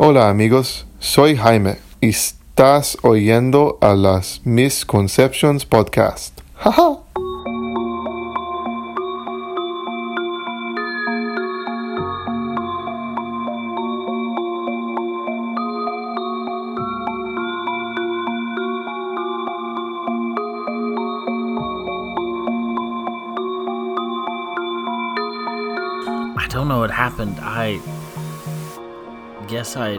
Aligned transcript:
Hola 0.00 0.28
amigos, 0.28 0.86
soy 1.00 1.34
Jaime 1.36 1.78
y 2.00 2.10
estás 2.10 2.96
oyendo 3.02 3.78
a 3.80 3.94
las 3.94 4.40
Misconceptions 4.44 5.64
Podcast. 5.64 6.40
Jaja. 6.54 7.00
I 26.36 26.46
don't 26.50 26.68
know 26.68 26.78
what 26.78 26.92
happened. 26.92 27.40
I 27.40 27.80
guess 29.58 29.76
I 29.76 29.98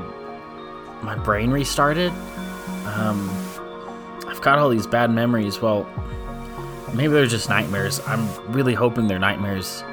my 1.02 1.16
brain 1.16 1.52
restarted. 1.52 2.14
Um 2.86 3.30
I've 4.26 4.40
got 4.40 4.58
all 4.58 4.70
these 4.70 4.88
bad 4.88 5.12
memories. 5.12 5.60
Well, 5.60 5.86
maybe 6.94 7.12
they're 7.12 7.28
just 7.28 7.50
nightmares. 7.50 8.00
I'm 8.08 8.26
really 8.54 8.74
hoping 8.74 9.10
they're 9.10 9.20
nightmares 9.20 9.84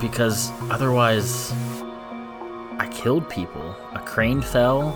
because 0.00 0.52
otherwise 0.70 1.52
I 2.78 2.88
killed 2.92 3.28
people. 3.28 3.74
A 3.94 3.98
crane 3.98 4.40
fell. 4.40 4.94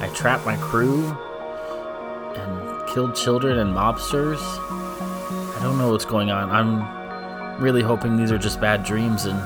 I 0.00 0.10
trapped 0.14 0.46
my 0.46 0.56
crew 0.56 1.14
and 2.38 2.88
killed 2.88 3.14
children 3.14 3.58
and 3.58 3.76
mobsters. 3.76 4.40
I 4.40 5.58
don't 5.62 5.76
know 5.76 5.90
what's 5.90 6.06
going 6.06 6.30
on. 6.30 6.48
I'm 6.48 7.62
really 7.62 7.82
hoping 7.82 8.16
these 8.16 8.32
are 8.32 8.38
just 8.38 8.62
bad 8.62 8.82
dreams 8.82 9.26
and 9.26 9.38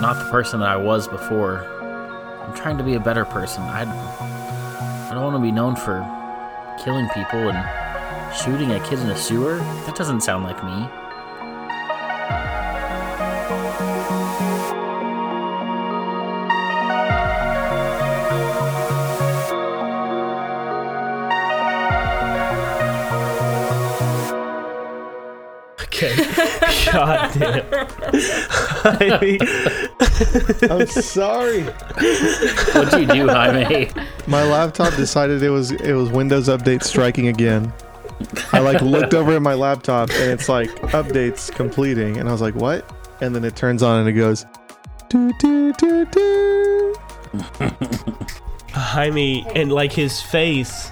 not 0.00 0.14
the 0.14 0.30
person 0.30 0.60
that 0.60 0.70
I 0.70 0.76
was 0.76 1.06
before. 1.06 1.81
I'm 2.52 2.58
trying 2.58 2.76
to 2.76 2.84
be 2.84 2.96
a 2.96 3.00
better 3.00 3.24
person. 3.24 3.62
I, 3.62 3.80
I 5.10 5.14
don't 5.14 5.22
want 5.24 5.36
to 5.36 5.40
be 5.40 5.50
known 5.50 5.74
for 5.74 6.04
killing 6.84 7.08
people 7.08 7.48
and 7.48 8.36
shooting 8.36 8.72
a 8.72 8.80
kid 8.86 8.98
in 8.98 9.08
a 9.08 9.16
sewer. 9.16 9.56
That 9.86 9.96
doesn't 9.96 10.20
sound 10.20 10.44
like 10.44 10.62
me. 10.62 10.86
Okay. 25.80 26.16
God 26.92 27.32
damn. 27.32 27.64
I 28.84 29.18
mean, 29.22 29.38
I'm 30.70 30.86
sorry. 30.86 31.62
What'd 31.62 33.00
you 33.00 33.06
do, 33.06 33.26
Jaime? 33.28 33.90
My 34.26 34.42
laptop 34.44 34.94
decided 34.96 35.42
it 35.42 35.50
was 35.50 35.70
it 35.72 35.92
was 35.94 36.10
Windows 36.10 36.48
Update 36.48 36.82
striking 36.82 37.28
again. 37.28 37.72
I 38.52 38.60
like 38.60 38.80
looked 38.82 39.14
over 39.14 39.32
at 39.34 39.42
my 39.42 39.54
laptop 39.54 40.10
and 40.10 40.30
it's 40.30 40.48
like 40.48 40.70
updates 40.92 41.50
completing, 41.52 42.18
and 42.18 42.28
I 42.28 42.32
was 42.32 42.40
like, 42.40 42.54
"What?" 42.54 42.88
And 43.20 43.34
then 43.34 43.44
it 43.44 43.56
turns 43.56 43.82
on 43.82 44.00
and 44.00 44.08
it 44.08 44.12
goes, 44.12 44.46
"Do 45.08 45.32
do 45.38 45.72
do 45.74 46.04
do." 46.06 46.94
Jaime 48.72 49.46
and 49.54 49.72
like 49.72 49.92
his 49.92 50.20
face 50.20 50.90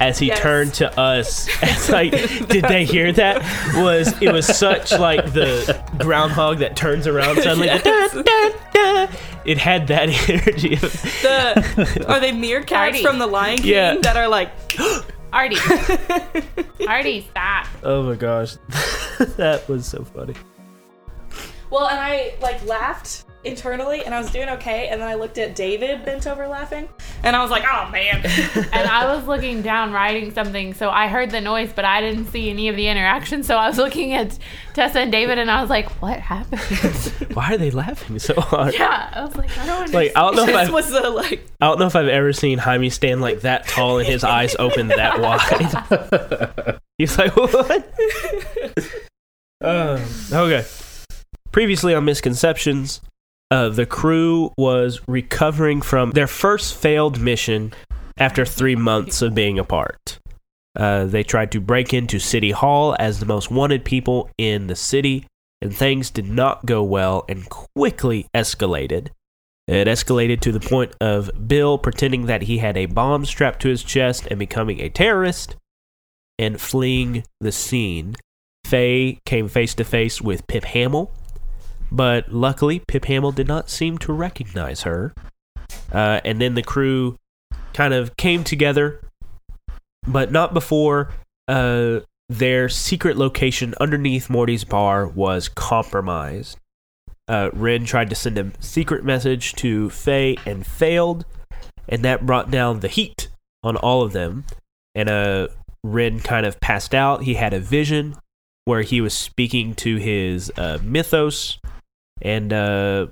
as 0.00 0.18
he 0.18 0.28
Yes. 0.28 0.40
turned 0.40 0.74
to 0.74 0.98
us 0.98 1.46
it's 1.62 1.88
like 1.90 2.10
did 2.48 2.64
they 2.64 2.84
hear 2.84 3.12
that 3.12 3.42
was 3.76 4.14
it 4.22 4.32
was 4.32 4.46
such 4.46 4.92
like 4.92 5.32
the 5.34 5.78
groundhog 5.98 6.58
that 6.58 6.74
turns 6.74 7.06
around 7.06 7.36
suddenly 7.36 7.66
Yes. 7.84 7.84
It 9.44 9.58
had 9.58 9.86
that 9.88 10.08
energy 10.28 10.74
The 10.76 12.04
are 12.08 12.20
they 12.20 12.32
meerkats 12.32 12.72
Artie. 12.76 13.02
from 13.02 13.18
the 13.18 13.26
Lion 13.26 13.58
King 13.58 13.66
Yeah. 13.66 13.94
that 14.02 14.16
are 14.16 14.28
like 14.28 14.50
Artie. 15.32 15.56
Artie, 16.88 17.26
stop. 17.30 17.66
oh 17.82 18.02
my 18.02 18.14
gosh 18.16 18.54
that 19.36 19.64
was 19.68 19.86
so 19.86 20.02
funny 20.04 20.34
Well, 21.70 21.86
and 21.86 21.98
I 22.00 22.34
like 22.40 22.64
laughed 22.66 23.24
internally 23.42 24.04
and 24.04 24.14
I 24.14 24.18
was 24.18 24.30
doing 24.30 24.48
okay 24.50 24.88
and 24.88 25.00
then 25.00 25.08
I 25.08 25.14
looked 25.14 25.38
at 25.38 25.54
David 25.54 26.04
bent 26.04 26.26
over 26.26 26.46
laughing 26.46 26.88
and 27.22 27.34
I 27.34 27.42
was 27.42 27.50
like, 27.50 27.64
"Oh 27.70 27.90
man." 27.90 28.24
And 28.72 28.88
I 28.88 29.14
was 29.14 29.26
looking 29.26 29.62
down 29.62 29.92
writing 29.92 30.32
something, 30.32 30.74
so 30.74 30.90
I 30.90 31.08
heard 31.08 31.30
the 31.30 31.40
noise, 31.40 31.72
but 31.74 31.84
I 31.84 32.00
didn't 32.00 32.26
see 32.26 32.50
any 32.50 32.68
of 32.68 32.76
the 32.76 32.88
interaction. 32.88 33.42
So 33.42 33.56
I 33.56 33.68
was 33.68 33.78
looking 33.84 34.12
at 34.12 34.38
Tessa 34.74 35.00
and 35.00 35.12
David, 35.12 35.38
and 35.38 35.50
I 35.50 35.60
was 35.60 35.70
like, 35.70 35.88
"What 36.02 36.18
happened?" 36.20 36.60
why 37.34 37.54
are 37.54 37.58
they 37.58 37.70
laughing 37.70 38.18
so 38.18 38.34
hard 38.40 38.74
yeah, 38.74 39.10
I 39.12 39.24
was 39.24 39.36
like, 39.36 39.50
"I 39.58 39.66
don't 39.66 39.76
understand." 39.82 39.94
like 39.94 40.12
I 40.16 40.20
don't 40.20 40.36
know 40.36 40.42
if 40.42 40.48
this 40.48 40.56
I've, 40.56 40.72
was 40.72 40.90
the 40.90 41.10
like 41.10 41.46
I 41.60 41.66
don't 41.66 41.78
know 41.78 41.86
if 41.86 41.96
I've 41.96 42.08
ever 42.08 42.32
seen 42.32 42.58
Jaime 42.58 42.90
stand 42.90 43.20
like 43.20 43.40
that 43.40 43.66
tall 43.66 43.98
and 43.98 44.06
his 44.06 44.24
eyes 44.24 44.54
open 44.58 44.88
that 44.88 45.20
wide. 45.20 46.78
He's 47.00 47.16
like, 47.16 47.34
what? 47.34 47.94
Uh, 49.62 49.98
okay. 50.30 50.66
Previously 51.50 51.94
on 51.94 52.04
Misconceptions, 52.04 53.00
uh, 53.50 53.68
the 53.68 53.86
crew 53.86 54.52
was 54.56 55.00
recovering 55.08 55.82
from 55.82 56.12
their 56.12 56.26
first 56.26 56.74
failed 56.74 57.20
mission 57.20 57.72
after 58.16 58.44
three 58.44 58.76
months 58.76 59.22
of 59.22 59.34
being 59.34 59.58
apart. 59.58 60.18
Uh, 60.76 61.04
they 61.04 61.22
tried 61.22 61.50
to 61.50 61.60
break 61.60 61.92
into 61.92 62.18
City 62.18 62.52
Hall 62.52 62.94
as 62.98 63.18
the 63.18 63.26
most 63.26 63.50
wanted 63.50 63.84
people 63.84 64.30
in 64.38 64.68
the 64.68 64.76
city, 64.76 65.26
and 65.60 65.74
things 65.74 66.10
did 66.10 66.28
not 66.28 66.64
go 66.64 66.82
well 66.82 67.24
and 67.28 67.48
quickly 67.50 68.28
escalated. 68.34 69.08
It 69.66 69.88
escalated 69.88 70.40
to 70.40 70.52
the 70.52 70.60
point 70.60 70.94
of 71.00 71.30
Bill 71.48 71.78
pretending 71.78 72.26
that 72.26 72.42
he 72.42 72.58
had 72.58 72.76
a 72.76 72.86
bomb 72.86 73.24
strapped 73.24 73.62
to 73.62 73.68
his 73.68 73.82
chest 73.82 74.26
and 74.30 74.38
becoming 74.38 74.80
a 74.80 74.88
terrorist 74.88 75.56
and 76.38 76.60
fleeing 76.60 77.24
the 77.40 77.52
scene. 77.52 78.16
Faye 78.64 79.18
came 79.24 79.48
face 79.48 79.74
to 79.74 79.84
face 79.84 80.20
with 80.20 80.46
Pip 80.46 80.64
Hamill, 80.64 81.12
but 81.90 82.32
luckily 82.32 82.78
Pip 82.78 83.06
Hamill 83.06 83.32
did 83.32 83.48
not 83.48 83.70
seem 83.70 83.98
to 83.98 84.12
recognize 84.12 84.82
her. 84.82 85.12
Uh, 85.92 86.20
and 86.24 86.40
then 86.40 86.54
the 86.54 86.62
crew 86.62 87.16
kind 87.72 87.94
of 87.94 88.16
came 88.16 88.44
together, 88.44 89.00
but 90.06 90.30
not 90.30 90.54
before 90.54 91.10
uh, 91.48 92.00
their 92.28 92.68
secret 92.68 93.16
location 93.16 93.74
underneath 93.80 94.30
Morty's 94.30 94.64
bar 94.64 95.06
was 95.06 95.48
compromised. 95.48 96.56
Uh, 97.28 97.50
Ren 97.52 97.84
tried 97.84 98.10
to 98.10 98.16
send 98.16 98.38
a 98.38 98.50
secret 98.60 99.04
message 99.04 99.52
to 99.54 99.90
Faye 99.90 100.36
and 100.46 100.66
failed, 100.66 101.24
and 101.88 102.04
that 102.04 102.26
brought 102.26 102.50
down 102.50 102.80
the 102.80 102.88
heat 102.88 103.28
on 103.62 103.76
all 103.76 104.02
of 104.02 104.12
them. 104.12 104.44
And 104.94 105.08
uh, 105.08 105.48
Ren 105.84 106.20
kind 106.20 106.46
of 106.46 106.60
passed 106.60 106.94
out. 106.94 107.22
He 107.22 107.34
had 107.34 107.52
a 107.52 107.60
vision 107.60 108.16
where 108.64 108.82
he 108.82 109.00
was 109.00 109.14
speaking 109.14 109.74
to 109.74 109.96
his 109.96 110.52
uh, 110.56 110.78
mythos, 110.82 111.58
and 112.22 112.52
uh, 112.52 113.06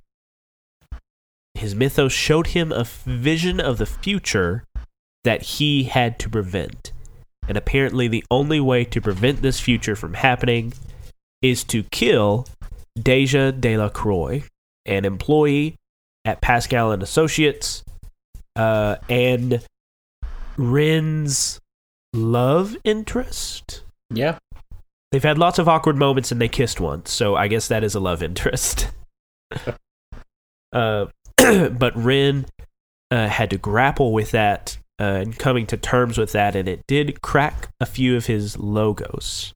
his 1.54 1.74
mythos 1.74 2.12
showed 2.12 2.48
him 2.48 2.72
a 2.72 2.80
f- 2.80 3.02
vision 3.04 3.60
of 3.60 3.78
the 3.78 3.86
future 3.86 4.64
that 5.24 5.42
he 5.42 5.84
had 5.84 6.18
to 6.20 6.28
prevent. 6.28 6.92
And 7.48 7.56
apparently, 7.56 8.08
the 8.08 8.24
only 8.30 8.60
way 8.60 8.84
to 8.84 9.00
prevent 9.00 9.42
this 9.42 9.58
future 9.58 9.96
from 9.96 10.14
happening 10.14 10.72
is 11.42 11.64
to 11.64 11.82
kill 11.84 12.46
Deja 13.00 13.50
De 13.52 13.76
La 13.76 13.88
Croix, 13.88 14.44
an 14.86 15.04
employee 15.04 15.76
at 16.24 16.40
Pascal 16.40 16.92
and 16.92 17.02
Associates, 17.02 17.82
uh, 18.56 18.96
and 19.08 19.64
Ren's 20.56 21.60
love 22.12 22.76
interest. 22.84 23.82
Yeah. 24.10 24.38
They've 25.10 25.22
had 25.22 25.38
lots 25.38 25.58
of 25.58 25.68
awkward 25.68 25.96
moments 25.96 26.30
and 26.30 26.40
they 26.40 26.48
kissed 26.48 26.80
once, 26.80 27.10
so 27.10 27.34
I 27.34 27.48
guess 27.48 27.68
that 27.68 27.82
is 27.82 27.94
a 27.94 28.00
love 28.00 28.22
interest. 28.22 28.90
uh, 30.72 31.06
but 31.70 31.92
Ren 31.96 32.46
uh, 33.10 33.28
had 33.28 33.50
to 33.50 33.58
grapple 33.58 34.12
with 34.12 34.30
that 34.32 34.78
uh, 35.00 35.04
and 35.04 35.38
coming 35.38 35.66
to 35.66 35.76
terms 35.76 36.18
with 36.18 36.32
that, 36.32 36.56
and 36.56 36.68
it 36.68 36.86
did 36.86 37.22
crack 37.22 37.70
a 37.80 37.86
few 37.86 38.16
of 38.16 38.26
his 38.26 38.58
logos, 38.58 39.54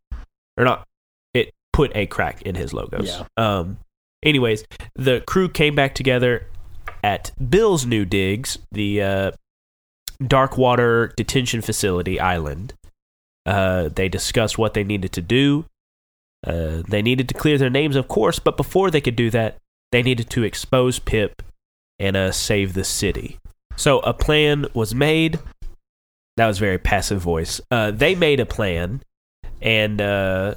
or 0.56 0.64
not. 0.64 0.87
It 1.34 1.50
put 1.72 1.90
a 1.94 2.06
crack 2.06 2.43
in 2.43 2.55
his 2.55 2.72
logos. 2.72 3.08
Yeah. 3.08 3.25
Um. 3.37 3.78
Anyways, 4.25 4.64
the 4.94 5.20
crew 5.26 5.49
came 5.49 5.75
back 5.75 5.96
together 5.96 6.46
at 7.02 7.32
Bill's 7.50 7.84
new 7.84 8.05
digs, 8.05 8.58
the 8.70 9.02
uh, 9.02 9.32
Darkwater 10.22 11.14
Detention 11.17 11.61
Facility 11.61 12.20
Island. 12.20 12.75
Uh, 13.44 13.88
they 13.88 14.08
discussed 14.08 14.58
what 14.58 14.75
they 14.75 14.84
needed 14.84 15.12
to 15.12 15.22
do. 15.22 15.64
Uh, 16.46 16.82
they 16.88 17.02
needed 17.02 17.28
to 17.28 17.34
clear 17.34 17.58
their 17.58 17.70
names, 17.70 17.96
of 17.96 18.06
course, 18.06 18.38
but 18.38 18.56
before 18.56 18.90
they 18.90 19.00
could 19.00 19.17
do 19.17 19.31
that, 19.31 19.56
they 19.93 20.03
needed 20.03 20.29
to 20.31 20.43
expose 20.43 20.99
Pip 20.99 21.43
and 21.99 22.17
uh, 22.17 22.33
save 22.33 22.75
the 22.75 22.85
city. 22.85 23.39
So 23.77 24.00
a 24.00 24.12
plan 24.12 24.67
was 24.75 24.94
made. 24.94 25.39
That 26.37 26.47
was 26.47 26.59
very 26.59 26.79
passive 26.79 27.21
voice. 27.21 27.61
Uh, 27.71 27.91
they 27.91 28.15
made 28.15 28.41
a 28.41 28.47
plan, 28.47 29.03
and 29.61 30.00
uh, 30.00 30.55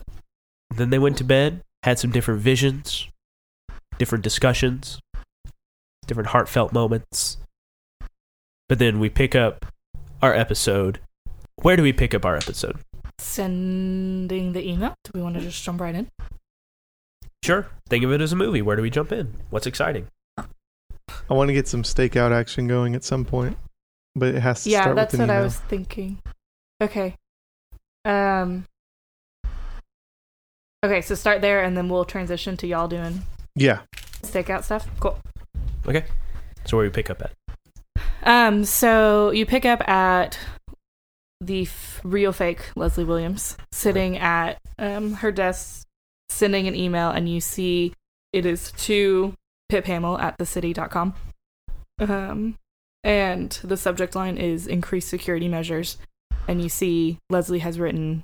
then 0.73 0.89
they 0.89 0.99
went 0.99 1.17
to 1.17 1.23
bed, 1.23 1.61
had 1.83 1.99
some 1.99 2.11
different 2.11 2.41
visions, 2.41 3.07
different 3.97 4.23
discussions, 4.23 4.99
different 6.07 6.29
heartfelt 6.29 6.73
moments, 6.73 7.37
but 8.67 8.79
then 8.79 8.99
we 8.99 9.09
pick 9.09 9.35
up 9.35 9.65
our 10.21 10.33
episode. 10.33 10.99
Where 11.61 11.75
do 11.75 11.83
we 11.83 11.93
pick 11.93 12.13
up 12.13 12.25
our 12.25 12.35
episode? 12.35 12.77
Sending 13.19 14.53
the 14.53 14.67
email. 14.67 14.95
Do 15.03 15.11
we 15.13 15.21
want 15.21 15.35
to 15.35 15.41
just 15.41 15.63
jump 15.63 15.81
right 15.81 15.95
in? 15.95 16.07
Sure. 17.45 17.67
Think 17.89 18.03
of 18.03 18.11
it 18.11 18.21
as 18.21 18.33
a 18.33 18.35
movie. 18.35 18.63
Where 18.63 18.75
do 18.75 18.81
we 18.81 18.89
jump 18.89 19.11
in? 19.11 19.31
What's 19.51 19.67
exciting? 19.67 20.07
I 20.39 20.43
want 21.33 21.49
to 21.49 21.53
get 21.53 21.67
some 21.67 21.83
stakeout 21.83 22.31
action 22.31 22.67
going 22.67 22.95
at 22.95 23.03
some 23.03 23.23
point, 23.23 23.55
but 24.15 24.33
it 24.33 24.41
has 24.41 24.63
to 24.63 24.71
Yeah, 24.71 24.81
start 24.81 24.95
that's 24.95 25.11
with 25.11 25.21
an 25.21 25.27
what 25.27 25.35
I 25.37 25.41
was 25.41 25.59
thinking. 25.59 26.17
Okay. 26.81 27.15
Um. 28.03 28.65
Okay, 30.83 31.01
so 31.01 31.13
start 31.13 31.41
there, 31.41 31.63
and 31.63 31.77
then 31.77 31.87
we'll 31.87 32.03
transition 32.05 32.57
to 32.57 32.67
y'all 32.67 32.87
doing 32.87 33.21
Yeah, 33.55 33.81
stakeout 34.23 34.63
stuff. 34.63 34.87
Cool. 34.99 35.19
Okay. 35.87 36.05
So 36.65 36.77
where 36.77 36.85
do 36.87 36.89
we 36.89 36.93
pick 36.93 37.11
up 37.11 37.21
at? 37.21 37.31
Um, 38.23 38.65
so 38.65 39.29
you 39.29 39.45
pick 39.45 39.65
up 39.65 39.87
at 39.87 40.39
the 41.41 41.61
f- 41.63 42.01
real 42.03 42.31
fake 42.31 42.71
Leslie 42.75 43.03
Williams 43.03 43.55
sitting 43.71 44.17
at 44.17 44.57
um, 44.79 45.13
her 45.13 45.31
desk, 45.31 45.83
sending 46.35 46.67
an 46.67 46.75
email, 46.75 47.09
and 47.09 47.29
you 47.29 47.39
see 47.39 47.93
it 48.33 48.45
is 48.45 48.71
to 48.73 49.33
Pip 49.69 49.85
Hamill 49.85 50.17
at 50.19 50.37
thecity.com. 50.37 51.13
Um, 51.99 52.57
and 53.03 53.51
the 53.63 53.77
subject 53.77 54.15
line 54.15 54.37
is 54.37 54.67
increased 54.67 55.09
security 55.09 55.47
measures. 55.47 55.97
And 56.47 56.61
you 56.61 56.69
see 56.69 57.17
Leslie 57.29 57.59
has 57.59 57.79
written, 57.79 58.23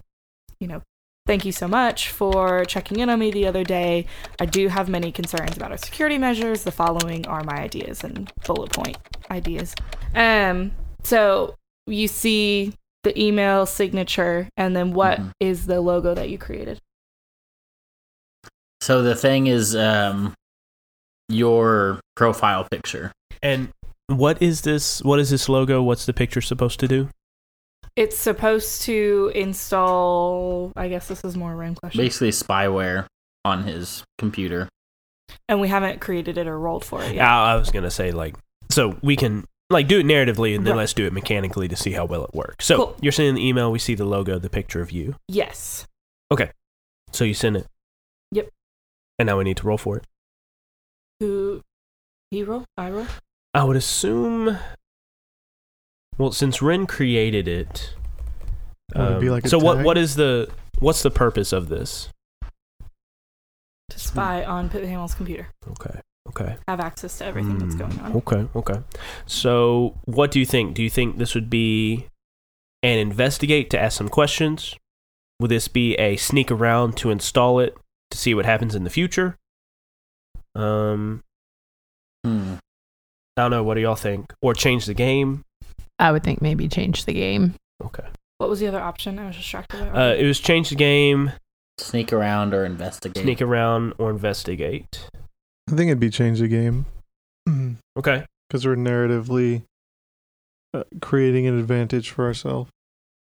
you 0.60 0.68
know, 0.68 0.82
thank 1.26 1.46
you 1.46 1.52
so 1.52 1.68
much 1.68 2.10
for 2.10 2.66
checking 2.66 3.00
in 3.00 3.10
on 3.10 3.20
me 3.20 3.32
the 3.32 3.48
other 3.48 3.64
day. 3.64 4.06
I 4.40 4.46
do 4.46 4.68
have 4.68 4.90
many 4.90 5.12
concerns 5.12 5.56
about 5.56 5.72
our 5.72 5.78
security 5.78 6.18
measures. 6.18 6.64
The 6.64 6.72
following 6.72 7.26
are 7.28 7.44
my 7.44 7.58
ideas 7.58 8.04
and 8.04 8.32
bullet 8.46 8.72
point 8.72 8.98
ideas. 9.32 9.74
Um, 10.14 10.72
so 11.04 11.56
you 11.88 12.08
see 12.08 12.74
the 13.04 13.20
email 13.20 13.66
signature, 13.66 14.50
and 14.58 14.76
then 14.76 14.94
what 14.94 15.20
is 15.40 15.62
Mhm. 15.62 15.68
the 15.68 15.82
logo 15.82 16.14
that 16.14 16.30
you 16.30 16.38
created? 16.38 16.80
So 18.82 19.02
the 19.04 19.16
thing 19.16 19.48
is, 19.48 19.76
um, 19.76 20.34
your 21.30 22.00
profile 22.16 22.68
picture. 22.70 23.12
And 23.42 23.70
what 24.08 24.42
is 24.42 24.62
this? 24.62 25.02
What 25.04 25.20
is 25.20 25.30
this 25.30 25.48
logo? 25.48 25.82
What's 25.82 26.06
the 26.06 26.14
picture 26.14 26.42
supposed 26.42 26.80
to 26.82 26.88
do? 26.88 27.10
It's 27.96 28.18
supposed 28.18 28.82
to 28.84 29.32
install. 29.36 30.72
I 30.76 30.88
guess 30.88 31.08
this 31.08 31.24
is 31.24 31.36
more 31.38 31.54
a 31.54 31.56
random 31.56 31.76
question, 31.82 32.02
Basically, 32.02 32.30
spyware 32.32 33.06
on 33.46 33.64
his 33.64 34.04
computer. 34.18 34.68
and 35.48 35.60
we 35.62 35.68
haven't 35.68 36.00
created 36.02 36.38
it 36.38 36.48
or 36.48 36.58
rolled 36.60 36.84
for 36.86 37.02
it 37.04 37.16
yet. 37.16 37.26
I, 37.26 37.54
I 37.54 37.56
was 37.56 37.70
gonna 37.72 37.90
say 37.92 38.12
like 38.12 38.36
so 38.70 38.98
we 39.02 39.16
can 39.16 39.46
like 39.70 39.88
do 39.88 40.00
it 40.00 40.06
narratively 40.06 40.56
and 40.56 40.66
then 40.68 40.74
Right. 40.74 40.82
let's 40.82 40.94
do 40.94 41.06
it 41.06 41.14
mechanically 41.14 41.68
to 41.70 41.76
see 41.76 41.92
how 41.92 42.06
well 42.06 42.24
it 42.26 42.34
works. 42.34 42.66
So 42.66 42.76
Cool. 42.78 42.96
you're 43.02 43.12
sending 43.12 43.36
the 43.36 43.46
email. 43.48 43.72
We 43.72 43.80
see 43.80 43.96
the 43.96 44.06
logo, 44.06 44.38
the 44.40 44.50
picture 44.50 44.82
of 44.82 44.92
you. 44.92 45.16
Yes. 45.28 45.88
Okay. 46.32 46.52
So 47.12 47.24
you 47.24 47.34
send 47.34 47.56
it. 47.58 47.66
Yep. 49.22 49.24
And 49.24 49.28
now 49.28 49.38
we 49.38 49.44
need 49.44 49.58
to 49.58 49.68
roll 49.68 49.78
for 49.78 49.98
it. 49.98 50.04
Who? 51.20 51.62
He 52.32 52.44
roll? 52.44 52.66
I 52.78 52.90
roll? 52.90 53.08
I 53.54 53.64
would 53.64 53.76
assume. 53.78 54.58
Well, 56.18 56.32
since 56.32 56.62
Ren 56.62 56.88
created 56.88 57.48
it, 57.48 57.94
Would 58.96 59.02
it 59.02 59.18
um, 59.18 59.26
like 59.28 59.48
so 59.48 59.60
what? 59.60 59.84
What 59.84 59.98
is 59.98 60.16
the 60.16 60.50
what's 60.80 61.04
the 61.04 61.12
purpose 61.12 61.52
of 61.54 61.70
this? 61.70 62.10
To 63.90 64.00
spy 64.00 64.44
on 64.44 64.70
Pip 64.70 64.84
Hamill's 64.84 65.14
computer. 65.14 65.50
Okay. 65.70 66.00
Okay. 66.30 66.56
Have 66.68 66.80
access 66.80 67.18
to 67.18 67.26
everything 67.26 67.58
that's 67.58 67.76
going 67.76 67.92
Mm, 67.92 68.04
on. 68.04 68.16
Okay. 68.18 68.48
Okay. 68.56 68.82
So 69.26 69.96
what 70.06 70.32
do 70.32 70.40
you 70.40 70.46
think? 70.46 70.76
Do 70.76 70.84
you 70.84 70.90
think 70.90 71.18
this 71.18 71.36
would 71.36 71.50
be 71.50 72.08
an 72.84 72.98
investigate 73.00 73.70
to 73.72 73.80
ask 73.80 73.98
some 73.98 74.10
questions? 74.10 74.76
Would 75.40 75.52
this 75.52 75.68
be 75.68 75.96
a 75.96 76.16
sneak 76.18 76.50
around 76.52 76.96
to 76.98 77.10
install 77.10 77.60
it 77.60 77.76
to 78.12 78.18
see 78.18 78.34
what 78.34 78.46
happens 78.46 78.76
in 78.76 78.84
the 78.84 78.90
future? 78.90 79.38
Um, 80.56 81.24
Hmm. 82.26 82.56
I 83.38 83.42
don't 83.44 83.52
know. 83.52 83.64
What 83.64 83.76
do 83.76 83.82
y'all 83.82 83.96
think? 83.96 84.34
Or 84.42 84.54
change 84.54 84.86
the 84.86 84.94
game? 84.94 85.44
I 85.98 86.12
would 86.12 86.24
think 86.24 86.42
maybe 86.42 86.68
change 86.68 87.06
the 87.06 87.14
game. 87.14 87.56
Okay. 87.84 88.06
What 88.38 88.50
was 88.50 88.60
the 88.60 88.68
other 88.68 88.82
option? 88.82 89.18
I 89.18 89.28
was 89.28 89.36
distracted 89.38 89.80
by 89.94 90.12
Uh, 90.12 90.14
it 90.16 90.26
was 90.26 90.40
change 90.40 90.70
the 90.70 90.76
game, 90.76 91.32
Sneak 91.80 92.12
around 92.14 92.54
or 92.54 92.66
investigate. 92.66 93.24
sneak 93.24 93.42
around, 93.42 93.94
or 93.98 94.10
investigate. 94.12 95.08
I 95.70 95.76
think 95.76 95.88
it'd 95.90 96.00
be 96.00 96.10
change 96.10 96.40
the 96.40 96.48
game 96.48 96.86
Okay. 97.98 98.26
because 98.50 98.66
we're 98.66 98.76
narratively 98.76 99.64
uh, 100.74 100.84
creating 101.02 101.48
an 101.48 101.58
advantage 101.58 102.10
for 102.12 102.26
ourselves, 102.26 102.70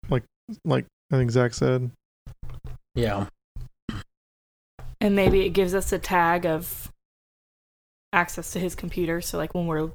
like 0.08 0.24
like 0.64 0.86
I 1.12 1.16
think 1.16 1.30
Zach 1.30 1.54
said. 1.54 1.90
Yeah. 2.94 3.26
And 5.04 5.14
maybe 5.14 5.44
it 5.44 5.50
gives 5.50 5.74
us 5.74 5.92
a 5.92 5.98
tag 5.98 6.46
of 6.46 6.90
access 8.12 8.52
to 8.52 8.58
his 8.58 8.74
computer. 8.74 9.20
So, 9.20 9.36
like, 9.38 9.54
when 9.54 9.66
we're, 9.66 9.90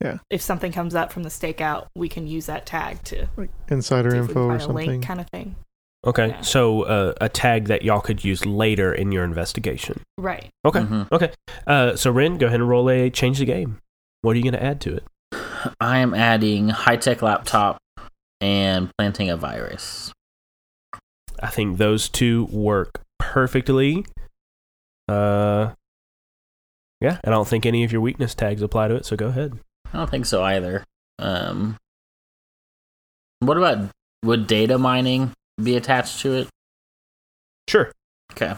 Yeah. 0.00 0.18
if 0.30 0.40
something 0.40 0.70
comes 0.72 0.94
up 0.94 1.12
from 1.12 1.24
the 1.24 1.28
stakeout, 1.28 1.86
we 1.96 2.08
can 2.08 2.26
use 2.26 2.46
that 2.46 2.64
tag 2.64 3.02
to 3.04 3.26
like 3.36 3.50
insider 3.68 4.10
see 4.10 4.16
if 4.18 4.28
we 4.28 4.34
can 4.34 4.42
info 4.42 4.54
or 4.54 4.60
something. 4.60 4.86
link 4.86 5.04
kind 5.04 5.20
of 5.20 5.28
thing. 5.30 5.56
Okay. 6.04 6.28
Yeah. 6.28 6.40
So 6.40 6.82
uh, 6.82 7.12
a 7.20 7.28
tag 7.28 7.66
that 7.66 7.82
y'all 7.82 8.00
could 8.00 8.24
use 8.24 8.44
later 8.46 8.92
in 8.92 9.12
your 9.12 9.22
investigation. 9.24 10.00
Right. 10.18 10.48
Okay. 10.64 10.80
Mhm. 10.80 11.10
Okay. 11.12 11.32
Uh, 11.66 11.94
so 11.96 12.10
Ren, 12.10 12.38
go 12.38 12.46
ahead 12.46 12.60
and 12.60 12.68
roll 12.68 12.88
a 12.90 13.10
change 13.10 13.38
the 13.38 13.44
game. 13.44 13.78
What 14.22 14.32
are 14.32 14.36
you 14.36 14.42
going 14.42 14.54
to 14.54 14.62
add 14.62 14.80
to 14.82 14.94
it? 14.96 15.04
I 15.80 15.98
am 15.98 16.14
adding 16.14 16.68
high 16.70 16.96
tech 16.96 17.20
laptop 17.22 17.78
and 18.40 18.90
planting 18.98 19.28
a 19.30 19.36
virus. 19.36 20.12
I 21.40 21.48
think 21.48 21.78
those 21.78 22.08
two 22.08 22.46
work 22.50 23.00
perfectly. 23.20 24.04
Uh, 25.12 25.74
yeah, 27.00 27.18
I 27.24 27.30
don't 27.30 27.46
think 27.46 27.66
any 27.66 27.84
of 27.84 27.92
your 27.92 28.00
weakness 28.00 28.34
tags 28.34 28.62
apply 28.62 28.88
to 28.88 28.96
it. 28.96 29.04
So 29.04 29.16
go 29.16 29.28
ahead. 29.28 29.58
I 29.92 29.98
don't 29.98 30.10
think 30.10 30.26
so 30.26 30.42
either. 30.42 30.84
Um, 31.18 31.76
what 33.40 33.58
about 33.58 33.90
would 34.24 34.46
data 34.46 34.78
mining 34.78 35.32
be 35.62 35.76
attached 35.76 36.20
to 36.20 36.34
it? 36.34 36.48
Sure. 37.68 37.92
Okay. 38.32 38.54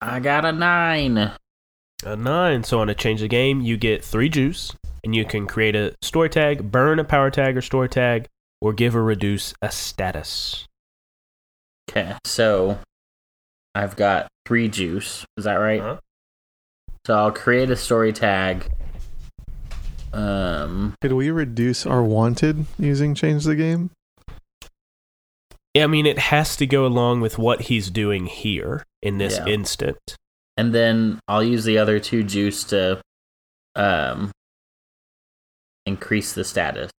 I 0.00 0.20
got 0.20 0.44
a 0.44 0.52
nine. 0.52 1.32
A 2.04 2.16
nine. 2.16 2.64
So 2.64 2.80
on 2.80 2.88
a 2.88 2.94
change 2.94 3.20
the 3.20 3.28
game, 3.28 3.60
you 3.60 3.76
get 3.76 4.04
three 4.04 4.28
juice, 4.28 4.74
and 5.04 5.14
you 5.14 5.24
can 5.24 5.46
create 5.46 5.76
a 5.76 5.94
story 6.00 6.30
tag, 6.30 6.70
burn 6.70 6.98
a 6.98 7.04
power 7.04 7.30
tag 7.30 7.56
or 7.56 7.60
story 7.60 7.88
tag, 7.88 8.26
or 8.60 8.72
give 8.72 8.96
or 8.96 9.02
reduce 9.02 9.52
a 9.60 9.70
status. 9.70 10.66
Okay, 11.90 12.14
so 12.24 12.78
I've 13.74 13.96
got 13.96 14.28
three 14.46 14.68
juice. 14.68 15.24
Is 15.36 15.44
that 15.44 15.54
right? 15.56 15.80
Uh-huh. 15.80 16.00
So 17.06 17.14
I'll 17.14 17.32
create 17.32 17.70
a 17.70 17.76
story 17.76 18.12
tag. 18.12 18.66
Um, 20.12 20.94
Could 21.00 21.12
we 21.12 21.30
reduce 21.30 21.86
our 21.86 22.02
wanted 22.02 22.66
using 22.78 23.14
change 23.14 23.44
the 23.44 23.54
game? 23.54 23.90
Yeah, 25.74 25.84
I 25.84 25.86
mean, 25.86 26.04
it 26.04 26.18
has 26.18 26.56
to 26.56 26.66
go 26.66 26.84
along 26.84 27.20
with 27.20 27.38
what 27.38 27.62
he's 27.62 27.90
doing 27.90 28.26
here 28.26 28.84
in 29.02 29.18
this 29.18 29.36
Yeah. 29.38 29.46
instant. 29.46 29.98
and 30.56 30.74
then 30.74 31.18
I'll 31.26 31.44
use 31.44 31.64
the 31.64 31.78
other 31.78 31.98
two 32.00 32.22
juice 32.22 32.64
to 32.64 33.00
um 33.76 34.30
increase 35.86 36.32
the 36.34 36.44
status. 36.44 36.90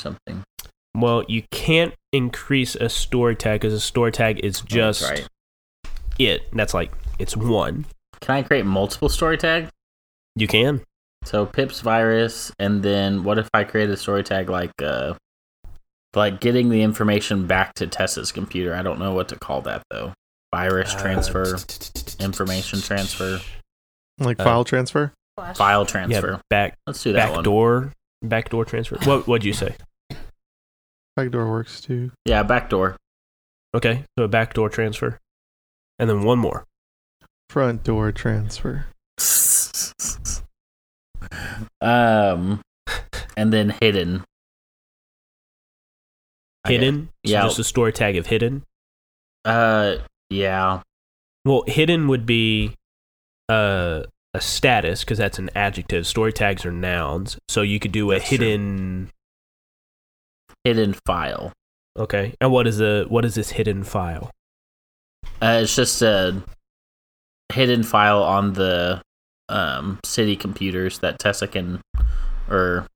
Something. 0.00 0.42
Well, 0.94 1.24
you 1.28 1.44
can't 1.50 1.94
increase 2.12 2.74
a 2.74 2.88
story 2.90 3.34
tag 3.36 3.60
because 3.60 3.72
a 3.72 3.80
story 3.80 4.12
tag 4.12 4.40
is 4.40 4.58
Oh, 4.58 4.62
that's 4.64 4.74
just 5.00 5.02
right. 5.10 5.28
It. 6.18 6.42
That's 6.52 6.74
like 6.74 6.92
it's 7.18 7.36
one. 7.36 7.86
Can 8.20 8.34
I 8.36 8.42
create 8.42 8.64
multiple 8.66 9.08
story 9.08 9.36
tags? 9.38 9.70
You 10.34 10.46
can. 10.46 10.82
So 11.24 11.44
Pip's 11.46 11.80
virus, 11.80 12.52
and 12.58 12.82
then 12.82 13.24
what 13.24 13.38
if 13.38 13.48
I 13.52 13.64
create 13.64 13.90
a 13.90 13.96
story 13.96 14.22
tag 14.22 14.48
like 14.50 14.72
uh 14.82 15.14
like 16.14 16.40
getting 16.40 16.68
the 16.70 16.82
information 16.82 17.46
back 17.46 17.74
to 17.74 17.86
Tessa's 17.86 18.32
computer? 18.32 18.74
I 18.74 18.82
don't 18.82 18.98
know 18.98 19.12
what 19.12 19.28
to 19.28 19.36
call 19.36 19.60
that 19.62 19.82
though. 19.90 20.12
Virus 20.54 20.94
transfer, 20.94 21.58
information 22.20 22.80
transfer, 22.80 23.40
Like 24.18 24.38
file 24.38 24.64
transfer? 24.64 25.12
file 25.54 25.80
Yeah, 25.82 25.84
transfer. 25.86 26.40
back 26.48 26.76
Let's 26.86 27.02
do 27.02 27.12
that 27.12 27.28
one. 27.30 27.38
backdoor 27.40 27.92
backdoor 28.22 28.64
transfer. 28.64 28.96
What 29.04 29.26
what'd 29.26 29.44
you 29.44 29.52
say? 29.52 29.74
Backdoor 31.16 31.50
works 31.50 31.80
too. 31.80 32.12
Yeah, 32.24 32.42
backdoor. 32.42 32.96
Okay, 33.74 34.04
so 34.18 34.24
a 34.24 34.28
backdoor 34.28 34.68
transfer, 34.70 35.18
and 35.98 36.08
then 36.10 36.22
one 36.22 36.38
more. 36.38 36.64
Front 37.50 37.84
door 37.84 38.12
transfer. 38.12 38.86
um, 41.80 42.60
and 43.36 43.52
then 43.52 43.74
hidden. 43.80 44.24
I 46.64 46.70
get- 46.70 46.80
Hidden. 46.80 47.06
So 47.24 47.32
Yeah. 47.32 47.42
just 47.42 47.58
a 47.58 47.64
story 47.64 47.92
tag 47.92 48.16
of 48.16 48.26
hidden. 48.26 48.64
Uh, 49.44 49.98
yeah. 50.30 50.82
Well, 51.44 51.62
hidden 51.66 52.08
would 52.08 52.26
be 52.26 52.74
uh, 53.48 54.02
a 54.34 54.40
status 54.40 55.04
because 55.04 55.18
that's 55.18 55.38
an 55.38 55.50
adjective. 55.54 56.04
Story 56.06 56.32
tags 56.32 56.66
are 56.66 56.72
nouns, 56.72 57.38
so 57.48 57.62
you 57.62 57.78
could 57.78 57.92
do 57.92 58.10
a 58.10 58.16
That's 58.18 58.28
true. 58.28 58.38
hidden. 58.38 59.10
hidden 60.64 60.94
file. 61.06 61.52
Okay. 61.96 62.34
And 62.40 62.50
what 62.50 62.66
is 62.66 62.78
the 62.78 63.06
what 63.08 63.24
is 63.24 63.36
this 63.36 63.50
hidden 63.50 63.84
file? 63.84 64.32
Uh, 65.40 65.60
it's 65.62 65.76
just 65.76 66.02
a 66.02 66.42
hidden 67.52 67.82
file 67.82 68.22
on 68.22 68.54
the 68.54 69.00
um, 69.48 69.98
city 70.04 70.36
computers 70.36 70.98
that 71.00 71.18
Tessa 71.18 71.46
can 71.46 71.80
or 72.48 72.86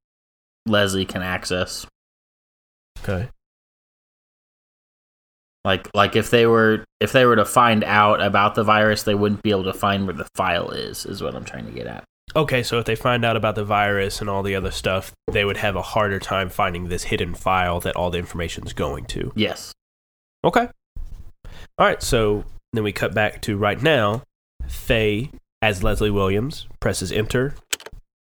Leslie 0.66 1.04
can 1.04 1.22
access. 1.22 1.86
Okay. 3.00 3.28
Like 5.64 5.90
like 5.94 6.16
if 6.16 6.30
they 6.30 6.46
were 6.46 6.84
if 7.00 7.12
they 7.12 7.26
were 7.26 7.36
to 7.36 7.44
find 7.44 7.84
out 7.84 8.22
about 8.22 8.54
the 8.54 8.64
virus, 8.64 9.02
they 9.02 9.14
wouldn't 9.14 9.42
be 9.42 9.50
able 9.50 9.64
to 9.64 9.74
find 9.74 10.06
where 10.06 10.16
the 10.16 10.28
file 10.34 10.70
is. 10.70 11.04
Is 11.04 11.22
what 11.22 11.34
I'm 11.34 11.44
trying 11.44 11.66
to 11.66 11.72
get 11.72 11.86
at. 11.86 12.04
Okay, 12.34 12.62
so 12.62 12.78
if 12.78 12.84
they 12.84 12.94
find 12.94 13.24
out 13.24 13.36
about 13.36 13.56
the 13.56 13.64
virus 13.64 14.20
and 14.20 14.30
all 14.30 14.42
the 14.42 14.54
other 14.54 14.70
stuff, 14.70 15.12
they 15.30 15.44
would 15.44 15.56
have 15.56 15.74
a 15.74 15.82
harder 15.82 16.20
time 16.20 16.48
finding 16.48 16.88
this 16.88 17.04
hidden 17.04 17.34
file 17.34 17.80
that 17.80 17.96
all 17.96 18.10
the 18.10 18.18
information's 18.18 18.72
going 18.72 19.04
to. 19.06 19.32
Yes. 19.34 19.72
Okay. 20.44 20.68
All 21.80 21.86
right, 21.86 22.02
so 22.02 22.44
then 22.74 22.84
we 22.84 22.92
cut 22.92 23.14
back 23.14 23.40
to 23.40 23.56
right 23.56 23.80
now. 23.82 24.22
Faye, 24.68 25.30
as 25.62 25.82
Leslie 25.82 26.10
Williams, 26.10 26.68
presses 26.78 27.10
enter. 27.10 27.54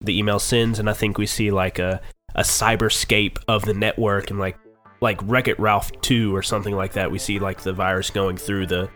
The 0.01 0.19
email 0.19 0.39
sends, 0.39 0.79
and 0.79 0.89
I 0.89 0.95
think 0.95 1.19
we 1.19 1.27
see 1.27 1.51
like 1.51 1.79
a, 1.79 2.01
a 2.35 2.41
cyberscape 2.41 3.37
of 3.49 3.67
the 3.67 3.75
network 3.75 4.31
and 4.31 4.39
like 4.39 4.57
like 5.03 5.21
Wreck 5.25 5.49
It 5.49 5.61
Ralph 5.61 5.93
2 6.01 6.35
or 6.35 6.41
something 6.41 6.75
like 6.75 6.95
that. 6.95 7.11
We 7.11 7.19
see 7.19 7.39
like 7.39 7.61
the 7.61 7.75
virus 7.75 8.09
going 8.09 8.39
through 8.39 8.69
the 8.69 8.89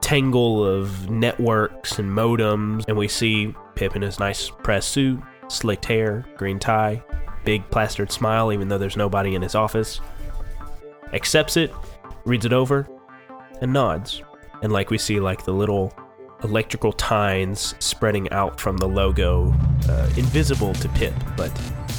tangle 0.00 0.64
of 0.64 1.10
networks 1.10 1.98
and 1.98 2.08
modems, 2.08 2.84
and 2.86 2.96
we 2.96 3.08
see 3.08 3.52
Pip 3.74 3.96
in 3.96 4.02
his 4.02 4.20
nice 4.20 4.48
press 4.48 4.86
suit, 4.86 5.20
slicked 5.48 5.86
hair, 5.86 6.24
green 6.36 6.60
tie, 6.60 7.02
big 7.44 7.68
plastered 7.68 8.12
smile, 8.12 8.52
even 8.52 8.68
though 8.68 8.78
there's 8.78 8.96
nobody 8.96 9.34
in 9.34 9.42
his 9.42 9.56
office. 9.56 10.00
Accepts 11.12 11.56
it, 11.56 11.74
reads 12.24 12.44
it 12.44 12.52
over, 12.52 12.86
and 13.60 13.72
nods. 13.72 14.22
And 14.62 14.72
like 14.72 14.90
we 14.90 14.98
see, 14.98 15.20
like 15.20 15.44
the 15.44 15.52
little 15.52 15.92
electrical 16.42 16.92
tines 16.92 17.74
spreading 17.78 18.30
out 18.30 18.60
from 18.60 18.76
the 18.76 18.86
logo, 18.86 19.52
uh, 19.88 20.10
invisible 20.16 20.74
to 20.74 20.88
Pip, 20.90 21.14
but 21.36 21.50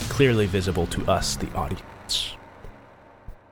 clearly 0.09 0.45
visible 0.45 0.87
to 0.87 1.05
us, 1.11 1.35
the 1.35 1.51
audience. 1.53 2.35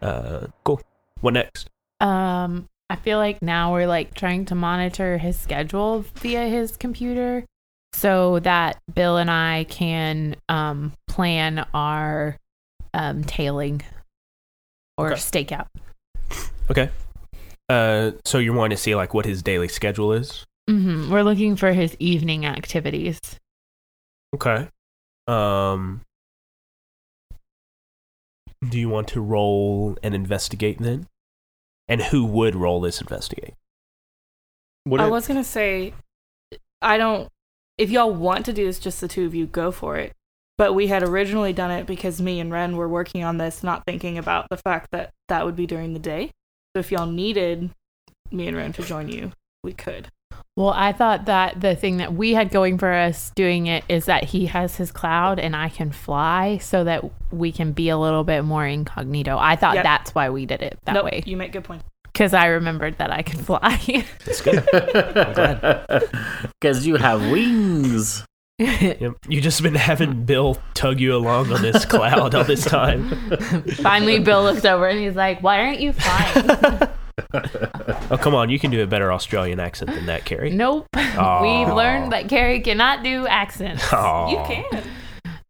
Uh, 0.02 0.48
cool. 0.64 0.82
What 1.22 1.34
next? 1.34 1.70
Um, 2.00 2.68
I 2.90 2.96
feel 2.96 3.18
like 3.18 3.42
now 3.42 3.74
we're 3.74 3.88
like 3.88 4.14
trying 4.14 4.46
to 4.46 4.56
monitor 4.56 5.18
his 5.18 5.40
schedule 5.40 6.06
via 6.16 6.48
his 6.48 6.76
computer 6.78 7.46
so 7.94 8.40
that 8.40 8.80
Bill 8.94 9.18
and 9.18 9.32
I 9.32 9.66
can 9.66 10.36
um 10.50 10.94
plan 11.08 11.66
our 11.74 12.38
um 12.94 13.24
tailing 13.24 13.82
or 14.98 15.14
Okay. 15.14 15.22
stakeout. 15.22 15.68
Okay. 16.70 16.90
Uh, 17.70 18.12
so 18.26 18.38
you 18.40 18.54
want 18.54 18.72
to 18.72 18.78
see 18.78 18.94
like 18.96 19.14
what 19.14 19.26
his 19.26 19.42
daily 19.42 19.68
schedule 19.68 20.12
is? 20.14 20.46
hmm 20.70 21.12
We're 21.12 21.24
looking 21.24 21.56
for 21.56 21.74
his 21.74 21.96
evening 22.00 22.46
activities. 22.46 23.20
Okay. 24.36 24.68
Um, 25.28 26.02
do 28.70 28.80
you 28.80 28.90
want 28.90 29.08
to 29.10 29.22
roll 29.22 29.98
and 30.04 30.14
investigate 30.16 30.80
then? 30.80 31.08
And 31.88 32.02
who 32.02 32.26
would 32.26 32.56
roll 32.56 32.80
this 32.82 33.02
investigate? 33.02 33.54
What 34.86 35.02
I 35.02 35.06
if- 35.06 35.12
was 35.12 35.28
gonna 35.28 35.44
say, 35.44 35.94
I 36.82 36.98
don't. 36.98 37.30
If 37.78 37.90
y'all 37.90 38.14
want 38.14 38.46
to 38.46 38.54
do 38.54 38.66
this, 38.66 38.80
just 38.80 39.02
the 39.02 39.08
two 39.08 39.26
of 39.26 39.34
you, 39.34 39.48
go 39.48 39.72
for 39.72 39.98
it. 39.98 40.14
But 40.58 40.74
we 40.74 40.88
had 40.88 41.02
originally 41.04 41.52
done 41.54 41.72
it 41.72 41.88
because 41.88 42.22
me 42.22 42.40
and 42.40 42.52
Ren 42.52 42.78
were 42.78 42.88
working 42.88 43.24
on 43.24 43.38
this, 43.38 43.64
not 43.64 43.84
thinking 43.86 44.18
about 44.18 44.48
the 44.50 44.58
fact 44.58 44.90
that 44.92 45.10
that 45.28 45.46
would 45.46 45.56
be 45.56 45.66
during 45.66 45.94
the 45.94 46.00
day. 46.00 46.32
So 46.76 46.80
if 46.80 46.92
y'all 46.92 47.06
needed 47.06 47.70
me 48.32 48.48
and 48.48 48.58
Ren 48.58 48.74
to 48.74 48.82
join 48.84 49.08
you, 49.10 49.32
we 49.64 49.74
could. 49.74 50.08
Well, 50.56 50.70
I 50.76 50.92
thought 50.92 51.26
that 51.26 51.62
the 51.62 51.76
thing 51.76 51.98
that 51.98 52.14
we 52.14 52.34
had 52.34 52.50
going 52.50 52.78
for 52.80 52.92
us 52.92 53.32
doing 53.36 53.68
it 53.68 53.84
is 53.88 54.06
that 54.06 54.24
he 54.26 54.48
has 54.48 54.78
his 54.78 54.92
cloud 54.92 55.40
and 55.40 55.56
I 55.56 55.70
can 55.70 55.92
fly 55.92 56.58
so 56.58 56.84
that 56.84 57.04
we 57.32 57.52
can 57.52 57.72
be 57.74 57.90
a 57.90 57.98
little 57.98 58.24
bit 58.24 58.44
more 58.44 58.66
incognito. 58.66 59.38
I 59.40 59.56
thought 59.56 59.76
Yep. 59.76 59.84
that's 59.84 60.16
why 60.16 60.30
we 60.32 60.46
did 60.48 60.62
it 60.64 60.78
that 60.86 60.94
nope, 60.94 61.06
way 61.06 61.24
you 61.26 61.38
make 61.38 61.52
good 61.54 61.64
points. 61.64 61.86
because 62.06 62.34
I 62.34 62.48
remembered 62.48 62.98
that 62.98 63.12
I 63.12 63.22
can 63.22 63.40
fly. 63.40 64.06
That's 64.26 64.42
good. 64.42 64.64
Because 66.60 66.86
you 66.88 66.96
have 66.98 67.22
wings. 67.32 68.26
Yep. 69.00 69.14
You 69.28 69.42
just 69.42 69.62
been 69.62 69.76
having 69.76 70.26
Bill 70.26 70.58
tug 70.74 71.00
you 71.00 71.16
along 71.16 71.52
on 71.52 71.62
this 71.62 71.86
cloud 71.86 72.34
all 72.34 72.44
this 72.44 72.64
time. 72.64 73.10
Finally, 73.82 74.20
Bill 74.20 74.44
looked 74.44 74.66
over 74.66 74.88
and 74.88 75.00
he's 75.00 75.16
like, 75.16 75.42
"Why 75.42 75.60
aren't 75.60 75.80
you 75.80 75.94
flying?" 75.94 76.80
Oh, 78.10 78.18
come 78.20 78.34
on. 78.34 78.50
You 78.50 78.58
can 78.60 78.72
do 78.72 78.82
a 78.82 78.88
better 78.88 79.12
Australian 79.12 79.60
accent 79.60 79.92
than 79.92 80.08
that, 80.08 80.26
Carrie. 80.26 80.50
nope. 80.50 80.88
Aw. 80.96 81.42
We've 81.42 81.74
learned 81.74 82.12
that 82.12 82.28
Carrie 82.28 82.60
cannot 82.60 83.04
do 83.04 83.28
accents. 83.28 83.84
Aw. 83.94 84.30
You 84.30 84.38
can. 84.48 84.84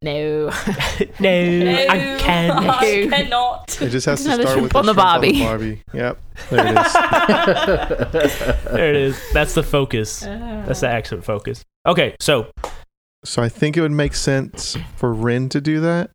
No. 0.02 0.46
no, 0.48 0.50
I 1.90 2.18
can. 2.20 2.52
I 2.52 3.08
cannot. 3.10 3.82
It 3.82 3.90
just 3.90 4.06
has 4.06 4.24
to 4.26 4.34
start 4.34 4.62
with 4.62 4.76
on 4.76 4.86
the 4.86 4.94
shrimp 4.94 4.98
Barbie. 4.98 5.40
Barbie. 5.40 5.84
Yep, 5.94 6.22
there 6.50 6.68
it 6.68 6.78
is. 6.78 6.94
There 8.66 8.90
it 8.90 8.96
is. 8.98 9.22
That's 9.34 9.54
the 9.54 9.64
focus. 9.64 10.24
Uh. 10.24 10.64
That's 10.68 10.82
the 10.82 10.90
accent 10.90 11.24
focus. 11.24 11.64
Okay, 11.86 12.16
so 12.20 12.52
so 13.24 13.42
I 13.42 13.50
think 13.50 13.78
it 13.78 13.82
would 13.82 13.92
make 13.92 14.16
sense 14.16 14.78
for 14.96 15.14
Ren 15.14 15.50
to 15.50 15.62
do 15.62 15.80
that 15.82 16.12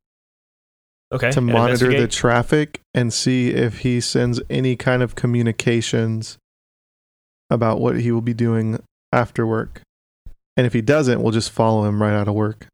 okay 1.13 1.31
to 1.31 1.41
monitor 1.41 1.91
the 1.91 2.09
traffic 2.09 2.81
and 2.95 3.13
see 3.13 3.51
if 3.51 3.81
he 3.81 4.01
sends 4.01 4.41
any 4.51 4.77
kind 4.77 5.03
of 5.03 5.15
communications 5.15 6.39
about 7.51 7.81
what 7.81 8.01
he 8.01 8.13
will 8.13 8.21
be 8.21 8.35
doing 8.35 8.83
after 9.13 9.47
work. 9.47 9.83
And 10.57 10.67
if 10.67 10.73
he 10.73 10.83
doesn't, 10.83 11.23
we'll 11.23 11.33
just 11.33 11.51
follow 11.51 11.85
him 11.85 12.03
right 12.03 12.13
out 12.13 12.29
of 12.29 12.35
work. 12.35 12.67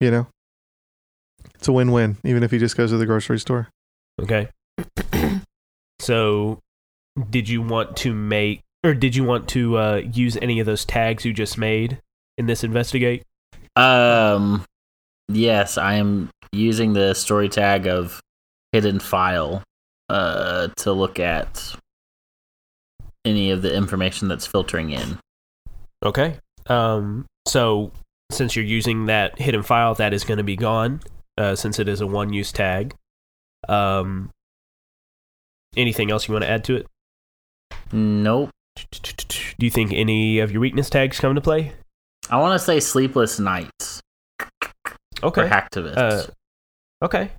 You 0.00 0.10
know? 0.10 0.26
It's 1.54 1.68
a 1.68 1.72
win-win, 1.72 2.16
even 2.24 2.42
if 2.42 2.50
he 2.50 2.58
just 2.58 2.76
goes 2.76 2.90
to 2.90 2.96
the 2.96 3.06
grocery 3.06 3.38
store. 3.38 3.68
Okay. 4.20 4.48
so, 6.00 6.58
did 7.30 7.48
you 7.48 7.62
want 7.62 7.96
to 7.98 8.14
make, 8.14 8.62
or 8.84 8.94
did 8.94 9.14
you 9.14 9.24
want 9.24 9.48
to 9.50 9.76
uh, 9.76 9.96
use 10.12 10.36
any 10.40 10.60
of 10.60 10.66
those 10.66 10.84
tags 10.84 11.24
you 11.24 11.32
just 11.32 11.58
made 11.58 12.00
in 12.36 12.46
this 12.46 12.64
investigate? 12.64 13.22
Um, 13.76 14.64
yes, 15.28 15.78
I 15.78 15.94
am 15.94 16.30
using 16.52 16.92
the 16.92 17.14
story 17.14 17.48
tag 17.48 17.86
of 17.86 18.20
hidden 18.72 18.98
file 18.98 19.62
uh, 20.08 20.68
to 20.78 20.92
look 20.92 21.18
at 21.20 21.74
any 23.24 23.50
of 23.50 23.62
the 23.62 23.74
information 23.74 24.28
that's 24.28 24.46
filtering 24.46 24.90
in. 24.90 25.18
Okay. 26.04 26.38
Um. 26.66 27.26
So, 27.46 27.92
since 28.30 28.54
you're 28.54 28.64
using 28.64 29.06
that 29.06 29.38
hidden 29.38 29.62
file, 29.62 29.94
that 29.94 30.12
is 30.12 30.24
going 30.24 30.38
to 30.38 30.44
be 30.44 30.56
gone, 30.56 31.00
uh, 31.38 31.56
since 31.56 31.78
it 31.78 31.88
is 31.88 32.00
a 32.00 32.06
one-use 32.06 32.52
tag. 32.52 32.94
Um. 33.68 34.30
Anything 35.76 36.10
else 36.10 36.26
you 36.26 36.32
want 36.32 36.44
to 36.44 36.50
add 36.50 36.64
to 36.64 36.76
it? 36.76 36.86
Nope. 37.92 38.50
Do 38.90 39.66
you 39.66 39.70
think 39.70 39.92
any 39.92 40.38
of 40.38 40.50
your 40.50 40.60
weakness 40.60 40.88
tags 40.88 41.20
come 41.20 41.30
into 41.30 41.40
play? 41.40 41.72
I 42.30 42.36
want 42.38 42.58
to 42.58 42.64
say 42.64 42.80
sleepless 42.80 43.38
nights 43.38 44.00
Okay. 45.22 45.42
for 45.42 45.48
hacktivists. 45.48 45.96
Uh, 45.96 47.04
okay. 47.04 47.30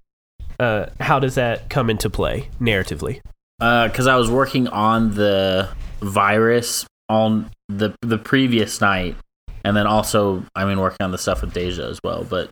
Uh, 0.60 0.88
how 1.00 1.19
does 1.19 1.36
that 1.36 1.69
come 1.69 1.89
into 1.89 2.10
play 2.10 2.50
narratively? 2.60 3.22
because 3.60 4.08
Uh, 4.08 4.12
I 4.13 4.15
was 4.15 4.29
working 4.31 4.67
on 4.69 5.15
the 5.15 5.69
virus 6.01 6.86
on 7.10 7.50
the 7.67 7.93
the 8.01 8.17
previous 8.17 8.79
night, 8.81 9.15
and 9.63 9.75
then 9.75 9.86
also 9.88 10.43
I 10.55 10.65
mean 10.65 10.79
working 10.79 11.03
on 11.03 11.12
the 11.12 11.17
stuff 11.17 11.41
with 11.41 11.53
Deja 11.53 11.84
as 11.88 12.00
well. 12.03 12.24
But 12.24 12.50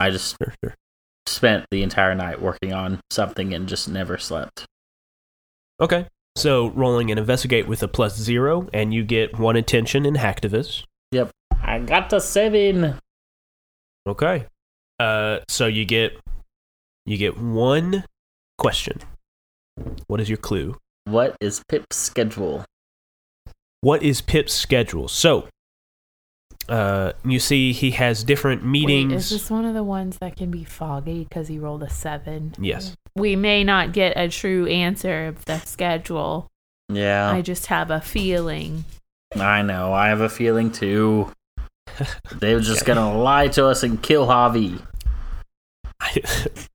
I 0.00 0.10
just 0.10 0.36
Sure, 0.42 0.54
sure. 0.64 0.74
spent 1.26 1.66
the 1.70 1.82
entire 1.82 2.14
night 2.14 2.40
working 2.40 2.72
on 2.72 3.00
something 3.10 3.52
and 3.54 3.66
just 3.68 3.88
never 3.88 4.18
slept. 4.18 4.64
Okay. 5.80 6.06
So 6.36 6.68
rolling 6.70 7.10
an 7.10 7.16
investigate 7.18 7.66
with 7.66 7.82
a 7.82 7.88
plus 7.88 8.16
zero, 8.18 8.68
and 8.74 8.92
you 8.92 9.04
get 9.04 9.38
one 9.38 9.56
attention 9.56 10.04
in 10.06 10.14
hacktivist. 10.14 10.84
I 11.62 11.78
got 11.80 12.12
a 12.12 12.20
seven. 12.20 12.98
Okay. 14.06 14.46
Uh, 14.98 15.40
so 15.48 15.66
you 15.66 15.84
get 15.84 16.18
you 17.04 17.16
get 17.16 17.38
one 17.38 18.04
question. 18.58 19.00
What 20.06 20.20
is 20.20 20.28
your 20.28 20.38
clue? 20.38 20.76
What 21.04 21.36
is 21.40 21.62
Pip's 21.68 21.96
schedule? 21.96 22.64
What 23.80 24.02
is 24.02 24.20
Pip's 24.20 24.54
schedule? 24.54 25.06
So, 25.06 25.48
uh, 26.68 27.12
you 27.24 27.38
see 27.38 27.72
he 27.72 27.92
has 27.92 28.24
different 28.24 28.64
meetings. 28.64 29.12
Wait, 29.12 29.18
is 29.18 29.30
this 29.30 29.50
one 29.50 29.64
of 29.64 29.74
the 29.74 29.84
ones 29.84 30.18
that 30.18 30.36
can 30.36 30.50
be 30.50 30.64
foggy 30.64 31.24
because 31.24 31.46
he 31.48 31.58
rolled 31.58 31.82
a 31.82 31.90
seven? 31.90 32.54
yes. 32.58 32.96
We 33.14 33.34
may 33.34 33.64
not 33.64 33.92
get 33.92 34.16
a 34.16 34.28
true 34.28 34.66
answer 34.66 35.26
of 35.26 35.44
the 35.46 35.58
schedule. 35.60 36.48
Yeah, 36.88 37.30
I 37.30 37.40
just 37.40 37.66
have 37.66 37.90
a 37.90 38.00
feeling. 38.00 38.84
I 39.34 39.62
know. 39.62 39.92
I 39.92 40.08
have 40.08 40.20
a 40.20 40.28
feeling 40.28 40.70
too. 40.70 41.32
They 42.32 42.54
were 42.54 42.60
just 42.60 42.84
gonna 42.84 43.16
lie 43.16 43.48
to 43.48 43.66
us 43.66 43.82
and 43.82 44.02
kill 44.02 44.26
Javi. 44.26 44.80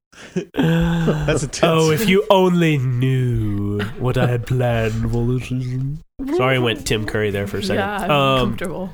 That's 0.53 1.43
intense. 1.43 1.63
Oh, 1.63 1.91
if 1.91 2.07
you 2.07 2.25
only 2.29 2.77
knew 2.77 3.81
what 3.99 4.17
I 4.17 4.27
had 4.27 4.47
planned. 4.47 5.11
for 5.11 5.25
this 5.25 5.49
season. 5.49 6.03
Sorry, 6.35 6.55
I 6.55 6.59
went 6.59 6.85
Tim 6.85 7.05
Curry 7.05 7.31
there 7.31 7.47
for 7.47 7.57
a 7.57 7.63
second. 7.63 7.79
Yeah, 7.79 8.03
I'm 8.03 8.11
um, 8.11 8.49
comfortable. 8.49 8.93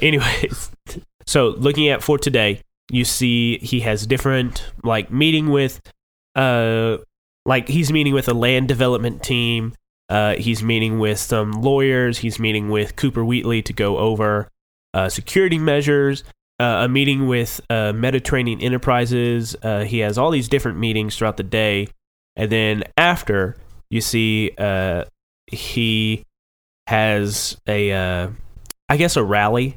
anyways, 0.00 0.70
so 1.26 1.48
looking 1.48 1.88
at 1.88 2.02
for 2.02 2.18
today, 2.18 2.62
you 2.90 3.04
see 3.04 3.58
he 3.58 3.80
has 3.80 4.06
different 4.06 4.70
like 4.82 5.10
meeting 5.10 5.50
with, 5.50 5.80
uh, 6.34 6.98
like 7.44 7.68
he's 7.68 7.92
meeting 7.92 8.14
with 8.14 8.28
a 8.28 8.34
land 8.34 8.68
development 8.68 9.22
team. 9.22 9.74
Uh, 10.08 10.34
he's 10.36 10.62
meeting 10.62 10.98
with 10.98 11.18
some 11.18 11.52
lawyers. 11.52 12.18
He's 12.18 12.38
meeting 12.38 12.70
with 12.70 12.96
Cooper 12.96 13.24
Wheatley 13.24 13.60
to 13.62 13.72
go 13.74 13.98
over 13.98 14.48
uh, 14.94 15.08
security 15.08 15.58
measures. 15.58 16.24
Uh, 16.60 16.82
a 16.86 16.88
meeting 16.88 17.28
with 17.28 17.60
uh, 17.70 17.92
Mediterranean 17.92 18.60
Enterprises. 18.60 19.54
Uh, 19.62 19.84
he 19.84 20.00
has 20.00 20.18
all 20.18 20.32
these 20.32 20.48
different 20.48 20.76
meetings 20.76 21.16
throughout 21.16 21.36
the 21.36 21.44
day, 21.44 21.86
and 22.34 22.50
then 22.50 22.82
after 22.96 23.56
you 23.90 24.00
see 24.00 24.50
uh, 24.58 25.04
he 25.46 26.24
has 26.88 27.56
a, 27.68 27.92
uh, 27.92 28.28
I 28.88 28.96
guess, 28.96 29.16
a 29.16 29.22
rally 29.22 29.76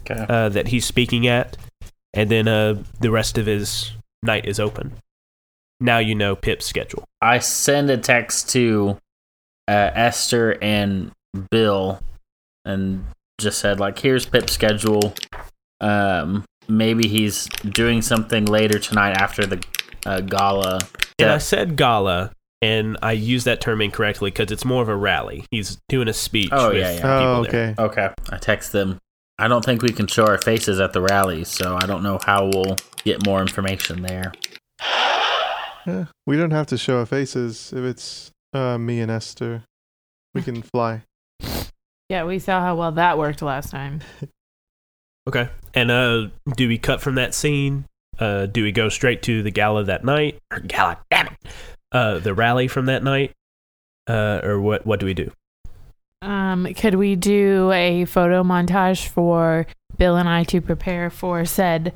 Okay. 0.00 0.26
uh, 0.28 0.48
that 0.48 0.66
he's 0.66 0.84
speaking 0.84 1.28
at, 1.28 1.56
and 2.12 2.28
then 2.28 2.48
uh, 2.48 2.82
the 2.98 3.12
rest 3.12 3.38
of 3.38 3.46
his 3.46 3.92
night 4.24 4.44
is 4.46 4.58
open. 4.58 4.94
Now 5.78 5.98
you 5.98 6.16
know 6.16 6.34
Pip's 6.34 6.66
schedule. 6.66 7.04
I 7.20 7.38
send 7.38 7.90
a 7.90 7.96
text 7.96 8.48
to 8.50 8.98
uh, 9.68 9.90
Esther 9.94 10.58
and 10.60 11.12
Bill, 11.52 12.00
and 12.64 13.04
just 13.42 13.58
said 13.58 13.80
like, 13.80 13.98
"Here's 13.98 14.24
Pip's 14.26 14.52
schedule. 14.52 15.14
Um, 15.80 16.44
maybe 16.68 17.08
he's 17.08 17.46
doing 17.68 18.02
something 18.02 18.44
later 18.46 18.78
tonight 18.78 19.12
after 19.12 19.46
the 19.46 19.62
uh, 20.06 20.20
gala." 20.20 20.80
And 21.18 21.30
I 21.30 21.38
said 21.38 21.76
gala, 21.76 22.32
and 22.60 22.96
I 23.02 23.12
use 23.12 23.44
that 23.44 23.60
term 23.60 23.80
incorrectly 23.80 24.30
because 24.30 24.50
it's 24.50 24.64
more 24.64 24.82
of 24.82 24.88
a 24.88 24.96
rally. 24.96 25.44
He's 25.50 25.78
doing 25.88 26.08
a 26.08 26.12
speech. 26.12 26.48
Oh, 26.52 26.70
with 26.70 26.78
yeah, 26.78 26.90
yeah. 26.92 26.96
people 26.96 27.06
Oh, 27.10 27.44
there. 27.44 27.74
okay. 27.78 27.82
Okay. 27.82 28.14
I 28.30 28.38
text 28.38 28.72
them. 28.72 28.98
I 29.38 29.48
don't 29.48 29.64
think 29.64 29.82
we 29.82 29.90
can 29.90 30.06
show 30.06 30.24
our 30.26 30.38
faces 30.38 30.78
at 30.80 30.92
the 30.92 31.00
rally, 31.00 31.44
so 31.44 31.76
I 31.80 31.86
don't 31.86 32.02
know 32.02 32.18
how 32.24 32.46
we'll 32.52 32.76
get 33.04 33.24
more 33.26 33.40
information 33.40 34.02
there. 34.02 34.32
Yeah, 35.84 36.04
we 36.28 36.36
don't 36.36 36.52
have 36.52 36.68
to 36.68 36.78
show 36.78 37.00
our 37.00 37.06
faces 37.06 37.72
if 37.72 37.80
it's 37.82 38.30
uh, 38.54 38.78
me 38.78 39.00
and 39.00 39.10
Esther. 39.10 39.64
We 40.32 40.42
can 40.42 40.62
fly. 40.62 41.02
Yeah, 42.12 42.24
we 42.24 42.40
saw 42.40 42.60
how 42.60 42.76
well 42.76 42.92
that 42.92 43.16
worked 43.16 43.40
last 43.40 43.70
time. 43.70 44.00
Okay. 45.24 45.48
And 45.72 45.88
uh, 45.88 46.30
do 46.56 46.66
we 46.66 46.78
cut 46.78 47.00
from 47.00 47.14
that 47.14 47.32
scene? 47.32 47.84
Uh, 48.18 48.46
do 48.46 48.64
we 48.64 48.72
go 48.72 48.88
straight 48.88 49.22
to 49.22 49.40
the 49.44 49.52
gala 49.52 49.84
that 49.84 50.04
night? 50.04 50.40
Or 50.50 50.58
gala, 50.58 50.98
damn 51.12 51.28
it! 51.28 51.36
Uh, 51.92 52.18
the 52.18 52.34
rally 52.34 52.66
from 52.66 52.86
that 52.86 53.04
night? 53.04 53.30
Uh, 54.08 54.40
or 54.42 54.60
what? 54.60 54.84
What 54.84 54.98
do 54.98 55.06
we 55.06 55.14
do? 55.14 55.30
Um, 56.22 56.66
could 56.74 56.96
we 56.96 57.14
do 57.14 57.70
a 57.70 58.04
photo 58.06 58.42
montage 58.42 59.06
for 59.06 59.64
Bill 59.96 60.16
and 60.16 60.28
I 60.28 60.42
to 60.42 60.60
prepare 60.60 61.08
for 61.08 61.44
said 61.44 61.94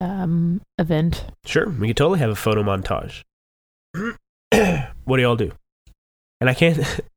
um 0.00 0.62
event? 0.78 1.26
Sure, 1.44 1.68
we 1.68 1.88
could 1.88 1.98
totally 1.98 2.20
have 2.20 2.30
a 2.30 2.34
photo 2.34 2.62
montage. 2.62 3.20
what 5.04 5.16
do 5.18 5.22
y'all 5.22 5.36
do? 5.36 5.52
And 6.40 6.48
I 6.48 6.54
can't. 6.54 7.02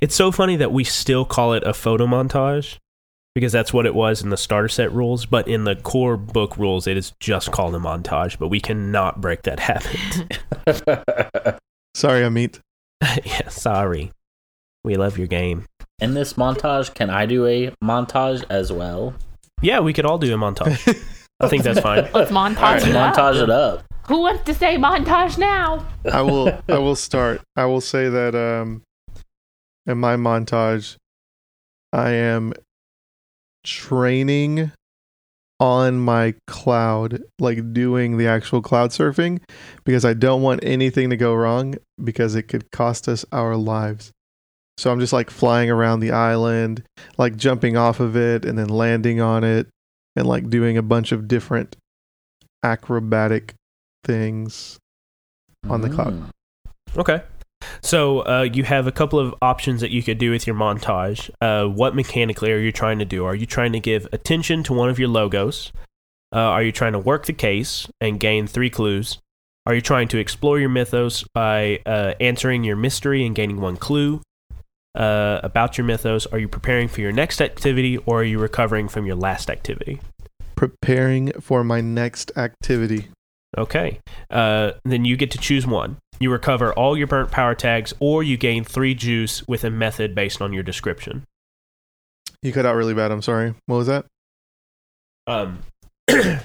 it's 0.00 0.14
so 0.14 0.30
funny 0.30 0.56
that 0.56 0.72
we 0.72 0.84
still 0.84 1.24
call 1.24 1.52
it 1.52 1.62
a 1.66 1.72
photo 1.72 2.06
montage 2.06 2.78
because 3.34 3.52
that's 3.52 3.72
what 3.72 3.84
it 3.84 3.94
was 3.94 4.22
in 4.22 4.30
the 4.30 4.36
starter 4.36 4.68
set 4.68 4.92
rules, 4.92 5.26
but 5.26 5.46
in 5.46 5.64
the 5.64 5.76
core 5.76 6.16
book 6.16 6.56
rules, 6.56 6.86
it 6.86 6.96
is 6.96 7.12
just 7.20 7.52
called 7.52 7.74
a 7.74 7.78
montage. 7.78 8.38
But 8.38 8.48
we 8.48 8.60
cannot 8.60 9.20
break 9.20 9.42
that 9.42 9.60
habit. 9.60 10.38
Sorry, 11.94 12.22
Amit. 12.22 12.60
yeah, 13.24 13.48
sorry. 13.48 14.10
We 14.84 14.96
love 14.96 15.16
your 15.16 15.26
game. 15.26 15.64
In 15.98 16.12
this 16.12 16.34
montage, 16.34 16.92
can 16.94 17.08
I 17.08 17.24
do 17.24 17.46
a 17.46 17.70
montage 17.82 18.44
as 18.50 18.70
well? 18.70 19.14
Yeah, 19.62 19.80
we 19.80 19.94
could 19.94 20.04
all 20.04 20.18
do 20.18 20.34
a 20.34 20.36
montage. 20.38 20.76
I 21.40 21.48
think 21.48 21.62
that's 21.62 21.80
fine. 21.80 22.08
Let's 22.12 22.30
montage 22.30 22.56
All 22.58 22.72
right, 22.74 22.86
it 22.86 22.96
up. 22.96 23.16
montage 23.16 23.42
it 23.42 23.50
up. 23.50 23.84
Who 24.08 24.20
wants 24.20 24.44
to 24.44 24.52
say 24.52 24.76
montage 24.76 25.38
now? 25.38 25.86
I 26.10 26.20
will. 26.20 26.52
I 26.68 26.78
will 26.78 26.96
start. 26.96 27.40
I 27.56 27.64
will 27.64 27.80
say 27.80 28.10
that 28.10 28.34
um, 28.34 28.82
in 29.86 29.98
my 29.98 30.16
montage, 30.16 30.96
I 31.92 32.10
am 32.10 32.52
training 33.64 34.72
on 35.58 35.98
my 35.98 36.34
cloud, 36.46 37.22
like 37.38 37.72
doing 37.72 38.18
the 38.18 38.26
actual 38.26 38.60
cloud 38.60 38.90
surfing, 38.90 39.40
because 39.84 40.04
I 40.04 40.12
don't 40.12 40.42
want 40.42 40.60
anything 40.62 41.10
to 41.10 41.16
go 41.16 41.34
wrong 41.34 41.76
because 42.02 42.34
it 42.34 42.42
could 42.44 42.70
cost 42.70 43.08
us 43.08 43.24
our 43.32 43.56
lives. 43.56 44.12
So 44.78 44.92
I'm 44.92 45.00
just 45.00 45.14
like 45.14 45.30
flying 45.30 45.70
around 45.70 46.00
the 46.00 46.10
island, 46.10 46.82
like 47.16 47.36
jumping 47.36 47.76
off 47.78 48.00
of 48.00 48.16
it 48.16 48.44
and 48.44 48.58
then 48.58 48.68
landing 48.68 49.20
on 49.20 49.44
it, 49.44 49.68
and 50.14 50.26
like 50.26 50.50
doing 50.50 50.76
a 50.76 50.82
bunch 50.82 51.12
of 51.12 51.26
different 51.26 51.76
acrobatic 52.62 53.54
things 54.04 54.78
on 55.68 55.80
the 55.80 55.88
cloud. 55.88 56.14
Mm. 56.14 56.30
Okay. 56.98 57.22
So 57.82 58.20
uh, 58.20 58.48
you 58.52 58.64
have 58.64 58.86
a 58.86 58.92
couple 58.92 59.18
of 59.18 59.34
options 59.42 59.80
that 59.80 59.90
you 59.90 60.02
could 60.02 60.18
do 60.18 60.30
with 60.30 60.46
your 60.46 60.56
montage. 60.56 61.30
Uh, 61.40 61.66
what 61.66 61.94
mechanically 61.94 62.52
are 62.52 62.58
you 62.58 62.72
trying 62.72 62.98
to 62.98 63.04
do? 63.04 63.24
Are 63.24 63.34
you 63.34 63.46
trying 63.46 63.72
to 63.72 63.80
give 63.80 64.06
attention 64.12 64.62
to 64.64 64.72
one 64.72 64.88
of 64.88 64.98
your 64.98 65.08
logos? 65.08 65.72
Uh, 66.34 66.38
are 66.38 66.62
you 66.62 66.72
trying 66.72 66.92
to 66.92 66.98
work 66.98 67.26
the 67.26 67.32
case 67.32 67.88
and 68.00 68.18
gain 68.20 68.46
three 68.46 68.70
clues? 68.70 69.18
Are 69.64 69.74
you 69.74 69.80
trying 69.80 70.08
to 70.08 70.18
explore 70.18 70.60
your 70.60 70.68
mythos 70.68 71.24
by 71.34 71.80
uh, 71.86 72.14
answering 72.20 72.62
your 72.62 72.76
mystery 72.76 73.26
and 73.26 73.34
gaining 73.34 73.60
one 73.60 73.76
clue 73.76 74.20
uh, 74.94 75.40
about 75.42 75.76
your 75.76 75.84
mythos? 75.84 76.26
Are 76.26 76.38
you 76.38 76.48
preparing 76.48 76.88
for 76.88 77.00
your 77.00 77.12
next 77.12 77.40
activity 77.40 77.96
or 77.98 78.20
are 78.20 78.24
you 78.24 78.38
recovering 78.38 78.88
from 78.88 79.06
your 79.06 79.16
last 79.16 79.50
activity? 79.50 80.00
Preparing 80.54 81.32
for 81.40 81.64
my 81.64 81.80
next 81.80 82.30
activity. 82.36 83.08
Okay. 83.58 84.00
Uh, 84.30 84.72
then 84.84 85.04
you 85.04 85.16
get 85.16 85.30
to 85.32 85.38
choose 85.38 85.66
one. 85.66 85.96
You 86.18 86.30
recover 86.30 86.72
all 86.72 86.96
your 86.96 87.06
burnt 87.06 87.30
power 87.30 87.54
tags, 87.54 87.92
or 88.00 88.22
you 88.22 88.36
gain 88.36 88.64
three 88.64 88.94
juice 88.94 89.46
with 89.46 89.64
a 89.64 89.70
method 89.70 90.14
based 90.14 90.40
on 90.40 90.52
your 90.52 90.62
description. 90.62 91.24
You 92.42 92.52
cut 92.52 92.64
out 92.64 92.76
really 92.76 92.94
bad. 92.94 93.10
I'm 93.10 93.22
sorry. 93.22 93.54
What 93.66 93.76
was 93.76 93.86
that? 93.88 94.06
Um, 95.26 95.60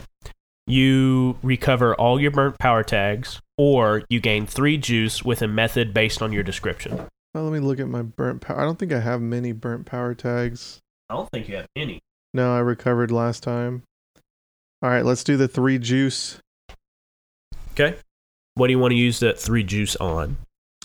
you 0.67 1.37
recover 1.41 1.95
all 1.95 2.19
your 2.19 2.31
burnt 2.31 2.59
power 2.59 2.83
tags, 2.83 3.39
or 3.57 4.03
you 4.09 4.19
gain 4.19 4.45
three 4.45 4.77
juice 4.77 5.23
with 5.23 5.41
a 5.41 5.47
method 5.47 5.93
based 5.93 6.21
on 6.21 6.33
your 6.33 6.43
description. 6.43 7.07
Oh, 7.33 7.43
let 7.43 7.53
me 7.53 7.59
look 7.59 7.79
at 7.79 7.87
my 7.87 8.01
burnt 8.01 8.41
power. 8.41 8.59
I 8.59 8.63
don't 8.63 8.77
think 8.77 8.91
I 8.91 8.99
have 8.99 9.21
many 9.21 9.53
burnt 9.53 9.85
power 9.85 10.13
tags. 10.13 10.79
I 11.09 11.15
don't 11.15 11.29
think 11.31 11.47
you 11.47 11.55
have 11.55 11.67
any. 11.77 12.01
No, 12.33 12.53
I 12.53 12.59
recovered 12.59 13.11
last 13.11 13.43
time. 13.43 13.83
All 14.81 14.89
right, 14.89 15.05
let's 15.05 15.23
do 15.23 15.37
the 15.37 15.47
three 15.47 15.77
juice. 15.77 16.39
Okay. 17.73 17.95
What 18.55 18.67
do 18.67 18.73
you 18.73 18.79
want 18.79 18.91
to 18.91 18.97
use 18.97 19.19
that 19.19 19.39
three 19.39 19.63
juice 19.63 19.95
on? 19.97 20.37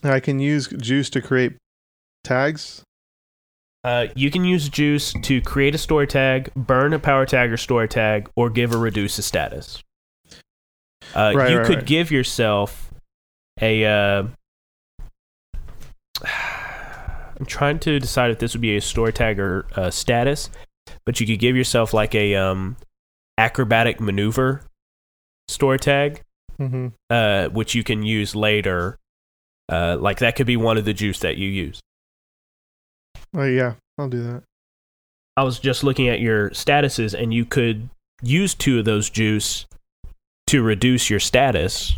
I 0.02 0.20
can 0.20 0.38
use 0.38 0.68
juice 0.68 1.10
to 1.10 1.20
create 1.20 1.56
tags. 2.24 2.82
Uh, 3.82 4.06
you 4.16 4.30
can 4.30 4.44
use 4.44 4.68
juice 4.68 5.14
to 5.22 5.40
create 5.40 5.74
a 5.74 5.78
story 5.78 6.06
tag, 6.06 6.52
burn 6.54 6.92
a 6.92 6.98
power 6.98 7.24
tag 7.24 7.52
or 7.52 7.56
story 7.56 7.88
tag, 7.88 8.28
or 8.34 8.50
give 8.50 8.74
or 8.74 8.78
reduce 8.78 9.18
a 9.18 9.22
status. 9.22 9.82
Uh, 11.14 11.32
Right, 11.34 11.50
you 11.50 11.58
right, 11.58 11.66
could 11.66 11.76
right. 11.76 11.86
give 11.86 12.10
yourself 12.10 12.92
a. 13.60 13.84
Uh, 13.84 14.24
I'm 17.38 17.46
trying 17.46 17.78
to 17.80 18.00
decide 18.00 18.30
if 18.30 18.38
this 18.38 18.54
would 18.54 18.62
be 18.62 18.76
a 18.76 18.80
story 18.80 19.12
tag 19.12 19.38
or 19.38 19.66
a 19.76 19.92
status, 19.92 20.50
but 21.04 21.20
you 21.20 21.26
could 21.26 21.38
give 21.38 21.54
yourself 21.54 21.92
like 21.92 22.14
a 22.14 22.34
um, 22.34 22.76
acrobatic 23.38 24.00
maneuver 24.00 24.62
story 25.46 25.78
tag, 25.78 26.22
Mm-hmm. 26.58 26.88
uh, 27.10 27.48
which 27.48 27.74
you 27.74 27.84
can 27.84 28.02
use 28.02 28.34
later. 28.34 28.98
Uh, 29.68 29.96
like 30.00 30.18
that 30.20 30.36
could 30.36 30.46
be 30.46 30.56
one 30.56 30.78
of 30.78 30.84
the 30.84 30.94
juice 30.94 31.18
that 31.20 31.36
you 31.36 31.48
use. 31.48 31.80
Oh 33.34 33.44
yeah, 33.44 33.74
I'll 33.98 34.08
do 34.08 34.22
that. 34.22 34.42
I 35.36 35.42
was 35.42 35.58
just 35.58 35.84
looking 35.84 36.08
at 36.08 36.20
your 36.20 36.50
statuses, 36.50 37.12
and 37.12 37.34
you 37.34 37.44
could 37.44 37.90
use 38.22 38.54
two 38.54 38.78
of 38.78 38.84
those 38.86 39.10
juice 39.10 39.66
to 40.46 40.62
reduce 40.62 41.10
your 41.10 41.20
status. 41.20 41.92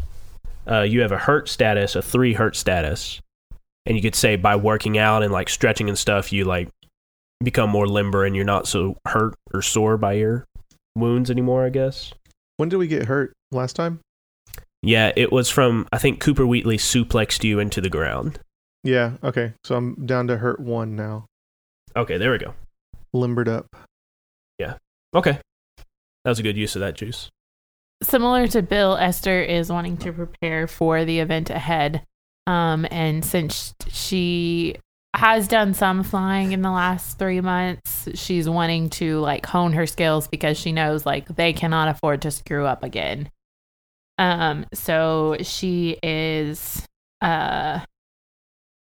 Uh, 0.68 0.83
you 0.83 1.03
have 1.03 1.12
a 1.12 1.18
hurt 1.18 1.49
status, 1.49 1.94
a 1.94 2.03
three 2.03 2.35
hurt 2.35 2.57
status, 2.57 3.21
and 3.87 3.97
you 3.97 4.03
could 4.03 4.16
say 4.16 4.37
by 4.37 4.57
working 4.57 4.99
out 4.99 5.23
and 5.23 5.33
like 5.33 5.49
stretching 5.49 5.88
and 5.88 5.99
stuff, 5.99 6.33
you 6.33 6.44
like 6.44 6.68
become 7.44 7.71
more 7.71 7.87
limber 7.87 8.25
and 8.25 8.35
you're 8.35 8.44
not 8.44 8.66
so 8.66 8.97
hurt 9.07 9.35
or 9.55 9.62
sore 9.62 9.97
by 9.97 10.14
your 10.14 10.44
wounds 10.97 11.31
anymore. 11.31 11.64
I 11.64 11.71
guess. 11.71 12.12
When 12.57 12.68
did 12.68 12.79
we 12.79 12.88
get 12.88 13.05
hurt? 13.05 13.33
Last 13.53 13.77
time? 13.77 14.01
Yeah, 14.83 15.12
it 15.17 15.33
was 15.33 15.51
from 15.51 15.87
I 15.93 15.99
think 15.99 16.21
Cooper 16.21 16.47
Wheatley 16.47 16.77
suplexed 16.79 17.45
you 17.45 17.59
into 17.59 17.81
the 17.81 17.91
ground. 17.91 18.38
Yeah. 18.85 19.12
Okay. 19.25 19.53
So 19.64 19.75
I'm 19.77 20.07
down 20.07 20.29
to 20.29 20.37
hurt 20.37 20.61
one 20.61 20.95
now. 20.95 21.27
Okay, 21.97 22.17
there 22.17 22.31
we 22.31 22.38
go. 22.38 22.55
Limbered 23.12 23.49
up. 23.49 23.67
Yeah. 24.59 24.75
Okay, 25.14 25.38
that 26.25 26.31
was 26.31 26.38
a 26.38 26.43
good 26.43 26.57
use 26.57 26.77
of 26.77 26.81
that 26.81 26.95
juice. 26.95 27.29
similar 28.03 28.47
to 28.49 28.62
Bill, 28.62 28.97
Esther 28.97 29.41
is 29.41 29.73
wanting 29.73 29.97
to 29.99 30.12
prepare 30.12 30.67
for 30.69 31.05
the 31.05 31.19
event 31.19 31.51
ahead. 31.51 32.03
Um, 32.47 32.87
and 32.91 33.25
since 33.25 33.75
she 33.88 34.77
has 35.17 35.49
done 35.49 35.75
some 35.75 36.03
flying 36.05 36.53
in 36.53 36.62
the 36.62 36.71
last 36.71 37.19
three 37.19 37.41
months, 37.41 38.09
she's 38.14 38.49
wanting 38.49 38.91
to 38.91 39.19
like 39.21 39.45
hone 39.47 39.73
her 39.73 39.87
skills 39.87 40.29
because 40.29 40.57
she 40.59 40.71
knows 40.71 41.05
like 41.05 41.27
they 41.35 41.53
cannot 41.53 41.88
afford 41.88 42.23
to 42.23 42.31
screw 42.31 42.64
up 42.67 42.85
again. 42.85 43.31
Um, 44.18 44.66
so 44.74 45.37
she 45.42 45.98
is 46.02 46.87
uh 47.20 47.81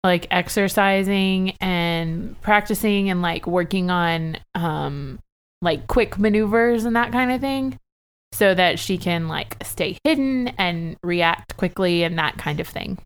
like 0.04 0.26
exercising 0.30 1.56
and 1.60 2.40
practicing 2.40 3.10
and 3.10 3.20
like 3.20 3.46
working 3.46 3.90
on 3.90 4.36
um 4.54 5.18
like 5.60 5.86
quick 5.88 6.18
maneuvers 6.18 6.84
and 6.84 6.94
that 6.94 7.10
kind 7.10 7.32
of 7.32 7.40
thing 7.40 7.78
so 8.32 8.54
that 8.54 8.78
she 8.78 8.98
can 8.98 9.28
like 9.28 9.56
stay 9.64 9.98
hidden 10.04 10.48
and 10.58 10.96
react 11.02 11.56
quickly 11.56 12.02
and 12.02 12.18
that 12.18 12.36
kind 12.38 12.60
of 12.60 12.68
thing. 12.68 12.98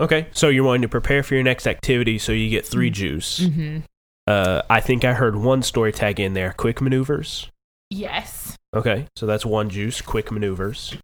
Okay, 0.00 0.28
so 0.32 0.48
you're 0.48 0.64
wanting 0.64 0.82
to 0.82 0.88
prepare 0.88 1.22
for 1.22 1.34
your 1.34 1.44
next 1.44 1.66
activity, 1.66 2.18
so 2.18 2.32
you 2.32 2.48
get 2.48 2.66
three 2.66 2.90
juice. 2.90 3.40
Mm-hmm. 3.40 3.80
Uh, 4.26 4.62
I 4.70 4.80
think 4.80 5.04
I 5.04 5.12
heard 5.12 5.36
one 5.36 5.62
story 5.62 5.92
tag 5.92 6.18
in 6.18 6.34
there: 6.34 6.52
quick 6.56 6.80
maneuvers. 6.80 7.50
Yes. 7.90 8.56
Okay, 8.74 9.06
so 9.16 9.26
that's 9.26 9.44
one 9.44 9.68
juice, 9.68 10.00
quick 10.00 10.30
maneuvers. 10.30 10.96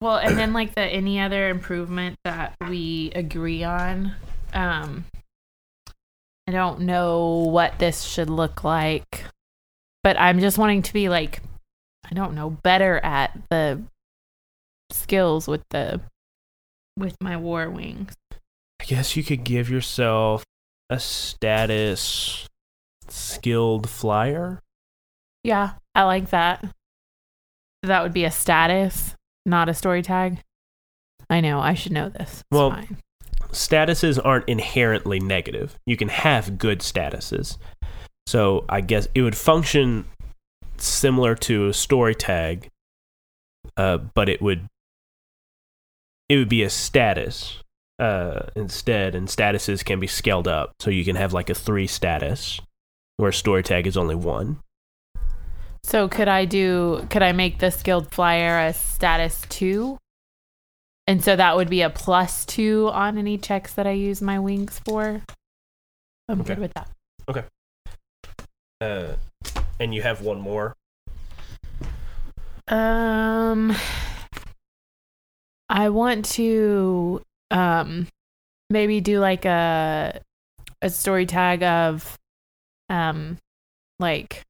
Well, 0.00 0.16
and 0.16 0.38
then 0.38 0.52
like 0.52 0.74
the 0.74 0.82
any 0.82 1.20
other 1.20 1.48
improvement 1.48 2.16
that 2.24 2.54
we 2.68 3.10
agree 3.14 3.64
on. 3.64 4.14
Um 4.52 5.04
I 6.46 6.52
don't 6.52 6.80
know 6.80 7.44
what 7.50 7.78
this 7.78 8.02
should 8.02 8.30
look 8.30 8.64
like, 8.64 9.24
but 10.02 10.18
I'm 10.18 10.40
just 10.40 10.56
wanting 10.56 10.82
to 10.82 10.92
be 10.92 11.08
like 11.08 11.42
I 12.10 12.14
don't 12.14 12.34
know, 12.34 12.50
better 12.50 12.98
at 12.98 13.38
the 13.50 13.82
skills 14.90 15.46
with 15.46 15.62
the 15.70 16.00
with 16.96 17.16
my 17.20 17.36
war 17.36 17.68
wings. 17.70 18.14
I 18.80 18.84
guess 18.84 19.16
you 19.16 19.22
could 19.22 19.44
give 19.44 19.68
yourself 19.68 20.44
a 20.88 20.98
status 20.98 22.48
skilled 23.08 23.88
flyer. 23.88 24.60
Yeah, 25.44 25.72
I 25.94 26.04
like 26.04 26.30
that. 26.30 26.64
That 27.82 28.02
would 28.02 28.12
be 28.12 28.24
a 28.24 28.30
status, 28.30 29.14
not 29.46 29.68
a 29.68 29.74
story 29.74 30.02
tag. 30.02 30.42
I 31.30 31.40
know, 31.40 31.60
I 31.60 31.74
should 31.74 31.92
know 31.92 32.08
this. 32.08 32.40
It's 32.40 32.44
Well, 32.50 32.70
fine. 32.70 32.96
Statuses 33.50 34.18
aren't 34.22 34.48
inherently 34.48 35.20
negative. 35.20 35.78
You 35.86 35.96
can 35.96 36.08
have 36.08 36.58
good 36.58 36.80
statuses. 36.80 37.56
So 38.26 38.64
I 38.68 38.82
guess 38.82 39.08
it 39.14 39.22
would 39.22 39.36
function 39.36 40.04
similar 40.76 41.34
to 41.34 41.68
a 41.68 41.72
story 41.72 42.14
tag, 42.14 42.68
uh, 43.76 43.98
but 43.98 44.28
it 44.28 44.42
would 44.42 44.66
it 46.28 46.36
would 46.36 46.48
be 46.48 46.62
a 46.62 46.68
status 46.68 47.62
uh, 47.98 48.40
instead, 48.54 49.14
and 49.14 49.28
statuses 49.28 49.82
can 49.82 49.98
be 49.98 50.06
scaled 50.06 50.46
up. 50.46 50.72
So 50.80 50.90
you 50.90 51.04
can 51.04 51.16
have 51.16 51.32
like 51.32 51.48
a 51.48 51.54
three 51.54 51.86
status, 51.86 52.60
where 53.16 53.30
a 53.30 53.34
story 53.34 53.62
tag 53.62 53.86
is 53.86 53.96
only 53.96 54.14
one. 54.14 54.58
So 55.88 56.06
could 56.06 56.28
I 56.28 56.44
do 56.44 57.06
could 57.08 57.22
I 57.22 57.32
make 57.32 57.60
the 57.60 57.70
skilled 57.70 58.12
flyer 58.12 58.58
a 58.58 58.74
status 58.74 59.40
2? 59.48 59.96
And 61.06 61.24
so 61.24 61.34
that 61.34 61.56
would 61.56 61.70
be 61.70 61.80
a 61.80 61.88
plus 61.88 62.44
2 62.44 62.90
on 62.92 63.16
any 63.16 63.38
checks 63.38 63.72
that 63.72 63.86
I 63.86 63.92
use 63.92 64.20
my 64.20 64.38
wings 64.38 64.82
for. 64.84 65.22
I'm 66.28 66.42
Okay. 66.42 66.48
good 66.48 66.58
with 66.58 66.74
that. 66.74 66.90
Okay. 67.26 67.42
Uh, 68.82 69.14
and 69.80 69.94
you 69.94 70.02
have 70.02 70.20
one 70.20 70.42
more. 70.42 70.74
Um 72.68 73.74
I 75.70 75.88
want 75.88 76.26
to 76.36 77.22
um 77.50 78.08
maybe 78.68 79.00
do 79.00 79.20
like 79.20 79.46
a 79.46 80.20
a 80.82 80.90
story 80.90 81.24
tag 81.24 81.62
of 81.62 82.18
um 82.90 83.38
like 83.98 84.44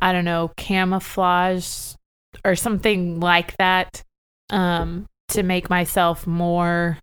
I 0.00 0.12
don't 0.12 0.24
know, 0.24 0.50
camouflage 0.56 1.94
or 2.44 2.56
something 2.56 3.20
like 3.20 3.56
that 3.58 4.02
um 4.50 5.06
to 5.28 5.42
make 5.42 5.70
myself 5.70 6.26
more 6.26 6.98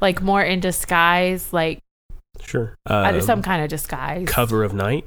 like 0.00 0.22
more 0.22 0.42
in 0.42 0.60
disguise, 0.60 1.52
like 1.52 1.80
Sure. 2.40 2.76
Um, 2.86 3.20
some 3.20 3.42
kind 3.42 3.62
of 3.64 3.68
disguise. 3.68 4.28
cover 4.28 4.62
of 4.62 4.72
night 4.72 5.04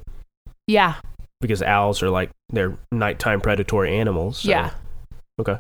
yeah. 0.67 0.95
because 1.39 1.61
owls 1.63 2.03
are 2.03 2.09
like 2.09 2.29
they're 2.49 2.77
nighttime 2.91 3.39
predatory 3.39 3.97
animals. 3.97 4.39
so- 4.39 4.49
Yeah. 4.49 4.71
Okay. 5.39 5.57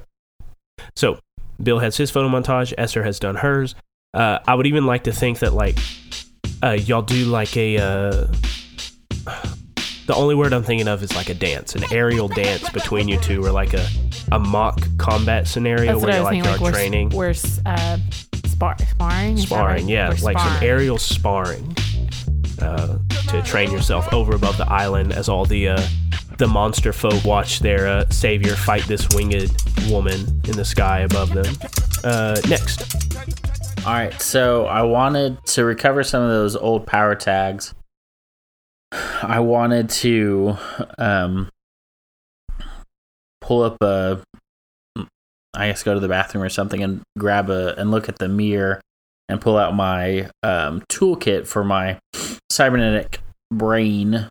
So 0.95 1.19
Bill 1.61 1.79
has 1.79 1.95
his 1.95 2.11
photo 2.11 2.27
montage. 2.27 2.73
Esther 2.77 3.03
has 3.03 3.19
done 3.19 3.35
hers. 3.35 3.75
Uh, 4.13 4.39
I 4.45 4.55
would 4.55 4.67
even 4.67 4.85
like 4.85 5.03
to 5.05 5.13
think 5.13 5.39
that 5.39 5.53
like 5.53 5.77
uh, 6.63 6.71
y'all 6.71 7.01
do 7.03 7.25
like 7.25 7.55
a. 7.55 7.77
Uh, 7.77 9.47
the 10.11 10.17
only 10.17 10.35
word 10.35 10.51
I'm 10.51 10.63
thinking 10.63 10.89
of 10.89 11.01
is 11.03 11.15
like 11.15 11.29
a 11.29 11.33
dance, 11.33 11.73
an 11.75 11.83
aerial 11.91 12.27
dance 12.27 12.69
between 12.69 13.07
you 13.07 13.17
two, 13.19 13.45
or 13.45 13.51
like 13.51 13.73
a 13.73 13.87
a 14.33 14.39
mock 14.39 14.81
combat 14.97 15.47
scenario 15.47 15.93
That's 15.93 16.01
where 16.03 16.11
I 16.11 16.15
you're 16.15 16.23
like 16.23 16.31
thinking. 16.33 16.43
y'all 16.43 16.51
Like 16.53 16.61
are 16.61 16.63
we're, 16.65 16.71
training. 16.71 17.09
we're 17.09 17.33
uh, 17.65 17.97
spar- 18.45 18.77
sparring. 18.79 19.33
Is 19.37 19.43
sparring, 19.43 19.83
right? 19.85 19.91
yeah, 19.91 20.09
We're 20.09 20.15
like 20.17 20.39
some 20.39 20.61
aerial 20.63 20.97
sparring 20.97 21.75
uh, 22.61 22.97
to 23.29 23.41
train 23.43 23.71
yourself 23.71 24.11
over 24.13 24.35
above 24.35 24.57
the 24.57 24.69
island 24.69 25.13
as 25.13 25.29
all 25.29 25.45
the 25.45 25.69
uh, 25.69 25.87
the 26.37 26.47
monster 26.47 26.91
folk 26.91 27.23
watch 27.23 27.59
their 27.59 27.87
uh, 27.87 28.09
savior 28.09 28.55
fight 28.55 28.83
this 28.83 29.07
winged 29.15 29.49
woman 29.89 30.19
in 30.45 30.57
the 30.57 30.65
sky 30.65 30.99
above 30.99 31.33
them. 31.33 31.55
Uh, 32.03 32.35
next, 32.49 32.95
All 33.85 33.93
right, 33.93 34.19
so 34.21 34.65
I 34.65 34.81
wanted 34.83 35.43
to 35.47 35.63
recover 35.65 36.03
some 36.03 36.21
of 36.23 36.29
those 36.29 36.55
old 36.55 36.85
power 36.85 37.15
tags. 37.15 37.73
I 38.91 39.39
wanted 39.39 39.89
to 39.89 40.57
um, 40.97 41.49
pull 43.39 43.63
up 43.63 43.77
a, 43.81 44.21
I 45.53 45.67
guess, 45.67 45.83
go 45.83 45.93
to 45.93 45.99
the 45.99 46.07
bathroom 46.07 46.43
or 46.43 46.49
something 46.49 46.83
and 46.83 47.01
grab 47.17 47.49
a 47.49 47.75
and 47.79 47.91
look 47.91 48.09
at 48.09 48.19
the 48.19 48.27
mirror 48.27 48.81
and 49.29 49.39
pull 49.39 49.57
out 49.57 49.73
my 49.75 50.29
um, 50.43 50.81
toolkit 50.91 51.47
for 51.47 51.63
my 51.63 51.99
cybernetic 52.51 53.19
brain 53.51 54.27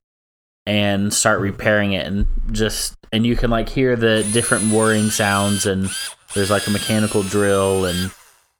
and 0.67 1.13
start 1.13 1.41
repairing 1.41 1.93
it 1.93 2.07
and 2.07 2.27
just 2.53 2.95
and 3.13 3.27
you 3.27 3.35
can 3.35 3.51
like 3.51 3.69
hear 3.69 3.97
the 3.97 4.29
different 4.33 4.71
whirring 4.71 5.11
sounds 5.11 5.65
and 5.67 5.89
there's 6.35 6.51
like 6.51 6.67
a 6.67 6.71
mechanical 6.71 7.23
drill 7.23 7.87
and 7.87 8.13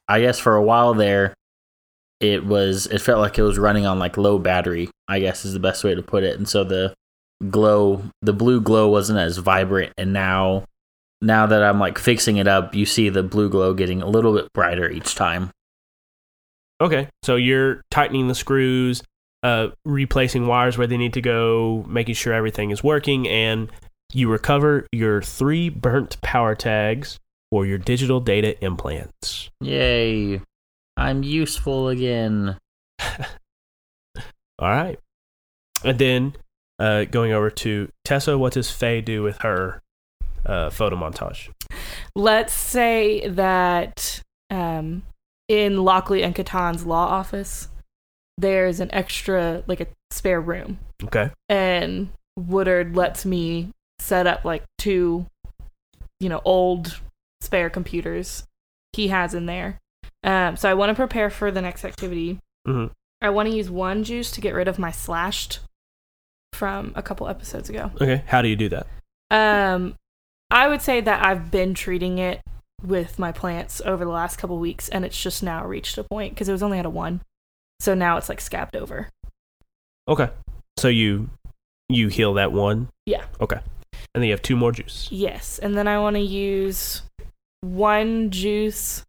I 0.07 0.19
guess 0.19 0.39
for 0.39 0.55
a 0.55 0.63
while 0.63 0.93
there, 0.93 1.33
it 2.21 2.45
was 2.45 2.87
it 2.87 3.01
felt 3.01 3.19
like 3.19 3.37
it 3.37 3.43
was 3.43 3.57
running 3.57 3.85
on 3.85 3.99
like 3.99 4.17
low 4.17 4.37
battery. 4.39 4.89
I 5.07 5.19
guess 5.19 5.43
is 5.43 5.53
the 5.53 5.59
best 5.59 5.83
way 5.83 5.95
to 5.95 6.01
put 6.01 6.23
it. 6.23 6.37
And 6.37 6.47
so 6.47 6.63
the 6.63 6.93
glow, 7.49 8.03
the 8.21 8.33
blue 8.33 8.61
glow, 8.61 8.87
wasn't 8.87 9.19
as 9.19 9.37
vibrant. 9.37 9.91
And 9.97 10.13
now, 10.13 10.63
now 11.21 11.47
that 11.47 11.63
I'm 11.63 11.79
like 11.79 11.97
fixing 11.97 12.37
it 12.37 12.47
up, 12.47 12.73
you 12.75 12.85
see 12.85 13.09
the 13.09 13.23
blue 13.23 13.49
glow 13.49 13.73
getting 13.73 14.01
a 14.01 14.07
little 14.07 14.33
bit 14.33 14.53
brighter 14.53 14.89
each 14.89 15.15
time. 15.15 15.51
okay, 16.81 17.07
so 17.23 17.35
you're 17.35 17.81
tightening 17.91 18.27
the 18.27 18.35
screws, 18.35 19.03
uh, 19.43 19.69
replacing 19.85 20.47
wires 20.47 20.77
where 20.77 20.87
they 20.87 20.97
need 20.97 21.13
to 21.13 21.21
go, 21.21 21.85
making 21.87 22.15
sure 22.15 22.33
everything 22.33 22.71
is 22.71 22.83
working, 22.83 23.27
and 23.27 23.69
you 24.13 24.29
recover 24.29 24.87
your 24.91 25.21
three 25.21 25.69
burnt 25.69 26.21
power 26.21 26.55
tags 26.55 27.19
for 27.49 27.65
your 27.65 27.77
digital 27.77 28.19
data 28.19 28.61
implants. 28.63 29.49
Yay! 29.61 30.41
I'm 31.01 31.23
useful 31.23 31.89
again. 31.89 32.57
All 34.59 34.69
right. 34.69 34.99
And 35.83 35.97
then 35.97 36.35
uh, 36.79 37.05
going 37.05 37.31
over 37.31 37.49
to 37.49 37.89
Tessa, 38.05 38.37
what 38.37 38.53
does 38.53 38.69
Faye 38.69 39.01
do 39.01 39.23
with 39.23 39.39
her 39.39 39.81
uh, 40.45 40.69
photo 40.69 40.95
montage? 40.95 41.49
Let's 42.15 42.53
say 42.53 43.27
that 43.27 44.21
um, 44.49 45.03
in 45.47 45.83
Lockley 45.83 46.23
and 46.23 46.35
Catan's 46.35 46.85
law 46.85 47.07
office, 47.07 47.67
there's 48.37 48.79
an 48.79 48.91
extra, 48.93 49.63
like 49.67 49.81
a 49.81 49.87
spare 50.11 50.41
room. 50.41 50.79
Okay. 51.03 51.31
And 51.49 52.09
Woodard 52.37 52.95
lets 52.95 53.25
me 53.25 53.71
set 53.99 54.27
up 54.27 54.45
like 54.45 54.63
two, 54.77 55.25
you 56.19 56.29
know, 56.29 56.41
old 56.45 56.99
spare 57.41 57.69
computers 57.69 58.43
he 58.93 59.07
has 59.07 59.33
in 59.33 59.45
there. 59.45 59.79
Um, 60.23 60.55
so 60.55 60.69
I 60.69 60.73
want 60.73 60.89
to 60.89 60.95
prepare 60.95 61.29
for 61.29 61.51
the 61.51 61.61
next 61.61 61.85
activity. 61.85 62.39
hmm 62.65 62.87
I 63.23 63.29
want 63.29 63.49
to 63.49 63.55
use 63.55 63.69
one 63.69 64.03
juice 64.03 64.31
to 64.31 64.41
get 64.41 64.55
rid 64.55 64.67
of 64.67 64.79
my 64.79 64.89
slashed 64.89 65.59
from 66.53 66.91
a 66.95 67.03
couple 67.03 67.27
episodes 67.27 67.69
ago. 67.69 67.91
Okay. 68.01 68.23
How 68.25 68.41
do 68.41 68.47
you 68.47 68.55
do 68.55 68.69
that? 68.69 68.87
Um, 69.29 69.95
I 70.49 70.67
would 70.67 70.81
say 70.81 71.01
that 71.01 71.23
I've 71.23 71.51
been 71.51 71.75
treating 71.75 72.17
it 72.17 72.41
with 72.83 73.19
my 73.19 73.31
plants 73.31 73.79
over 73.85 74.03
the 74.03 74.11
last 74.11 74.37
couple 74.37 74.57
weeks, 74.57 74.89
and 74.89 75.05
it's 75.05 75.21
just 75.21 75.43
now 75.43 75.63
reached 75.65 75.97
a 75.99 76.03
point 76.03 76.33
because 76.33 76.49
it 76.49 76.51
was 76.51 76.63
only 76.63 76.79
at 76.79 76.85
a 76.85 76.89
one, 76.89 77.21
so 77.79 77.93
now 77.93 78.17
it's 78.17 78.27
like 78.27 78.41
scabbed 78.41 78.75
over. 78.75 79.09
Okay. 80.07 80.29
So 80.79 80.87
you 80.87 81.29
you 81.89 82.07
heal 82.07 82.33
that 82.33 82.51
one. 82.51 82.89
Yeah. 83.05 83.25
Okay. 83.39 83.59
And 84.13 84.21
then 84.21 84.23
you 84.23 84.31
have 84.31 84.41
two 84.41 84.55
more 84.57 84.71
juice. 84.71 85.07
Yes, 85.11 85.59
and 85.59 85.77
then 85.77 85.87
I 85.87 85.99
want 85.99 86.15
to 86.15 86.21
use 86.21 87.03
one 87.61 88.31
juice 88.31 89.03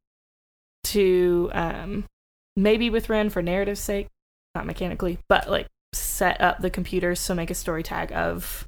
to 0.84 1.50
um 1.52 2.04
maybe 2.56 2.90
with 2.90 3.08
Ren 3.08 3.30
for 3.30 3.42
narrative's 3.42 3.80
sake, 3.80 4.08
not 4.54 4.66
mechanically, 4.66 5.18
but 5.28 5.50
like 5.50 5.66
set 5.94 6.40
up 6.40 6.60
the 6.60 6.70
computers 6.70 7.20
so 7.20 7.34
make 7.34 7.50
a 7.50 7.54
story 7.54 7.82
tag 7.82 8.12
of 8.12 8.66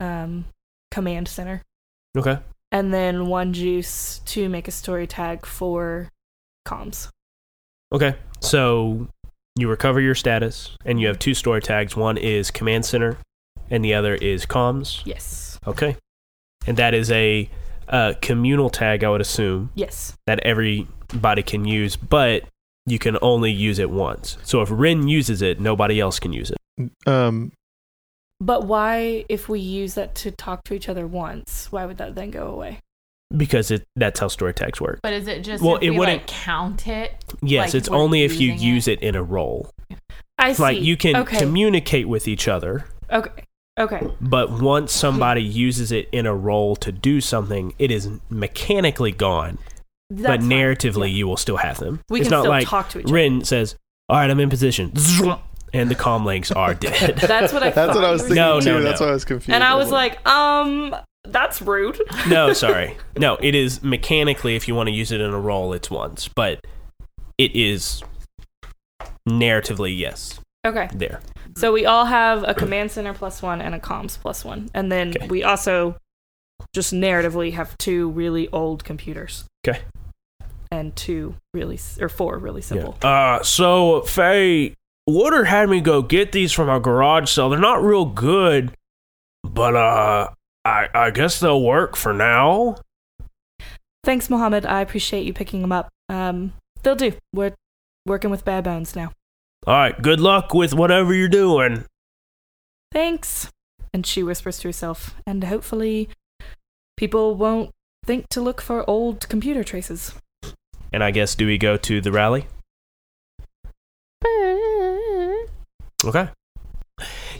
um 0.00 0.44
command 0.90 1.28
center. 1.28 1.62
Okay. 2.16 2.38
And 2.72 2.92
then 2.92 3.26
one 3.26 3.52
juice 3.52 4.20
to 4.26 4.48
make 4.48 4.68
a 4.68 4.72
story 4.72 5.06
tag 5.06 5.46
for 5.46 6.10
comms. 6.66 7.08
Okay. 7.92 8.16
So 8.40 9.08
you 9.56 9.68
recover 9.68 10.00
your 10.00 10.14
status, 10.14 10.76
and 10.84 11.00
you 11.00 11.06
have 11.06 11.18
two 11.18 11.32
story 11.32 11.62
tags. 11.62 11.96
One 11.96 12.18
is 12.18 12.50
command 12.50 12.84
center, 12.84 13.16
and 13.70 13.84
the 13.84 13.94
other 13.94 14.14
is 14.14 14.44
comms. 14.44 15.00
Yes. 15.04 15.58
Okay. 15.66 15.96
And 16.66 16.76
that 16.76 16.92
is 16.92 17.10
a 17.10 17.48
uh, 17.88 18.14
communal 18.20 18.70
tag, 18.70 19.04
I 19.04 19.08
would 19.10 19.20
assume, 19.20 19.70
Yes. 19.74 20.14
that 20.26 20.40
everybody 20.40 21.42
can 21.42 21.64
use, 21.64 21.96
but 21.96 22.44
you 22.86 22.98
can 22.98 23.16
only 23.22 23.50
use 23.52 23.78
it 23.78 23.90
once. 23.90 24.38
So 24.42 24.62
if 24.62 24.68
Ren 24.70 25.08
uses 25.08 25.42
it, 25.42 25.60
nobody 25.60 26.00
else 26.00 26.18
can 26.20 26.32
use 26.32 26.50
it. 26.50 26.90
Um, 27.08 27.52
But 28.40 28.66
why 28.66 29.24
if 29.28 29.48
we 29.48 29.60
use 29.60 29.94
that 29.94 30.14
to 30.16 30.30
talk 30.30 30.62
to 30.64 30.74
each 30.74 30.88
other 30.88 31.06
once, 31.06 31.72
why 31.72 31.86
would 31.86 31.96
that 31.98 32.14
then 32.14 32.30
go 32.30 32.48
away? 32.48 32.80
Because 33.36 33.70
it 33.70 33.82
that's 33.96 34.20
how 34.20 34.28
story 34.28 34.52
tags 34.54 34.80
work. 34.80 35.00
But 35.02 35.14
is 35.14 35.26
it 35.26 35.42
just 35.42 35.64
Well, 35.64 35.76
if 35.76 35.82
it 35.84 35.90
we 35.90 35.98
wouldn't- 35.98 36.18
like 36.18 36.26
count 36.28 36.86
it? 36.86 37.14
Yes, 37.42 37.68
Like, 37.68 37.74
it's 37.76 37.88
only 37.88 38.22
if 38.24 38.38
you 38.40 38.52
using 38.52 38.68
use 38.68 38.88
it 38.88 39.00
in 39.02 39.16
a 39.16 39.22
role. 39.22 39.70
I 40.38 40.52
see. 40.52 40.62
Like 40.62 40.80
you 40.80 40.96
can 40.96 41.16
okay. 41.16 41.38
communicate 41.38 42.08
with 42.08 42.28
each 42.28 42.46
other, 42.46 42.84
okay. 43.10 43.42
Okay. 43.78 44.06
but 44.20 44.50
once 44.50 44.92
somebody 44.92 45.42
uses 45.42 45.92
it 45.92 46.08
in 46.10 46.24
a 46.26 46.34
role 46.34 46.76
to 46.76 46.90
do 46.90 47.20
something, 47.20 47.74
it 47.78 47.90
is 47.90 48.08
mechanically 48.30 49.12
gone. 49.12 49.58
That's 50.08 50.26
but 50.26 50.40
narratively, 50.40 51.08
Yeah. 51.10 51.16
you 51.16 51.26
will 51.28 51.36
still 51.36 51.56
have 51.58 51.78
them. 51.78 52.00
we 52.08 52.20
it's 52.20 52.28
can 52.28 52.36
not 52.38 52.42
still 52.42 52.50
like 52.52 52.66
talk 52.68 52.88
to 52.90 53.00
each 53.00 53.04
other. 53.06 53.14
Ren 53.14 53.44
says, 53.44 53.74
"All 54.08 54.16
right, 54.18 54.30
I'm 54.30 54.38
in 54.40 54.48
position," 54.48 54.92
and 55.74 55.90
the 55.90 55.94
comm 55.96 56.24
links 56.24 56.50
are 56.52 56.74
dead. 56.88 57.16
That's 57.18 57.52
what 57.52 57.62
I. 57.62 57.70
that's 57.70 57.92
thought 57.92 57.96
what 57.96 58.04
I 58.04 58.12
was 58.12 58.22
thinking 58.22 58.36
No, 58.36 58.60
too. 58.60 58.72
no, 58.74 58.82
That's 58.82 59.00
no. 59.00 59.06
why 59.06 59.10
I 59.10 59.14
was 59.14 59.24
confused. 59.24 59.50
And 59.54 59.64
I 59.64 59.74
was 59.74 59.90
like, 59.90 60.24
um, 60.26 60.94
that's 61.24 61.60
rude. 61.60 62.00
no, 62.28 62.52
sorry, 62.54 62.96
no. 63.18 63.34
It 63.42 63.54
is 63.56 63.82
mechanically, 63.82 64.54
if 64.56 64.68
you 64.68 64.74
want 64.76 64.88
to 64.88 64.94
use 64.94 65.10
it 65.12 65.20
in 65.20 65.30
a 65.34 65.40
role, 65.40 65.72
it's 65.72 65.90
once, 65.90 66.28
but 66.28 66.60
it 67.36 67.54
is 67.56 68.02
narratively, 69.28 69.96
yes, 69.98 70.38
Okay. 70.66 70.88
there. 70.92 71.20
So 71.56 71.72
we 71.72 71.86
all 71.86 72.04
have 72.04 72.44
a 72.46 72.52
command 72.54 72.90
center 72.90 73.14
plus 73.14 73.40
one 73.40 73.60
and 73.62 73.74
a 73.74 73.78
comms 73.78 74.18
plus 74.18 74.44
one. 74.44 74.68
And 74.74 74.92
then 74.92 75.10
Okay. 75.16 75.26
we 75.28 75.42
also 75.42 75.96
just 76.74 76.92
narratively 76.92 77.52
have 77.54 77.76
two 77.78 78.10
really 78.10 78.48
old 78.48 78.84
computers. 78.84 79.44
Okay. 79.66 79.80
And 80.70 80.94
two 80.96 81.34
really, 81.54 81.78
or 82.00 82.08
four 82.08 82.36
really 82.38 82.60
simple. 82.60 82.96
Yeah. 83.02 83.36
Uh, 83.38 83.42
so 83.42 84.02
Faye, 84.02 84.74
Water 85.06 85.44
had 85.44 85.68
me 85.70 85.80
go 85.80 86.02
get 86.02 86.32
these 86.32 86.52
from 86.52 86.68
our 86.68 86.80
garage 86.80 87.30
sale. 87.30 87.48
They're 87.48 87.58
not 87.60 87.82
real 87.82 88.04
good, 88.04 88.72
but 89.44 89.76
uh, 89.76 90.30
I 90.64 90.88
I 90.92 91.10
guess 91.10 91.38
they'll 91.40 91.62
work 91.62 91.94
for 91.96 92.12
now. 92.12 92.76
Thanks, 94.04 94.28
Mohammed. 94.28 94.66
I 94.66 94.80
appreciate 94.80 95.24
you 95.24 95.32
picking 95.32 95.62
them 95.62 95.72
up. 95.72 95.88
Um, 96.08 96.52
they'll 96.82 96.96
do. 96.96 97.12
We're 97.32 97.54
working 98.04 98.30
with 98.30 98.44
bare 98.44 98.62
bones 98.62 98.94
now. 98.96 99.12
All 99.66 99.74
right, 99.74 100.00
good 100.00 100.20
luck 100.20 100.54
with 100.54 100.74
whatever 100.74 101.14
you're 101.14 101.28
doing. 101.28 101.84
Thanks. 102.92 103.50
And 103.92 104.06
she 104.06 104.22
whispers 104.22 104.58
to 104.58 104.68
herself, 104.68 105.14
and 105.26 105.44
hopefully 105.44 106.08
people 106.96 107.34
won't 107.34 107.70
think 108.04 108.28
to 108.30 108.40
look 108.40 108.60
for 108.60 108.88
old 108.88 109.28
computer 109.28 109.64
traces. 109.64 110.14
And 110.92 111.02
I 111.02 111.10
guess 111.10 111.34
do 111.34 111.46
we 111.46 111.58
go 111.58 111.76
to 111.76 112.00
the 112.00 112.12
rally? 112.12 112.46
Okay. 116.04 116.28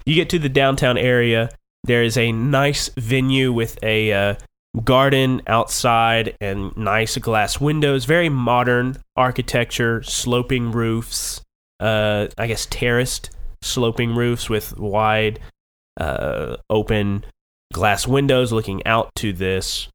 You 0.05 0.15
get 0.15 0.31
to 0.31 0.39
the 0.39 0.49
downtown 0.49 0.99
area. 0.99 1.51
There 1.85 2.03
is 2.03 2.17
a 2.17 2.33
nice 2.33 2.91
venue 2.97 3.53
with 3.53 3.79
a 3.83 4.13
uh, 4.13 4.35
garden 4.85 5.43
outside 5.47 6.37
and 6.41 6.77
nice 6.77 7.17
glass 7.19 7.61
windows. 7.61 8.05
Very 8.07 8.29
modern 8.29 8.99
architecture, 9.17 10.03
sloping 10.03 10.73
roofs. 10.73 11.43
Uh, 11.79 12.29
I 12.39 12.47
guess 12.47 12.67
terraced 12.67 13.31
sloping 13.63 14.15
roofs 14.15 14.49
with 14.49 14.79
wide, 14.79 15.41
uh, 15.99 16.57
open 16.71 17.25
glass 17.73 18.07
windows 18.07 18.53
looking 18.53 18.87
out 18.87 19.11
to 19.17 19.33
this 19.33 19.89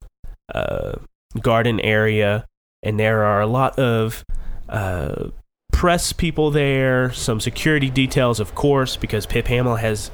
uh, 0.54 0.94
garden 1.40 1.80
area. 1.80 2.46
And 2.84 3.00
there 3.00 3.24
are 3.24 3.42
a 3.42 3.48
lot 3.48 3.78
of 3.80 4.24
uh, 4.70 5.30
press 5.72 6.14
people 6.14 6.52
there, 6.52 7.12
some 7.12 7.40
security 7.40 7.90
details, 7.90 8.40
of 8.40 8.56
course, 8.56 8.98
because 8.98 9.26
Pip 9.26 9.48
Hamill 9.48 9.78
has 9.78 10.12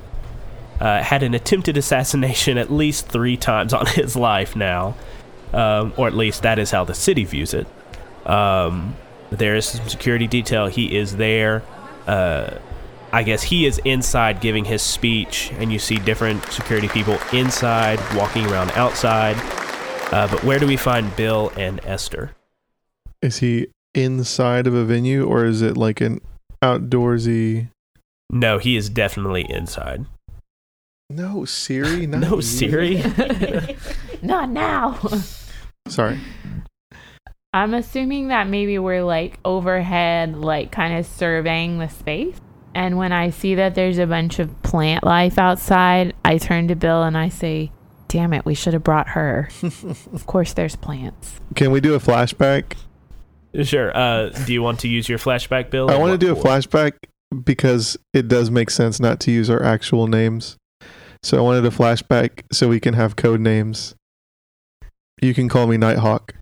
uh, 0.80 1.02
had 1.02 1.24
an 1.24 1.34
attempted 1.34 1.78
assassination 1.78 2.58
at 2.58 2.72
least 2.72 3.08
three 3.08 3.38
times 3.38 3.74
on 3.74 3.86
his 3.88 4.16
life 4.16 4.56
now, 4.56 4.96
um, 5.54 5.94
or 5.98 6.08
at 6.08 6.14
least 6.14 6.44
that 6.44 6.60
is 6.60 6.72
how 6.72 6.84
the 6.84 6.94
city 6.94 7.24
views 7.24 7.54
it. 7.54 7.68
Um, 8.26 8.96
there 9.30 9.56
is 9.56 9.66
some 9.66 9.88
security 9.88 10.28
detail. 10.28 10.68
He 10.68 10.98
is 10.98 11.18
there. 11.18 11.64
Uh, 12.06 12.58
I 13.12 13.24
guess 13.24 13.44
he 13.44 13.66
is 13.66 13.80
inside 13.86 14.42
giving 14.42 14.66
his 14.66 14.82
speech, 14.82 15.52
and 15.58 15.72
you 15.72 15.80
see 15.80 15.98
different 15.98 16.44
security 16.52 16.88
people 16.90 17.18
inside, 17.34 18.00
walking 18.16 18.46
around 18.48 18.72
outside. 18.72 19.36
Uh, 20.14 20.28
but 20.30 20.44
where 20.44 20.60
do 20.60 20.68
we 20.68 20.78
find 20.78 21.14
Bill 21.16 21.52
and 21.58 21.80
Esther? 21.86 22.32
is 23.22 23.38
he 23.40 23.68
inside 23.96 24.68
of 24.68 24.76
a 24.76 24.86
venue 24.86 25.26
or 25.26 25.44
is 25.46 25.62
it 25.64 25.76
like 25.76 26.02
an 26.02 26.22
outdoorsy? 26.64 27.70
No, 28.30 28.58
he 28.60 28.78
is 28.78 28.90
definitely 28.90 29.46
inside. 29.50 30.06
No, 31.10 31.46
Siri. 31.46 32.06
Not 32.06 32.20
No, 32.30 32.36
you. 32.36 32.42
Siri. 32.42 33.04
Not 34.22 34.50
now. 34.50 35.00
Sorry. 35.88 36.20
I'm 37.58 37.74
assuming 37.74 38.28
that 38.28 38.48
maybe 38.48 38.78
we're 38.78 39.04
like 39.04 39.40
overhead, 39.44 40.38
like 40.38 40.72
kind 40.72 40.96
of 40.96 41.08
surveying 41.08 41.80
the 41.80 41.90
space. 41.90 42.40
And 42.76 43.00
when 43.00 43.12
I 43.12 43.32
see 43.32 43.56
that 43.56 43.74
there's 43.74 43.98
a 43.98 44.06
bunch 44.06 44.38
of 44.38 44.62
plant 44.62 45.04
life 45.04 45.40
outside, 45.40 46.14
I 46.24 46.38
turn 46.38 46.68
to 46.68 46.76
Bill 46.76 47.02
and 47.02 47.18
I 47.18 47.30
say, 47.30 47.72
Damn 48.10 48.32
it, 48.34 48.46
we 48.46 48.54
should 48.54 48.74
have 48.74 48.84
brought 48.84 49.10
her. 49.10 49.50
of 49.64 50.28
course, 50.28 50.54
there's 50.54 50.76
plants. 50.76 51.42
Can 51.56 51.72
we 51.72 51.82
do 51.82 51.96
a 51.96 52.00
flashback? 52.00 52.78
Sure. 53.64 53.96
Uh, 53.98 54.30
do 54.46 54.54
you 54.54 54.62
want 54.62 54.80
to 54.82 54.88
use 54.88 55.10
your 55.10 55.18
flashback, 55.18 55.72
Bill? 55.72 55.90
I 55.90 55.98
want 55.98 56.12
to 56.12 56.18
do 56.24 56.32
a 56.32 56.36
for? 56.36 56.44
flashback 56.44 56.94
because 57.44 57.98
it 58.14 58.28
does 58.28 58.52
make 58.52 58.70
sense 58.70 59.00
not 59.00 59.20
to 59.22 59.32
use 59.32 59.50
our 59.50 59.64
actual 59.64 60.06
names. 60.06 60.58
So 61.24 61.40
I 61.40 61.42
wanted 61.42 61.66
a 61.66 61.72
flashback 61.72 62.44
so 62.54 62.70
we 62.70 62.80
can 62.80 62.94
have 62.94 63.16
code 63.16 63.42
names. 63.42 63.96
You 65.24 65.34
can 65.34 65.50
call 65.50 65.66
me 65.66 65.78
Nighthawk. 65.78 66.36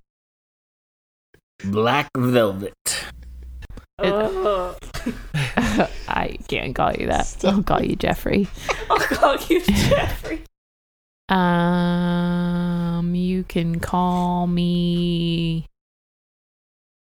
Black 1.63 2.09
Velvet. 2.17 2.73
Ugh. 3.99 4.77
I 6.07 6.37
can't 6.47 6.75
call 6.75 6.93
you 6.93 7.07
that. 7.07 7.33
I'll 7.45 7.63
call 7.63 7.81
you 7.83 7.95
Jeffrey. 7.95 8.47
I'll 8.89 8.97
call 8.99 9.37
you 9.47 9.61
Jeffrey. 9.65 10.41
Um, 11.29 13.15
you 13.15 13.43
can 13.43 13.79
call 13.79 14.47
me. 14.47 15.65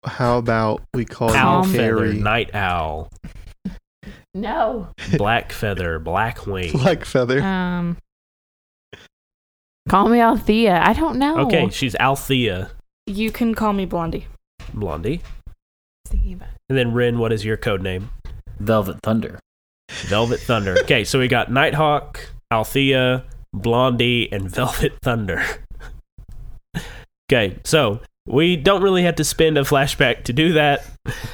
How 0.04 0.36
about 0.38 0.82
we 0.92 1.04
call 1.06 1.30
Owl 1.34 1.66
you 1.66 1.72
feather, 1.72 2.12
night 2.12 2.54
owl, 2.54 3.10
No. 4.34 4.88
black 5.16 5.50
feather, 5.52 5.98
black 5.98 6.46
wing. 6.46 6.72
Black 6.72 7.04
Feather. 7.06 7.40
Um, 7.42 7.96
call 9.88 10.08
me 10.10 10.20
Althea. 10.20 10.78
I 10.84 10.92
don't 10.92 11.18
know. 11.18 11.38
Okay, 11.46 11.70
she's 11.70 11.94
Althea, 11.96 12.70
You 13.06 13.30
can 13.32 13.54
call 13.54 13.72
me 13.72 13.86
Blondie. 13.86 14.26
Blondie. 14.72 15.20
Thinking 16.06 16.34
about 16.34 16.48
And 16.68 16.78
then 16.78 16.92
Ren, 16.94 17.18
what 17.18 17.32
is 17.32 17.44
your 17.44 17.56
code 17.56 17.82
name? 17.82 18.10
Velvet 18.58 18.96
Thunder. 19.02 19.38
Velvet 20.06 20.40
Thunder. 20.40 20.76
Okay, 20.80 21.04
so 21.04 21.18
we 21.18 21.28
got 21.28 21.50
Nighthawk, 21.50 22.30
Althea, 22.50 23.24
Blondie, 23.52 24.30
and 24.32 24.48
Velvet 24.50 24.92
Thunder. 25.02 25.44
okay, 27.30 27.58
so 27.64 28.00
we 28.26 28.56
don't 28.56 28.82
really 28.82 29.02
have 29.02 29.16
to 29.16 29.24
spend 29.24 29.58
a 29.58 29.62
flashback 29.62 30.24
to 30.24 30.32
do 30.32 30.52
that. 30.54 30.84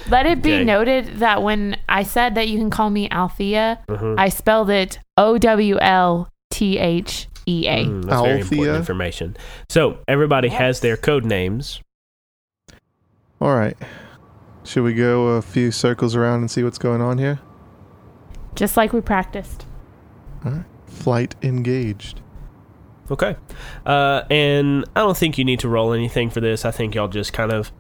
Let 0.09 0.27
it 0.27 0.43
be 0.43 0.55
Okay. 0.55 0.64
noted 0.64 1.19
that 1.19 1.43
when 1.43 1.77
I 1.88 2.03
said 2.03 2.35
that 2.35 2.49
you 2.49 2.59
can 2.59 2.71
call 2.71 2.90
me 2.90 3.09
Althea, 3.11 3.79
Mhm. 3.88 4.19
I 4.19 4.29
spelled 4.29 4.71
it 4.71 4.99
O 5.16 5.38
W 5.38 5.79
L 5.81 6.29
T 6.51 6.79
H 6.79 7.29
E 7.47 7.66
A. 7.69 7.85
Mm, 7.85 8.05
that's 8.05 8.23
very 8.23 8.40
Althea. 8.40 8.59
important 8.59 8.77
information. 8.77 9.37
So 9.69 9.99
everybody 10.09 10.49
has 10.49 10.81
their 10.81 10.97
code 10.97 11.25
names. 11.25 11.81
All 13.40 13.57
right. 13.57 13.76
Should 14.64 14.85
we 14.85 14.92
go 14.92 15.29
a 15.29 15.42
few 15.42 15.70
circles 15.70 16.14
around 16.14 16.40
and 16.40 16.50
see 16.50 16.62
what's 16.62 16.79
going 16.79 17.00
on 17.00 17.16
here? 17.18 17.40
Just 18.55 18.76
like 18.76 18.92
we 18.92 19.00
practiced. 19.00 19.64
All 20.44 20.53
right. 20.53 20.64
Flight 20.87 21.35
engaged. 21.42 22.20
Okay. 23.11 23.37
Uh, 23.87 24.22
and 24.31 24.85
I 24.94 25.00
don't 25.00 25.16
think 25.16 25.38
you 25.38 25.44
need 25.44 25.61
to 25.61 25.68
roll 25.68 25.92
anything 25.92 26.29
for 26.29 26.40
this. 26.40 26.64
I 26.64 26.70
think 26.70 26.94
y'all 26.94 27.09
just 27.09 27.33
kind 27.33 27.50
of 27.50 27.72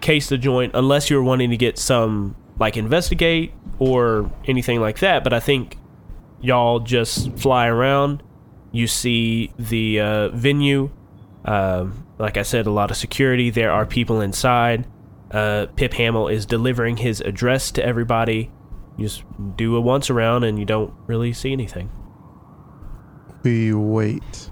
case 0.00 0.28
the 0.28 0.36
joint, 0.36 0.72
unless 0.74 1.08
you're 1.08 1.22
wanting 1.22 1.50
to 1.50 1.56
get 1.56 1.78
some, 1.78 2.36
like, 2.58 2.76
investigate 2.76 3.52
or 3.78 4.30
anything 4.46 4.80
like 4.80 4.98
that. 4.98 5.24
But 5.24 5.32
I 5.32 5.40
think 5.40 5.78
y'all 6.40 6.80
just 6.80 7.32
fly 7.32 7.66
around. 7.66 8.22
You 8.70 8.86
see 8.86 9.52
the 9.58 10.00
uh, 10.00 10.28
venue. 10.28 10.90
Uh, 11.44 11.86
like 12.18 12.36
I 12.36 12.42
said, 12.42 12.66
a 12.66 12.70
lot 12.70 12.90
of 12.90 12.96
security. 12.96 13.48
There 13.48 13.72
are 13.72 13.86
people 13.86 14.20
inside. 14.20 14.86
Uh, 15.30 15.66
Pip 15.76 15.94
Hamill 15.94 16.28
is 16.28 16.46
delivering 16.46 16.98
his 16.98 17.20
address 17.20 17.70
to 17.72 17.84
everybody. 17.84 18.50
You 18.96 19.06
just 19.06 19.24
do 19.56 19.76
a 19.76 19.80
once 19.80 20.10
around 20.10 20.44
and 20.44 20.58
you 20.58 20.64
don't 20.64 20.92
really 21.06 21.32
see 21.32 21.52
anything. 21.52 21.90
We 23.42 23.72
wait. 23.72 24.50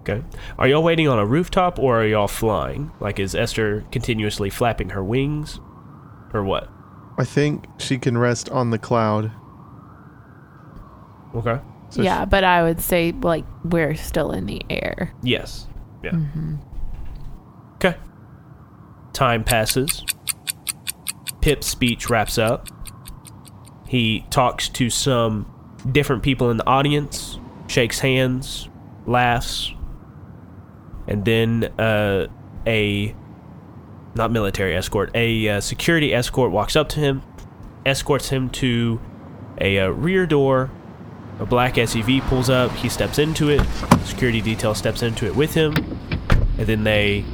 Okay. 0.00 0.22
Are 0.58 0.68
y'all 0.68 0.82
waiting 0.82 1.08
on 1.08 1.18
a 1.18 1.24
rooftop 1.24 1.78
or 1.78 2.02
are 2.02 2.06
y'all 2.06 2.28
flying? 2.28 2.90
Like, 3.00 3.18
is 3.18 3.34
Esther 3.34 3.86
continuously 3.90 4.50
flapping 4.50 4.90
her 4.90 5.02
wings? 5.02 5.60
Or 6.34 6.44
what? 6.44 6.68
I 7.16 7.24
think 7.24 7.64
she 7.78 7.96
can 7.96 8.18
rest 8.18 8.50
on 8.50 8.70
the 8.70 8.78
cloud. 8.78 9.32
Okay. 11.34 11.58
So 11.90 12.02
yeah, 12.02 12.24
but 12.24 12.44
I 12.44 12.62
would 12.62 12.80
say 12.80 13.12
like 13.12 13.44
we're 13.64 13.94
still 13.94 14.32
in 14.32 14.46
the 14.46 14.60
air. 14.68 15.14
Yes. 15.22 15.66
Yeah. 16.02 16.18
Okay. 17.76 17.96
Time 19.14 19.44
passes. 19.44 20.04
Pip's 21.40 21.66
speech 21.66 22.10
wraps 22.10 22.36
up. 22.36 22.68
He 23.88 24.26
talks 24.28 24.68
to 24.70 24.90
some 24.90 25.50
different 25.90 26.22
people 26.22 26.50
in 26.50 26.58
the 26.58 26.66
audience, 26.66 27.38
shakes 27.66 28.00
hands, 28.00 28.68
laughs, 29.06 29.72
and 31.06 31.24
then 31.24 31.64
uh, 31.78 32.26
a 32.66 33.14
not 34.14 34.30
military 34.30 34.76
escort, 34.76 35.10
a 35.14 35.48
uh, 35.48 35.60
security 35.60 36.14
escort 36.14 36.50
walks 36.50 36.76
up 36.76 36.88
to 36.90 37.00
him, 37.00 37.22
escorts 37.84 38.28
him 38.28 38.48
to 38.50 39.00
a 39.60 39.78
uh, 39.78 39.88
rear 39.88 40.26
door. 40.26 40.70
A 41.40 41.46
black 41.46 41.74
SUV 41.74 42.20
pulls 42.28 42.48
up. 42.48 42.70
He 42.72 42.88
steps 42.88 43.18
into 43.18 43.50
it. 43.50 43.60
Security 44.04 44.40
detail 44.40 44.74
steps 44.74 45.02
into 45.02 45.26
it 45.26 45.34
with 45.34 45.52
him, 45.54 45.74
and 46.58 46.66
then 46.66 46.84
they 46.84 47.24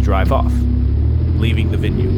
drive 0.00 0.32
off, 0.32 0.52
leaving 1.38 1.70
the 1.70 1.76
venue. 1.76 2.10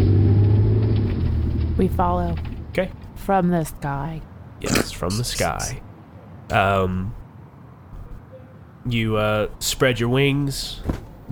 We 1.76 1.88
follow 1.88 2.34
Okay. 2.70 2.90
from 3.14 3.48
the 3.50 3.64
sky. 3.64 4.20
Yes, 4.60 4.90
from 4.92 5.16
the 5.16 5.24
sky. 5.24 5.80
Um, 6.50 7.14
you 8.86 9.16
uh, 9.16 9.48
spread 9.58 10.00
your 10.00 10.08
wings. 10.08 10.80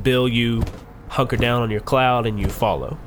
Bill, 0.00 0.28
you 0.28 0.62
hunker 1.08 1.36
down 1.36 1.62
on 1.62 1.70
your 1.70 1.80
cloud 1.80 2.26
and 2.26 2.38
you 2.38 2.48
follow. 2.48 2.98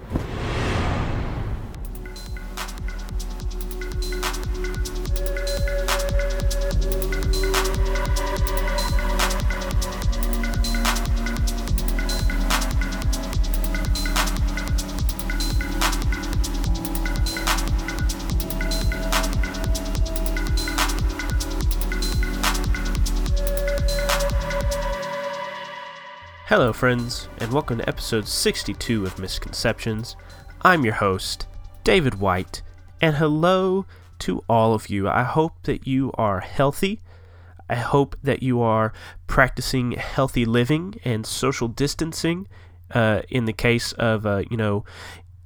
Friends, 26.79 27.27
and 27.39 27.51
welcome 27.51 27.77
to 27.77 27.89
episode 27.89 28.25
62 28.25 29.03
of 29.03 29.19
Misconceptions. 29.19 30.15
I'm 30.61 30.85
your 30.85 30.93
host, 30.93 31.45
David 31.83 32.21
White, 32.21 32.61
and 33.01 33.17
hello 33.17 33.85
to 34.19 34.45
all 34.47 34.73
of 34.73 34.89
you. 34.89 35.09
I 35.09 35.23
hope 35.23 35.61
that 35.63 35.85
you 35.85 36.13
are 36.13 36.39
healthy. 36.39 37.01
I 37.69 37.75
hope 37.75 38.15
that 38.23 38.41
you 38.41 38.61
are 38.61 38.93
practicing 39.27 39.91
healthy 39.91 40.45
living 40.45 40.95
and 41.03 41.25
social 41.25 41.67
distancing 41.67 42.47
uh, 42.91 43.23
in 43.27 43.43
the 43.43 43.51
case 43.51 43.91
of, 43.91 44.25
uh, 44.25 44.43
you 44.49 44.55
know, 44.55 44.85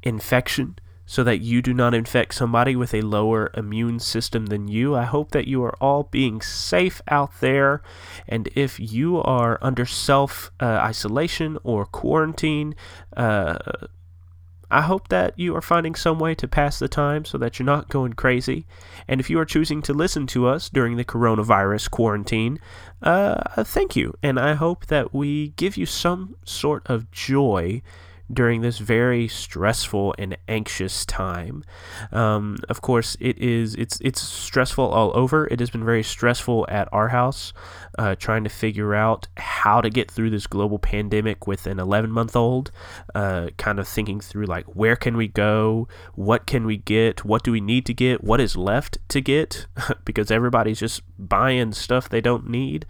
infection 0.04 0.78
so 1.14 1.24
that 1.24 1.42
you 1.42 1.62
do 1.62 1.76
not 1.76 1.94
infect 1.94 2.34
somebody 2.34 2.76
with 2.76 2.92
a 2.92 3.02
lower 3.02 3.52
immune 3.56 4.00
system 4.00 4.48
than 4.48 4.68
you. 4.68 4.96
I 4.96 5.04
hope 5.04 5.30
that 5.30 5.46
you 5.48 5.64
are 5.64 5.76
all 5.80 6.06
being 6.10 6.42
safe 6.42 7.04
out 7.08 7.40
there. 7.40 7.84
And 8.28 8.50
if 8.56 8.80
you 8.80 9.22
are 9.22 9.60
under 9.62 9.86
self 9.86 10.50
uh, 10.60 10.66
isolation 10.66 11.60
or 11.64 11.86
quarantine, 11.86 12.74
uh, 13.16 13.60
I 14.72 14.82
hope 14.82 15.10
that 15.10 15.38
you 15.38 15.56
are 15.56 15.62
finding 15.62 15.94
some 15.94 16.18
way 16.18 16.34
to 16.34 16.48
pass 16.48 16.80
the 16.80 16.88
time 16.88 17.26
so 17.26 17.38
that 17.38 17.60
you're 17.60 17.66
not 17.68 17.90
going 17.90 18.14
crazy. 18.14 18.66
And 19.08 19.20
if 19.20 19.30
you 19.30 19.38
are 19.38 19.46
choosing 19.46 19.84
to 19.84 19.94
listen 19.94 20.26
to 20.34 20.48
us 20.48 20.68
during 20.68 20.98
the 20.98 21.06
coronavirus 21.06 21.92
quarantine, 21.92 22.58
uh, 23.04 23.64
thank 23.64 23.96
you. 23.96 24.16
And 24.24 24.40
I 24.40 24.56
hope 24.56 24.88
that 24.88 25.14
we 25.14 25.50
give 25.50 25.78
you 25.78 25.86
some 25.86 26.38
sort 26.44 26.82
of 26.88 27.12
joy 27.12 27.84
during 28.34 28.62
this 28.62 28.78
very 28.80 29.28
stressful 29.28 30.16
and 30.18 30.38
anxious 30.48 31.06
time. 31.06 31.64
Um, 32.12 32.58
of 32.70 32.82
course, 32.82 33.16
it 33.20 33.38
is 33.38 33.76
it's 33.76 34.00
it's 34.02 34.22
stressful 34.22 34.86
all 34.86 35.12
over. 35.16 35.48
It 35.48 35.60
has 35.60 35.70
been 35.70 35.86
very 35.86 36.04
stressful 36.04 36.66
at 36.70 36.90
our 36.92 37.10
house, 37.10 37.54
uh, 37.98 38.16
trying 38.16 38.44
to 38.44 38.50
figure 38.50 38.96
out 38.96 39.28
how 39.38 39.82
to 39.82 39.90
get 39.90 40.10
through 40.10 40.32
this 40.32 40.48
global 40.48 40.80
pandemic 40.80 41.48
with 41.48 41.68
an 41.68 41.80
11 41.80 42.12
month 42.12 42.36
old. 42.36 42.72
Uh, 43.14 43.50
kind 43.58 43.80
of 43.80 43.88
thinking 43.88 44.20
through 44.20 44.46
like 44.46 44.66
where 44.66 44.96
can 44.96 45.16
we 45.16 45.28
go, 45.28 45.88
what 46.16 46.46
can 46.46 46.66
we 46.66 46.78
get, 46.78 47.24
what 47.24 47.44
do 47.44 47.52
we 47.52 47.62
need 47.62 47.86
to 47.86 47.94
get, 47.94 48.24
what 48.24 48.40
is 48.40 48.56
left 48.56 48.98
to 49.10 49.22
get, 49.22 49.68
because 50.06 50.32
everybody's 50.32 50.80
just 50.80 51.02
buying 51.20 51.72
stuff 51.72 52.10
they 52.10 52.22
don't 52.22 52.50
need. 52.50 52.86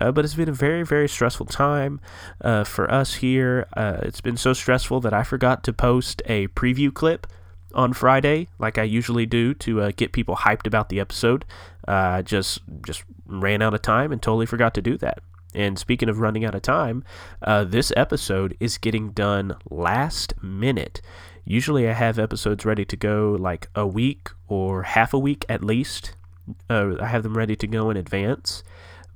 Uh, 0.00 0.12
but 0.12 0.24
it's 0.24 0.34
been 0.34 0.48
a 0.48 0.52
very 0.52 0.84
very 0.84 1.08
stressful 1.08 1.46
time 1.46 2.00
uh, 2.40 2.64
for 2.64 2.90
us 2.90 3.14
here. 3.14 3.66
Uh, 3.76 3.98
it's 4.02 4.20
been 4.20 4.36
so 4.36 4.52
stressful 4.52 4.83
that 5.00 5.12
I 5.12 5.22
forgot 5.22 5.62
to 5.64 5.72
post 5.72 6.22
a 6.26 6.48
preview 6.48 6.92
clip 6.92 7.26
on 7.74 7.92
Friday, 7.92 8.48
like 8.58 8.78
I 8.78 8.84
usually 8.84 9.26
do, 9.26 9.52
to 9.54 9.82
uh, 9.82 9.92
get 9.96 10.12
people 10.12 10.36
hyped 10.36 10.66
about 10.66 10.88
the 10.88 11.00
episode. 11.00 11.44
Uh, 11.86 12.22
just 12.22 12.60
just 12.86 13.04
ran 13.26 13.60
out 13.60 13.74
of 13.74 13.82
time 13.82 14.12
and 14.12 14.22
totally 14.22 14.46
forgot 14.46 14.74
to 14.74 14.82
do 14.82 14.96
that. 14.98 15.18
And 15.54 15.78
speaking 15.78 16.08
of 16.08 16.18
running 16.18 16.44
out 16.44 16.54
of 16.54 16.62
time, 16.62 17.04
uh, 17.42 17.64
this 17.64 17.92
episode 17.96 18.56
is 18.58 18.78
getting 18.78 19.10
done 19.10 19.56
last 19.70 20.34
minute. 20.42 21.00
Usually, 21.44 21.88
I 21.88 21.92
have 21.92 22.18
episodes 22.18 22.64
ready 22.64 22.84
to 22.86 22.96
go 22.96 23.36
like 23.38 23.68
a 23.74 23.86
week 23.86 24.30
or 24.48 24.84
half 24.84 25.12
a 25.12 25.18
week 25.18 25.44
at 25.48 25.62
least. 25.62 26.16
Uh, 26.68 26.94
I 27.00 27.06
have 27.06 27.22
them 27.22 27.36
ready 27.36 27.56
to 27.56 27.66
go 27.66 27.90
in 27.90 27.96
advance 27.96 28.62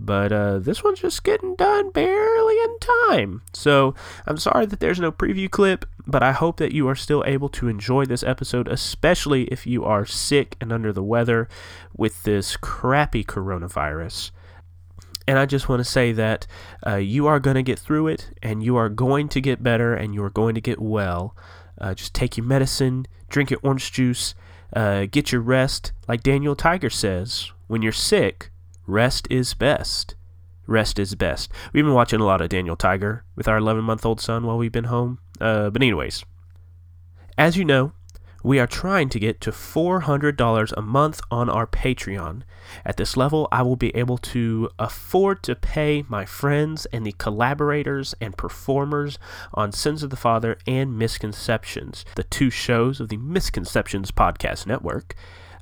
but 0.01 0.33
uh, 0.33 0.59
this 0.59 0.85
one's 0.85 1.01
just 1.01 1.25
getting 1.25 1.57
done 1.57 1.91
barely 1.91 2.55
in 2.55 2.79
time. 3.09 3.43
So 3.53 3.95
I'm 4.27 4.37
sorry 4.37 4.67
that 4.67 4.81
there's 4.81 5.01
no 5.01 5.11
preview 5.11 5.51
clip, 5.51 5.85
but 6.07 6.23
I 6.23 6.33
hope 6.33 6.59
that 6.59 6.73
you 6.73 6.89
are 6.89 6.95
still 6.95 7.25
able 7.27 7.49
to 7.51 7.69
enjoy 7.69 8.05
this 8.05 8.23
episode, 8.23 8.69
especially 8.69 9.45
if 9.45 9.67
you 9.67 9.85
are 9.85 10.07
sick 10.07 10.57
and 10.61 10.73
under 10.73 10.93
the 10.93 11.03
weather 11.03 11.49
with 11.97 12.23
this 12.23 12.57
crappy 12.57 13.25
coronavirus. 13.25 14.31
And 15.27 15.39
I 15.39 15.45
just 15.45 15.69
want 15.69 15.81
to 15.81 15.85
say 15.85 16.13
that 16.13 16.47
uh, 16.87 16.97
you 16.97 17.27
are 17.27 17.39
going 17.39 17.57
to 17.57 17.63
get 17.63 17.79
through 17.79 18.07
it, 18.07 18.31
and 18.43 18.63
you 18.63 18.77
are 18.77 18.89
going 18.89 19.29
to 19.29 19.43
get 19.43 19.63
better, 19.63 19.93
and 19.95 20.15
you 20.15 20.25
are 20.25 20.31
going 20.31 20.55
to 20.55 20.61
get 20.61 20.81
well. 20.81 21.37
Uh, 21.79 21.93
just 21.93 22.15
take 22.15 22.39
your 22.39 22.47
medicine, 22.47 23.07
drink 23.29 23.51
your 23.51 23.61
orange 23.63 23.93
juice, 23.93 24.35
uh, 24.75 25.07
get 25.11 25.31
your 25.31 25.43
rest. 25.43 25.93
Like 26.09 26.23
Daniel 26.23 26.57
Tiger 26.57 26.89
says, 26.89 27.53
when 27.67 27.83
you're 27.83 27.93
sick, 27.93 28.51
rest 28.89 29.29
is 29.31 29.55
best. 29.55 30.17
Rest 30.67 30.99
is 30.99 31.15
best. 31.15 31.53
We've 31.73 31.85
been 31.85 31.95
watching 31.95 32.21
a 32.21 32.25
lot 32.25 32.41
of 32.41 32.49
Daniel 32.49 32.77
Tiger 32.77 33.25
with 33.37 33.47
our 33.47 33.59
11 33.59 33.85
month 33.85 34.05
old 34.05 34.21
son 34.21 34.45
while 34.45 34.59
we've 34.59 34.73
been 34.73 34.85
home. 34.85 35.19
Uh, 35.41 35.71
but, 35.71 35.83
anyways, 35.83 36.25
as 37.37 37.57
you 37.57 37.65
know, 37.65 37.93
we 38.43 38.59
are 38.59 38.67
trying 38.67 39.09
to 39.11 39.19
get 39.19 39.41
to 39.43 39.51
$400 39.51 40.73
a 40.77 40.83
month 40.83 41.21
on 41.31 41.49
our 41.49 41.67
Patreon. 41.67 42.43
At 42.85 42.97
this 42.97 43.17
level, 43.17 43.49
I 43.51 43.63
will 43.63 43.77
be 43.77 43.95
able 43.97 44.19
to 44.19 44.71
afford 44.79 45.43
to 45.45 45.55
pay 45.55 46.05
my 46.09 46.25
friends 46.25 46.87
and 46.87 47.05
the 47.05 47.13
collaborators 47.13 48.15
and 48.21 48.37
performers 48.37 49.19
on 49.55 49.73
Sins 49.73 50.03
of 50.03 50.11
the 50.11 50.17
Father 50.17 50.57
and 50.67 50.99
Misconceptions, 50.99 52.05
the 52.15 52.23
two 52.25 52.51
shows 52.51 53.01
of 53.01 53.09
the 53.09 53.17
Misconceptions 53.17 54.13
Podcast 54.13 54.67
Network. 54.67 55.15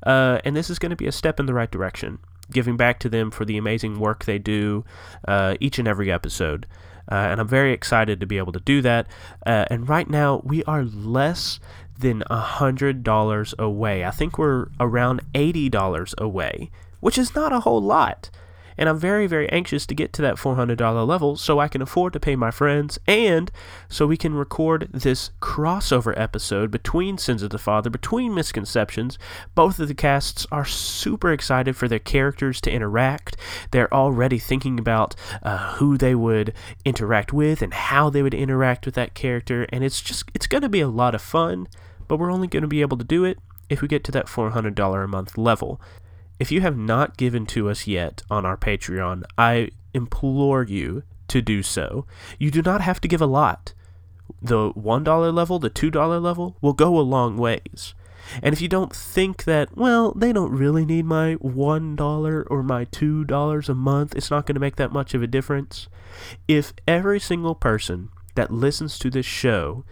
Uh, 0.04 0.40
and 0.44 0.54
this 0.54 0.70
is 0.70 0.78
going 0.78 0.90
to 0.90 0.96
be 0.96 1.06
a 1.06 1.12
step 1.12 1.40
in 1.40 1.46
the 1.46 1.54
right 1.54 1.70
direction 1.70 2.18
giving 2.50 2.76
back 2.76 2.98
to 3.00 3.08
them 3.08 3.30
for 3.30 3.44
the 3.44 3.56
amazing 3.56 3.98
work 3.98 4.24
they 4.24 4.38
do 4.38 4.84
uh, 5.26 5.56
each 5.60 5.78
and 5.78 5.88
every 5.88 6.10
episode. 6.10 6.66
Uh, 7.10 7.14
and 7.14 7.40
I'm 7.40 7.48
very 7.48 7.72
excited 7.72 8.20
to 8.20 8.26
be 8.26 8.38
able 8.38 8.52
to 8.52 8.60
do 8.60 8.82
that. 8.82 9.06
Uh, 9.44 9.64
and 9.70 9.88
right 9.88 10.08
now, 10.08 10.42
we 10.44 10.64
are 10.64 10.84
less 10.84 11.60
than 11.98 12.22
$100 12.30 13.58
away. 13.58 14.04
I 14.04 14.10
think 14.10 14.38
we're 14.38 14.66
around 14.80 15.20
$80 15.34 16.18
away, 16.18 16.70
which 17.00 17.16
is 17.18 17.34
not 17.34 17.52
a 17.52 17.60
whole 17.60 17.80
lot. 17.80 18.30
And 18.78 18.88
I'm 18.88 18.98
very, 18.98 19.26
very 19.26 19.48
anxious 19.50 19.86
to 19.86 19.94
get 19.94 20.12
to 20.14 20.22
that 20.22 20.36
$400 20.36 21.06
level 21.06 21.36
so 21.36 21.58
I 21.58 21.68
can 21.68 21.82
afford 21.82 22.12
to 22.12 22.20
pay 22.20 22.36
my 22.36 22.50
friends 22.50 22.98
and 23.06 23.50
so 23.88 24.06
we 24.06 24.16
can 24.16 24.34
record 24.34 24.88
this 24.92 25.30
crossover 25.40 26.12
episode 26.16 26.70
between 26.70 27.18
Sins 27.18 27.42
of 27.42 27.50
the 27.50 27.58
Father, 27.58 27.90
between 27.90 28.34
Misconceptions. 28.34 29.18
Both 29.54 29.78
of 29.78 29.88
the 29.88 29.94
casts 29.94 30.46
are 30.52 30.64
super 30.64 31.32
excited 31.32 31.76
for 31.76 31.88
their 31.88 31.98
characters 31.98 32.60
to 32.62 32.70
interact. 32.70 33.36
They're 33.70 33.92
already 33.92 34.38
thinking 34.38 34.78
about 34.78 35.14
uh, 35.42 35.74
who 35.74 35.96
they 35.96 36.14
would 36.14 36.52
interact 36.84 37.32
with 37.32 37.62
and 37.62 37.72
how 37.72 38.10
they 38.10 38.22
would 38.22 38.34
interact 38.34 38.86
with 38.86 38.94
that 38.96 39.14
character. 39.14 39.66
And 39.70 39.82
it's 39.82 40.00
just, 40.00 40.30
it's 40.34 40.46
going 40.46 40.62
to 40.62 40.68
be 40.68 40.80
a 40.80 40.88
lot 40.88 41.14
of 41.14 41.22
fun, 41.22 41.68
but 42.08 42.18
we're 42.18 42.32
only 42.32 42.48
going 42.48 42.62
to 42.62 42.68
be 42.68 42.80
able 42.80 42.98
to 42.98 43.04
do 43.04 43.24
it 43.24 43.38
if 43.68 43.82
we 43.82 43.88
get 43.88 44.04
to 44.04 44.12
that 44.12 44.26
$400 44.26 45.04
a 45.04 45.08
month 45.08 45.36
level. 45.36 45.80
If 46.38 46.52
you 46.52 46.60
have 46.60 46.76
not 46.76 47.16
given 47.16 47.46
to 47.46 47.68
us 47.68 47.86
yet 47.86 48.22
on 48.30 48.44
our 48.44 48.56
Patreon, 48.56 49.22
I 49.38 49.70
implore 49.94 50.64
you 50.64 51.02
to 51.28 51.40
do 51.40 51.62
so. 51.62 52.06
You 52.38 52.50
do 52.50 52.62
not 52.62 52.80
have 52.82 53.00
to 53.00 53.08
give 53.08 53.22
a 53.22 53.26
lot. 53.26 53.72
The 54.42 54.72
$1 54.72 55.34
level, 55.34 55.58
the 55.58 55.70
$2 55.70 56.22
level 56.22 56.56
will 56.60 56.72
go 56.72 56.98
a 56.98 57.00
long 57.00 57.36
ways. 57.36 57.94
And 58.42 58.52
if 58.52 58.60
you 58.60 58.68
don't 58.68 58.94
think 58.94 59.44
that, 59.44 59.76
well, 59.76 60.12
they 60.12 60.32
don't 60.32 60.52
really 60.52 60.84
need 60.84 61.04
my 61.04 61.36
$1 61.36 62.46
or 62.50 62.62
my 62.62 62.84
$2 62.86 63.68
a 63.68 63.74
month, 63.74 64.14
it's 64.14 64.30
not 64.30 64.46
going 64.46 64.54
to 64.54 64.60
make 64.60 64.76
that 64.76 64.92
much 64.92 65.14
of 65.14 65.22
a 65.22 65.28
difference. 65.28 65.88
If 66.48 66.72
every 66.86 67.20
single 67.20 67.54
person 67.54 68.10
that 68.34 68.52
listens 68.52 68.98
to 68.98 69.10
this 69.10 69.26
show 69.26 69.84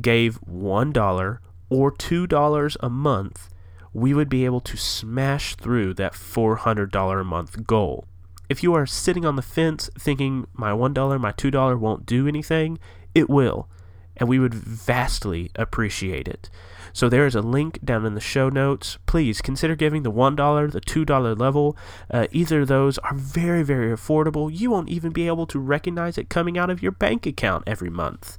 gave 0.00 0.40
$1 0.42 1.38
or 1.70 1.92
$2 1.92 2.76
a 2.80 2.90
month, 2.90 3.48
we 3.96 4.12
would 4.12 4.28
be 4.28 4.44
able 4.44 4.60
to 4.60 4.76
smash 4.76 5.54
through 5.54 5.94
that 5.94 6.12
$400 6.12 7.20
a 7.20 7.24
month 7.24 7.66
goal. 7.66 8.04
If 8.46 8.62
you 8.62 8.74
are 8.74 8.84
sitting 8.84 9.24
on 9.24 9.36
the 9.36 9.42
fence 9.42 9.88
thinking 9.98 10.46
my 10.52 10.70
$1, 10.70 11.18
my 11.18 11.32
$2 11.32 11.78
won't 11.78 12.04
do 12.04 12.28
anything, 12.28 12.78
it 13.14 13.30
will, 13.30 13.70
and 14.18 14.28
we 14.28 14.38
would 14.38 14.52
vastly 14.52 15.50
appreciate 15.54 16.28
it. 16.28 16.50
So 16.92 17.08
there 17.08 17.26
is 17.26 17.34
a 17.34 17.40
link 17.40 17.78
down 17.82 18.04
in 18.04 18.12
the 18.12 18.20
show 18.20 18.50
notes. 18.50 18.98
Please 19.06 19.40
consider 19.40 19.74
giving 19.74 20.02
the 20.02 20.12
$1, 20.12 20.72
the 20.72 20.80
$2 20.82 21.38
level. 21.38 21.74
Uh, 22.10 22.26
either 22.32 22.60
of 22.60 22.68
those 22.68 22.98
are 22.98 23.14
very, 23.14 23.62
very 23.62 23.96
affordable. 23.96 24.50
You 24.52 24.70
won't 24.70 24.90
even 24.90 25.10
be 25.10 25.26
able 25.26 25.46
to 25.46 25.58
recognize 25.58 26.18
it 26.18 26.28
coming 26.28 26.58
out 26.58 26.68
of 26.68 26.82
your 26.82 26.92
bank 26.92 27.24
account 27.24 27.64
every 27.66 27.90
month. 27.90 28.36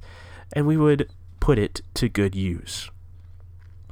And 0.52 0.68
we 0.68 0.76
would 0.76 1.10
put 1.40 1.58
it 1.58 1.80
to 1.94 2.08
good 2.08 2.36
use. 2.36 2.90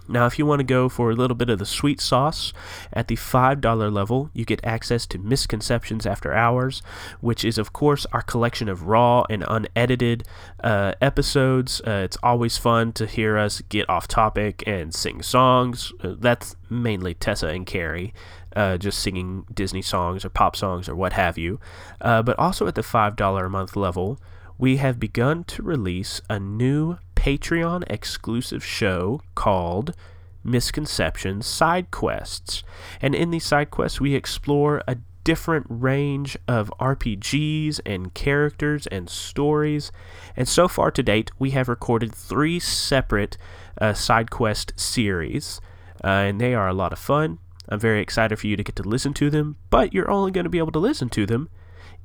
Now, 0.09 0.27
if 0.27 0.39
you 0.39 0.47
want 0.47 0.61
to 0.61 0.65
go 0.65 0.89
for 0.89 1.11
a 1.11 1.15
little 1.15 1.35
bit 1.35 1.51
of 1.51 1.59
the 1.59 1.67
sweet 1.67 2.01
sauce, 2.01 2.53
at 2.93 3.09
the 3.09 3.17
$5 3.17 3.93
level, 3.93 4.31
you 4.33 4.45
get 4.45 4.65
access 4.65 5.07
to 5.07 5.19
Misconceptions 5.19 6.07
After 6.07 6.33
Hours, 6.33 6.83
which 7.21 7.45
is, 7.45 7.59
of 7.59 7.73
course, 7.73 8.07
our 8.13 8.23
collection 8.23 8.69
of 8.69 8.87
raw 8.87 9.25
and 9.29 9.45
unedited 9.49 10.25
uh, 10.63 10.93
episodes. 11.01 11.81
Uh, 11.81 12.03
it's 12.05 12.19
always 12.23 12.57
fun 12.57 12.93
to 12.93 13.07
hear 13.07 13.37
us 13.37 13.61
get 13.69 13.89
off 13.89 14.07
topic 14.07 14.63
and 14.67 14.95
sing 14.95 15.23
songs. 15.23 15.93
Uh, 16.03 16.15
that's 16.19 16.57
mainly 16.71 17.15
Tessa 17.15 17.49
and 17.49 17.67
Carrie. 17.67 18.15
Uh, 18.55 18.79
just 18.79 19.01
singing 19.01 19.45
Disney 19.53 19.83
songs 19.83 20.25
or 20.25 20.31
pop 20.31 20.57
songs 20.57 20.89
or 20.89 20.95
what 20.95 21.13
have 21.13 21.37
you. 21.37 21.61
Uh, 22.01 22.23
but 22.23 22.39
also 22.39 22.67
at 22.67 22.75
the 22.75 22.81
$5 22.81 23.45
a 23.45 23.49
month 23.51 23.77
level, 23.77 24.19
we 24.59 24.79
have 24.79 24.99
begun 24.99 25.45
to 25.45 25.63
release 25.63 26.21
a 26.31 26.41
new 26.41 26.99
Patreon 27.15 27.85
exclusive 27.89 28.65
show 28.65 29.21
called 29.35 29.95
Misconceptions 30.43 31.47
Side 31.47 31.91
Quests. 31.91 32.63
And 33.03 33.15
in 33.15 33.31
these 33.31 33.45
side 33.45 33.71
quests, 33.71 34.01
we 34.01 34.15
explore 34.15 34.83
a 34.87 34.97
different 35.25 35.67
range 35.69 36.39
of 36.47 36.73
RPGs 36.79 37.81
and 37.85 38.15
characters 38.15 38.87
and 38.87 39.11
stories. 39.11 39.91
And 40.37 40.47
so 40.47 40.69
far 40.69 40.93
to 40.93 41.03
date, 41.03 41.33
we 41.39 41.51
have 41.51 41.69
recorded 41.69 42.15
three 42.15 42.61
separate 42.61 43.37
uh, 43.81 43.93
side 43.93 44.31
quest 44.31 44.73
series, 44.77 45.61
uh, 46.05 46.07
and 46.07 46.41
they 46.41 46.55
are 46.55 46.69
a 46.69 46.75
lot 46.75 46.93
of 46.93 46.99
fun. 46.99 47.41
I'm 47.69 47.81
very 47.81 48.01
excited 48.01 48.39
for 48.39 48.47
you 48.47 48.57
to 48.57 48.63
get 48.63 48.77
to 48.77 48.85
listen 48.85 49.13
to 49.15 49.29
them, 49.29 49.57
but 49.69 49.93
you're 49.93 50.11
only 50.11 50.31
going 50.31 50.45
to 50.45 50.51
be 50.51 50.59
able 50.59 50.71
to 50.73 50.79
listen 50.79 51.09
to 51.11 51.27
them 51.27 51.51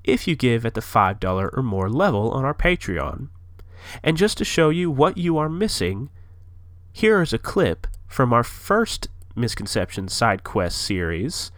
if 0.04 0.28
you 0.28 0.36
give 0.36 0.66
at 0.66 0.74
the 0.74 0.82
$5 0.82 1.58
or 1.58 1.64
more 1.64 1.90
level 1.90 2.32
on 2.32 2.46
our 2.46 2.54
Patreon. 2.54 3.30
And 4.04 4.18
just 4.18 4.38
to 4.38 4.46
show 4.46 4.70
you 4.70 4.90
what 4.90 5.18
you 5.18 5.38
are 5.38 5.50
missing, 5.50 6.10
here 6.92 7.22
is 7.22 7.34
a 7.34 7.38
clip 7.38 7.88
from 8.08 8.34
our 8.34 8.44
first 8.44 9.08
Misconception 9.36 10.08
Side 10.08 10.44
Quest 10.44 10.78
series, 10.82 11.52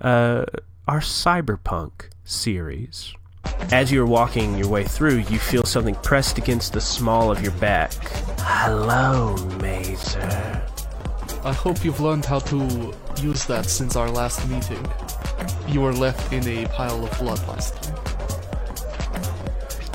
uh, 0.00 0.44
our 0.86 1.00
Cyberpunk 1.00 2.10
series. 2.24 3.14
As 3.70 3.90
you're 3.92 4.06
walking 4.06 4.56
your 4.56 4.68
way 4.68 4.84
through, 4.84 5.18
you 5.30 5.38
feel 5.38 5.64
something 5.64 5.94
pressed 5.96 6.38
against 6.38 6.72
the 6.72 6.80
small 6.80 7.30
of 7.30 7.42
your 7.42 7.52
back. 7.52 7.92
Hello, 8.38 9.36
Mazer. 9.60 10.62
I 11.44 11.52
hope 11.52 11.84
you've 11.84 12.00
learned 12.00 12.24
how 12.24 12.38
to 12.38 12.94
use 13.20 13.44
that 13.44 13.66
since 13.66 13.96
our 13.96 14.10
last 14.10 14.48
meeting. 14.48 14.82
You 15.68 15.82
were 15.82 15.92
left 15.92 16.32
in 16.32 16.48
a 16.48 16.66
pile 16.68 17.04
of 17.04 17.18
blood 17.18 17.46
last 17.46 17.82
time. 17.82 18.13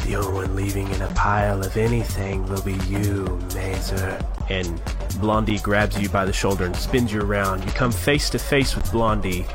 The 0.10 0.16
only 0.16 0.34
one 0.34 0.56
leaving 0.56 0.90
in 0.90 1.04
a 1.04 1.08
pile 1.10 1.64
of 1.64 1.78
anything 1.78 2.44
will 2.48 2.64
be 2.64 2.74
you, 2.88 3.40
Mazer. 3.54 4.20
And 4.50 4.82
Blondie 5.22 5.60
grabs 5.60 6.02
you 6.02 6.10
by 6.10 6.26
the 6.26 6.34
shoulder 6.34 6.66
and 6.66 6.76
spins 6.76 7.14
you 7.14 7.22
around. 7.22 7.64
You 7.64 7.72
come 7.74 7.92
face 7.92 8.28
to 8.32 8.40
face 8.40 8.76
with 8.76 8.92
Blondie, 8.92 9.46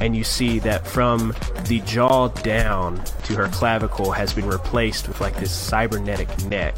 and 0.00 0.16
you 0.16 0.24
see 0.24 0.60
that 0.60 0.86
from 0.86 1.34
the 1.66 1.80
jaw 1.80 2.28
down 2.28 3.04
to 3.24 3.34
her 3.34 3.48
clavicle 3.48 4.10
has 4.10 4.32
been 4.32 4.48
replaced 4.48 5.08
with 5.08 5.20
like 5.20 5.36
this 5.36 5.52
cybernetic 5.52 6.42
neck. 6.46 6.74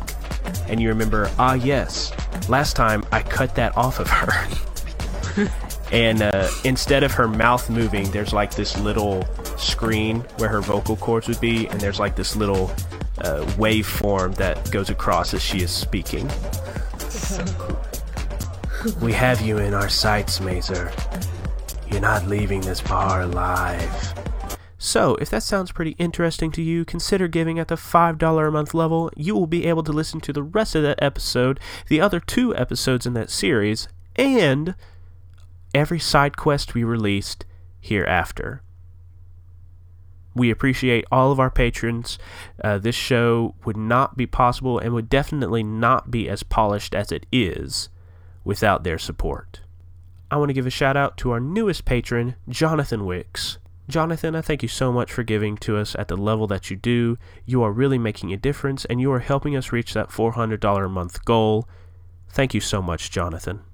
And 0.66 0.81
you 0.83 0.89
remember, 0.89 1.31
ah, 1.39 1.55
yes, 1.55 2.12
last 2.49 2.74
time 2.74 3.05
I 3.12 3.22
cut 3.22 3.55
that 3.55 3.76
off 3.76 4.01
of 4.01 4.09
her. 4.11 5.49
and 5.93 6.22
uh, 6.22 6.49
instead 6.64 7.05
of 7.05 7.12
her 7.12 7.28
mouth 7.28 7.70
moving, 7.70 8.11
there's 8.11 8.33
like 8.33 8.57
this 8.57 8.76
little 8.81 9.24
screen 9.57 10.22
where 10.39 10.49
her 10.49 10.62
vocal 10.62 10.97
cords 10.97 11.28
would 11.28 11.41
be, 11.41 11.68
and 11.68 11.81
there's 11.81 12.01
like 12.01 12.16
this 12.16 12.35
little 12.35 12.74
uh, 13.23 13.45
waveform 13.57 14.35
that 14.37 14.71
goes 14.71 14.91
across 14.91 15.35
as 15.35 15.43
she 15.43 15.59
is 15.59 15.71
speaking. 15.71 16.31
We 19.03 19.12
have 19.12 19.43
you 19.43 19.59
in 19.59 19.75
our 19.75 19.91
sights, 19.91 20.41
Mazer. 20.41 20.91
You're 21.91 22.01
not 22.01 22.27
leaving 22.27 22.62
this 22.62 22.81
bar 22.81 23.23
alive. 23.23 24.14
So, 24.79 25.16
if 25.16 25.29
that 25.29 25.43
sounds 25.43 25.71
pretty 25.71 25.91
interesting 25.99 26.51
to 26.53 26.62
you, 26.62 26.87
consider 26.87 27.29
giving 27.29 27.59
at 27.59 27.68
the 27.68 27.75
$5 27.75 28.49
a 28.49 28.51
month 28.51 28.73
level. 28.73 29.11
You 29.16 29.35
will 29.35 29.47
be 29.47 29.66
able 29.66 29.83
to 29.83 29.93
listen 29.93 30.23
to 30.23 30.33
the 30.33 30.43
rest 30.43 30.75
of 30.75 30.83
that 30.83 31.03
episode, 31.03 31.61
the 31.89 32.01
other 32.01 32.21
two 32.21 32.57
episodes 32.57 33.05
in 33.05 33.12
that 33.12 33.29
series, 33.29 33.89
and 34.16 34.75
every 35.75 35.99
side 35.99 36.39
quest 36.39 36.73
we 36.73 36.83
released 36.83 37.45
hereafter. 37.81 38.62
We 40.35 40.51
appreciate 40.51 41.05
all 41.11 41.33
of 41.33 41.41
our 41.41 41.51
patrons. 41.51 42.18
Uh, 42.62 42.78
this 42.78 42.95
show 42.95 43.55
would 43.64 43.76
not 43.76 44.16
be 44.16 44.26
possible 44.26 44.78
and 44.78 44.95
would 44.95 45.09
definitely 45.09 45.62
not 45.62 46.11
be 46.11 46.28
as 46.28 46.43
polished 46.43 46.95
as 46.95 47.11
it 47.11 47.26
is 47.33 47.89
without 48.45 48.85
their 48.85 48.99
support. 48.99 49.61
I 50.31 50.37
want 50.37 50.51
to 50.51 50.55
give 50.55 50.66
a 50.66 50.70
shout 50.70 50.97
out 50.97 51.16
to 51.18 51.33
our 51.33 51.41
newest 51.41 51.85
patron, 51.85 52.37
Jonathan 52.49 53.05
Wicks. 53.05 53.59
Jonathan, 53.89 54.37
I 54.37 54.41
thank 54.41 54.62
you 54.62 54.68
so 54.68 54.93
much 54.93 55.12
for 55.12 55.24
giving 55.24 55.57
to 55.59 55.76
us 55.76 55.97
at 55.97 56.07
the 56.07 56.16
level 56.16 56.47
that 56.47 56.70
you 56.70 56.76
do. 56.76 57.18
You 57.45 57.64
are 57.64 57.72
really 57.72 57.99
making 57.99 58.33
a 58.33 58.37
difference 58.37 58.85
and 58.85 59.01
you 59.01 59.11
are 59.11 59.18
helping 59.18 59.57
us 59.57 59.72
reach 59.72 59.95
that 59.95 60.11
$400 60.11 60.85
a 60.85 60.89
month 60.89 61.24
goal. 61.24 61.68
Thank 62.28 62.55
you 62.55 62.61
so 62.61 62.81
much, 62.81 63.11
Jonathan. 63.11 63.64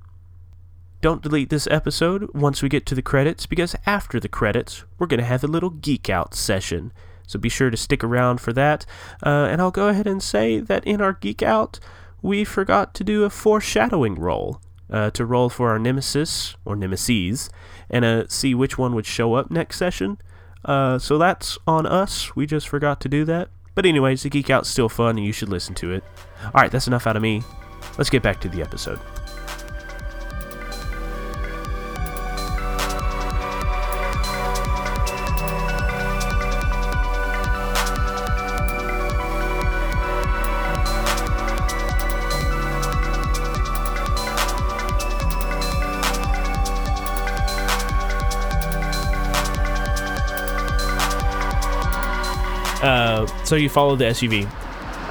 Don't 1.06 1.22
delete 1.22 1.50
this 1.50 1.68
episode 1.70 2.34
once 2.34 2.64
we 2.64 2.68
get 2.68 2.84
to 2.86 2.94
the 2.96 3.00
credits 3.00 3.46
because 3.46 3.76
after 3.86 4.18
the 4.18 4.26
credits, 4.28 4.82
we're 4.98 5.06
going 5.06 5.20
to 5.20 5.24
have 5.24 5.44
a 5.44 5.46
little 5.46 5.70
geek 5.70 6.10
out 6.10 6.34
session. 6.34 6.92
So 7.28 7.38
be 7.38 7.48
sure 7.48 7.70
to 7.70 7.76
stick 7.76 8.02
around 8.02 8.40
for 8.40 8.52
that. 8.54 8.84
Uh, 9.24 9.46
and 9.48 9.60
I'll 9.60 9.70
go 9.70 9.86
ahead 9.86 10.08
and 10.08 10.20
say 10.20 10.58
that 10.58 10.84
in 10.84 11.00
our 11.00 11.12
geek 11.12 11.44
out, 11.44 11.78
we 12.22 12.42
forgot 12.42 12.92
to 12.94 13.04
do 13.04 13.22
a 13.22 13.30
foreshadowing 13.30 14.16
roll. 14.16 14.60
Uh, 14.90 15.10
to 15.10 15.24
roll 15.24 15.48
for 15.48 15.70
our 15.70 15.78
nemesis 15.78 16.56
or 16.64 16.74
nemesis 16.74 17.50
and 17.88 18.04
uh, 18.04 18.26
see 18.26 18.52
which 18.52 18.76
one 18.76 18.92
would 18.96 19.06
show 19.06 19.34
up 19.34 19.48
next 19.48 19.78
session. 19.78 20.18
Uh, 20.64 20.98
so 20.98 21.18
that's 21.18 21.56
on 21.68 21.86
us. 21.86 22.34
We 22.34 22.46
just 22.46 22.66
forgot 22.66 23.00
to 23.02 23.08
do 23.08 23.24
that. 23.26 23.50
But 23.76 23.86
anyways, 23.86 24.24
the 24.24 24.28
geek 24.28 24.50
out's 24.50 24.68
still 24.68 24.88
fun 24.88 25.18
and 25.18 25.24
you 25.24 25.32
should 25.32 25.50
listen 25.50 25.76
to 25.76 25.92
it. 25.92 26.02
All 26.46 26.62
right, 26.62 26.72
that's 26.72 26.88
enough 26.88 27.06
out 27.06 27.14
of 27.14 27.22
me. 27.22 27.44
Let's 27.96 28.10
get 28.10 28.24
back 28.24 28.40
to 28.40 28.48
the 28.48 28.60
episode. 28.60 28.98
So 53.46 53.56
you 53.56 53.68
follow 53.68 53.96
the 53.96 54.06
SUV. 54.06 54.50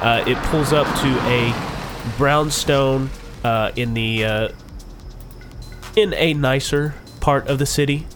Uh, 0.00 0.24
it 0.26 0.36
pulls 0.48 0.72
up 0.72 0.86
to 1.00 1.08
a 1.26 2.14
brownstone 2.18 3.10
uh, 3.44 3.72
in 3.76 3.94
the 3.94 4.24
uh, 4.24 4.48
in 5.96 6.12
a 6.14 6.34
nicer 6.34 6.94
part 7.20 7.48
of 7.48 7.58
the 7.58 7.66
city, 7.66 8.06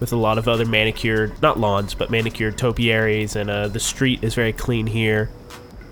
with 0.00 0.12
a 0.12 0.16
lot 0.16 0.38
of 0.38 0.48
other 0.48 0.64
manicured, 0.64 1.40
not 1.42 1.60
lawns, 1.60 1.94
but 1.94 2.10
manicured 2.10 2.56
topiaries, 2.56 3.36
and 3.36 3.50
uh, 3.50 3.68
the 3.68 3.80
street 3.80 4.24
is 4.24 4.34
very 4.34 4.52
clean 4.52 4.86
here. 4.86 5.30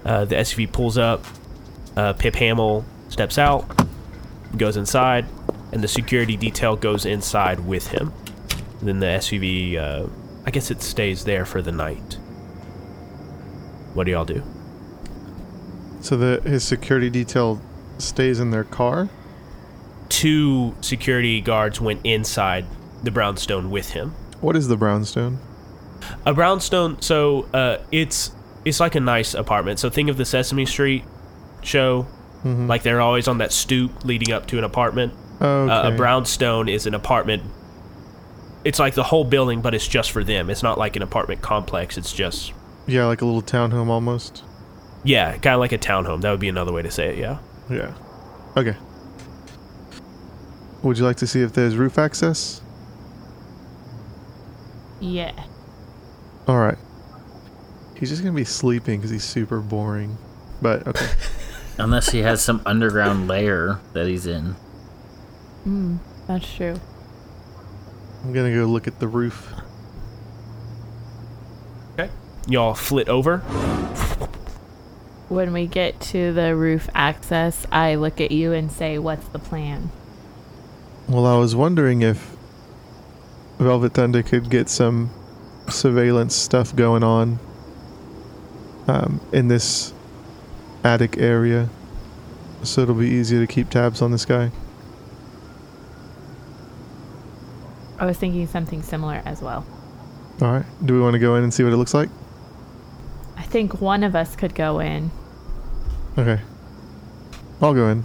Uh, 0.05 0.25
the 0.25 0.37
SUV 0.37 0.71
pulls 0.71 0.99
up. 0.99 1.25
Uh, 1.97 2.13
Pip 2.13 2.35
Hamill 2.35 2.85
steps 3.09 3.39
out, 3.39 3.65
goes 4.57 4.77
inside, 4.77 5.27
and 5.73 5.83
the 5.83 5.89
security 5.89 6.37
detail 6.37 6.75
goes 6.77 7.07
inside 7.07 7.61
with 7.61 7.87
him. 7.89 8.13
And 8.81 8.89
then 8.89 9.01
the 9.01 9.07
SUV, 9.07 9.77
uh, 9.77 10.09
I 10.45 10.51
guess 10.51 10.71
it 10.71 10.83
stays 10.83 11.25
there 11.25 11.45
for 11.45 11.63
the 11.63 11.73
night. 11.73 12.19
What 13.95 14.05
do 14.05 14.11
y'all 14.13 14.25
do? 14.25 14.43
So 16.01 16.17
the 16.17 16.41
his 16.49 16.63
security 16.65 17.09
detail 17.11 17.61
stays 17.99 18.41
in 18.41 18.51
their 18.51 18.65
car. 18.65 19.09
Two 20.09 20.75
security 20.81 21.41
guards 21.41 21.81
went 21.81 22.01
inside 22.05 22.67
the 23.03 23.11
brownstone 23.11 23.71
with 23.71 23.91
him. 23.91 24.11
What 24.41 24.57
is 24.57 24.69
the 24.69 24.77
brownstone? 24.77 25.39
A 26.27 26.35
brownstone, 26.35 27.01
so 27.01 27.47
uh, 27.55 27.79
it's 27.91 28.31
it's 28.65 28.81
like 28.81 28.95
a 28.95 29.01
nice 29.01 29.35
apartment. 29.35 29.79
So 29.79 29.89
think 29.91 30.09
of 30.11 30.17
the 30.17 30.25
Sesame 30.25 30.67
Street 30.67 31.05
show, 31.63 32.07
Mhm. 32.45 32.69
like 32.69 32.83
they're 32.83 33.01
always 33.01 33.27
on 33.29 33.39
that 33.39 33.53
stoop 33.53 34.05
leading 34.05 34.33
up 34.33 34.47
to 34.49 34.59
an 34.59 34.65
apartment. 34.65 35.13
okay. 35.41 35.73
Uh, 35.73 35.89
a 35.91 35.97
brownstone 35.97 36.69
is 36.69 36.87
an 36.87 36.95
apartment. 36.95 37.43
It's 38.65 38.79
like 38.79 38.95
the 38.95 39.03
whole 39.05 39.25
building, 39.25 39.61
but 39.63 39.75
it's 39.75 39.87
just 39.89 40.11
for 40.13 40.23
them. 40.25 40.49
It's 40.51 40.63
not 40.63 40.79
like 40.79 40.97
an 40.97 41.03
apartment 41.03 41.43
complex. 41.43 41.99
It's 41.99 42.13
just 42.13 42.53
yeah, 42.87 43.07
like 43.07 43.21
a 43.23 43.25
little 43.25 43.43
townhome 43.43 43.89
almost. 43.89 44.45
yeah, 45.05 45.33
kind 45.39 45.55
of 45.55 45.61
like 45.61 45.73
a 45.73 45.79
townhome. 45.79 46.21
That 46.23 46.31
would 46.31 46.41
be 46.41 46.49
another 46.49 46.73
way 46.73 46.83
to 46.83 46.91
say 46.91 47.09
it. 47.09 47.19
Yeah. 47.19 47.39
Yeah. 47.71 47.95
Okay. 48.57 48.77
Would 50.83 50.99
you 50.99 51.05
like 51.05 51.17
to 51.17 51.27
see 51.27 51.41
if 51.41 51.53
there's 51.55 51.77
roof 51.77 51.99
access? 51.99 52.61
Yeah. 55.01 55.33
All 56.47 56.59
right. 56.59 56.79
He's 57.97 58.11
just 58.11 58.23
gonna 58.23 58.35
be 58.35 58.45
sleeping 58.45 59.01
because 59.01 59.11
he's 59.11 59.25
super 59.25 59.61
boring. 59.61 60.17
But 60.61 60.87
okay. 60.87 61.07
Unless 61.79 62.11
he 62.11 62.21
has 62.21 62.43
some 62.43 62.63
underground 62.67 63.29
lair 63.29 63.81
that 63.95 64.07
he's 64.07 64.27
in. 64.27 64.55
Mm, 65.67 65.99
that's 66.27 66.53
true. 66.55 66.79
I'm 68.23 68.33
gonna 68.33 68.55
go 68.55 68.65
look 68.67 68.87
at 68.87 69.01
the 69.01 69.09
roof. 69.09 69.53
Okay. 72.45 72.53
Y'all 72.53 72.75
flit 72.75 73.09
over. 73.09 73.39
When 75.29 75.53
we 75.53 75.67
get 75.67 76.01
to 76.01 76.33
the 76.33 76.55
roof 76.55 76.89
access, 76.95 77.67
I 77.73 77.95
look 77.95 78.21
at 78.21 78.31
you 78.31 78.53
and 78.53 78.71
say, 78.71 78.99
What's 78.99 79.27
the 79.29 79.39
plan? 79.39 79.91
Well, 81.09 81.27
I 81.27 81.37
was 81.37 81.55
wondering 81.55 82.03
if 82.03 82.37
Velvet 83.59 83.95
Thunder 83.95 84.23
could 84.23 84.51
get 84.51 84.69
some 84.69 85.11
surveillance 85.69 86.35
stuff 86.35 86.75
going 86.75 87.03
on 87.03 87.39
um, 88.87 89.21
in 89.33 89.49
this 89.49 89.93
attic 90.83 91.19
area, 91.19 91.69
so 92.63 92.83
it'll 92.83 92.95
be 92.95 93.09
easier 93.09 93.41
to 93.41 93.47
keep 93.47 93.71
tabs 93.71 94.03
on 94.03 94.11
this 94.13 94.25
guy. 94.25 94.51
I 97.99 98.07
was 98.07 98.19
thinking 98.19 98.47
something 98.47 98.83
similar 98.83 99.23
as 99.25 99.41
well. 99.41 99.65
All 100.43 100.53
right. 100.53 100.67
Do 100.85 100.95
we 100.95 101.01
want 101.01 101.15
to 101.15 101.19
go 101.19 101.37
in 101.37 101.45
and 101.45 101.55
see 101.55 101.63
what 101.63 101.73
it 101.73 101.77
looks 101.77 101.95
like? 101.95 102.11
I 103.55 103.57
think 103.57 103.81
one 103.81 104.03
of 104.03 104.17
us 104.17 104.35
could 104.35 104.53
go 104.53 104.81
in. 104.81 105.13
Okay. 106.19 106.41
I'll 107.63 107.73
go 107.73 107.89
in. 107.89 108.05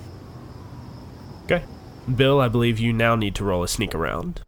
Okay. 1.46 1.64
Bill, 2.16 2.40
I 2.40 2.48
believe 2.48 2.78
you 2.78 2.94
now 2.94 3.16
need 3.16 3.34
to 3.34 3.44
roll 3.44 3.64
a 3.64 3.68
sneak 3.68 3.96
around. 3.96 4.42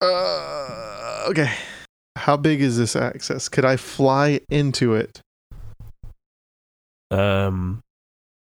Uh, 0.00 1.26
okay. 1.28 1.52
How 2.16 2.38
big 2.38 2.62
is 2.62 2.78
this 2.78 2.96
access? 2.96 3.50
Could 3.50 3.66
I 3.66 3.76
fly 3.76 4.40
into 4.48 4.94
it 4.94 5.20
Um, 7.10 7.82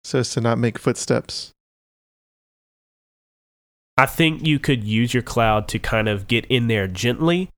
so 0.06 0.20
as 0.20 0.30
to 0.30 0.40
not 0.40 0.58
make 0.58 0.80
footsteps? 0.80 1.52
I 3.98 4.06
think 4.06 4.48
you 4.48 4.60
could 4.60 4.86
use 4.86 5.14
your 5.14 5.24
cloud 5.24 5.68
to 5.68 5.78
kind 5.78 6.08
of 6.08 6.30
get 6.30 6.46
in 6.46 6.68
there 6.68 6.88
gently, 6.88 7.50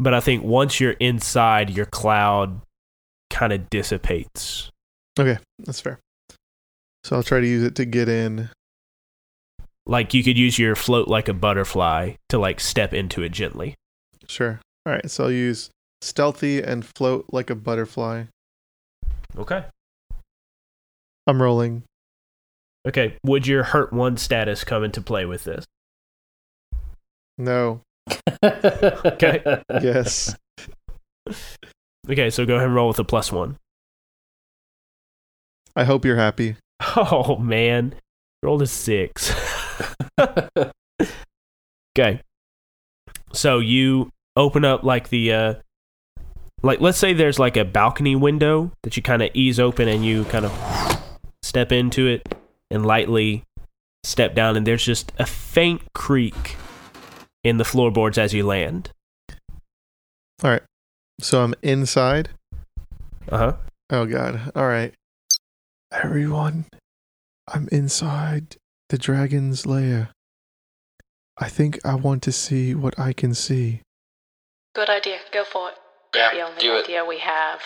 but 0.00 0.12
I 0.12 0.18
think 0.18 0.42
once 0.42 0.80
you're 0.80 0.96
inside, 0.98 1.70
your 1.70 1.86
cloud 1.86 2.62
kind 3.30 3.52
of 3.52 3.68
dissipates. 3.70 4.70
Okay, 5.18 5.38
that's 5.60 5.80
fair. 5.80 5.98
So 7.04 7.16
I'll 7.16 7.22
try 7.22 7.40
to 7.40 7.46
use 7.46 7.62
it 7.62 7.74
to 7.76 7.84
get 7.84 8.08
in. 8.08 8.50
Like 9.86 10.12
you 10.14 10.24
could 10.24 10.36
use 10.36 10.58
your 10.58 10.74
float 10.74 11.06
like 11.08 11.28
a 11.28 11.34
butterfly 11.34 12.14
to 12.30 12.38
like 12.38 12.58
step 12.60 12.92
into 12.92 13.22
it 13.22 13.30
gently. 13.30 13.74
Sure. 14.26 14.60
All 14.84 14.92
right, 14.92 15.08
so 15.10 15.24
I'll 15.24 15.30
use 15.30 15.70
stealthy 16.00 16.62
and 16.62 16.84
float 16.96 17.26
like 17.32 17.50
a 17.50 17.54
butterfly. 17.54 18.24
Okay. 19.36 19.64
I'm 21.26 21.40
rolling. 21.42 21.82
Okay. 22.86 23.16
Would 23.24 23.46
your 23.46 23.64
hurt 23.64 23.92
one 23.92 24.16
status 24.16 24.64
come 24.64 24.84
into 24.84 25.00
play 25.00 25.24
with 25.26 25.44
this? 25.44 25.64
No. 27.38 27.82
Okay. 28.44 29.42
Yes. 29.82 30.36
Okay, 32.08 32.30
so 32.30 32.46
go 32.46 32.54
ahead 32.54 32.66
and 32.66 32.74
roll 32.74 32.88
with 32.88 32.98
a 32.98 33.04
plus 33.04 33.32
one. 33.32 33.56
I 35.74 35.84
hope 35.84 36.04
you're 36.04 36.16
happy. 36.16 36.56
Oh 36.96 37.36
man, 37.36 37.94
rolled 38.42 38.60
a 38.60 38.66
six. 38.66 39.32
okay, 41.98 42.20
so 43.32 43.58
you 43.58 44.10
open 44.36 44.64
up 44.64 44.82
like 44.82 45.08
the 45.08 45.32
uh, 45.32 45.54
like 46.62 46.80
let's 46.82 46.98
say 46.98 47.14
there's 47.14 47.38
like 47.38 47.56
a 47.56 47.64
balcony 47.64 48.14
window 48.14 48.72
that 48.82 48.96
you 48.96 49.02
kind 49.02 49.22
of 49.22 49.30
ease 49.32 49.58
open 49.58 49.88
and 49.88 50.04
you 50.04 50.24
kind 50.26 50.44
of 50.44 50.52
step 51.42 51.72
into 51.72 52.06
it 52.06 52.34
and 52.70 52.84
lightly 52.84 53.42
step 54.04 54.34
down, 54.34 54.56
and 54.56 54.66
there's 54.66 54.84
just 54.84 55.12
a 55.18 55.26
faint 55.26 55.82
creak 55.94 56.56
in 57.42 57.56
the 57.56 57.64
floorboards 57.64 58.18
as 58.18 58.34
you 58.34 58.44
land. 58.44 58.90
All 60.44 60.50
right. 60.50 60.62
So 61.20 61.42
I'm 61.42 61.54
inside. 61.62 62.30
Uh 63.28 63.38
huh. 63.38 63.52
Oh 63.90 64.06
god. 64.06 64.52
All 64.54 64.66
right. 64.66 64.92
Everyone, 65.92 66.66
I'm 67.48 67.68
inside 67.72 68.56
the 68.88 68.98
dragon's 68.98 69.66
lair. 69.66 70.10
I 71.38 71.48
think 71.48 71.78
I 71.84 71.94
want 71.94 72.22
to 72.24 72.32
see 72.32 72.74
what 72.74 72.98
I 72.98 73.12
can 73.12 73.34
see. 73.34 73.80
Good 74.74 74.88
idea. 74.90 75.18
Go 75.32 75.44
for 75.44 75.70
it. 75.70 75.74
Yeah, 76.14 76.30
the 76.32 76.40
only 76.40 76.60
do 76.60 76.74
it. 76.74 76.84
idea 76.84 77.04
we 77.04 77.18
have. 77.18 77.60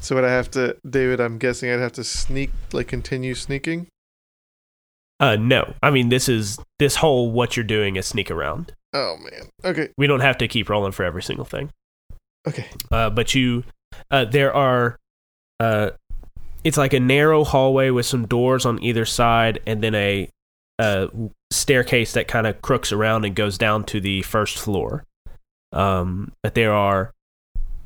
So 0.00 0.14
would 0.14 0.24
I 0.24 0.30
have 0.30 0.50
to 0.52 0.76
David, 0.88 1.20
I'm 1.20 1.38
guessing 1.38 1.70
I'd 1.70 1.80
have 1.80 1.92
to 1.92 2.04
sneak 2.04 2.50
like 2.72 2.88
continue 2.88 3.34
sneaking? 3.34 3.88
Uh, 5.18 5.36
no, 5.36 5.74
I 5.82 5.90
mean 5.90 6.08
this 6.08 6.28
is 6.28 6.58
this 6.78 6.96
whole 6.96 7.30
what 7.30 7.56
you're 7.56 7.64
doing 7.64 7.96
is 7.96 8.06
sneak 8.06 8.30
around. 8.30 8.72
Oh 8.94 9.16
man. 9.18 9.50
Okay. 9.64 9.88
We 9.98 10.06
don't 10.06 10.20
have 10.20 10.38
to 10.38 10.48
keep 10.48 10.68
rolling 10.68 10.92
for 10.92 11.04
every 11.04 11.22
single 11.22 11.44
thing. 11.44 11.70
Okay. 12.48 12.66
uh, 12.90 13.10
but 13.10 13.34
you 13.34 13.64
uh, 14.10 14.24
there 14.24 14.54
are 14.54 14.96
uh, 15.58 15.90
it's 16.64 16.76
like 16.78 16.92
a 16.92 17.00
narrow 17.00 17.44
hallway 17.44 17.90
with 17.90 18.06
some 18.06 18.26
doors 18.26 18.64
on 18.66 18.82
either 18.82 19.04
side 19.04 19.60
and 19.66 19.82
then 19.82 19.94
a, 19.94 20.28
uh 20.78 21.08
staircase 21.52 22.12
that 22.14 22.28
kind 22.28 22.46
of 22.46 22.62
crooks 22.62 22.92
around 22.92 23.24
and 23.24 23.34
goes 23.34 23.58
down 23.58 23.84
to 23.84 24.00
the 24.00 24.22
first 24.22 24.56
floor 24.56 25.04
um, 25.72 26.32
but 26.42 26.54
there 26.54 26.72
are 26.72 27.12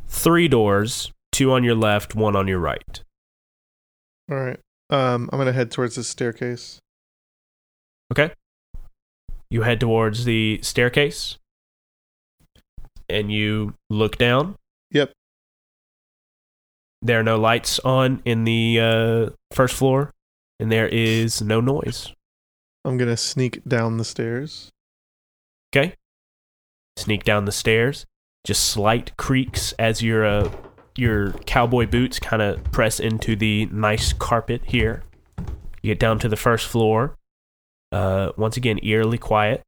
three 0.06 0.46
doors 0.48 1.10
two 1.32 1.50
on 1.50 1.64
your 1.64 1.74
left 1.74 2.14
one 2.14 2.36
on 2.36 2.46
your 2.46 2.58
right 2.60 3.02
All 4.30 4.36
right. 4.36 4.60
Um 4.90 5.28
I'm 5.32 5.38
going 5.38 5.46
to 5.46 5.52
head 5.52 5.70
towards 5.72 5.96
the 5.96 6.04
staircase. 6.04 6.78
okay 8.12 8.32
you 9.50 9.62
head 9.62 9.80
towards 9.80 10.24
the 10.24 10.60
staircase 10.62 11.38
and 13.08 13.32
you 13.32 13.74
look 13.90 14.18
down 14.18 14.56
Yep. 14.94 15.12
There 17.02 17.20
are 17.20 17.24
no 17.24 17.36
lights 17.36 17.78
on 17.80 18.22
in 18.24 18.44
the 18.44 18.80
uh, 18.80 19.30
first 19.52 19.74
floor, 19.74 20.10
and 20.58 20.72
there 20.72 20.88
is 20.88 21.42
no 21.42 21.60
noise. 21.60 22.12
I'm 22.84 22.96
going 22.96 23.10
to 23.10 23.16
sneak 23.16 23.62
down 23.66 23.98
the 23.98 24.04
stairs. 24.04 24.70
Okay. 25.74 25.94
Sneak 26.96 27.24
down 27.24 27.44
the 27.44 27.52
stairs. 27.52 28.06
Just 28.44 28.64
slight 28.64 29.16
creaks 29.16 29.72
as 29.78 30.00
your 30.00 30.24
uh, 30.24 30.50
your 30.96 31.32
cowboy 31.44 31.86
boots 31.86 32.20
kind 32.20 32.40
of 32.40 32.62
press 32.64 33.00
into 33.00 33.34
the 33.34 33.66
nice 33.66 34.12
carpet 34.12 34.62
here. 34.66 35.02
You 35.82 35.90
get 35.90 35.98
down 35.98 36.18
to 36.20 36.28
the 36.28 36.36
first 36.36 36.66
floor. 36.66 37.16
Uh, 37.90 38.30
once 38.36 38.56
again, 38.56 38.78
eerily 38.82 39.18
quiet, 39.18 39.62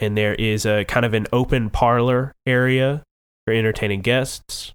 and 0.00 0.16
there 0.16 0.34
is 0.34 0.64
a 0.64 0.84
kind 0.86 1.04
of 1.04 1.14
an 1.14 1.26
open 1.32 1.70
parlor 1.70 2.34
area 2.46 3.04
for 3.44 3.52
entertaining 3.52 4.00
guests. 4.00 4.72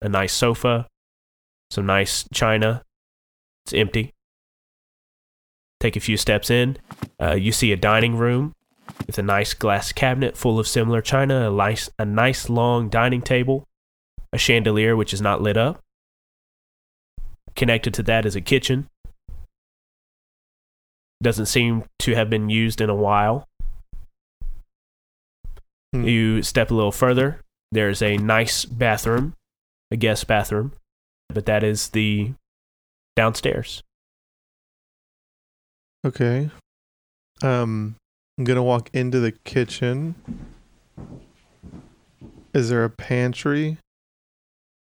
A 0.00 0.08
nice 0.08 0.32
sofa, 0.32 0.86
some 1.70 1.84
nice 1.84 2.24
china. 2.32 2.84
It's 3.66 3.74
empty. 3.74 4.14
Take 5.80 5.96
a 5.96 6.00
few 6.00 6.16
steps 6.16 6.50
in. 6.50 6.76
Uh, 7.20 7.34
you 7.34 7.50
see 7.50 7.72
a 7.72 7.76
dining 7.76 8.16
room 8.16 8.54
with 9.06 9.18
a 9.18 9.22
nice 9.22 9.54
glass 9.54 9.92
cabinet 9.92 10.36
full 10.36 10.58
of 10.58 10.68
similar 10.68 11.02
china, 11.02 11.50
a 11.50 11.52
nice, 11.52 11.90
a 11.98 12.04
nice 12.04 12.48
long 12.48 12.88
dining 12.88 13.22
table, 13.22 13.64
a 14.32 14.38
chandelier 14.38 14.96
which 14.96 15.12
is 15.12 15.20
not 15.20 15.42
lit 15.42 15.56
up. 15.56 15.80
Connected 17.56 17.92
to 17.94 18.04
that 18.04 18.24
is 18.24 18.36
a 18.36 18.40
kitchen. 18.40 18.88
Doesn't 21.20 21.46
seem 21.46 21.84
to 22.00 22.14
have 22.14 22.30
been 22.30 22.48
used 22.48 22.80
in 22.80 22.88
a 22.88 22.94
while. 22.94 23.48
Hmm. 25.92 26.04
You 26.04 26.42
step 26.42 26.70
a 26.70 26.74
little 26.74 26.92
further. 26.92 27.40
There's 27.72 28.02
a 28.02 28.16
nice 28.16 28.64
bathroom, 28.64 29.34
a 29.90 29.96
guest 29.96 30.26
bathroom, 30.26 30.72
but 31.28 31.46
that 31.46 31.62
is 31.62 31.88
the 31.88 32.32
downstairs. 33.16 33.82
Okay. 36.06 36.50
Um, 37.42 37.96
I'm 38.38 38.44
gonna 38.44 38.62
walk 38.62 38.90
into 38.92 39.20
the 39.20 39.32
kitchen. 39.32 40.14
Is 42.54 42.70
there 42.70 42.84
a 42.84 42.90
pantry? 42.90 43.78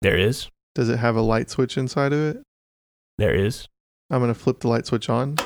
There 0.03 0.17
is. 0.17 0.49
Does 0.75 0.89
it 0.89 0.99
have 0.99 1.17
a 1.17 1.23
light 1.23 1.51
switch 1.51 1.77
inside 1.77 2.13
of 2.13 2.21
it? 2.21 2.43
There 3.19 3.35
is. 3.35 3.67
I'm 4.11 4.21
gonna 4.21 4.35
flip 4.35 4.61
the 4.61 4.69
light 4.69 4.87
switch 4.87 5.09
on. 5.09 5.37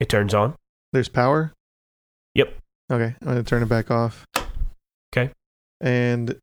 It 0.00 0.08
turns 0.08 0.34
on. 0.34 0.54
There's 0.92 1.08
power. 1.08 1.52
Yep. 2.34 2.54
Okay, 2.90 3.14
I'm 3.20 3.28
gonna 3.28 3.42
turn 3.42 3.62
it 3.62 3.68
back 3.68 3.90
off. 3.90 4.24
Okay. 5.12 5.32
And 5.80 6.38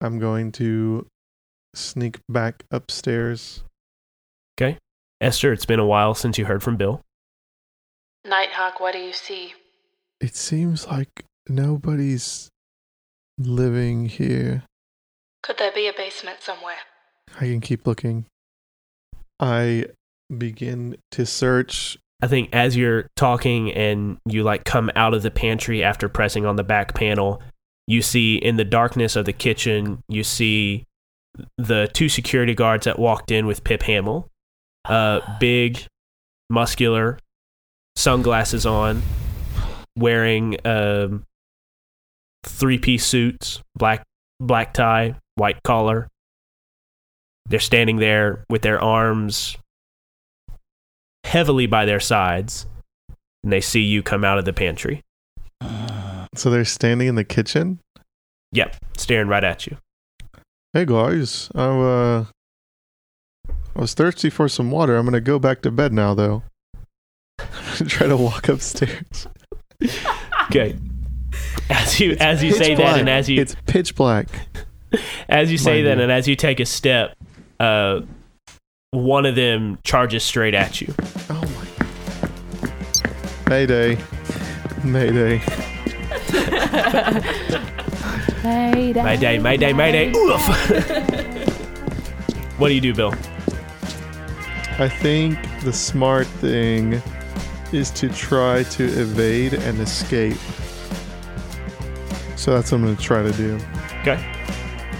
I'm 0.00 0.18
going 0.18 0.52
to 0.52 1.06
sneak 1.74 2.18
back 2.28 2.64
upstairs. 2.70 3.62
Okay. 4.56 4.78
Esther, 5.20 5.52
it's 5.52 5.66
been 5.66 5.80
a 5.80 5.86
while 5.86 6.14
since 6.14 6.38
you 6.38 6.44
heard 6.44 6.62
from 6.62 6.76
Bill. 6.76 7.00
Nighthawk, 8.24 8.80
what 8.80 8.92
do 8.92 8.98
you 8.98 9.12
see? 9.12 9.54
It 10.20 10.36
seems 10.36 10.86
like 10.86 11.24
nobody's 11.48 12.48
living 13.38 14.06
here. 14.06 14.64
Could 15.42 15.58
there 15.58 15.72
be 15.72 15.88
a 15.88 15.92
basement 15.92 16.38
somewhere? 16.40 16.76
I 17.36 17.46
can 17.46 17.60
keep 17.60 17.86
looking. 17.86 18.26
I 19.40 19.86
begin 20.36 20.96
to 21.12 21.26
search. 21.26 21.98
I 22.22 22.28
think 22.28 22.50
as 22.52 22.76
you're 22.76 23.08
talking 23.16 23.72
and 23.72 24.16
you 24.26 24.44
like 24.44 24.64
come 24.64 24.92
out 24.94 25.12
of 25.12 25.22
the 25.22 25.30
pantry 25.30 25.82
after 25.82 26.08
pressing 26.08 26.46
on 26.46 26.54
the 26.54 26.62
back 26.62 26.94
panel, 26.94 27.42
you 27.88 28.00
see 28.00 28.36
in 28.36 28.56
the 28.56 28.64
darkness 28.64 29.16
of 29.16 29.24
the 29.24 29.32
kitchen, 29.32 30.00
you 30.08 30.22
see 30.22 30.84
the 31.58 31.88
two 31.92 32.08
security 32.08 32.54
guards 32.54 32.84
that 32.84 32.98
walked 32.98 33.32
in 33.32 33.46
with 33.46 33.64
Pip 33.64 33.82
Hamill. 33.82 34.28
Uh, 34.84 35.20
big, 35.40 35.84
muscular, 36.48 37.18
sunglasses 37.96 38.66
on, 38.66 39.02
wearing 39.98 40.56
um, 40.64 41.24
three 42.44 42.78
piece 42.78 43.04
suits, 43.04 43.60
black 43.74 44.04
black 44.38 44.74
tie, 44.74 45.16
white 45.34 45.60
collar. 45.64 46.06
They're 47.46 47.58
standing 47.58 47.96
there 47.96 48.44
with 48.48 48.62
their 48.62 48.80
arms 48.80 49.56
heavily 51.24 51.66
by 51.66 51.84
their 51.84 52.00
sides, 52.00 52.66
and 53.42 53.52
they 53.52 53.60
see 53.60 53.80
you 53.80 54.02
come 54.02 54.24
out 54.24 54.38
of 54.38 54.44
the 54.44 54.52
pantry. 54.52 55.02
So 56.34 56.50
they're 56.50 56.64
standing 56.64 57.08
in 57.08 57.14
the 57.14 57.24
kitchen. 57.24 57.78
Yep, 58.52 58.76
staring 58.96 59.28
right 59.28 59.44
at 59.44 59.66
you. 59.66 59.76
Hey 60.72 60.86
guys, 60.86 61.50
I 61.54 61.60
uh, 61.60 62.24
I 63.76 63.80
was 63.80 63.94
thirsty 63.94 64.30
for 64.30 64.48
some 64.48 64.70
water. 64.70 64.96
I'm 64.96 65.04
gonna 65.04 65.20
go 65.20 65.38
back 65.38 65.62
to 65.62 65.70
bed 65.70 65.92
now, 65.92 66.14
though. 66.14 66.42
Try 67.86 68.06
to 68.06 68.16
walk 68.16 68.48
upstairs. 68.48 69.26
Okay. 70.44 70.76
As 71.70 72.00
you 72.00 72.16
as 72.20 72.42
you 72.42 72.52
say 72.52 72.74
that, 72.74 72.98
and 72.98 73.08
as 73.08 73.28
you 73.28 73.40
it's 73.40 73.54
pitch 73.66 73.94
black. 73.94 74.28
as 75.28 75.50
you 75.50 75.58
say 75.58 75.82
that, 75.82 75.98
and 75.98 76.12
as 76.12 76.28
you 76.28 76.36
take 76.36 76.60
a 76.60 76.66
step, 76.66 77.16
uh, 77.60 78.00
one 78.92 79.24
of 79.24 79.34
them 79.34 79.78
charges 79.84 80.22
straight 80.22 80.52
at 80.52 80.82
you. 80.82 80.94
Oh 81.30 81.40
my! 81.40 81.66
Mayday! 83.48 83.96
Mayday! 84.84 85.40
Mayday, 88.44 89.02
Mayday, 89.02 89.38
mayday, 89.38 89.72
mayday! 89.72 90.12
Oof. 90.14 90.42
what 92.58 92.68
do 92.68 92.74
you 92.74 92.82
do, 92.82 92.92
Bill? 92.92 93.14
I 94.78 94.90
think 94.90 95.38
the 95.62 95.72
smart 95.72 96.26
thing 96.26 97.00
is 97.72 97.90
to 97.92 98.10
try 98.10 98.64
to 98.64 98.84
evade 98.84 99.54
and 99.54 99.80
escape. 99.80 100.36
So 102.36 102.52
that's 102.52 102.70
what 102.70 102.78
I'm 102.78 102.84
gonna 102.84 102.96
try 102.96 103.22
to 103.22 103.32
do. 103.32 103.58
Okay. 104.02 104.22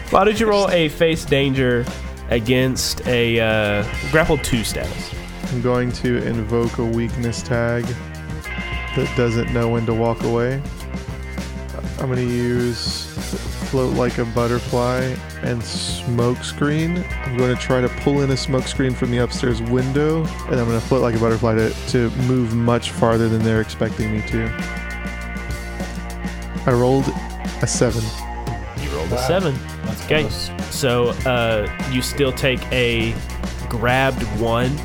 Why 0.08 0.24
did 0.24 0.40
you 0.40 0.48
roll 0.48 0.70
a 0.70 0.88
face 0.88 1.26
danger 1.26 1.84
against 2.32 3.06
a 3.06 3.38
uh, 3.40 4.10
grapple 4.10 4.38
two 4.38 4.64
status? 4.64 5.14
I'm 5.52 5.60
going 5.60 5.92
to 5.92 6.16
invoke 6.26 6.78
a 6.78 6.84
weakness 6.84 7.42
tag 7.42 7.84
that 8.96 9.12
doesn't 9.16 9.52
know 9.52 9.68
when 9.68 9.84
to 9.86 9.94
walk 9.94 10.22
away. 10.22 10.62
I'm 11.98 12.06
going 12.06 12.26
to 12.26 12.34
use 12.34 13.06
float 13.70 13.94
like 13.94 14.18
a 14.18 14.24
butterfly 14.24 15.14
and 15.42 15.62
smoke 15.62 16.38
screen. 16.38 17.04
I'm 17.24 17.36
going 17.36 17.54
to 17.54 17.60
try 17.60 17.80
to 17.80 17.88
pull 18.00 18.22
in 18.22 18.30
a 18.30 18.36
smoke 18.36 18.64
screen 18.64 18.94
from 18.94 19.10
the 19.10 19.18
upstairs 19.18 19.62
window, 19.62 20.24
and 20.24 20.60
I'm 20.60 20.66
going 20.66 20.80
to 20.80 20.86
float 20.86 21.02
like 21.02 21.14
a 21.14 21.18
butterfly 21.18 21.54
to, 21.54 21.70
to 21.88 22.10
move 22.22 22.54
much 22.54 22.90
farther 22.90 23.28
than 23.28 23.42
they're 23.42 23.60
expecting 23.60 24.12
me 24.12 24.22
to. 24.28 24.46
I 26.66 26.72
rolled 26.72 27.08
a 27.62 27.66
seven. 27.66 28.02
You 28.82 28.90
rolled 28.96 29.12
a 29.12 29.26
seven. 29.26 29.54
Okay. 30.04 30.28
So 30.70 31.10
uh, 31.26 31.68
you 31.90 32.02
still 32.02 32.32
take 32.32 32.60
a 32.72 33.14
grabbed 33.68 34.22
one 34.40 34.76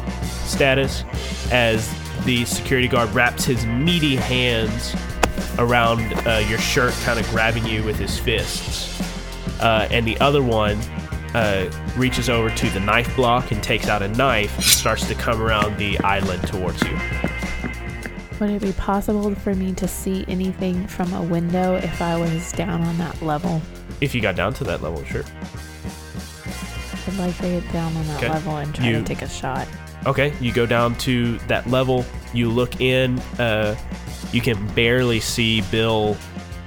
status 0.46 1.04
as 1.52 1.94
the 2.24 2.46
security 2.46 2.88
guard 2.88 3.10
wraps 3.14 3.46
his 3.46 3.66
meaty 3.66 4.16
hands 4.16 4.96
around 5.60 6.02
uh, 6.28 6.44
your 6.48 6.60
shirt, 6.60 6.94
kind 7.04 7.20
of 7.20 7.28
grabbing 7.30 7.66
you 7.66 7.84
with 7.84 7.98
his 7.98 8.18
fists. 8.18 9.00
Uh, 9.62 9.88
and 9.92 10.06
the 10.06 10.20
other 10.20 10.44
one 10.44 10.78
uh, 11.34 11.70
reaches 11.96 12.30
over 12.30 12.50
to 12.50 12.70
the 12.70 12.80
knife 12.80 13.14
block 13.16 13.52
and 13.52 13.62
takes 13.64 13.88
out 13.88 14.02
a 14.02 14.08
knife 14.10 14.54
and 14.56 14.64
starts 14.64 15.08
to 15.08 15.16
come 15.16 15.42
around 15.42 15.78
the 15.78 15.98
island 16.00 16.48
towards 16.48 16.82
you. 16.84 16.98
Would 18.40 18.52
it 18.52 18.62
be 18.62 18.74
possible 18.74 19.34
for 19.34 19.56
me 19.56 19.74
to 19.74 19.88
see 19.88 20.24
anything 20.28 20.86
from 20.88 21.12
a 21.14 21.22
window 21.22 21.76
if 21.76 22.02
I 22.02 22.18
was 22.18 22.52
down 22.52 22.84
on 22.84 22.98
that 23.00 23.20
level? 23.22 23.62
If 24.02 24.14
you 24.14 24.22
got 24.22 24.36
down 24.36 24.54
to 24.56 24.64
that 24.66 24.82
level, 24.82 25.04
sure. 25.06 25.24
I'd 27.08 27.18
like 27.18 27.38
to 27.38 27.44
get 27.44 27.72
down 27.72 27.96
on 27.96 28.06
that 28.08 28.18
Okay. 28.18 28.30
level 28.30 28.58
and 28.58 28.74
try 28.76 28.88
You- 28.88 29.00
to 29.00 29.04
take 29.04 29.22
a 29.22 29.30
shot. 29.30 29.68
Okay, 30.06 30.34
you 30.40 30.52
go 30.52 30.66
down 30.66 30.96
to 30.96 31.38
that 31.48 31.70
level. 31.70 32.06
You 32.34 32.50
look 32.50 32.80
in. 32.82 33.20
Uh, 33.40 33.76
you 34.32 34.42
can 34.42 34.66
barely 34.68 35.20
see 35.20 35.62
Bill 35.62 36.16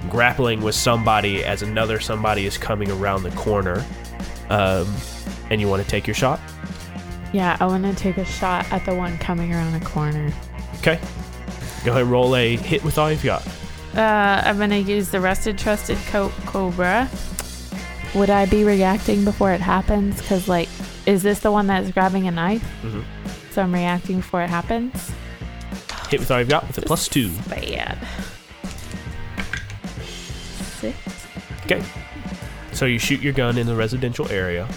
grappling 0.09 0.61
with 0.61 0.75
somebody 0.75 1.43
as 1.45 1.61
another 1.61 1.99
somebody 1.99 2.45
is 2.45 2.57
coming 2.57 2.91
around 2.91 3.23
the 3.23 3.31
corner. 3.31 3.85
Um, 4.49 4.87
and 5.49 5.61
you 5.61 5.67
want 5.69 5.83
to 5.83 5.87
take 5.89 6.07
your 6.07 6.15
shot? 6.15 6.39
Yeah, 7.33 7.55
I 7.59 7.65
want 7.65 7.83
to 7.85 7.93
take 7.95 8.17
a 8.17 8.25
shot 8.25 8.65
at 8.71 8.83
the 8.85 8.93
one 8.93 9.17
coming 9.19 9.53
around 9.53 9.73
the 9.79 9.85
corner. 9.85 10.33
Okay. 10.79 10.99
Go 11.85 11.91
ahead 11.91 12.05
roll 12.07 12.35
a 12.35 12.57
hit 12.57 12.83
with 12.83 12.97
all 12.97 13.09
you've 13.11 13.23
got. 13.23 13.47
Uh, 13.95 14.41
I'm 14.45 14.57
gonna 14.57 14.77
use 14.77 15.09
the 15.09 15.19
rusted 15.19 15.57
trusted 15.57 15.97
co- 16.09 16.31
cobra. 16.45 17.09
Would 18.15 18.29
I 18.29 18.45
be 18.45 18.63
reacting 18.63 19.23
before 19.25 19.51
it 19.51 19.61
happens? 19.61 20.21
Cause 20.27 20.47
like, 20.47 20.69
is 21.05 21.23
this 21.23 21.39
the 21.39 21.51
one 21.51 21.67
that's 21.67 21.91
grabbing 21.91 22.27
a 22.27 22.31
knife? 22.31 22.63
Mhm. 22.83 23.03
So 23.51 23.61
I'm 23.61 23.73
reacting 23.73 24.17
before 24.17 24.41
it 24.43 24.49
happens. 24.49 25.11
Hit 26.09 26.19
with 26.19 26.31
all 26.31 26.39
you've 26.39 26.49
got 26.49 26.67
with 26.67 26.77
a 26.77 26.81
plus 26.81 27.07
two. 27.07 27.31
Bad. 27.49 27.97
Six. 30.79 30.97
Okay. 31.65 31.81
So 32.81 32.87
you 32.87 32.97
shoot 32.97 33.21
your 33.21 33.33
gun 33.33 33.59
in 33.59 33.67
the 33.67 33.75
residential 33.75 34.27
area. 34.31 34.67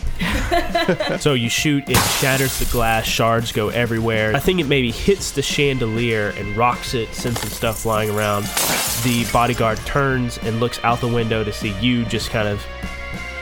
so 1.19 1.33
you 1.33 1.49
shoot, 1.49 1.89
it 1.89 1.97
shatters 2.21 2.59
the 2.59 2.67
glass, 2.67 3.07
shards 3.07 3.51
go 3.51 3.71
everywhere. 3.71 4.37
I 4.37 4.41
think 4.41 4.61
it 4.61 4.67
maybe 4.67 4.91
hits 4.91 5.31
the 5.31 5.41
chandelier 5.41 6.35
and 6.37 6.55
rocks 6.55 6.93
it, 6.93 7.15
sends 7.15 7.41
some 7.41 7.49
stuff 7.49 7.79
flying 7.79 8.11
around. 8.11 8.43
The 9.05 9.27
bodyguard 9.33 9.79
turns 9.87 10.37
and 10.37 10.61
looks 10.61 10.79
out 10.85 11.01
the 11.01 11.09
window 11.09 11.45
to 11.45 11.51
see 11.51 11.73
you 11.81 12.05
just 12.05 12.29
kind 12.29 12.47
of 12.47 12.61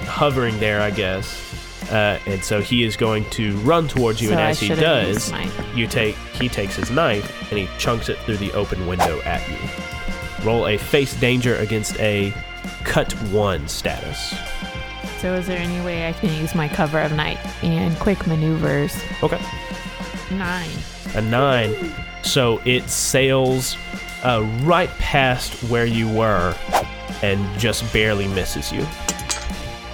hovering 0.07 0.61
there, 0.61 0.81
I 0.81 0.93
guess. 0.93 1.91
Uh, 1.91 2.21
and 2.27 2.45
so 2.45 2.61
he 2.61 2.85
is 2.85 2.97
going 2.97 3.29
to 3.31 3.57
run 3.63 3.89
towards 3.89 4.23
you, 4.23 4.29
So 4.29 4.35
and 4.35 4.43
as 4.43 4.61
he 4.61 4.69
does, 4.69 5.33
you 5.75 5.89
take 5.89 6.15
he 6.39 6.49
takes 6.49 6.77
his 6.77 6.89
knife 6.89 7.51
and 7.51 7.59
he 7.59 7.69
chunks 7.79 8.09
it 8.09 8.17
through 8.19 8.37
the 8.37 8.53
open 8.53 8.87
window 8.87 9.21
at 9.23 9.43
you. 9.51 10.47
Roll 10.47 10.69
a 10.69 10.79
face 10.79 11.19
danger 11.19 11.57
against 11.57 11.99
a 11.99 12.33
cut 12.85 13.13
one 13.31 13.69
status. 13.69 14.35
So 15.21 15.35
is 15.35 15.47
there 15.47 15.59
any 15.59 15.81
way 15.85 16.09
I 16.09 16.13
can 16.13 16.33
use 16.41 16.55
my 16.55 16.69
cover 16.69 17.01
of 17.01 17.13
night 17.13 17.39
and 17.63 17.97
quick 17.99 18.27
maneuvers? 18.27 18.95
Okay. 19.23 19.41
Nine. 20.33 20.71
a 21.15 21.21
nine. 21.21 21.95
So 22.23 22.61
it 22.65 22.89
sails 22.89 23.77
uh, 24.25 24.43
right 24.63 24.91
past 24.99 25.53
where 25.71 25.87
you 25.87 26.09
were 26.09 26.57
and 27.23 27.59
just 27.59 27.91
barely 27.93 28.27
misses 28.29 28.73
you. 28.73 28.87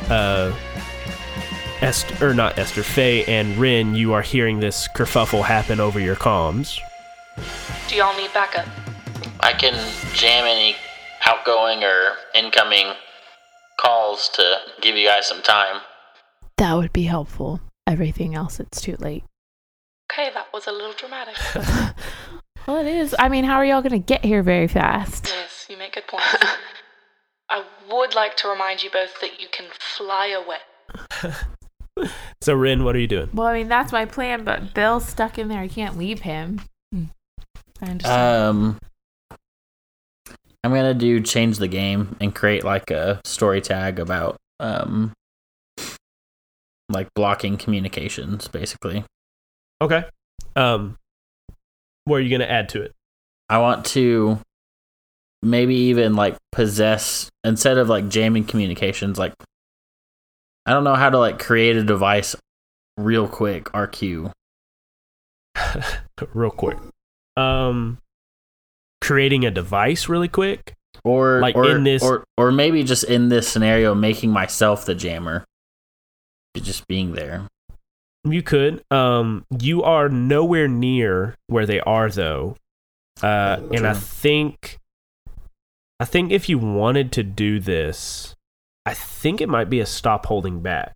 Uh, 0.08 0.54
Esther, 1.80 2.30
or 2.30 2.34
not 2.34 2.58
Esther, 2.58 2.82
Faye 2.82 3.24
and 3.26 3.56
Ren, 3.56 3.94
you 3.94 4.12
are 4.12 4.22
hearing 4.22 4.60
this 4.60 4.88
kerfuffle 4.88 5.44
happen 5.44 5.78
over 5.78 6.00
your 6.00 6.16
comms. 6.16 6.80
Do 7.86 7.96
y'all 7.96 8.16
need 8.16 8.32
backup? 8.32 8.66
I 9.40 9.52
can 9.52 9.74
jam 10.14 10.44
any 10.44 10.74
outgoing 11.28 11.84
or 11.84 12.16
incoming 12.34 12.92
calls 13.78 14.28
to 14.30 14.56
give 14.80 14.96
you 14.96 15.06
guys 15.06 15.26
some 15.26 15.42
time. 15.42 15.82
That 16.56 16.74
would 16.74 16.92
be 16.92 17.04
helpful. 17.04 17.60
Everything 17.86 18.34
else, 18.34 18.58
it's 18.58 18.80
too 18.80 18.96
late. 18.98 19.24
Okay, 20.10 20.30
that 20.32 20.46
was 20.52 20.66
a 20.66 20.72
little 20.72 20.94
dramatic. 20.94 21.36
Well, 22.68 22.76
it 22.76 22.86
is. 22.86 23.16
I 23.18 23.30
mean, 23.30 23.44
how 23.44 23.54
are 23.56 23.64
y'all 23.64 23.80
gonna 23.80 23.98
get 23.98 24.22
here 24.22 24.42
very 24.42 24.68
fast? 24.68 25.28
yes, 25.28 25.66
you 25.70 25.78
make 25.78 25.94
good 25.94 26.06
points. 26.06 26.36
I 27.48 27.64
would 27.90 28.14
like 28.14 28.36
to 28.36 28.48
remind 28.48 28.82
you 28.82 28.90
both 28.90 29.18
that 29.22 29.40
you 29.40 29.46
can 29.50 29.64
fly 29.72 30.26
away. 30.26 32.08
So, 32.42 32.54
Ren, 32.54 32.84
what 32.84 32.94
are 32.94 32.98
you 32.98 33.06
doing? 33.06 33.30
Well, 33.32 33.46
I 33.46 33.54
mean, 33.54 33.68
that's 33.68 33.90
my 33.90 34.04
plan, 34.04 34.44
but 34.44 34.74
Bill's 34.74 35.08
stuck 35.08 35.38
in 35.38 35.48
there. 35.48 35.60
I 35.60 35.68
can't 35.68 35.96
leave 35.96 36.20
him. 36.20 36.60
I 36.94 37.86
understand. 37.86 38.46
Um, 38.46 38.78
I'm 40.68 40.74
gonna 40.74 40.92
do 40.92 41.18
change 41.22 41.56
the 41.56 41.66
game 41.66 42.14
and 42.20 42.34
create 42.34 42.62
like 42.62 42.90
a 42.90 43.22
story 43.24 43.62
tag 43.62 43.98
about 43.98 44.36
um, 44.60 45.14
like 46.90 47.08
blocking 47.14 47.56
communications, 47.56 48.48
basically. 48.48 49.02
Okay. 49.80 50.04
Um, 50.56 50.98
what 52.04 52.16
are 52.16 52.20
you 52.20 52.28
going 52.28 52.46
to 52.46 52.50
add 52.50 52.68
to 52.70 52.82
it? 52.82 52.92
I 53.48 53.56
want 53.60 53.86
to 53.86 54.40
maybe 55.40 55.74
even 55.74 56.16
like 56.16 56.36
possess 56.52 57.30
instead 57.44 57.78
of 57.78 57.88
like 57.88 58.10
jamming 58.10 58.44
communications, 58.44 59.18
like 59.18 59.32
I 60.66 60.72
don't 60.72 60.84
know 60.84 60.96
how 60.96 61.08
to 61.08 61.18
like 61.18 61.38
create 61.38 61.76
a 61.76 61.82
device 61.82 62.36
real 62.98 63.26
quick. 63.26 63.72
RQ. 63.72 64.32
Real 66.34 66.50
quick. 66.50 66.76
Um, 67.38 67.96
creating 69.00 69.44
a 69.44 69.50
device 69.50 70.08
really 70.08 70.28
quick. 70.28 70.74
Or 71.04 71.40
Like 71.40 71.56
or, 71.56 71.70
in 71.70 71.84
this- 71.84 72.02
or 72.02 72.24
or 72.36 72.50
maybe 72.50 72.82
just 72.82 73.04
in 73.04 73.28
this 73.28 73.48
scenario, 73.48 73.94
making 73.94 74.30
myself 74.30 74.84
the 74.84 74.94
jammer, 74.94 75.44
just 76.56 76.86
being 76.88 77.12
there. 77.12 77.46
You 78.24 78.42
could. 78.42 78.82
Um, 78.90 79.44
you 79.60 79.82
are 79.84 80.08
nowhere 80.08 80.66
near 80.68 81.36
where 81.46 81.66
they 81.66 81.80
are 81.80 82.10
though, 82.10 82.56
uh, 83.22 83.60
and 83.72 83.86
I 83.86 83.94
think, 83.94 84.78
I 86.00 86.04
think 86.04 86.32
if 86.32 86.48
you 86.48 86.58
wanted 86.58 87.12
to 87.12 87.22
do 87.22 87.60
this, 87.60 88.34
I 88.84 88.92
think 88.94 89.40
it 89.40 89.48
might 89.48 89.70
be 89.70 89.80
a 89.80 89.86
stop 89.86 90.26
holding 90.26 90.60
back 90.60 90.94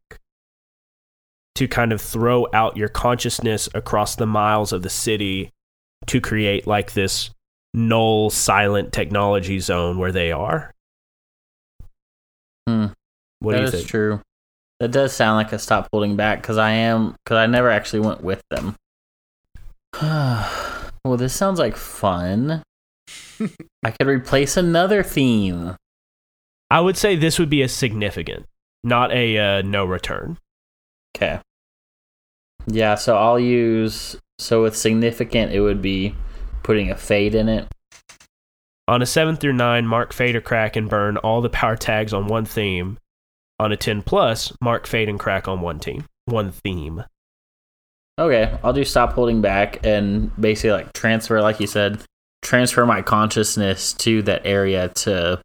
to 1.54 1.68
kind 1.68 1.92
of 1.92 2.00
throw 2.00 2.48
out 2.52 2.76
your 2.76 2.88
consciousness 2.88 3.68
across 3.72 4.16
the 4.16 4.26
miles 4.26 4.72
of 4.72 4.82
the 4.82 4.90
city 4.90 5.50
to 6.06 6.20
create 6.20 6.66
like 6.66 6.92
this 6.92 7.30
null 7.74 8.30
silent 8.30 8.92
technology 8.92 9.58
zone 9.58 9.98
where 9.98 10.12
they 10.12 10.32
are. 10.32 10.72
Hmm. 12.68 12.86
What 13.40 13.52
do 13.52 13.58
you 13.58 13.64
is 13.64 13.70
think? 13.72 13.88
true. 13.88 14.20
That 14.80 14.90
does 14.90 15.12
sound 15.12 15.36
like 15.36 15.52
a 15.52 15.58
stop 15.58 15.88
holding 15.92 16.16
back 16.16 16.40
because 16.42 16.58
I 16.58 16.72
am 16.72 17.14
because 17.24 17.36
I 17.36 17.46
never 17.46 17.70
actually 17.70 18.00
went 18.00 18.22
with 18.22 18.42
them. 18.50 18.74
well, 20.02 21.16
this 21.16 21.34
sounds 21.34 21.58
like 21.58 21.76
fun. 21.76 22.62
I 23.82 23.90
could 23.90 24.06
replace 24.06 24.56
another 24.56 25.02
theme. 25.02 25.76
I 26.70 26.80
would 26.80 26.96
say 26.96 27.16
this 27.16 27.38
would 27.38 27.50
be 27.50 27.62
a 27.62 27.68
significant, 27.68 28.46
not 28.82 29.12
a 29.12 29.38
uh, 29.38 29.62
no 29.62 29.84
return. 29.84 30.38
Okay. 31.16 31.40
Yeah, 32.66 32.94
so 32.94 33.16
I'll 33.16 33.38
use 33.38 34.16
so 34.38 34.62
with 34.62 34.76
significant 34.76 35.52
it 35.52 35.60
would 35.60 35.82
be 35.82 36.14
putting 36.62 36.90
a 36.90 36.96
fade 36.96 37.34
in 37.34 37.48
it. 37.48 37.68
On 38.88 39.00
a 39.00 39.06
7 39.06 39.36
through 39.36 39.52
9, 39.54 39.86
mark 39.86 40.12
fade 40.12 40.36
or 40.36 40.40
crack 40.40 40.76
and 40.76 40.88
burn 40.88 41.16
all 41.18 41.40
the 41.40 41.48
power 41.48 41.76
tags 41.76 42.12
on 42.12 42.26
one 42.26 42.44
theme. 42.44 42.98
On 43.58 43.70
a 43.70 43.76
10 43.76 44.02
plus, 44.02 44.52
mark 44.60 44.86
fade 44.86 45.08
and 45.08 45.20
crack 45.20 45.46
on 45.46 45.60
one 45.60 45.78
team, 45.78 46.04
one 46.24 46.50
theme. 46.50 47.04
Okay, 48.18 48.58
I'll 48.62 48.72
do 48.72 48.84
stop 48.84 49.12
holding 49.12 49.40
back 49.40 49.84
and 49.86 50.34
basically 50.40 50.72
like 50.72 50.92
transfer, 50.92 51.40
like 51.40 51.60
you 51.60 51.66
said, 51.66 52.02
transfer 52.42 52.84
my 52.84 53.02
consciousness 53.02 53.92
to 53.94 54.20
that 54.22 54.42
area 54.44 54.88
to 54.88 55.40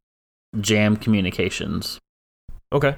jam 0.60 0.98
communications. 0.98 2.00
Okay. 2.74 2.96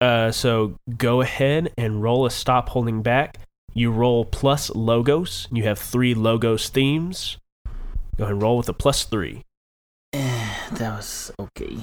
Uh, 0.00 0.30
so 0.30 0.76
go 0.96 1.20
ahead 1.20 1.72
and 1.78 2.02
roll 2.02 2.26
a 2.26 2.30
stop 2.30 2.68
holding 2.68 3.02
back. 3.02 3.38
You 3.72 3.90
roll 3.90 4.24
plus 4.24 4.70
logos. 4.70 5.48
You 5.50 5.64
have 5.64 5.78
three 5.78 6.14
logos 6.14 6.68
themes. 6.68 7.38
Go 8.16 8.24
ahead 8.24 8.34
and 8.34 8.42
roll 8.42 8.56
with 8.56 8.68
a 8.68 8.72
plus 8.74 9.04
three. 9.04 9.44
That 10.72 10.96
was 10.96 11.30
okay. 11.38 11.76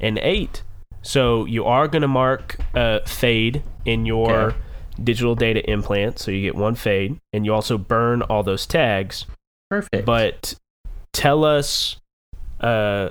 An 0.00 0.18
eight. 0.18 0.64
So 1.02 1.44
you 1.44 1.64
are 1.66 1.86
going 1.86 2.02
to 2.02 2.08
mark 2.08 2.56
uh, 2.74 3.00
fade 3.06 3.62
in 3.84 4.06
your 4.06 4.30
Okay. 4.48 4.56
digital 5.04 5.34
data 5.36 5.68
implant. 5.70 6.18
So 6.18 6.30
you 6.32 6.40
get 6.42 6.56
one 6.56 6.74
fade, 6.74 7.20
and 7.32 7.44
you 7.44 7.54
also 7.54 7.78
burn 7.78 8.22
all 8.22 8.42
those 8.42 8.66
tags. 8.66 9.26
Perfect. 9.70 10.04
But 10.04 10.54
tell 11.12 11.44
us, 11.44 12.00
uh, 12.60 13.10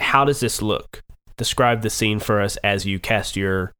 how 0.00 0.24
does 0.24 0.40
this 0.40 0.60
look? 0.60 1.02
Describe 1.36 1.82
the 1.82 1.90
scene 1.90 2.18
for 2.18 2.40
us 2.40 2.56
as 2.64 2.84
you 2.84 2.98
cast 2.98 3.36
your 3.36 3.72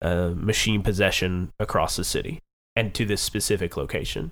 uh, 0.00 0.32
machine 0.36 0.82
possession 0.82 1.50
across 1.58 1.96
the 1.96 2.04
city 2.04 2.40
and 2.76 2.94
to 2.94 3.04
this 3.04 3.20
specific 3.22 3.76
location. 3.76 4.30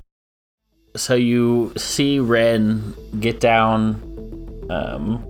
So 0.97 1.14
you 1.14 1.72
see 1.76 2.18
Ren 2.18 2.95
get 3.20 3.41
down, 3.41 3.95
um, 4.70 5.24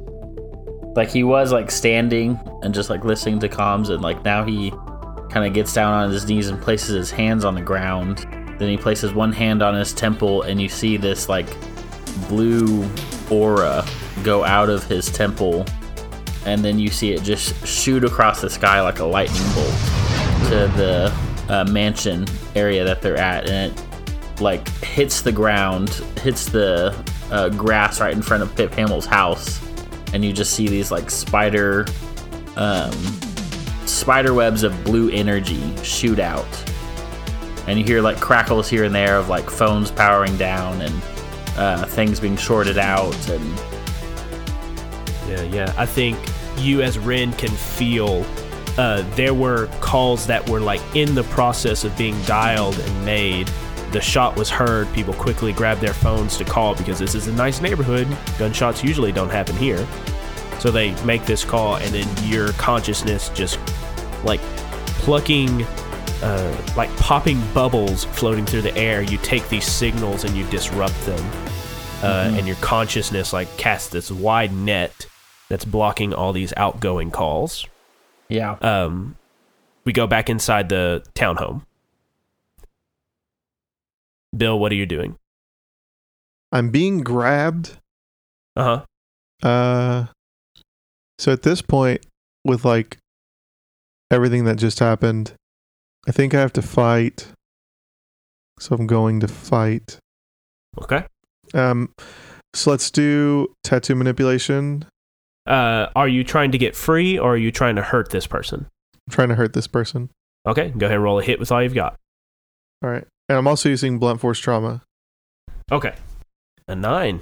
like 0.95 1.11
he 1.11 1.23
was 1.23 1.53
like 1.53 1.71
standing 1.71 2.39
and 2.63 2.75
just 2.75 2.91
like 2.91 3.05
listening 3.05 3.41
to 3.41 3.49
comms, 3.49 3.91
and 3.91 4.03
like 4.03 4.25
now 4.25 4.45
he 4.45 4.73
kind 5.31 5.47
of 5.47 5.53
gets 5.53 5.73
down 5.73 5.93
on 5.93 6.11
his 6.11 6.27
knees 6.27 6.49
and 6.49 6.61
places 6.61 6.95
his 6.95 7.11
hands 7.11 7.45
on 7.45 7.55
the 7.55 7.61
ground. 7.63 8.27
Then 8.59 8.69
he 8.69 8.77
places 8.77 9.15
one 9.15 9.33
hand 9.33 9.63
on 9.63 9.75
his 9.75 9.93
temple, 9.93 10.43
and 10.43 10.61
you 10.61 10.69
see 10.69 10.97
this 10.97 11.29
like 11.29 11.49
blue 12.29 12.89
aura 13.31 13.87
go 14.25 14.45
out 14.45 14.69
of 14.69 14.85
his 14.85 15.11
temple, 15.11 15.65
and 16.47 16.65
then 16.65 16.79
you 16.79 16.89
see 16.89 17.13
it 17.13 17.23
just 17.23 17.67
shoot 17.67 18.05
across 18.05 18.41
the 18.41 18.51
sky 18.51 18.81
like 18.81 18.99
a 18.99 19.05
lightning 19.05 19.43
bolt 19.55 19.75
to 20.49 20.73
the 20.77 21.13
uh, 21.49 21.65
mansion 21.71 22.27
area 22.55 22.85
that 22.85 23.01
they're 23.03 23.17
at, 23.17 23.49
and 23.49 23.73
it 23.73 23.90
like 24.41 24.69
hits 24.83 25.23
the 25.23 25.33
ground, 25.33 25.91
hits 26.21 26.47
the 26.47 26.95
uh, 27.31 27.49
grass 27.51 28.01
right 28.01 28.13
in 28.13 28.23
front 28.23 28.43
of 28.43 28.55
Pip 28.57 28.73
Hamill's 28.73 29.07
house, 29.07 29.61
and 30.13 30.25
you 30.25 30.33
just 30.33 30.53
see 30.55 30.69
these 30.69 30.91
like 30.91 31.11
spider, 31.11 31.87
um, 32.57 32.93
spider 33.87 34.35
webs 34.35 34.63
of 34.63 34.85
blue 34.85 35.11
energy 35.11 35.77
shoot 35.83 36.19
out, 36.19 36.49
and 37.67 37.79
you 37.79 37.85
hear 37.85 38.01
like 38.01 38.21
crackles 38.21 38.69
here 38.69 38.85
and 38.85 38.95
there 38.95 39.17
of 39.17 39.29
like 39.29 39.49
phones 39.49 39.91
powering 39.91 40.37
down 40.37 40.81
and 40.83 41.03
uh, 41.57 41.85
things 41.85 42.21
being 42.21 42.37
shorted 42.37 42.79
out, 42.79 43.29
and 43.29 43.59
Yeah, 45.29 45.43
yeah. 45.43 45.75
I 45.77 45.87
think 45.87 46.19
you 46.59 46.83
as 46.83 46.99
Ren 46.99 47.33
can 47.33 47.51
feel 47.51 48.25
uh, 48.79 49.03
there 49.15 49.35
were 49.35 49.67
calls 49.81 50.27
that 50.27 50.49
were 50.49 50.61
like 50.61 50.81
in 50.95 51.15
the 51.15 51.25
process 51.25 51.85
of 51.85 51.97
being 51.99 52.21
dialed 52.23 52.79
and 52.79 53.05
made. 53.05 53.51
The 53.93 54.01
shot 54.01 54.37
was 54.37 54.49
heard. 54.51 54.93
People 54.93 55.15
quickly 55.15 55.53
grabbed 55.53 55.81
their 55.81 55.95
phones 55.95 56.37
to 56.39 56.45
call 56.45 56.75
because 56.75 56.99
this 56.99 57.15
is 57.15 57.27
a 57.27 57.33
nice 57.33 57.61
neighborhood. 57.61 58.07
Gunshots 58.39 58.85
usually 58.85 59.13
don't 59.13 59.31
happen 59.31 59.57
here. 59.57 59.87
So 60.61 60.71
they 60.71 60.95
make 61.05 61.25
this 61.25 61.45
call, 61.45 61.77
and 61.77 61.93
then 61.95 62.29
your 62.29 62.53
consciousness 62.53 63.31
just 63.31 63.59
like 64.25 64.41
plucking, 65.03 65.65
uh, 66.23 66.63
like 66.77 66.95
popping 66.99 67.43
bubbles 67.53 68.05
floating 68.05 68.45
through 68.47 68.63
the 68.63 68.77
air. 68.77 69.03
You 69.03 69.19
take 69.19 69.49
these 69.49 69.65
signals 69.65 70.25
and 70.25 70.37
you 70.37 70.45
disrupt 70.51 71.01
them 71.07 71.25
uh, 72.03 72.33
and 72.35 72.47
your 72.47 72.57
consciousness 72.57 73.33
like 73.33 73.55
casts 73.57 73.89
this 73.89 74.11
wide 74.11 74.53
net 74.53 75.07
that's 75.49 75.65
blocking 75.65 76.15
all 76.15 76.33
these 76.33 76.53
outgoing 76.57 77.11
calls. 77.11 77.67
yeah, 78.29 78.57
Um, 78.61 79.17
we 79.85 79.93
go 79.93 80.07
back 80.07 80.31
inside 80.31 80.69
the 80.69 81.03
townhome. 81.15 81.63
Bill, 84.37 84.59
what 84.59 84.73
are 84.73 84.77
you 84.77 84.87
doing? 84.87 85.17
I'm 86.53 86.71
being 86.71 87.01
grabbed. 87.03 87.79
Uh 88.57 88.85
huh. 89.43 89.49
Uh, 89.49 90.07
so 91.19 91.33
at 91.33 91.43
this 91.43 91.63
point, 91.63 92.05
with 92.45 92.65
like 92.65 92.99
everything 94.11 94.45
that 94.45 94.57
just 94.57 94.79
happened. 94.79 95.33
I 96.09 96.13
think 96.13 96.35
I 96.35 96.41
have 96.41 96.53
to 96.55 96.63
fight. 96.63 97.29
So 98.59 98.75
I'm 98.75 98.87
going 98.87 99.21
to 99.21 99.29
fight. 99.29 99.99
Okay. 100.83 101.05
Um, 101.55 101.93
so 102.55 102.71
let's 102.71 102.91
do 102.91 103.55
tattoo 103.65 103.95
manipulation. 103.95 104.85
Uh, 105.47 105.87
are 105.97 106.09
you 106.09 106.25
trying 106.25 106.53
to 106.53 106.59
get 106.59 106.77
free 106.77 107.19
or 107.19 107.35
are 107.35 107.39
you 107.39 107.51
trying 107.51 107.77
to 107.77 107.83
hurt 107.83 108.11
this 108.11 108.27
person? 108.27 108.67
I'm 108.95 109.13
trying 109.13 109.29
to 109.31 109.35
hurt 109.35 109.53
this 109.53 109.67
person. 109.67 110.11
Okay, 110.47 110.73
go 110.77 110.87
ahead 110.87 110.97
and 110.97 111.05
roll 111.05 111.19
a 111.19 111.23
hit 111.23 111.39
with 111.39 111.51
all 111.53 111.63
you've 111.63 111.75
got. 111.75 111.97
All 112.83 112.91
right. 112.91 113.07
And 113.31 113.39
I'm 113.39 113.47
also 113.47 113.69
using 113.69 114.01
blunt 114.01 114.21
force 114.21 114.41
trauma. 114.41 114.83
Okay. 115.71 115.95
A 116.67 116.75
nine. 116.75 117.21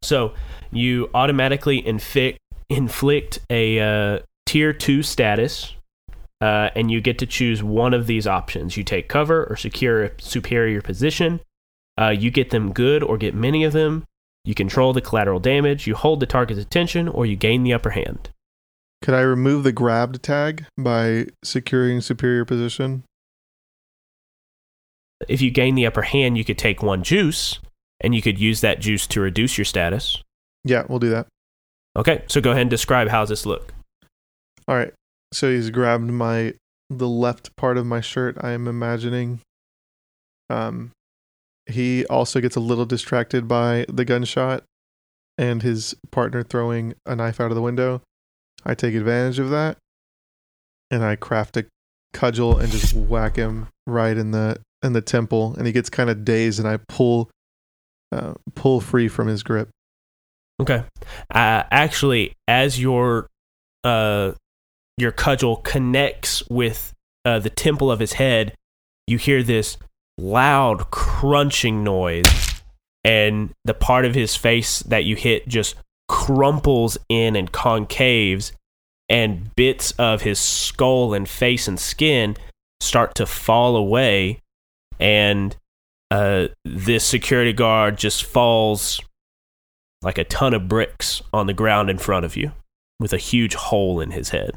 So 0.00 0.32
you 0.70 1.10
automatically 1.12 1.84
inflict 1.84 2.38
inflict 2.70 3.40
a 3.50 3.80
uh, 3.80 4.20
tier 4.46 4.72
two 4.72 5.02
status, 5.02 5.74
uh, 6.40 6.70
and 6.76 6.88
you 6.88 7.00
get 7.00 7.18
to 7.18 7.26
choose 7.26 7.64
one 7.64 7.94
of 7.94 8.06
these 8.06 8.28
options. 8.28 8.76
You 8.76 8.84
take 8.84 9.08
cover 9.08 9.44
or 9.46 9.56
secure 9.56 10.04
a 10.04 10.10
superior 10.22 10.80
position. 10.80 11.40
Uh, 12.00 12.10
you 12.10 12.30
get 12.30 12.50
them 12.50 12.72
good 12.72 13.02
or 13.02 13.18
get 13.18 13.34
many 13.34 13.64
of 13.64 13.72
them. 13.72 14.04
You 14.44 14.54
control 14.54 14.92
the 14.92 15.00
collateral 15.00 15.40
damage. 15.40 15.88
You 15.88 15.96
hold 15.96 16.20
the 16.20 16.26
target's 16.26 16.60
attention, 16.60 17.08
or 17.08 17.26
you 17.26 17.34
gain 17.34 17.64
the 17.64 17.74
upper 17.74 17.90
hand. 17.90 18.28
Could 19.02 19.14
I 19.14 19.22
remove 19.22 19.64
the 19.64 19.72
grabbed 19.72 20.22
tag 20.22 20.66
by 20.78 21.26
securing 21.42 22.02
superior 22.02 22.44
position? 22.44 23.02
If 25.28 25.40
you 25.40 25.50
gain 25.50 25.74
the 25.74 25.86
upper 25.86 26.02
hand, 26.02 26.36
you 26.36 26.44
could 26.44 26.58
take 26.58 26.82
one 26.82 27.02
juice, 27.02 27.58
and 28.00 28.14
you 28.14 28.22
could 28.22 28.38
use 28.38 28.60
that 28.60 28.80
juice 28.80 29.06
to 29.08 29.20
reduce 29.20 29.56
your 29.56 29.64
status. 29.64 30.22
Yeah, 30.64 30.84
we'll 30.88 30.98
do 30.98 31.10
that. 31.10 31.26
Okay, 31.96 32.24
so 32.26 32.40
go 32.40 32.50
ahead 32.50 32.62
and 32.62 32.70
describe 32.70 33.08
how 33.08 33.24
this 33.24 33.46
look. 33.46 33.72
All 34.68 34.76
right. 34.76 34.92
So 35.32 35.50
he's 35.50 35.70
grabbed 35.70 36.10
my 36.10 36.54
the 36.90 37.08
left 37.08 37.54
part 37.56 37.78
of 37.78 37.86
my 37.86 38.00
shirt. 38.00 38.36
I 38.40 38.50
am 38.50 38.68
imagining. 38.68 39.40
Um, 40.50 40.92
he 41.66 42.06
also 42.06 42.40
gets 42.40 42.54
a 42.54 42.60
little 42.60 42.86
distracted 42.86 43.48
by 43.48 43.86
the 43.88 44.04
gunshot 44.04 44.62
and 45.36 45.62
his 45.62 45.94
partner 46.12 46.42
throwing 46.42 46.94
a 47.04 47.16
knife 47.16 47.40
out 47.40 47.50
of 47.50 47.56
the 47.56 47.62
window. 47.62 48.02
I 48.64 48.74
take 48.74 48.94
advantage 48.94 49.38
of 49.38 49.50
that, 49.50 49.78
and 50.90 51.04
I 51.04 51.16
craft 51.16 51.56
a 51.56 51.66
cudgel 52.12 52.58
and 52.58 52.70
just 52.70 52.94
whack 52.94 53.36
him 53.36 53.68
right 53.86 54.16
in 54.16 54.30
the 54.30 54.58
in 54.82 54.92
the 54.92 55.00
temple, 55.00 55.54
and 55.56 55.66
he 55.66 55.72
gets 55.72 55.90
kind 55.90 56.10
of 56.10 56.24
dazed, 56.24 56.58
and 56.58 56.68
I 56.68 56.78
pull 56.88 57.30
uh, 58.12 58.34
pull 58.54 58.80
free 58.80 59.08
from 59.08 59.28
his 59.28 59.42
grip. 59.42 59.68
Okay. 60.60 60.84
Uh, 61.30 61.64
actually, 61.70 62.32
as 62.48 62.80
your 62.80 63.28
uh, 63.84 64.32
your 64.96 65.12
cudgel 65.12 65.56
connects 65.56 66.46
with 66.48 66.92
uh, 67.24 67.38
the 67.38 67.50
temple 67.50 67.90
of 67.90 68.00
his 68.00 68.14
head, 68.14 68.54
you 69.06 69.18
hear 69.18 69.42
this 69.42 69.76
loud 70.18 70.90
crunching 70.90 71.84
noise, 71.84 72.62
and 73.04 73.52
the 73.64 73.74
part 73.74 74.04
of 74.04 74.14
his 74.14 74.34
face 74.34 74.80
that 74.80 75.04
you 75.04 75.16
hit 75.16 75.46
just 75.48 75.74
crumples 76.08 76.96
in 77.08 77.36
and 77.36 77.52
concaves, 77.52 78.52
and 79.08 79.54
bits 79.56 79.92
of 79.92 80.22
his 80.22 80.38
skull 80.38 81.12
and 81.12 81.28
face 81.28 81.68
and 81.68 81.78
skin 81.78 82.36
start 82.80 83.14
to 83.14 83.26
fall 83.26 83.76
away, 83.76 84.40
and 84.98 85.56
uh, 86.10 86.48
this 86.64 87.04
security 87.04 87.52
guard 87.52 87.98
just 87.98 88.24
falls 88.24 89.00
like 90.02 90.18
a 90.18 90.24
ton 90.24 90.54
of 90.54 90.68
bricks 90.68 91.22
on 91.32 91.46
the 91.46 91.52
ground 91.52 91.90
in 91.90 91.98
front 91.98 92.24
of 92.24 92.36
you 92.36 92.52
with 93.00 93.12
a 93.12 93.18
huge 93.18 93.54
hole 93.54 94.00
in 94.00 94.10
his 94.12 94.30
head. 94.30 94.52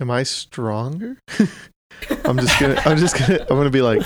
Am 0.00 0.10
I 0.10 0.22
stronger? 0.22 1.18
I'm 2.24 2.38
just 2.38 2.60
gonna. 2.60 2.80
I'm 2.84 2.96
just 2.98 3.18
gonna. 3.18 3.40
I'm 3.40 3.56
gonna 3.56 3.70
be 3.70 3.82
like, 3.82 4.02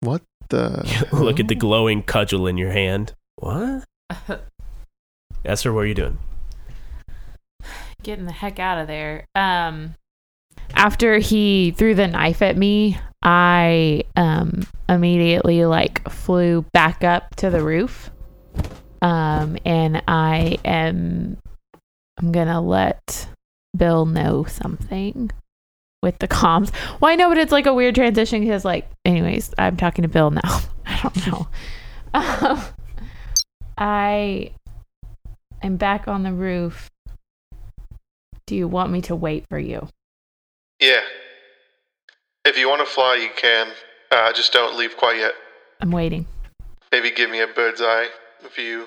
what 0.00 0.22
the? 0.48 1.06
Look 1.12 1.40
at 1.40 1.48
the 1.48 1.54
glowing 1.54 2.02
cudgel 2.02 2.46
in 2.46 2.56
your 2.56 2.70
hand. 2.70 3.12
What? 3.36 3.84
Esther, 5.44 5.72
what 5.72 5.80
are 5.80 5.86
you 5.86 5.94
doing? 5.94 6.18
Getting 8.02 8.24
the 8.24 8.32
heck 8.32 8.58
out 8.58 8.78
of 8.78 8.86
there. 8.86 9.26
Um, 9.34 9.94
after 10.74 11.18
he 11.18 11.72
threw 11.72 11.94
the 11.94 12.06
knife 12.06 12.42
at 12.42 12.56
me, 12.56 12.98
I 13.22 14.04
um 14.16 14.66
immediately 14.88 15.64
like 15.64 16.08
flew 16.10 16.62
back 16.72 17.04
up 17.04 17.34
to 17.36 17.50
the 17.50 17.62
roof. 17.62 18.10
Um, 19.02 19.58
and 19.64 20.02
I 20.08 20.58
am. 20.64 21.36
I'm 22.18 22.32
gonna 22.32 22.60
let 22.60 23.28
Bill 23.76 24.06
know 24.06 24.44
something 24.44 25.30
with 26.02 26.18
the 26.18 26.28
comms. 26.28 26.70
Well, 27.00 27.10
I 27.10 27.16
know, 27.16 27.28
but 27.28 27.38
it's 27.38 27.52
like 27.52 27.66
a 27.66 27.74
weird 27.74 27.94
transition 27.94 28.40
because, 28.40 28.64
like, 28.64 28.88
anyways, 29.04 29.52
I'm 29.58 29.76
talking 29.76 30.02
to 30.02 30.08
Bill 30.08 30.30
now. 30.30 30.60
I 30.86 31.00
don't 31.02 31.26
know. 31.26 31.48
Um, 32.14 32.62
I 33.76 34.52
am 35.62 35.76
back 35.76 36.06
on 36.06 36.22
the 36.22 36.32
roof. 36.32 36.90
Do 38.46 38.54
you 38.54 38.68
want 38.68 38.92
me 38.92 39.00
to 39.02 39.16
wait 39.16 39.46
for 39.48 39.58
you? 39.58 39.88
Yeah. 40.84 41.00
If 42.44 42.58
you 42.58 42.68
want 42.68 42.86
to 42.86 42.86
fly, 42.86 43.16
you 43.16 43.30
can. 43.34 43.68
Uh, 44.10 44.32
just 44.34 44.52
don't 44.52 44.76
leave 44.76 44.98
quite 44.98 45.16
yet. 45.16 45.32
I'm 45.80 45.90
waiting. 45.90 46.26
Maybe 46.92 47.10
give 47.10 47.30
me 47.30 47.40
a 47.40 47.46
bird's 47.46 47.80
eye 47.80 48.08
view. 48.54 48.86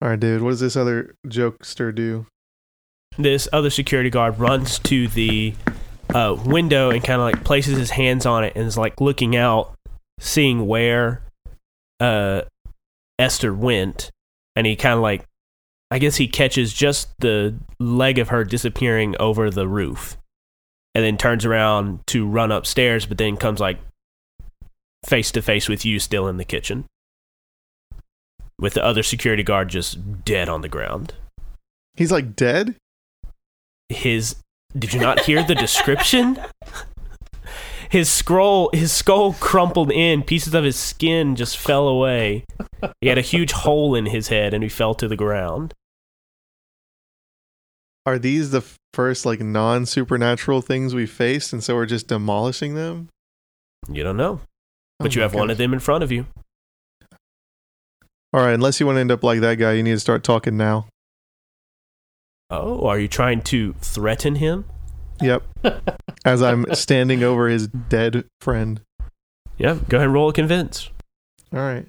All 0.00 0.08
right, 0.08 0.20
dude. 0.20 0.40
What 0.40 0.50
does 0.50 0.60
this 0.60 0.76
other 0.76 1.16
jokester 1.26 1.92
do? 1.92 2.26
This 3.18 3.48
other 3.52 3.70
security 3.70 4.08
guard 4.08 4.38
runs 4.38 4.78
to 4.80 5.08
the 5.08 5.54
uh, 6.14 6.36
window 6.44 6.90
and 6.90 7.02
kind 7.02 7.20
of 7.20 7.26
like 7.26 7.44
places 7.44 7.76
his 7.76 7.90
hands 7.90 8.24
on 8.24 8.44
it 8.44 8.52
and 8.54 8.66
is 8.66 8.78
like 8.78 9.00
looking 9.00 9.34
out, 9.34 9.74
seeing 10.20 10.68
where 10.68 11.22
uh, 11.98 12.42
Esther 13.18 13.52
went, 13.52 14.10
and 14.54 14.64
he 14.64 14.76
kind 14.76 14.94
of 14.94 15.00
like, 15.00 15.24
I 15.90 15.98
guess 15.98 16.16
he 16.16 16.28
catches 16.28 16.72
just 16.72 17.10
the 17.18 17.56
leg 17.80 18.20
of 18.20 18.28
her 18.28 18.44
disappearing 18.44 19.16
over 19.18 19.50
the 19.50 19.66
roof, 19.66 20.16
and 20.94 21.04
then 21.04 21.16
turns 21.16 21.44
around 21.44 22.00
to 22.08 22.26
run 22.26 22.50
upstairs, 22.52 23.06
but 23.06 23.18
then 23.18 23.36
comes 23.36 23.60
like 23.60 23.78
face 25.06 25.30
to 25.32 25.42
face 25.42 25.68
with 25.68 25.84
you 25.84 25.98
still 25.98 26.28
in 26.28 26.36
the 26.36 26.44
kitchen, 26.44 26.84
with 28.58 28.74
the 28.74 28.84
other 28.84 29.02
security 29.02 29.42
guard 29.42 29.68
just 29.68 30.24
dead 30.24 30.48
on 30.48 30.60
the 30.60 30.68
ground. 30.68 31.14
He's 31.94 32.12
like 32.12 32.34
dead. 32.36 32.76
his 33.88 34.36
did 34.78 34.92
you 34.92 35.00
not 35.00 35.20
hear 35.20 35.42
the 35.42 35.54
description 35.54 36.38
his 37.90 38.08
scroll 38.08 38.70
his 38.72 38.92
skull 38.92 39.32
crumpled 39.34 39.90
in 39.90 40.22
pieces 40.22 40.54
of 40.54 40.62
his 40.62 40.76
skin 40.76 41.34
just 41.34 41.58
fell 41.58 41.88
away 41.88 42.44
he 43.00 43.08
had 43.08 43.18
a 43.18 43.22
huge 43.22 43.50
hole 43.50 43.96
in 43.96 44.06
his 44.06 44.28
head 44.28 44.54
and 44.54 44.62
he 44.62 44.68
fell 44.68 44.94
to 44.94 45.08
the 45.08 45.16
ground 45.16 45.74
Are 48.06 48.18
these 48.18 48.50
the 48.50 48.62
first 48.94 49.26
like 49.26 49.40
non 49.40 49.86
supernatural 49.86 50.62
things 50.62 50.94
we 50.94 51.06
faced, 51.06 51.52
and 51.52 51.62
so 51.62 51.74
we're 51.74 51.86
just 51.86 52.08
demolishing 52.08 52.74
them? 52.74 53.08
you 53.88 54.02
don't 54.02 54.16
know 54.18 54.40
but 54.98 55.12
Oh 55.12 55.16
you 55.16 55.22
have 55.22 55.32
one 55.34 55.48
of 55.50 55.56
them 55.56 55.72
in 55.72 55.78
front 55.80 56.04
of 56.04 56.12
you 56.12 56.26
All 58.32 58.42
right, 58.42 58.52
unless 58.52 58.78
you 58.78 58.84
want 58.86 58.96
to 58.96 59.00
end 59.00 59.10
up 59.10 59.24
like 59.24 59.40
that 59.40 59.54
guy, 59.56 59.72
you 59.72 59.82
need 59.82 59.92
to 59.92 60.00
start 60.00 60.22
talking 60.22 60.56
now. 60.58 60.86
oh 62.50 62.86
are 62.86 62.98
you 62.98 63.08
trying 63.08 63.40
to 63.42 63.72
threaten 63.80 64.36
him 64.36 64.64
Yep. 65.22 65.42
As 66.24 66.42
I'm 66.42 66.64
standing 66.74 67.22
over 67.22 67.48
his 67.48 67.68
dead 67.68 68.24
friend. 68.40 68.80
yeah 69.58 69.74
go 69.88 69.96
ahead 69.96 70.06
and 70.06 70.14
roll 70.14 70.28
a 70.28 70.32
convince 70.32 70.90
All 71.52 71.58
right. 71.60 71.86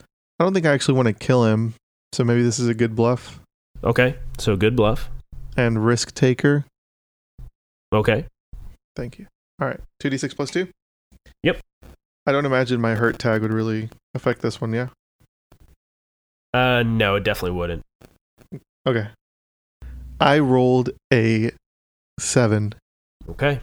I 0.00 0.44
don't 0.44 0.54
think 0.54 0.66
I 0.66 0.72
actually 0.72 0.94
want 0.94 1.08
to 1.08 1.14
kill 1.14 1.44
him, 1.46 1.74
so 2.12 2.22
maybe 2.24 2.42
this 2.42 2.58
is 2.60 2.68
a 2.68 2.74
good 2.74 2.94
bluff 2.94 3.40
okay 3.84 4.16
so 4.38 4.56
good 4.56 4.74
bluff 4.76 5.10
and 5.56 5.84
risk 5.84 6.14
taker. 6.14 6.64
okay 7.92 8.26
Thank 8.96 9.20
you. 9.20 9.26
All 9.60 9.68
right, 9.68 9.78
two 10.00 10.10
d 10.10 10.18
six 10.18 10.34
plus 10.34 10.50
two. 10.50 10.66
Yep. 11.44 11.60
I 12.26 12.32
don't 12.32 12.44
imagine 12.44 12.80
my 12.80 12.96
hurt 12.96 13.16
tag 13.18 13.42
would 13.42 13.52
really 13.52 13.90
affect 14.12 14.42
this 14.42 14.60
one. 14.60 14.72
Yeah. 14.72 14.88
uh 16.52 16.82
no 16.82 17.14
it 17.14 17.24
definitely 17.24 17.56
wouldn't 17.56 17.82
Okay. 18.86 19.08
I 20.18 20.38
rolled 20.38 20.90
a 21.12 21.50
seven. 22.18 22.74
Okay. 23.28 23.60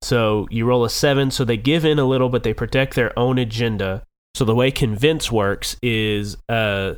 So 0.00 0.48
you 0.50 0.64
roll 0.64 0.84
a 0.84 0.90
seven, 0.90 1.30
so 1.30 1.44
they 1.44 1.56
give 1.56 1.84
in 1.84 1.98
a 1.98 2.04
little, 2.04 2.28
but 2.28 2.42
they 2.42 2.54
protect 2.54 2.94
their 2.94 3.16
own 3.18 3.38
agenda. 3.38 4.02
So 4.34 4.44
the 4.44 4.54
way 4.54 4.70
convince 4.70 5.30
works 5.30 5.76
is 5.82 6.36
uh 6.48 6.94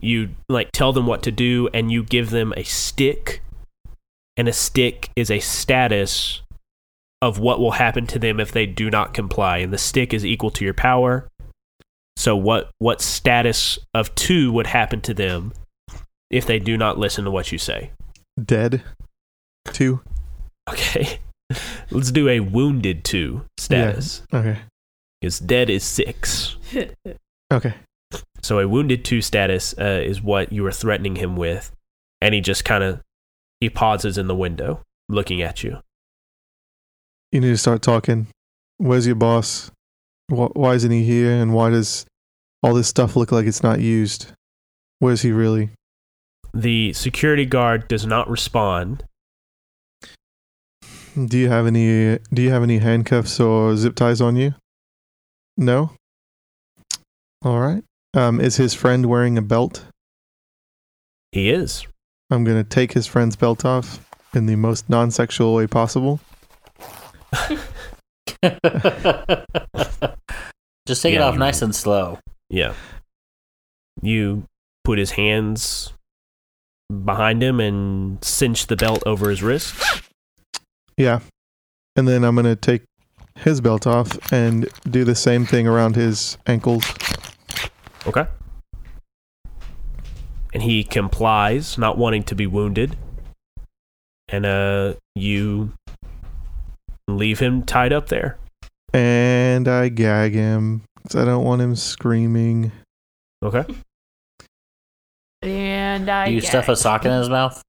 you 0.00 0.30
like 0.48 0.70
tell 0.72 0.92
them 0.92 1.06
what 1.06 1.22
to 1.24 1.32
do 1.32 1.68
and 1.74 1.90
you 1.90 2.02
give 2.02 2.30
them 2.30 2.52
a 2.56 2.64
stick. 2.64 3.42
And 4.36 4.46
a 4.48 4.52
stick 4.52 5.10
is 5.16 5.30
a 5.30 5.40
status 5.40 6.42
of 7.20 7.38
what 7.38 7.58
will 7.58 7.72
happen 7.72 8.06
to 8.08 8.18
them 8.18 8.38
if 8.38 8.52
they 8.52 8.66
do 8.66 8.90
not 8.90 9.12
comply. 9.12 9.58
And 9.58 9.72
the 9.72 9.78
stick 9.78 10.14
is 10.14 10.24
equal 10.24 10.50
to 10.52 10.64
your 10.64 10.74
power. 10.74 11.28
So 12.16 12.36
what 12.36 12.70
what 12.78 13.00
status 13.00 13.78
of 13.94 14.14
two 14.14 14.52
would 14.52 14.66
happen 14.66 15.00
to 15.02 15.14
them 15.14 15.52
if 16.30 16.46
they 16.46 16.58
do 16.58 16.76
not 16.76 16.98
listen 16.98 17.24
to 17.24 17.30
what 17.30 17.52
you 17.52 17.58
say? 17.58 17.92
Dead. 18.42 18.82
Two. 19.66 20.00
Okay. 20.68 21.20
Let's 21.90 22.12
do 22.12 22.28
a 22.28 22.40
wounded 22.40 23.04
two 23.04 23.44
status. 23.56 24.22
Okay. 24.32 24.58
His 25.20 25.38
dead 25.40 25.70
is 25.70 25.84
six. 25.84 26.56
Okay. 27.50 27.72
So 28.42 28.58
a 28.60 28.68
wounded 28.68 29.04
two 29.04 29.20
status 29.20 29.74
uh, 29.78 30.02
is 30.04 30.22
what 30.22 30.52
you 30.52 30.62
were 30.62 30.72
threatening 30.72 31.16
him 31.16 31.36
with, 31.36 31.72
and 32.20 32.34
he 32.34 32.40
just 32.40 32.64
kind 32.64 32.84
of 32.84 33.00
he 33.60 33.68
pauses 33.68 34.16
in 34.18 34.26
the 34.28 34.34
window, 34.36 34.82
looking 35.08 35.42
at 35.42 35.62
you. 35.64 35.78
You 37.32 37.40
need 37.40 37.48
to 37.50 37.56
start 37.58 37.82
talking. 37.82 38.28
Where's 38.78 39.06
your 39.06 39.16
boss? 39.16 39.70
Wh- 40.30 40.54
Why 40.54 40.74
isn't 40.74 40.90
he 40.90 41.04
here? 41.04 41.32
And 41.32 41.52
why 41.52 41.70
does 41.70 42.06
all 42.62 42.74
this 42.74 42.88
stuff 42.88 43.16
look 43.16 43.32
like 43.32 43.46
it's 43.46 43.62
not 43.62 43.80
used? 43.80 44.32
Where's 45.00 45.22
he 45.22 45.32
really? 45.32 45.70
The 46.54 46.92
security 46.92 47.44
guard 47.44 47.88
does 47.88 48.06
not 48.06 48.30
respond. 48.30 49.04
Do 51.16 51.36
you 51.36 51.48
have 51.48 51.66
any? 51.66 52.18
Do 52.32 52.42
you 52.42 52.50
have 52.50 52.62
any 52.62 52.78
handcuffs 52.78 53.40
or 53.40 53.76
zip 53.76 53.96
ties 53.96 54.20
on 54.20 54.36
you? 54.36 54.54
No. 55.56 55.90
All 57.42 57.58
right. 57.58 57.82
Um, 58.14 58.40
is 58.40 58.56
his 58.56 58.74
friend 58.74 59.06
wearing 59.06 59.36
a 59.36 59.42
belt? 59.42 59.84
He 61.32 61.50
is. 61.50 61.86
I'm 62.30 62.44
gonna 62.44 62.64
take 62.64 62.92
his 62.92 63.06
friend's 63.06 63.36
belt 63.36 63.64
off 63.64 64.06
in 64.34 64.46
the 64.46 64.56
most 64.56 64.88
non-sexual 64.88 65.54
way 65.54 65.66
possible. 65.66 66.20
Just 70.86 71.02
take 71.02 71.14
it 71.14 71.20
off 71.20 71.36
nice 71.36 71.60
and 71.62 71.74
slow. 71.74 72.18
Yeah. 72.48 72.74
You 74.00 74.44
put 74.84 74.98
his 74.98 75.12
hands 75.12 75.92
behind 77.04 77.42
him 77.42 77.60
and 77.60 78.22
cinch 78.24 78.66
the 78.68 78.76
belt 78.76 79.02
over 79.04 79.28
his 79.28 79.42
wrist. 79.42 79.74
Yeah. 80.96 81.20
And 81.96 82.08
then 82.08 82.24
I'm 82.24 82.34
gonna 82.36 82.56
take 82.56 82.84
his 83.36 83.60
belt 83.60 83.86
off 83.86 84.32
and 84.32 84.68
do 84.88 85.04
the 85.04 85.14
same 85.14 85.44
thing 85.46 85.66
around 85.66 85.96
his 85.96 86.38
ankles. 86.46 86.84
Okay. 88.06 88.26
And 90.54 90.62
he 90.62 90.82
complies, 90.84 91.76
not 91.76 91.98
wanting 91.98 92.22
to 92.24 92.34
be 92.34 92.46
wounded. 92.46 92.96
And 94.28 94.46
uh 94.46 94.94
you 95.14 95.72
leave 97.08 97.38
him 97.38 97.62
tied 97.62 97.92
up 97.92 98.08
there. 98.08 98.38
And 98.92 99.68
I 99.68 99.88
gag 99.88 100.34
him 100.34 100.82
because 100.96 101.16
I 101.16 101.24
don't 101.24 101.44
want 101.44 101.60
him 101.60 101.76
screaming. 101.76 102.72
Okay. 103.42 103.64
And 105.42 106.10
I 106.10 106.26
Do 106.26 106.32
you 106.32 106.40
stuff 106.40 106.68
a 106.68 106.76
sock 106.76 107.04
in 107.04 107.12
his 107.12 107.28
mouth? 107.28 107.62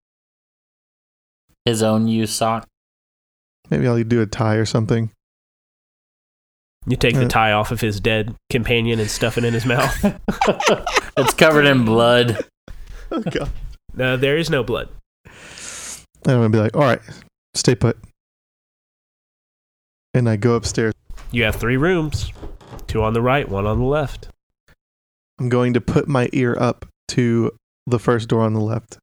His 1.66 1.84
own 1.84 2.08
used 2.08 2.34
sock? 2.34 2.68
Maybe 3.70 3.88
I'll 3.88 4.04
do 4.04 4.22
a 4.22 4.26
tie 4.26 4.56
or 4.56 4.66
something. 4.66 5.12
You 6.88 6.96
take 6.98 7.16
the 7.16 7.26
Uh. 7.26 7.30
tie 7.30 7.52
off 7.52 7.72
of 7.72 7.82
his 7.82 8.00
dead 8.00 8.36
companion 8.50 9.00
and 9.00 9.10
stuff 9.10 9.38
it 9.38 9.44
in 9.44 9.54
his 9.54 9.66
mouth. 9.66 9.94
it's 11.18 11.34
covered 11.34 11.66
in 11.66 11.86
blood. 11.86 12.46
Oh 13.12 13.22
god. 13.22 13.50
No, 13.94 14.18
there 14.18 14.38
is 14.38 14.50
no 14.50 14.64
blood. 14.64 14.90
And 15.26 16.34
I'm 16.34 16.38
gonna 16.40 16.50
be 16.50 16.58
like, 16.60 16.76
all 16.76 16.82
right, 16.84 17.02
stay 17.56 17.76
put. 17.76 17.98
And 20.14 20.28
I 20.30 20.36
go 20.38 20.56
upstairs. 20.56 20.94
You 21.32 21.44
have 21.44 21.56
three 21.56 21.78
rooms. 21.78 22.32
Two 22.88 23.04
on 23.04 23.14
the 23.14 23.22
right, 23.22 23.48
one 23.48 23.68
on 23.68 23.78
the 23.80 23.86
left. 23.86 24.30
I'm 25.40 25.50
going 25.50 25.74
to 25.74 25.82
put 25.82 26.08
my 26.08 26.28
ear 26.34 26.58
up 26.60 26.86
to 27.10 27.52
the 27.86 28.00
first 28.00 28.28
door 28.30 28.42
on 28.42 28.54
the 28.54 28.60
left. 28.60 28.98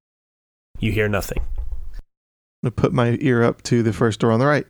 You 0.80 0.92
hear 0.92 1.08
nothing. 1.08 1.38
I'm 1.42 2.70
gonna 2.70 2.70
put 2.72 2.92
my 2.92 3.16
ear 3.20 3.42
up 3.42 3.62
to 3.64 3.82
the 3.82 3.92
first 3.92 4.20
door 4.20 4.32
on 4.32 4.40
the 4.40 4.46
right. 4.46 4.66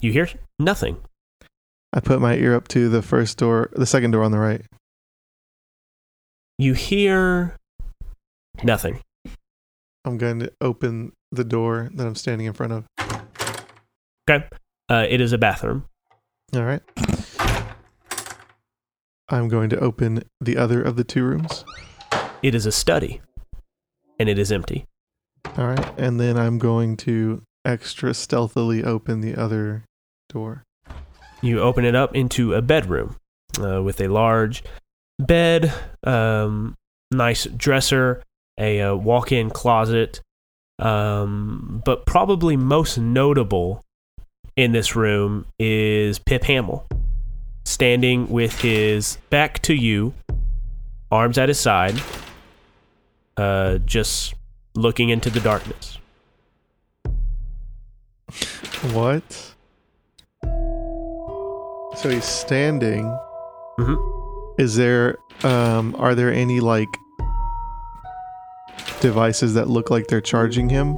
You 0.00 0.12
hear 0.12 0.28
nothing. 0.58 0.96
I 1.96 2.00
put 2.00 2.20
my 2.20 2.34
ear 2.34 2.54
up 2.54 2.68
to 2.68 2.90
the 2.90 3.00
first 3.00 3.38
door, 3.38 3.70
the 3.72 3.86
second 3.86 4.10
door 4.10 4.22
on 4.22 4.30
the 4.30 4.38
right. 4.38 4.60
You 6.58 6.74
hear 6.74 7.56
nothing. 8.62 9.00
I'm 10.04 10.18
going 10.18 10.40
to 10.40 10.52
open 10.60 11.12
the 11.32 11.42
door 11.42 11.90
that 11.94 12.06
I'm 12.06 12.14
standing 12.14 12.46
in 12.46 12.52
front 12.52 12.74
of. 12.74 12.84
Okay. 14.28 14.46
Uh, 14.90 15.06
it 15.08 15.22
is 15.22 15.32
a 15.32 15.38
bathroom. 15.38 15.86
All 16.54 16.64
right. 16.64 16.82
I'm 19.30 19.48
going 19.48 19.70
to 19.70 19.78
open 19.78 20.22
the 20.38 20.58
other 20.58 20.82
of 20.82 20.96
the 20.96 21.04
two 21.04 21.24
rooms. 21.24 21.64
It 22.42 22.54
is 22.54 22.66
a 22.66 22.72
study. 22.72 23.22
And 24.20 24.28
it 24.28 24.38
is 24.38 24.52
empty. 24.52 24.84
All 25.56 25.66
right. 25.66 25.98
And 25.98 26.20
then 26.20 26.36
I'm 26.36 26.58
going 26.58 26.98
to 26.98 27.42
extra 27.64 28.12
stealthily 28.12 28.84
open 28.84 29.22
the 29.22 29.34
other 29.34 29.84
door. 30.28 30.62
You 31.42 31.60
open 31.60 31.84
it 31.84 31.94
up 31.94 32.14
into 32.14 32.54
a 32.54 32.62
bedroom 32.62 33.16
uh, 33.60 33.82
with 33.82 34.00
a 34.00 34.08
large 34.08 34.64
bed, 35.18 35.72
um, 36.04 36.74
nice 37.10 37.44
dresser, 37.44 38.22
a 38.58 38.80
uh, 38.80 38.94
walk 38.94 39.32
in 39.32 39.50
closet. 39.50 40.20
Um, 40.78 41.82
but 41.84 42.04
probably 42.04 42.56
most 42.56 42.98
notable 42.98 43.82
in 44.56 44.72
this 44.72 44.96
room 44.96 45.46
is 45.58 46.18
Pip 46.18 46.44
Hamill, 46.44 46.86
standing 47.64 48.28
with 48.28 48.60
his 48.60 49.16
back 49.30 49.60
to 49.62 49.74
you, 49.74 50.14
arms 51.10 51.38
at 51.38 51.48
his 51.48 51.60
side, 51.60 51.94
uh, 53.36 53.78
just 53.78 54.34
looking 54.74 55.08
into 55.08 55.30
the 55.30 55.40
darkness. 55.40 55.98
What? 58.92 59.54
So 61.96 62.10
he's 62.10 62.24
standing. 62.24 63.04
Mhm. 63.78 63.98
Is 64.58 64.76
there 64.76 65.18
um 65.44 65.94
are 65.98 66.14
there 66.14 66.32
any 66.32 66.60
like 66.60 66.88
devices 69.00 69.54
that 69.54 69.68
look 69.68 69.90
like 69.90 70.06
they're 70.08 70.20
charging 70.20 70.68
him? 70.68 70.96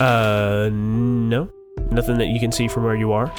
Uh, 0.00 0.68
no, 0.72 1.48
nothing 1.90 2.18
that 2.18 2.26
you 2.26 2.38
can 2.38 2.52
see 2.52 2.68
from 2.68 2.84
where 2.84 2.94
you 2.94 3.12
are. 3.12 3.32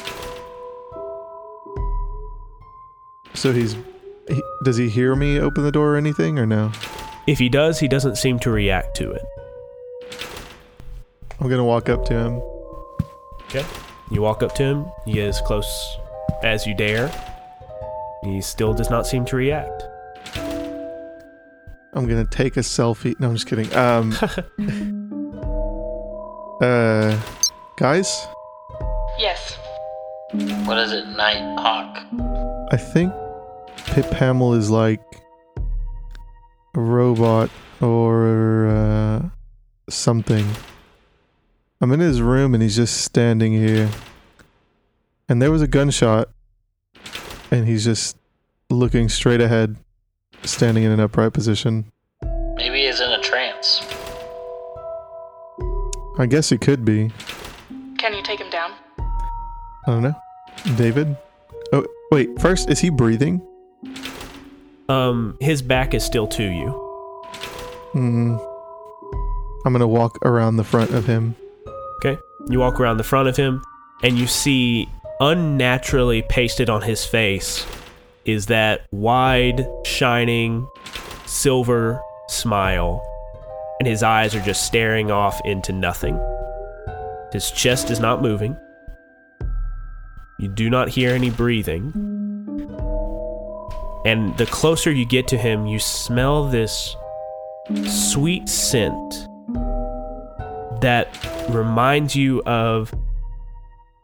So 3.33 3.53
he's 3.53 3.75
he, 4.27 4.41
does 4.63 4.77
he 4.77 4.89
hear 4.89 5.15
me 5.15 5.39
open 5.39 5.63
the 5.63 5.71
door 5.71 5.93
or 5.95 5.97
anything 5.97 6.39
or 6.39 6.45
no? 6.45 6.71
If 7.27 7.37
he 7.39 7.49
does, 7.49 7.79
he 7.79 7.87
doesn't 7.87 8.15
seem 8.17 8.39
to 8.39 8.49
react 8.49 8.95
to 8.97 9.11
it. 9.11 9.23
I'm 11.39 11.47
going 11.47 11.59
to 11.59 11.63
walk 11.63 11.89
up 11.89 12.05
to 12.05 12.13
him. 12.13 12.41
Okay. 13.43 13.65
You 14.11 14.21
walk 14.21 14.41
up 14.43 14.55
to 14.55 14.63
him, 14.63 14.85
you 15.05 15.13
get 15.15 15.27
as 15.27 15.41
close 15.41 15.97
as 16.43 16.67
you 16.67 16.73
dare. 16.73 17.11
He 18.23 18.41
still 18.41 18.73
does 18.73 18.89
not 18.89 19.07
seem 19.07 19.25
to 19.25 19.35
react. 19.35 19.83
I'm 21.93 22.07
going 22.07 22.25
to 22.25 22.29
take 22.29 22.57
a 22.57 22.61
selfie. 22.61 23.19
No, 23.19 23.29
I'm 23.29 23.35
just 23.35 23.47
kidding. 23.47 23.73
Um 23.73 24.11
uh 26.61 27.19
guys, 27.77 28.27
Yes. 29.19 29.57
What 30.65 30.77
is 30.77 30.93
it, 30.93 31.07
Night 31.07 31.41
Hawk? 31.59 31.97
I 32.71 32.77
think 32.77 33.11
Pip 33.87 34.05
Hamill 34.13 34.53
is 34.53 34.69
like 34.69 35.01
a 36.73 36.79
robot 36.79 37.49
or 37.81 38.67
uh, 38.67 39.29
something. 39.89 40.47
I'm 41.81 41.91
in 41.91 41.99
his 41.99 42.21
room 42.21 42.53
and 42.53 42.63
he's 42.63 42.77
just 42.77 43.01
standing 43.01 43.51
here. 43.51 43.89
And 45.29 45.39
there 45.39 45.51
was 45.51 45.61
a 45.61 45.67
gunshot. 45.67 46.29
And 47.51 47.67
he's 47.67 47.83
just 47.83 48.17
looking 48.71 49.09
straight 49.09 49.41
ahead, 49.41 49.75
standing 50.43 50.83
in 50.83 50.91
an 50.91 50.99
upright 50.99 51.33
position. 51.33 51.91
Maybe 52.55 52.85
he's 52.85 52.99
in 52.99 53.11
a 53.11 53.21
trance. 53.21 53.81
I 56.17 56.25
guess 56.27 56.49
he 56.49 56.57
could 56.57 56.83
be. 56.83 57.11
Can 57.97 58.13
you 58.13 58.23
take 58.23 58.39
him 58.39 58.49
down? 58.49 58.71
I 58.99 59.91
don't 59.91 60.01
know. 60.01 60.15
David? 60.75 61.15
Oh, 61.73 61.85
wait. 62.11 62.29
First, 62.41 62.69
is 62.69 62.79
he 62.79 62.89
breathing? 62.89 63.41
Um, 64.89 65.37
his 65.39 65.61
back 65.61 65.93
is 65.93 66.03
still 66.03 66.27
to 66.27 66.43
you. 66.43 66.69
Hmm. 67.93 68.37
I'm 69.65 69.73
going 69.73 69.79
to 69.79 69.87
walk 69.87 70.17
around 70.25 70.57
the 70.57 70.63
front 70.63 70.91
of 70.91 71.05
him. 71.05 71.35
Okay. 72.03 72.19
You 72.49 72.59
walk 72.59 72.79
around 72.79 72.97
the 72.97 73.03
front 73.03 73.27
of 73.27 73.37
him, 73.37 73.63
and 74.03 74.17
you 74.17 74.27
see 74.27 74.89
unnaturally 75.19 76.21
pasted 76.21 76.69
on 76.69 76.81
his 76.81 77.05
face 77.05 77.65
is 78.25 78.45
that 78.45 78.85
wide, 78.91 79.67
shining, 79.85 80.67
silver 81.25 82.01
smile, 82.27 83.03
and 83.79 83.87
his 83.87 84.03
eyes 84.03 84.33
are 84.33 84.41
just 84.41 84.65
staring 84.65 85.11
off 85.11 85.39
into 85.45 85.73
nothing. 85.73 86.19
His 87.33 87.51
chest 87.51 87.89
is 87.89 87.99
not 87.99 88.21
moving. 88.21 88.57
You 90.39 90.47
do 90.47 90.69
not 90.69 90.89
hear 90.89 91.11
any 91.11 91.29
breathing. 91.29 91.91
And 94.05 94.37
the 94.37 94.45
closer 94.45 94.91
you 94.91 95.05
get 95.05 95.27
to 95.29 95.37
him, 95.37 95.67
you 95.67 95.79
smell 95.79 96.47
this 96.47 96.95
sweet 97.85 98.47
scent 98.47 99.27
that 100.81 101.09
reminds 101.49 102.15
you 102.15 102.41
of 102.43 102.93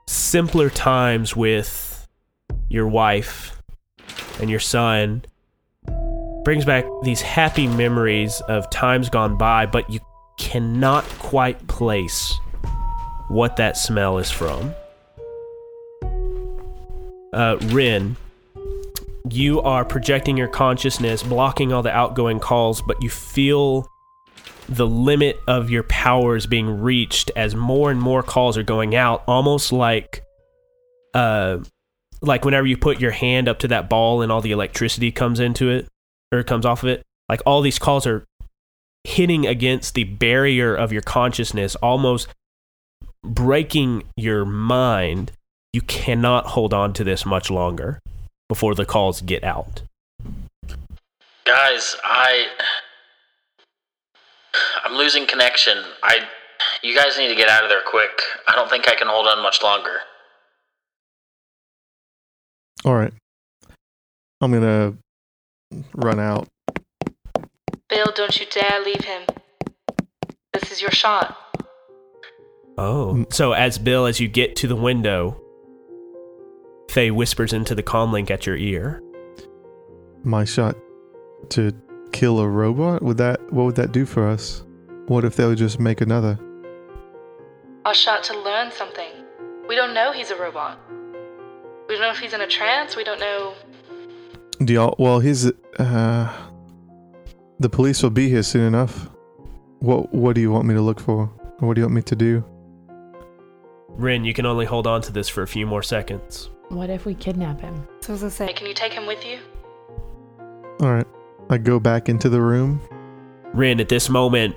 simpler 0.08 0.70
times 0.70 1.36
with 1.36 2.08
your 2.70 2.88
wife 2.88 3.62
and 4.40 4.50
your 4.50 4.60
son 4.60 5.24
brings 6.44 6.66
back 6.66 6.86
these 7.04 7.22
happy 7.22 7.68
memories 7.68 8.42
of 8.48 8.70
times 8.70 9.10
gone 9.10 9.38
by 9.38 9.66
but 9.66 9.90
you 9.90 10.00
cannot 10.38 11.04
quite 11.20 11.68
place 11.68 12.34
what 13.28 13.56
that 13.58 13.78
smell 13.78 14.18
is 14.18 14.30
from. 14.30 14.74
Uh, 17.34 17.58
Ren, 17.66 18.16
you 19.30 19.62
are 19.62 19.84
projecting 19.84 20.38
your 20.38 20.48
consciousness, 20.48 21.24
blocking 21.24 21.74
all 21.74 21.82
the 21.82 21.92
outgoing 21.92 22.40
calls, 22.40 22.82
but 22.82 23.02
you 23.02 23.10
feel 23.10 23.88
the 24.68 24.88
limit 24.88 25.38
of 25.48 25.70
your 25.70 25.84
powers 25.84 26.46
being 26.46 26.82
reached 26.82 27.32
as 27.36 27.56
more 27.56 27.92
and 27.92 28.02
more 28.02 28.24
calls 28.24 28.58
are 28.58 28.64
going 28.64 28.96
out, 28.96 29.24
almost 29.28 29.72
like 29.72 30.24
uh 31.14 31.58
like 32.22 32.44
whenever 32.44 32.66
you 32.66 32.78
put 32.78 33.00
your 33.00 33.12
hand 33.12 33.48
up 33.48 33.60
to 33.60 33.68
that 33.68 33.90
ball 33.90 34.22
and 34.22 34.32
all 34.32 34.42
the 34.42 34.52
electricity 34.52 35.12
comes 35.12 35.40
into 35.40 35.70
it 35.70 35.88
or 36.32 36.44
comes 36.44 36.66
off 36.66 36.84
of 36.84 36.90
it. 36.90 37.04
Like 37.30 37.42
all 37.46 37.62
these 37.62 37.80
calls 37.80 38.08
are 38.08 38.26
hitting 39.04 39.46
against 39.46 39.94
the 39.94 40.04
barrier 40.04 40.76
of 40.76 40.92
your 40.92 41.02
consciousness, 41.02 41.76
almost 41.76 42.28
breaking 43.24 44.04
your 44.16 44.46
mind. 44.46 45.32
You 45.74 45.82
cannot 45.82 46.48
hold 46.48 46.74
on 46.74 46.94
to 46.94 47.04
this 47.04 47.26
much 47.26 47.52
longer 47.52 48.00
before 48.48 48.76
the 48.76 48.86
calls 48.86 49.22
get 49.22 49.44
out. 49.44 49.82
Guys, 51.46 51.96
I 52.04 52.48
I'm 54.84 54.96
losing 54.96 55.26
connection. 55.26 55.78
I 56.04 56.20
you 56.82 56.96
guys 56.96 57.18
need 57.18 57.30
to 57.30 57.36
get 57.36 57.50
out 57.50 57.64
of 57.64 57.70
there 57.70 57.82
quick. 57.86 58.22
I 58.48 58.56
don't 58.56 58.70
think 58.70 58.88
I 58.88 58.96
can 58.96 59.08
hold 59.08 59.28
on 59.28 59.42
much 59.42 59.62
longer. 59.62 60.00
All 62.84 62.96
right. 62.96 63.14
I'm 64.42 64.52
gonna 64.52 64.96
run 65.96 66.20
out. 66.20 66.48
Bill, 67.90 68.08
don't 68.16 68.40
you 68.40 68.46
dare 68.52 68.84
leave 68.84 69.04
him. 69.04 69.24
This 70.54 70.72
is 70.72 70.82
your 70.82 70.92
shot. 70.92 71.38
Oh. 72.78 73.14
Mm. 73.16 73.34
So 73.34 73.54
as 73.54 73.78
Bill, 73.78 74.06
as 74.06 74.20
you 74.20 74.28
get 74.28 74.56
to 74.58 74.68
the 74.68 74.76
window, 74.76 75.42
Faye 76.90 77.12
whispers 77.12 77.54
into 77.54 77.76
the 77.76 77.84
comm 77.84 78.12
link 78.12 78.30
at 78.32 78.46
your 78.46 78.56
ear. 78.56 79.02
My 80.24 80.46
shot 80.46 80.76
to 81.50 81.72
kill 82.16 82.40
a 82.40 82.48
robot? 82.48 83.02
Would 83.02 83.18
that 83.18 83.52
what 83.52 83.66
would 83.66 83.76
that 83.76 83.92
do 83.92 84.06
for 84.06 84.28
us? 84.28 84.64
What 85.08 85.26
if 85.26 85.36
they 85.36 85.46
would 85.46 85.58
just 85.58 85.80
make 85.80 86.02
another? 86.02 86.40
Our 87.84 87.94
shot 87.94 88.24
to 88.26 88.40
learn 88.40 88.72
something. 88.72 89.12
We 89.68 89.76
don't 89.76 89.94
know 89.94 90.14
he's 90.14 90.32
a 90.32 90.38
robot. 90.38 90.80
We 91.88 91.96
don't 91.96 92.02
know 92.02 92.12
if 92.12 92.20
he's 92.20 92.34
in 92.34 92.42
a 92.42 92.48
trance. 92.48 92.96
We 92.96 93.04
don't 93.04 93.20
know. 93.20 93.54
Do 94.64 94.74
y'all 94.74 94.96
well 94.98 95.20
his 95.20 95.52
uh 95.78 96.34
the 97.60 97.70
police 97.70 98.02
will 98.02 98.10
be 98.12 98.30
here 98.30 98.44
soon 98.44 98.66
enough. 98.66 99.10
What 99.80 100.14
what 100.14 100.36
do 100.36 100.42
you 100.42 100.52
want 100.52 100.66
me 100.66 100.74
to 100.74 100.82
look 100.82 101.02
for? 101.02 101.26
What 101.60 101.74
do 101.74 101.82
you 101.82 101.86
want 101.86 101.96
me 101.96 102.02
to 102.04 102.16
do? 102.16 102.44
Ren, 103.90 104.26
you 104.26 104.34
can 104.34 104.46
only 104.46 104.66
hold 104.66 104.88
on 104.88 105.02
to 105.04 105.12
this 105.12 105.30
for 105.30 105.42
a 105.42 105.48
few 105.48 105.66
more 105.66 105.84
seconds. 105.84 106.50
What 106.70 106.90
if 106.90 107.06
we 107.06 107.14
kidnap 107.14 107.62
him? 107.62 107.88
So 108.00 108.12
I 108.12 108.14
was 108.14 108.22
gonna 108.22 108.32
say, 108.32 108.54
can 108.54 108.68
you 108.68 108.74
take 108.74 108.94
him 108.94 109.06
with 109.06 109.26
you? 109.26 109.40
Alright. 110.82 111.08
I 111.50 111.58
go 111.58 111.80
back 111.80 112.10
into 112.10 112.30
the 112.30 112.42
room. 112.42 112.82
Ren, 113.54 113.80
at 113.80 113.90
this 113.90 114.10
moment, 114.10 114.56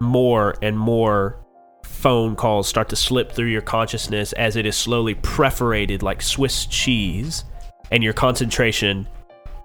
more 0.00 0.56
and 0.62 0.78
more 0.78 1.38
phone 1.84 2.34
calls 2.34 2.68
start 2.68 2.88
to 2.88 2.96
slip 2.96 3.32
through 3.32 3.46
your 3.46 3.62
consciousness 3.62 4.32
as 4.32 4.56
it 4.56 4.66
is 4.66 4.76
slowly 4.76 5.14
perforated 5.14 6.02
like 6.02 6.20
Swiss 6.20 6.66
cheese, 6.66 7.44
and 7.90 8.02
your 8.02 8.12
concentration 8.12 9.06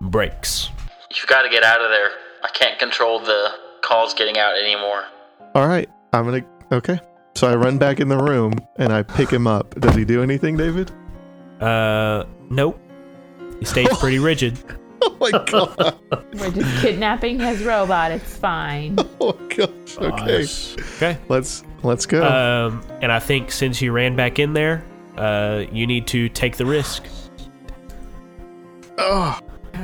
breaks. 0.01 0.69
You've 1.15 1.27
got 1.27 1.43
to 1.43 1.49
get 1.49 1.63
out 1.63 1.81
of 1.81 1.89
there. 1.89 2.09
I 2.43 2.49
can't 2.53 2.77
control 2.77 3.19
the 3.19 3.49
calls 3.81 4.13
getting 4.13 4.37
out 4.37 4.55
anymore. 4.57 5.05
Alright. 5.55 5.89
I'm 6.13 6.25
gonna 6.25 6.45
okay. 6.71 6.99
So 7.35 7.47
I 7.47 7.55
run 7.55 7.77
back 7.77 7.99
in 7.99 8.07
the 8.07 8.17
room 8.17 8.53
and 8.77 8.91
I 8.91 9.03
pick 9.03 9.29
him 9.29 9.47
up. 9.47 9.79
Does 9.79 9.95
he 9.95 10.05
do 10.05 10.23
anything, 10.23 10.57
David? 10.57 10.91
Uh, 11.59 12.25
nope. 12.49 12.79
He 13.59 13.65
stays 13.65 13.87
pretty 13.97 14.19
rigid. 14.31 14.57
Oh 15.09 15.15
my 15.19 15.31
god. 15.31 15.97
We're 16.33 16.51
just 16.51 16.81
kidnapping 16.81 17.39
his 17.39 17.63
robot. 17.63 18.11
It's 18.11 18.35
fine. 18.35 18.97
oh 19.21 19.31
gosh. 19.33 19.97
Okay. 19.97 20.45
Okay. 20.95 21.17
Let's 21.29 21.63
let's 21.83 22.05
go. 22.05 22.23
Um, 22.25 22.85
and 23.01 23.11
I 23.11 23.19
think 23.19 23.51
since 23.51 23.81
you 23.81 23.91
ran 23.91 24.15
back 24.15 24.37
in 24.39 24.53
there, 24.53 24.83
uh, 25.17 25.63
you 25.71 25.87
need 25.87 26.07
to 26.07 26.29
take 26.29 26.57
the 26.57 26.65
risk. 26.65 27.03
oh. 28.97 29.39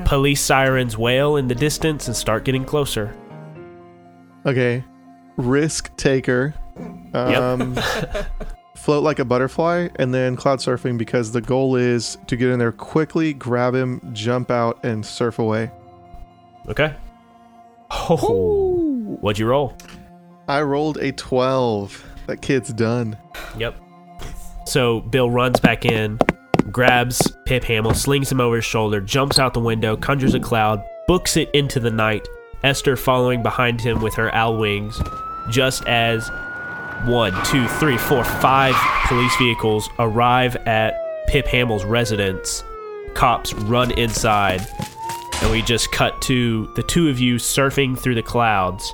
Police 0.05 0.41
sirens 0.41 0.97
wail 0.97 1.38
in 1.38 1.47
the 1.47 1.55
distance 1.55 2.07
and 2.07 2.15
start 2.17 2.45
getting 2.45 2.65
closer. 2.65 3.15
Okay. 4.45 4.84
Risk 5.38 5.95
taker. 5.97 6.53
Um 7.13 7.78
float 8.84 9.02
like 9.02 9.20
a 9.20 9.24
butterfly 9.24 9.88
and 9.96 10.14
then 10.14 10.36
cloud 10.36 10.60
surfing 10.60 10.98
because 10.98 11.32
the 11.32 11.40
goal 11.40 11.78
is 11.78 12.18
to 12.28 12.36
get 12.36 12.50
in 12.50 12.60
there 12.60 12.74
quickly, 12.74 13.34
grab 13.34 13.74
him, 13.74 14.02
jump 14.12 14.52
out 14.52 14.78
and 14.84 15.06
surf 15.06 15.40
away. 15.40 15.72
Okay. 16.68 16.94
Oh, 17.90 19.16
what'd 19.22 19.40
you 19.40 19.48
roll? 19.48 19.78
I 20.50 20.64
rolled 20.64 20.98
a 20.98 21.14
12. 21.14 22.06
That 22.28 22.42
kid's 22.42 22.74
done. 22.74 23.16
Yep. 23.58 23.76
So 24.66 25.00
Bill 25.00 25.32
runs 25.32 25.62
back 25.62 25.86
in, 25.86 26.20
grabs 26.70 27.32
Pip 27.46 27.64
Hamill, 27.64 27.94
slings 27.94 28.30
him 28.30 28.42
over 28.42 28.58
his 28.58 28.66
shoulder, 28.66 29.00
jumps 29.00 29.40
out 29.40 29.54
the 29.54 29.62
window, 29.62 29.96
conjures 29.96 30.34
a 30.34 30.42
cloud, 30.42 30.84
books 31.08 31.38
it 31.38 31.50
into 31.54 31.80
the 31.80 31.92
night. 31.92 32.28
Esther 32.66 32.98
following 32.98 33.44
behind 33.44 33.80
him 33.80 34.02
with 34.02 34.14
her 34.16 34.34
owl 34.36 34.58
wings, 34.58 35.02
just 35.50 35.86
as 35.88 36.30
one, 37.06 37.34
two, 37.45 37.68
three, 37.68 37.97
four, 37.97 38.24
five 38.24 38.76
police 39.08 39.36
vehicles 39.38 39.89
arrive 39.99 40.56
at 40.68 40.93
Pip 41.28 41.47
Hamill's 41.47 41.86
residence. 41.86 42.64
Cops 43.14 43.54
run 43.54 43.91
inside, 43.91 44.66
and 45.41 45.51
we 45.51 45.62
just 45.62 45.91
cut 45.91 46.22
to 46.24 46.72
the 46.76 46.84
two 46.84 47.09
of 47.09 47.20
you 47.20 47.36
surfing 47.36 47.97
through 47.97 48.16
the 48.16 48.24
clouds, 48.24 48.93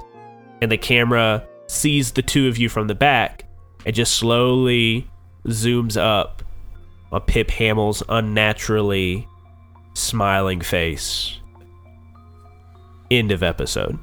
and 0.61 0.72
the 0.72 0.77
camera 0.77 1.45
sees 1.68 2.11
the 2.11 2.22
two 2.22 2.48
of 2.48 2.57
you 2.57 2.68
from 2.68 2.88
the 2.88 2.95
back 2.95 3.45
and 3.86 3.95
just 3.95 4.15
slowly 4.15 5.07
zooms 5.45 5.95
up 5.95 6.44
on 7.11 7.22
Pip 7.22 7.49
Hamill's 7.52 8.03
unnaturally 8.10 9.27
smiling 9.94 10.61
face. 10.61 11.38
End 13.11 13.31
of 13.31 13.41
episode. 13.41 13.98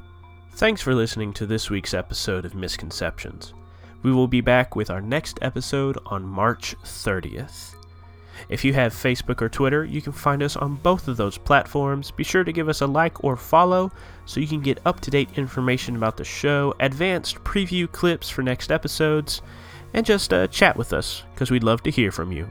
Thanks 0.53 0.81
for 0.81 0.95
listening 0.95 1.33
to 1.33 1.45
this 1.45 1.69
week's 1.69 1.93
episode 1.93 2.43
of 2.43 2.55
Misconceptions. 2.55 3.53
We 4.03 4.11
will 4.11 4.27
be 4.27 4.41
back 4.41 4.75
with 4.75 4.89
our 4.89 5.01
next 5.01 5.39
episode 5.41 5.97
on 6.05 6.23
March 6.23 6.75
30th. 6.83 7.75
If 8.49 8.63
you 8.63 8.73
have 8.73 8.93
Facebook 8.93 9.41
or 9.41 9.49
Twitter, 9.49 9.83
you 9.83 10.01
can 10.01 10.13
find 10.13 10.41
us 10.43 10.55
on 10.55 10.75
both 10.75 11.07
of 11.07 11.17
those 11.17 11.37
platforms. 11.37 12.11
Be 12.11 12.23
sure 12.23 12.43
to 12.43 12.53
give 12.53 12.69
us 12.69 12.81
a 12.81 12.87
like 12.87 13.23
or 13.23 13.35
follow 13.35 13.91
so 14.25 14.39
you 14.39 14.47
can 14.47 14.61
get 14.61 14.79
up 14.85 14.99
to 15.01 15.11
date 15.11 15.37
information 15.37 15.95
about 15.95 16.17
the 16.17 16.23
show, 16.23 16.73
advanced 16.79 17.43
preview 17.43 17.91
clips 17.91 18.29
for 18.29 18.43
next 18.43 18.71
episodes, 18.71 19.41
and 19.93 20.05
just 20.05 20.33
uh, 20.33 20.47
chat 20.47 20.77
with 20.77 20.93
us 20.93 21.23
because 21.33 21.51
we'd 21.51 21.63
love 21.63 21.81
to 21.83 21.91
hear 21.91 22.11
from 22.11 22.31
you. 22.31 22.47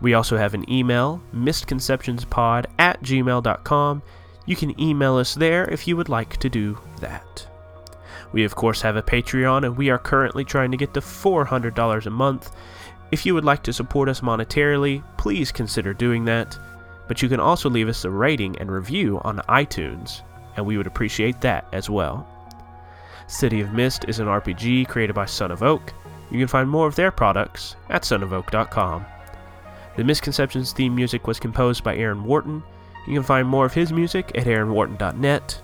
We 0.00 0.14
also 0.14 0.36
have 0.36 0.54
an 0.54 0.70
email, 0.70 1.20
misconceptionspod 1.34 2.66
at 2.78 3.02
gmail.com. 3.02 4.02
You 4.46 4.56
can 4.56 4.80
email 4.80 5.16
us 5.16 5.34
there 5.34 5.68
if 5.70 5.88
you 5.88 5.96
would 5.96 6.08
like 6.08 6.36
to 6.38 6.48
do 6.48 6.78
that. 7.00 7.49
We, 8.32 8.44
of 8.44 8.54
course, 8.54 8.80
have 8.82 8.96
a 8.96 9.02
Patreon, 9.02 9.64
and 9.64 9.76
we 9.76 9.90
are 9.90 9.98
currently 9.98 10.44
trying 10.44 10.70
to 10.70 10.76
get 10.76 10.94
to 10.94 11.00
$400 11.00 12.06
a 12.06 12.10
month. 12.10 12.54
If 13.10 13.26
you 13.26 13.34
would 13.34 13.44
like 13.44 13.62
to 13.64 13.72
support 13.72 14.08
us 14.08 14.20
monetarily, 14.20 15.02
please 15.16 15.50
consider 15.50 15.92
doing 15.92 16.24
that. 16.26 16.56
But 17.08 17.22
you 17.22 17.28
can 17.28 17.40
also 17.40 17.68
leave 17.68 17.88
us 17.88 18.04
a 18.04 18.10
rating 18.10 18.56
and 18.58 18.70
review 18.70 19.20
on 19.24 19.38
iTunes, 19.48 20.22
and 20.56 20.64
we 20.64 20.76
would 20.76 20.86
appreciate 20.86 21.40
that 21.40 21.66
as 21.72 21.90
well. 21.90 22.26
City 23.26 23.60
of 23.60 23.72
Mist 23.72 24.04
is 24.06 24.20
an 24.20 24.26
RPG 24.26 24.88
created 24.88 25.14
by 25.14 25.26
Son 25.26 25.50
of 25.50 25.62
Oak. 25.62 25.92
You 26.30 26.38
can 26.38 26.48
find 26.48 26.68
more 26.68 26.86
of 26.86 26.94
their 26.94 27.10
products 27.10 27.74
at 27.88 28.02
sonofoak.com. 28.02 29.04
The 29.96 30.04
Misconceptions 30.04 30.72
theme 30.72 30.94
music 30.94 31.26
was 31.26 31.40
composed 31.40 31.82
by 31.82 31.96
Aaron 31.96 32.24
Wharton. 32.24 32.62
You 33.06 33.14
can 33.14 33.22
find 33.22 33.46
more 33.48 33.66
of 33.66 33.74
his 33.74 33.92
music 33.92 34.30
at 34.36 34.46
aaronwharton.net. 34.46 35.62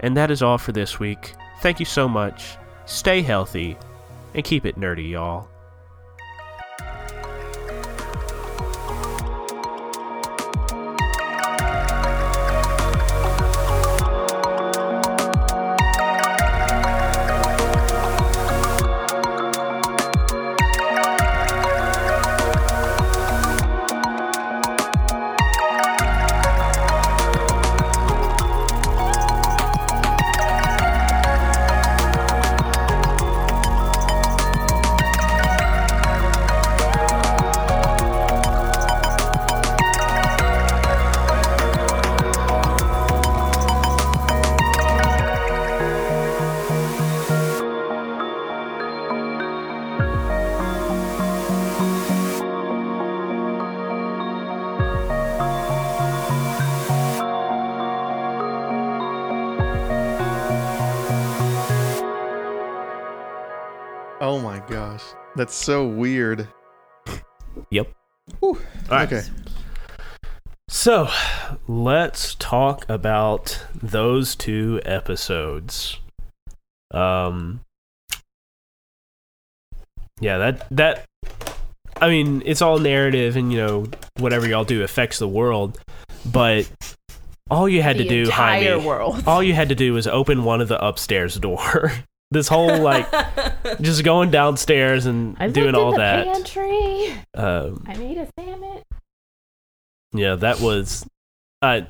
And 0.00 0.16
that 0.16 0.30
is 0.30 0.42
all 0.42 0.58
for 0.58 0.72
this 0.72 0.98
week. 0.98 1.34
Thank 1.64 1.80
you 1.80 1.86
so 1.86 2.06
much. 2.06 2.58
Stay 2.84 3.22
healthy 3.22 3.78
and 4.34 4.44
keep 4.44 4.66
it 4.66 4.78
nerdy, 4.78 5.08
y'all. 5.08 5.48
That's 65.44 65.56
so 65.56 65.86
weird. 65.86 66.48
Yep. 67.68 67.92
Whew. 68.40 68.58
right. 68.90 69.12
Okay. 69.12 69.28
So, 70.70 71.10
let's 71.68 72.34
talk 72.36 72.88
about 72.88 73.62
those 73.74 74.34
two 74.34 74.80
episodes. 74.86 76.00
Um 76.92 77.60
Yeah, 80.22 80.38
that 80.38 80.66
that 80.70 81.04
I 82.00 82.08
mean, 82.08 82.42
it's 82.46 82.62
all 82.62 82.78
narrative 82.78 83.36
and 83.36 83.52
you 83.52 83.58
know, 83.58 83.86
whatever 84.16 84.48
y'all 84.48 84.64
do 84.64 84.82
affects 84.82 85.18
the 85.18 85.28
world, 85.28 85.78
but 86.24 86.66
all 87.50 87.68
you 87.68 87.82
had 87.82 87.98
the 87.98 88.04
to 88.04 88.08
do, 88.08 88.22
entire 88.22 88.70
Jaime, 88.76 88.86
world. 88.86 89.22
all 89.26 89.42
you 89.42 89.52
had 89.52 89.68
to 89.68 89.74
do 89.74 89.92
was 89.92 90.06
open 90.06 90.44
one 90.44 90.62
of 90.62 90.68
the 90.68 90.82
upstairs 90.82 91.34
door. 91.34 91.92
this 92.34 92.48
whole 92.48 92.78
like 92.78 93.10
just 93.80 94.04
going 94.04 94.30
downstairs 94.30 95.06
and 95.06 95.36
I 95.40 95.48
doing 95.48 95.68
looked 95.68 95.78
in 95.78 95.82
all 95.82 95.92
the 95.92 95.98
that. 95.98 96.26
Pantry. 96.26 97.14
Um, 97.32 97.84
I 97.86 97.96
made 97.96 98.18
a 98.18 98.28
sandwich. 98.38 98.82
Yeah, 100.12 100.34
that 100.36 100.60
was. 100.60 101.06
Uh, 101.62 101.82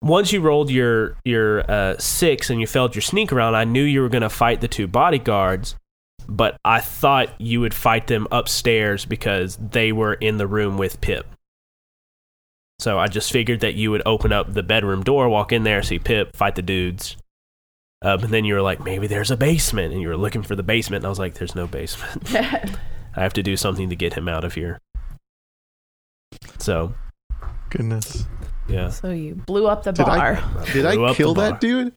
once 0.00 0.32
you 0.32 0.40
rolled 0.40 0.70
your 0.70 1.16
your 1.24 1.70
uh, 1.70 1.98
six 1.98 2.50
and 2.50 2.60
you 2.60 2.66
failed 2.66 2.94
your 2.94 3.02
sneak 3.02 3.32
around, 3.32 3.54
I 3.54 3.64
knew 3.64 3.82
you 3.82 4.00
were 4.00 4.08
going 4.08 4.22
to 4.22 4.30
fight 4.30 4.60
the 4.60 4.68
two 4.68 4.86
bodyguards, 4.86 5.76
but 6.28 6.56
I 6.64 6.80
thought 6.80 7.38
you 7.40 7.60
would 7.60 7.74
fight 7.74 8.06
them 8.06 8.26
upstairs 8.30 9.04
because 9.04 9.56
they 9.56 9.92
were 9.92 10.14
in 10.14 10.38
the 10.38 10.46
room 10.46 10.78
with 10.78 11.00
Pip. 11.00 11.26
So 12.80 12.98
I 12.98 13.06
just 13.06 13.32
figured 13.32 13.60
that 13.60 13.74
you 13.74 13.90
would 13.92 14.02
open 14.04 14.32
up 14.32 14.52
the 14.52 14.62
bedroom 14.62 15.04
door, 15.04 15.28
walk 15.28 15.52
in 15.52 15.62
there, 15.62 15.82
see 15.82 15.98
Pip, 15.98 16.36
fight 16.36 16.56
the 16.56 16.62
dudes. 16.62 17.16
Uh, 18.04 18.16
but 18.18 18.30
then 18.30 18.44
you 18.44 18.54
were 18.54 18.62
like, 18.62 18.84
maybe 18.84 19.06
there's 19.06 19.30
a 19.30 19.36
basement, 19.36 19.92
and 19.92 20.00
you 20.02 20.08
were 20.08 20.16
looking 20.16 20.42
for 20.42 20.54
the 20.54 20.62
basement. 20.62 21.00
And 21.00 21.06
I 21.06 21.08
was 21.08 21.18
like, 21.18 21.34
there's 21.34 21.54
no 21.54 21.66
basement. 21.66 22.34
I 22.36 23.20
have 23.22 23.32
to 23.32 23.42
do 23.42 23.56
something 23.56 23.88
to 23.88 23.96
get 23.96 24.12
him 24.12 24.28
out 24.28 24.44
of 24.44 24.54
here. 24.54 24.78
So, 26.58 26.94
Goodness. 27.70 28.26
yeah. 28.68 28.90
so 28.90 29.10
you 29.10 29.34
blew 29.34 29.66
up 29.66 29.82
the 29.84 29.92
Did 29.92 30.06
I- 30.06 30.34
bar. 30.34 30.64
Did 30.72 30.82
Blew 30.94 31.06
I 31.06 31.14
kill 31.14 31.34
that 31.34 31.60
dude? 31.60 31.92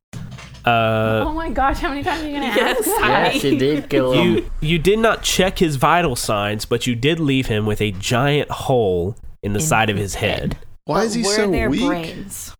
Uh, 0.65 1.23
oh 1.25 1.33
my 1.33 1.49
gosh, 1.49 1.79
how 1.79 1.87
many 1.89 2.03
times 2.03 2.21
are 2.23 2.27
you 2.27 2.33
gonna 2.33 2.47
Yes, 2.47 2.79
ask 2.79 2.85
that? 2.99 3.33
Yes, 3.35 3.43
you 3.45 3.57
did 3.57 3.89
kill 3.89 4.11
him. 4.11 4.33
you 4.35 4.51
you 4.59 4.77
did 4.77 4.99
not 4.99 5.23
check 5.23 5.59
his 5.59 5.77
vital 5.77 6.13
signs, 6.17 6.65
but 6.65 6.85
you 6.85 6.93
did 6.93 7.21
leave 7.21 7.47
him 7.47 7.65
with 7.65 7.79
a 7.79 7.91
giant 7.91 8.49
hole 8.51 9.15
in 9.41 9.53
the 9.53 9.59
In 9.59 9.65
side 9.65 9.89
of 9.89 9.95
his 9.95 10.13
his 10.13 10.15
head. 10.15 10.57
Why 10.83 10.99
But 10.99 11.05
is 11.05 11.13
he 11.13 11.23
were 11.23 11.35
so 11.35 11.49
their 11.51 11.69
weak? 11.69 11.85
brains? 11.85 12.53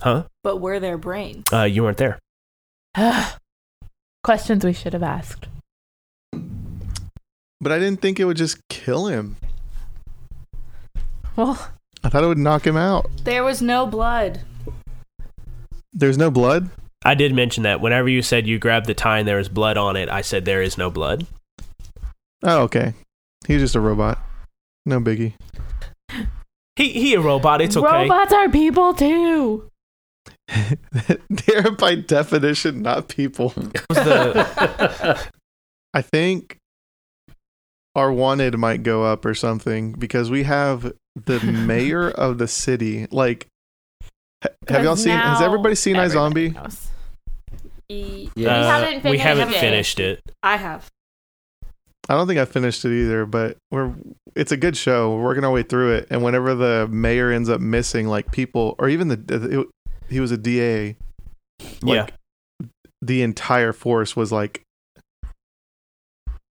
Huh? 0.00 0.26
But 0.44 0.58
were 0.60 0.78
their 0.78 0.96
brains? 0.96 1.44
Uh, 1.52 1.64
you 1.64 1.82
weren't 1.82 1.96
there. 1.96 2.20
Questions 4.24 4.64
we 4.64 4.72
should 4.72 4.92
have 4.92 5.02
asked. 5.02 5.46
But 7.60 7.72
I 7.72 7.78
didn't 7.78 8.00
think 8.00 8.18
it 8.18 8.24
would 8.24 8.36
just 8.36 8.66
kill 8.68 9.06
him. 9.06 9.36
Well, 11.36 11.70
I 12.02 12.08
thought 12.08 12.24
it 12.24 12.26
would 12.26 12.38
knock 12.38 12.66
him 12.66 12.76
out. 12.76 13.08
There 13.22 13.44
was 13.44 13.62
no 13.62 13.86
blood. 13.86 14.40
There's 15.92 16.18
no 16.18 16.30
blood? 16.30 16.68
I 17.04 17.14
did 17.14 17.32
mention 17.32 17.62
that 17.62 17.80
whenever 17.80 18.08
you 18.08 18.20
said 18.20 18.46
you 18.46 18.58
grabbed 18.58 18.86
the 18.86 18.94
tie 18.94 19.20
and 19.20 19.28
there 19.28 19.38
was 19.38 19.48
blood 19.48 19.76
on 19.78 19.96
it, 19.96 20.10
I 20.10 20.20
said 20.20 20.44
there 20.44 20.60
is 20.60 20.76
no 20.76 20.90
blood. 20.90 21.26
Oh, 22.42 22.62
okay. 22.62 22.94
He's 23.46 23.60
just 23.60 23.76
a 23.76 23.80
robot. 23.80 24.18
No 24.84 25.00
biggie. 25.00 25.34
He 26.76 26.88
he 26.90 27.14
a 27.14 27.20
robot. 27.20 27.60
It's 27.60 27.76
okay. 27.76 27.86
robots 27.86 28.32
are 28.32 28.48
people 28.48 28.92
too. 28.92 29.69
They're 31.30 31.70
by 31.70 31.94
definition 31.96 32.82
not 32.82 33.08
people. 33.08 33.50
The- 33.90 35.28
I 35.94 36.02
think 36.02 36.56
our 37.96 38.12
wanted 38.12 38.56
might 38.58 38.82
go 38.82 39.04
up 39.04 39.24
or 39.24 39.34
something 39.34 39.92
because 39.92 40.30
we 40.30 40.44
have 40.44 40.92
the 41.16 41.40
mayor 41.66 42.08
of 42.10 42.38
the 42.38 42.46
city. 42.48 43.06
Like, 43.10 43.46
ha- 44.42 44.50
have 44.68 44.84
y'all 44.84 44.96
seen? 44.96 45.16
Has 45.16 45.40
everybody 45.42 45.74
seen 45.74 45.96
everybody 45.96 46.50
iZombie? 46.50 46.54
knows. 46.54 46.86
E- 47.88 48.30
Yeah. 48.36 48.50
uh, 48.56 48.80
haven't 48.80 49.10
we 49.10 49.18
haven't 49.18 49.48
it. 49.50 49.56
finished 49.60 49.98
it. 49.98 50.20
I 50.42 50.56
have. 50.56 50.88
I 52.08 52.14
don't 52.14 52.26
think 52.26 52.38
I 52.40 52.44
finished 52.44 52.84
it 52.84 52.92
either, 52.92 53.26
but 53.26 53.56
we're 53.70 53.92
it's 54.36 54.52
a 54.52 54.56
good 54.56 54.76
show. 54.76 55.14
We're 55.16 55.22
working 55.24 55.44
our 55.44 55.50
way 55.50 55.62
through 55.64 55.94
it, 55.94 56.06
and 56.10 56.22
whenever 56.22 56.54
the 56.54 56.88
mayor 56.90 57.30
ends 57.32 57.48
up 57.48 57.60
missing, 57.60 58.06
like 58.06 58.30
people, 58.32 58.76
or 58.78 58.88
even 58.88 59.08
the 59.08 59.60
it, 59.60 59.66
he 60.10 60.20
was 60.20 60.30
a 60.32 60.36
DA, 60.36 60.96
yeah. 61.82 62.02
like 62.02 62.14
the 63.00 63.22
entire 63.22 63.72
force 63.72 64.14
was 64.16 64.30
like 64.32 64.62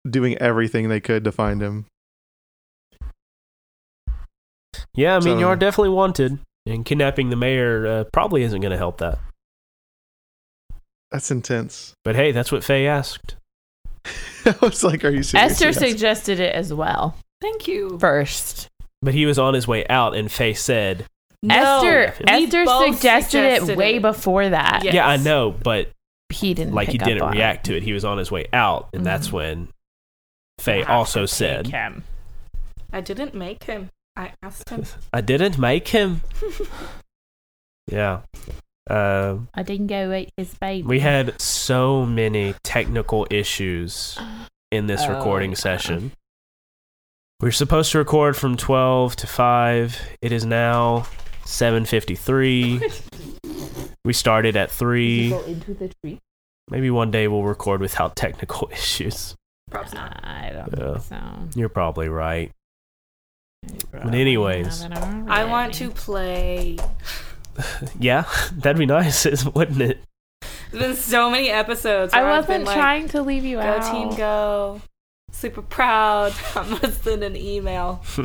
doing 0.08 0.36
everything 0.38 0.88
they 0.88 1.00
could 1.00 1.24
to 1.24 1.32
find 1.32 1.60
him. 1.60 1.86
Yeah, 4.94 5.14
I 5.16 5.18
mean, 5.20 5.34
So- 5.34 5.38
you 5.38 5.48
are 5.48 5.56
definitely 5.56 5.90
wanted, 5.90 6.38
and 6.66 6.84
kidnapping 6.84 7.30
the 7.30 7.36
mayor 7.36 7.86
uh, 7.86 8.04
probably 8.12 8.42
isn't 8.42 8.60
going 8.60 8.70
to 8.72 8.76
help 8.78 8.98
that. 8.98 9.18
That's 11.10 11.30
intense. 11.30 11.94
But 12.04 12.16
hey, 12.16 12.32
that's 12.32 12.50
what 12.50 12.64
Faye 12.64 12.86
asked. 12.86 13.36
I 14.44 14.54
was 14.60 14.82
like, 14.84 15.04
"Are 15.04 15.10
you 15.10 15.22
serious?" 15.22 15.52
Esther 15.52 15.66
Yes. 15.66 15.78
suggested 15.78 16.40
it 16.40 16.54
as 16.54 16.72
well 16.72 17.16
Thank 17.40 17.66
you. 17.68 17.96
first. 17.98 18.68
But 19.02 19.14
he 19.14 19.24
was 19.26 19.38
on 19.38 19.54
his 19.54 19.68
way 19.68 19.86
out, 19.88 20.16
and 20.16 20.30
Faye 20.30 20.54
said, 20.54 21.04
No, 21.46 21.54
Esther 21.82 22.14
Esther 22.26 22.66
suggested, 22.66 22.94
suggested 23.30 23.70
it 23.72 23.76
way 23.76 23.96
it. 23.96 24.02
before 24.02 24.48
that. 24.48 24.80
Yes. 24.84 24.94
"Yeah, 24.94 25.06
I 25.06 25.16
know, 25.16 25.50
but 25.52 25.90
He 26.30 26.54
didn't 26.54 26.74
like 26.74 26.88
he 26.88 26.92
pick 26.94 27.02
up 27.02 27.08
didn't 27.08 27.22
on 27.22 27.32
it. 27.34 27.36
react 27.36 27.66
to 27.66 27.76
it. 27.76 27.82
He 27.82 27.92
was 27.92 28.04
on 28.04 28.18
his 28.18 28.30
way 28.30 28.46
out, 28.52 28.88
and 28.92 29.04
that's 29.06 29.28
Mhm. 29.28 29.32
when 29.32 29.68
Faye 30.58 30.80
Have 30.80 30.90
also 30.90 31.26
said, 31.26 31.68
him. 31.68 32.04
I 32.92 33.00
didn't 33.00 33.34
make 33.34 33.64
him. 33.64 33.90
I 34.16 34.32
asked 34.42 34.70
him. 34.70 34.84
"I 35.12 35.20
didn't 35.20 35.58
make 35.58 35.88
him." 35.88 36.22
yeah. 37.86 38.20
Uh, 38.88 39.38
I 39.54 39.62
didn't 39.62 39.88
go 39.88 40.12
eat 40.12 40.30
his 40.36 40.54
baby. 40.54 40.86
we 40.86 41.00
had 41.00 41.40
so 41.40 42.06
many 42.06 42.54
technical 42.62 43.26
issues 43.30 44.16
in 44.70 44.86
this 44.86 45.02
Oh, 45.04 45.14
recording 45.14 45.50
yeah. 45.50 45.56
session. 45.56 46.12
We 47.40 47.48
are 47.48 47.52
supposed 47.52 47.92
to 47.92 47.98
record 47.98 48.36
from 48.36 48.56
12 48.56 49.14
to 49.16 49.26
5. 49.26 50.00
It 50.22 50.32
is 50.32 50.44
now 50.46 51.06
7:53. 51.46 52.80
we 54.04 54.12
started 54.12 54.56
at 54.56 54.70
3. 54.70 55.30
Go 55.30 55.42
into 55.44 55.74
the 55.74 55.90
tree. 56.02 56.18
Maybe 56.70 56.90
one 56.90 57.10
day 57.10 57.28
we'll 57.28 57.42
record 57.44 57.80
without 57.80 58.16
technical 58.24 58.68
issues. 58.72 59.34
Props 59.70 59.92
not. 59.94 60.20
I 60.24 60.50
don't 60.52 60.78
Yeah. 60.78 60.98
think 60.98 61.04
so. 61.04 61.58
You're 61.58 61.68
probably 61.68 62.08
right. 62.08 62.50
But 63.90 64.14
anyways. 64.14 64.84
I 65.28 65.44
want 65.44 65.74
to 65.74 65.90
play. 65.90 66.78
yeah, 67.98 68.24
that'd 68.52 68.78
be 68.78 68.86
nice, 68.86 69.24
wouldn't 69.44 69.80
it? 69.80 70.00
There's 70.70 70.82
been 70.82 70.96
so 70.96 71.30
many 71.30 71.48
episodes. 71.50 72.12
I 72.12 72.22
where 72.22 72.30
I've 72.32 72.44
wasn't 72.48 72.58
been 72.58 72.66
like, 72.66 72.76
trying 72.76 73.08
to 73.08 73.22
leave 73.22 73.44
you 73.44 73.56
Go 73.56 73.62
out. 73.62 73.82
Go 73.82 73.92
team, 73.92 74.16
go! 74.16 74.80
Super 75.32 75.62
proud. 75.62 76.32
I'm 76.54 76.68
gonna 76.70 76.92
send 76.92 77.22
an 77.22 77.36
email. 77.36 78.02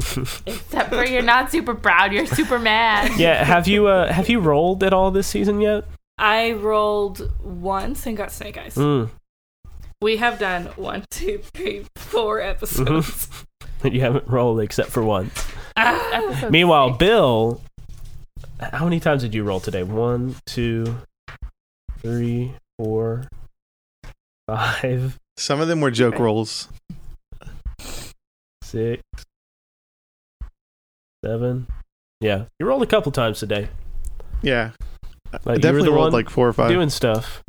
Except 0.45 0.89
for 0.89 1.05
you're 1.05 1.21
not 1.21 1.51
super 1.51 1.75
proud. 1.75 2.13
You're 2.13 2.25
super 2.25 2.59
mad. 2.59 3.11
yeah, 3.19 3.43
have 3.43 3.67
you 3.67 3.87
uh 3.87 4.11
have 4.11 4.29
you 4.29 4.39
rolled 4.39 4.83
at 4.83 4.93
all 4.93 5.11
this 5.11 5.27
season 5.27 5.61
yet? 5.61 5.85
I 6.17 6.53
rolled 6.53 7.31
once 7.43 8.05
and 8.05 8.15
got 8.15 8.31
snake 8.31 8.57
eyes. 8.57 8.75
Mm. 8.75 9.09
We 10.01 10.17
have 10.17 10.39
done 10.39 10.65
one, 10.77 11.05
two, 11.11 11.41
three, 11.53 11.85
four 11.95 12.39
episodes. 12.41 13.27
You 13.83 14.01
haven't 14.01 14.27
rolled 14.27 14.59
except 14.61 14.89
for 14.89 15.03
once. 15.03 15.45
Ah, 15.75 16.47
Meanwhile, 16.51 16.89
six. 16.89 16.97
Bill, 16.99 17.61
how 18.59 18.83
many 18.85 18.99
times 18.99 19.23
did 19.23 19.33
you 19.33 19.43
roll 19.43 19.59
today? 19.59 19.83
One, 19.83 20.35
two, 20.45 20.97
three, 21.99 22.53
four, 22.77 23.27
five, 24.47 25.17
Some 25.41 25.59
of 25.59 25.67
them 25.67 25.81
were 25.81 25.89
joke 25.89 26.13
Okay. 26.13 26.23
rolls. 26.23 26.67
six, 28.61 29.01
seven. 31.25 31.65
Yeah, 32.19 32.45
you 32.59 32.67
rolled 32.67 32.83
a 32.83 32.85
couple 32.85 33.11
times 33.11 33.39
today. 33.39 33.69
Yeah, 34.43 34.71
Like, 35.33 35.41
I 35.47 35.51
were 35.53 35.57
definitely 35.57 35.89
rolled 35.89 36.13
like 36.13 36.29
four 36.29 36.47
or 36.47 36.53
five. 36.53 36.69
doing 36.69 36.91
stuff. 36.91 37.41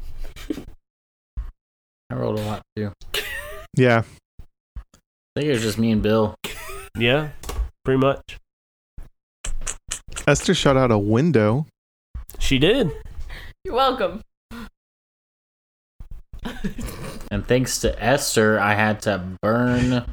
I 2.11 2.15
rolled 2.15 2.39
a 2.39 2.43
lot 2.43 2.63
too. 2.77 2.93
yeah, 3.77 4.03
I 4.79 4.91
think 5.37 5.49
it 5.49 5.53
was 5.53 5.61
just 5.63 5.77
me 5.79 5.91
and 5.93 6.03
Bill. 6.03 6.35
Yeah, 6.97 7.29
pretty 7.85 8.01
much. 8.01 8.39
Esther 10.27 10.55
shot 10.55 10.79
out 10.79 10.91
a 10.91 10.99
window. 10.99 11.67
She 12.39 12.59
did. 12.59 12.91
You're 13.65 13.75
welcome. 13.75 14.23
And 17.33 17.47
thanks 17.47 17.81
to 17.81 18.03
Esther, 18.03 18.61
I 18.61 18.75
had 18.75 19.03
to 19.03 19.23
burn 19.41 20.05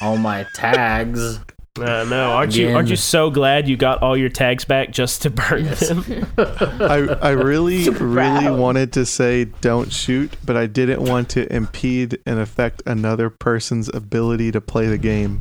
all 0.00 0.16
my 0.16 0.46
tags 0.54 1.40
Uh, 1.78 2.04
no, 2.04 2.32
aren't 2.32 2.54
you? 2.56 2.74
Aren't 2.74 2.90
you 2.90 2.96
so 2.96 3.30
glad 3.30 3.68
you 3.68 3.76
got 3.76 4.02
all 4.02 4.16
your 4.16 4.28
tags 4.28 4.64
back 4.64 4.90
just 4.90 5.22
to 5.22 5.30
burn 5.30 5.64
them? 5.64 6.26
I, 6.38 7.16
I 7.22 7.30
really, 7.30 7.82
Super 7.84 8.06
really 8.06 8.50
wanted 8.50 8.92
to 8.94 9.06
say 9.06 9.44
don't 9.44 9.92
shoot, 9.92 10.36
but 10.44 10.56
I 10.56 10.66
didn't 10.66 11.00
want 11.02 11.30
to 11.30 11.50
impede 11.54 12.18
and 12.26 12.40
affect 12.40 12.82
another 12.86 13.30
person's 13.30 13.88
ability 13.88 14.50
to 14.52 14.60
play 14.60 14.88
the 14.88 14.98
game. 14.98 15.40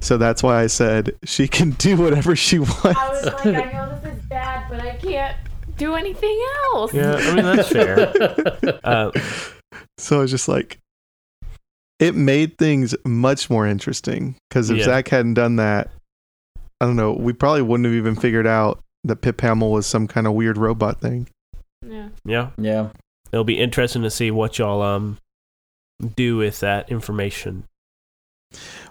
So 0.00 0.16
that's 0.16 0.44
why 0.44 0.62
I 0.62 0.68
said 0.68 1.16
she 1.24 1.48
can 1.48 1.72
do 1.72 1.96
whatever 1.96 2.36
she 2.36 2.60
wants. 2.60 2.84
I 2.84 3.08
was 3.08 3.24
like, 3.24 3.46
I 3.46 3.72
know 3.72 3.98
this 4.00 4.16
is 4.16 4.24
bad, 4.26 4.70
but 4.70 4.80
I 4.80 4.94
can't 4.94 5.36
do 5.76 5.96
anything 5.96 6.40
else. 6.72 6.94
yeah, 6.94 7.16
I 7.16 7.34
mean 7.34 7.44
that's 7.44 7.68
fair. 7.68 8.12
Uh, 8.84 9.10
So 9.98 10.18
I 10.18 10.20
was 10.22 10.30
just 10.30 10.48
like, 10.48 10.78
it 11.98 12.14
made 12.14 12.56
things 12.58 12.94
much 13.04 13.50
more 13.50 13.66
interesting 13.66 14.36
because 14.48 14.70
if 14.70 14.78
Yeah. 14.78 14.84
Zach 14.84 15.08
hadn't 15.08 15.34
done 15.34 15.56
that, 15.56 15.90
I 16.80 16.86
don't 16.86 16.96
know, 16.96 17.12
we 17.12 17.32
probably 17.32 17.62
wouldn't 17.62 17.84
have 17.86 17.94
even 17.94 18.14
figured 18.14 18.46
out 18.46 18.80
that 19.04 19.16
Pip 19.16 19.40
Hamill 19.40 19.72
was 19.72 19.86
some 19.86 20.06
kind 20.06 20.26
of 20.26 20.32
weird 20.34 20.56
robot 20.56 21.00
thing. 21.00 21.28
Yeah. 21.86 22.08
yeah, 22.24 22.50
Yeah. 22.56 22.90
it'll 23.32 23.44
be 23.44 23.58
interesting 23.58 24.02
to 24.02 24.10
see 24.10 24.30
what 24.30 24.58
y'all 24.58 24.80
um 24.82 25.18
do 26.16 26.36
with 26.36 26.60
that 26.60 26.88
information. 26.90 27.64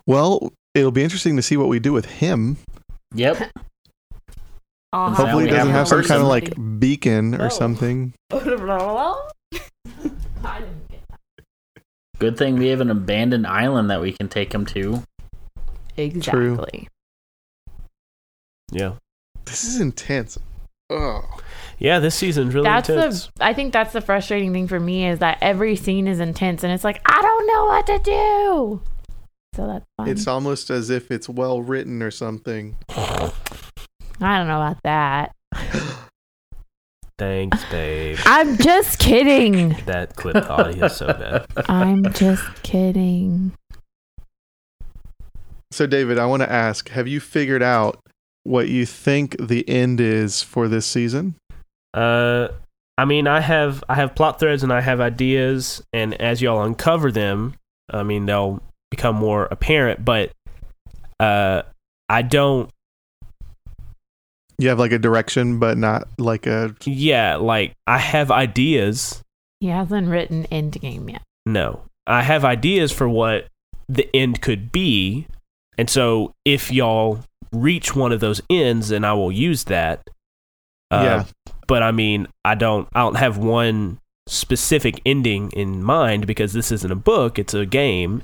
Well, 0.05 0.51
it'll 0.75 0.91
be 0.91 1.03
interesting 1.03 1.35
to 1.37 1.41
see 1.41 1.57
what 1.57 1.69
we 1.69 1.79
do 1.79 1.93
with 1.93 2.05
him. 2.05 2.57
Yep. 3.15 3.37
Hopefully, 4.93 5.43
we 5.43 5.49
he 5.49 5.55
doesn't 5.55 5.67
have 5.67 5.75
have 5.75 5.87
some 5.87 6.03
kind 6.03 6.21
of 6.21 6.27
like 6.27 6.53
beacon 6.79 7.35
or 7.35 7.45
Oh. 7.45 7.49
something. 7.49 8.13
I 10.43 10.59
didn't 10.59 10.89
get 10.89 10.99
Good 12.19 12.38
thing 12.38 12.55
we 12.55 12.68
have 12.69 12.81
an 12.81 12.89
abandoned 12.89 13.45
island 13.45 13.89
that 13.89 14.01
we 14.01 14.11
can 14.11 14.27
take 14.27 14.53
him 14.53 14.65
to. 14.68 15.03
Exactly. 15.95 16.88
Yeah, 18.72 18.93
This 19.45 19.64
is 19.64 19.80
intense. 19.80 20.38
Oh. 20.89 21.22
yeah. 21.80 21.99
This 21.99 22.15
season's 22.15 22.53
really 22.53 22.65
That's 22.65 22.89
intense. 22.89 23.30
the 23.35 23.43
I 23.43 23.53
think 23.53 23.73
that's 23.73 23.93
the 23.93 24.01
frustrating 24.01 24.53
thing 24.53 24.68
for 24.68 24.80
me 24.80 25.07
is 25.07 25.19
that 25.19 25.38
every 25.41 25.76
scene 25.76 26.07
is 26.07 26.19
intense 26.19 26.64
and 26.64 26.72
it's 26.73 26.84
like 26.84 27.01
I 27.05 27.22
don't 27.22 27.47
know 27.47 27.65
what 27.65 27.85
to 27.88 27.99
do. 27.99 28.81
So 29.55 29.68
that's 29.68 29.85
fun. 29.97 30.07
It's 30.07 30.27
almost 30.27 30.69
as 30.69 30.89
if 30.89 31.11
it's 31.11 31.27
well 31.27 31.61
written 31.61 32.01
or 32.01 32.11
something. 32.11 32.77
I 32.89 33.31
don't 34.19 34.47
know 34.47 34.61
about 34.61 34.81
that. 34.84 35.35
Thanks, 37.18 37.65
babe. 37.72 38.19
I'm 38.26 38.57
just 38.57 38.99
kidding. 38.99 39.69
That 39.85 40.15
clip 40.15 40.35
audio 40.49 40.85
is 40.85 40.95
so 40.98 41.07
bad. 41.07 41.48
I'm 41.68 42.14
just 42.14 42.45
kidding. 42.61 43.53
So, 45.72 45.88
David, 45.88 46.19
I 46.19 46.27
want 46.27 46.44
to 46.44 46.52
ask 46.52 46.89
have 46.89 47.07
you 47.07 47.19
figured 47.19 47.64
out 47.64 47.99
what 48.44 48.69
you 48.69 48.85
think 48.85 49.35
the 49.39 49.68
end 49.68 49.99
is 49.99 50.44
for 50.44 50.68
this 50.68 50.85
season? 50.85 51.35
Uh, 51.94 52.49
I 52.98 53.06
mean, 53.06 53.27
I 53.27 53.41
have 53.41 53.84
I 53.89 53.95
have 53.95 54.15
plot 54.15 54.39
threads 54.39 54.64
and 54.64 54.72
I 54.72 54.81
have 54.81 55.02
ideas, 55.02 55.84
and 55.91 56.14
as 56.22 56.41
y'all 56.41 56.64
uncover 56.64 57.11
them, 57.11 57.56
I 57.89 58.03
mean 58.03 58.27
they'll 58.27 58.61
become 58.91 59.15
more 59.15 59.48
apparent. 59.52 60.06
But 60.06 60.31
uh, 61.19 61.64
I 62.10 62.22
don't. 62.22 62.69
You 64.59 64.69
have 64.69 64.79
like 64.79 64.91
a 64.91 64.99
direction, 64.99 65.59
but 65.59 65.77
not 65.77 66.07
like 66.17 66.47
a. 66.47 66.75
Yeah, 66.84 67.35
like 67.35 67.73
I 67.85 67.97
have 67.97 68.31
ideas. 68.31 69.21
He 69.59 69.67
hasn't 69.67 70.07
written 70.07 70.45
Endgame 70.51 71.11
yet. 71.11 71.21
No, 71.45 71.84
I 72.05 72.23
have 72.23 72.43
ideas 72.43 72.91
for 72.91 73.07
what 73.07 73.47
the 73.88 74.09
end 74.15 74.41
could 74.41 74.71
be, 74.71 75.27
and 75.77 75.89
so 75.89 76.34
if 76.43 76.71
y'all 76.71 77.19
reach 77.53 77.95
one 77.95 78.11
of 78.11 78.19
those 78.19 78.41
ends, 78.49 78.89
then 78.89 79.03
I 79.03 79.13
will 79.13 79.31
use 79.31 79.65
that. 79.65 80.09
Uh, 80.89 81.03
yeah. 81.03 81.51
but 81.67 81.84
I 81.84 81.91
mean, 81.91 82.27
I 82.45 82.55
don't 82.55 82.88
I 82.93 83.01
don't 83.01 83.17
have 83.17 83.38
one 83.38 83.99
specific 84.27 85.01
ending 85.05 85.51
in 85.51 85.84
mind 85.84 86.27
because 86.27 86.53
this 86.53 86.71
isn't 86.71 86.91
a 86.91 86.95
book, 86.95 87.39
it's 87.39 87.53
a 87.53 87.65
game. 87.65 88.23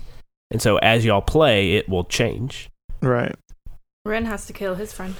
And 0.51 0.61
so 0.61 0.77
as 0.77 1.03
y'all 1.03 1.22
play, 1.22 1.73
it 1.73 1.89
will 1.89 2.03
change. 2.03 2.69
Right. 3.01 3.35
Ren 4.05 4.26
has 4.26 4.45
to 4.47 4.53
kill 4.53 4.76
his 4.76 4.93
friend. 4.93 5.15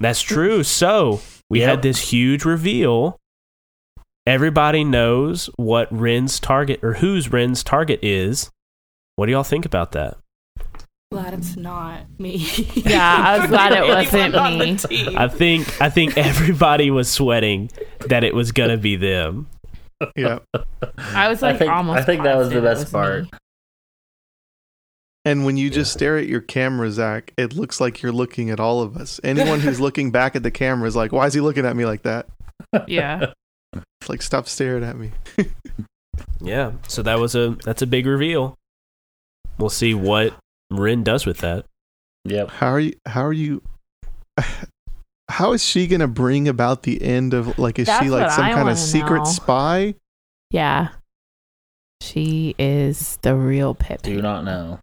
That's 0.00 0.20
true. 0.22 0.62
So, 0.62 1.20
we 1.50 1.60
Yep. 1.60 1.68
had 1.68 1.82
this 1.82 2.10
huge 2.12 2.44
reveal. 2.44 3.16
Everybody 4.26 4.84
knows 4.84 5.48
what 5.56 5.88
Ren's 5.90 6.38
target 6.38 6.80
or 6.82 6.94
whose 6.94 7.32
Ren's 7.32 7.62
target 7.64 7.98
is. 8.02 8.50
What 9.16 9.26
do 9.26 9.32
y'all 9.32 9.42
think 9.42 9.64
about 9.64 9.92
that? 9.92 10.18
Glad 11.10 11.32
it's 11.32 11.56
not 11.56 12.00
me. 12.18 12.36
Yeah, 12.74 13.16
I 13.26 13.38
was 13.38 13.48
glad 13.50 13.72
it 13.72 13.88
wasn't 13.88 14.34
Anyone 14.34 14.40
on 14.52 14.58
the 14.58 14.86
me. 14.90 15.16
I 15.16 15.28
think 15.28 15.80
I 15.80 15.88
think 15.88 16.18
everybody 16.18 16.90
was 16.90 17.10
sweating 17.10 17.70
that 18.08 18.22
it 18.24 18.34
was 18.34 18.52
going 18.52 18.68
to 18.68 18.76
be 18.76 18.96
them. 18.96 19.48
Yeah. 20.14 20.40
I 20.98 21.28
was 21.28 21.40
like 21.40 21.54
I 21.54 21.58
think, 21.58 21.72
almost 21.72 22.00
I 22.00 22.04
think 22.04 22.22
that 22.24 22.36
was 22.36 22.50
the 22.50 22.60
best 22.60 22.80
was 22.84 22.90
part. 22.92 23.22
me. 23.24 23.30
And 25.28 25.44
when 25.44 25.58
you 25.58 25.68
just 25.68 25.92
stare 25.92 26.16
at 26.16 26.26
your 26.26 26.40
camera, 26.40 26.90
Zach, 26.90 27.34
it 27.36 27.52
looks 27.52 27.82
like 27.82 28.00
you're 28.00 28.12
looking 28.12 28.48
at 28.48 28.58
all 28.58 28.80
of 28.80 28.96
us. 28.96 29.20
Anyone 29.22 29.60
who's 29.60 29.78
looking 29.86 30.10
back 30.10 30.34
at 30.34 30.42
the 30.42 30.50
camera 30.50 30.88
is 30.88 30.96
like, 30.96 31.12
why 31.12 31.26
is 31.26 31.34
he 31.34 31.42
looking 31.42 31.66
at 31.66 31.76
me 31.76 31.84
like 31.84 32.00
that? 32.04 32.28
Yeah. 32.86 33.32
It's 33.74 33.84
like, 34.08 34.22
stop 34.22 34.48
staring 34.48 34.82
at 34.84 34.96
me. 34.96 35.12
Yeah. 36.40 36.72
So 36.88 37.02
that 37.02 37.18
was 37.18 37.36
a 37.36 37.56
that's 37.64 37.82
a 37.82 37.86
big 37.86 38.06
reveal. 38.06 38.56
We'll 39.58 39.70
see 39.70 39.94
what 39.94 40.34
Ren 40.70 41.04
does 41.04 41.26
with 41.26 41.38
that. 41.38 41.64
Yep. 42.24 42.50
How 42.50 42.68
are 42.68 42.80
you? 42.80 42.94
How 43.06 43.24
are 43.24 43.32
you? 43.32 43.62
How 45.28 45.52
is 45.52 45.62
she 45.62 45.86
gonna 45.86 46.08
bring 46.08 46.48
about 46.48 46.82
the 46.82 47.00
end 47.02 47.34
of 47.34 47.56
like? 47.58 47.78
Is 47.78 47.86
That's 47.86 48.04
she 48.04 48.10
like 48.10 48.32
some 48.32 48.44
I 48.44 48.52
kind 48.52 48.68
of 48.68 48.78
secret 48.78 49.18
know. 49.18 49.24
spy? 49.24 49.94
Yeah. 50.50 50.88
She 52.00 52.56
is 52.58 53.18
the 53.22 53.36
real 53.36 53.74
Pip. 53.74 54.02
Do 54.02 54.20
not 54.20 54.44
know. 54.44 54.80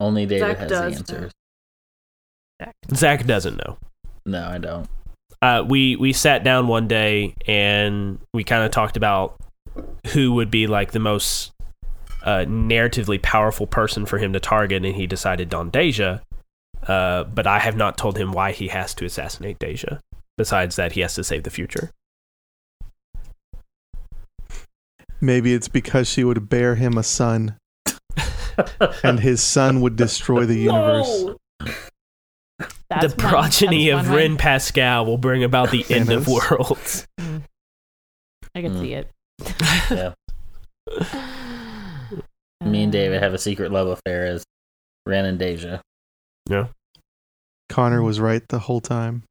Only 0.00 0.26
David 0.26 0.48
Zach 0.48 0.58
has 0.58 0.68
the 0.68 0.74
does 0.74 1.10
know. 1.10 1.16
answers. 1.16 1.32
Zach 2.94 3.26
doesn't 3.26 3.56
know. 3.56 3.78
No, 4.26 4.46
I 4.46 4.58
don't. 4.58 4.88
uh, 5.42 5.64
we 5.66 5.96
we 5.96 6.12
sat 6.12 6.44
down 6.44 6.66
one 6.68 6.88
day 6.88 7.34
and 7.46 8.18
we 8.32 8.44
kind 8.44 8.64
of 8.64 8.70
talked 8.70 8.96
about 8.96 9.36
who 10.08 10.32
would 10.32 10.50
be 10.50 10.66
like 10.66 10.92
the 10.92 10.98
most 10.98 11.52
uh, 12.22 12.44
narratively 12.46 13.20
powerful 13.20 13.66
person 13.66 14.06
for 14.06 14.18
him 14.18 14.32
to 14.32 14.40
target, 14.40 14.84
and 14.84 14.96
he 14.96 15.06
decided 15.06 15.48
Don 15.48 15.68
Deja. 15.70 16.20
Uh, 16.86 17.24
but 17.24 17.46
I 17.46 17.58
have 17.58 17.76
not 17.76 17.96
told 17.98 18.16
him 18.18 18.32
why 18.32 18.52
he 18.52 18.68
has 18.68 18.94
to 18.94 19.04
assassinate 19.04 19.58
Deja. 19.58 19.98
Besides 20.36 20.76
that, 20.76 20.92
he 20.92 21.00
has 21.00 21.14
to 21.14 21.24
save 21.24 21.42
the 21.44 21.50
future. 21.50 21.90
Maybe 25.20 25.54
it's 25.54 25.68
because 25.68 26.08
she 26.08 26.24
would 26.24 26.48
bear 26.48 26.74
him 26.74 26.98
a 26.98 27.02
son, 27.02 27.56
and 29.04 29.20
his 29.20 29.42
son 29.42 29.80
would 29.80 29.96
destroy 29.96 30.44
the 30.44 30.58
universe. 30.58 31.26
That's 32.90 33.14
the 33.14 33.22
one- 33.22 33.30
progeny 33.30 33.88
of 33.90 34.06
one 34.06 34.10
way- 34.10 34.22
Ren 34.22 34.36
Pascal 34.36 35.06
will 35.06 35.18
bring 35.18 35.42
about 35.44 35.70
the 35.70 35.84
end 35.90 36.10
of 36.12 36.24
Thanos. 36.24 36.50
worlds. 36.50 37.06
I 38.54 38.62
can 38.62 38.74
Mm. 38.74 38.80
see 38.80 38.92
it. 38.94 39.10
Yeah. 39.90 40.14
Me 42.64 42.82
and 42.84 42.92
David 42.92 43.22
have 43.22 43.34
a 43.34 43.38
secret 43.38 43.72
love 43.72 43.88
affair 43.88 44.26
as 44.26 44.44
Ren 45.06 45.24
and 45.24 45.38
Deja. 45.38 45.80
Yeah. 46.48 46.68
Connor 47.68 48.02
was 48.02 48.20
right 48.20 48.46
the 48.48 48.60
whole 48.60 48.80
time. 48.80 49.24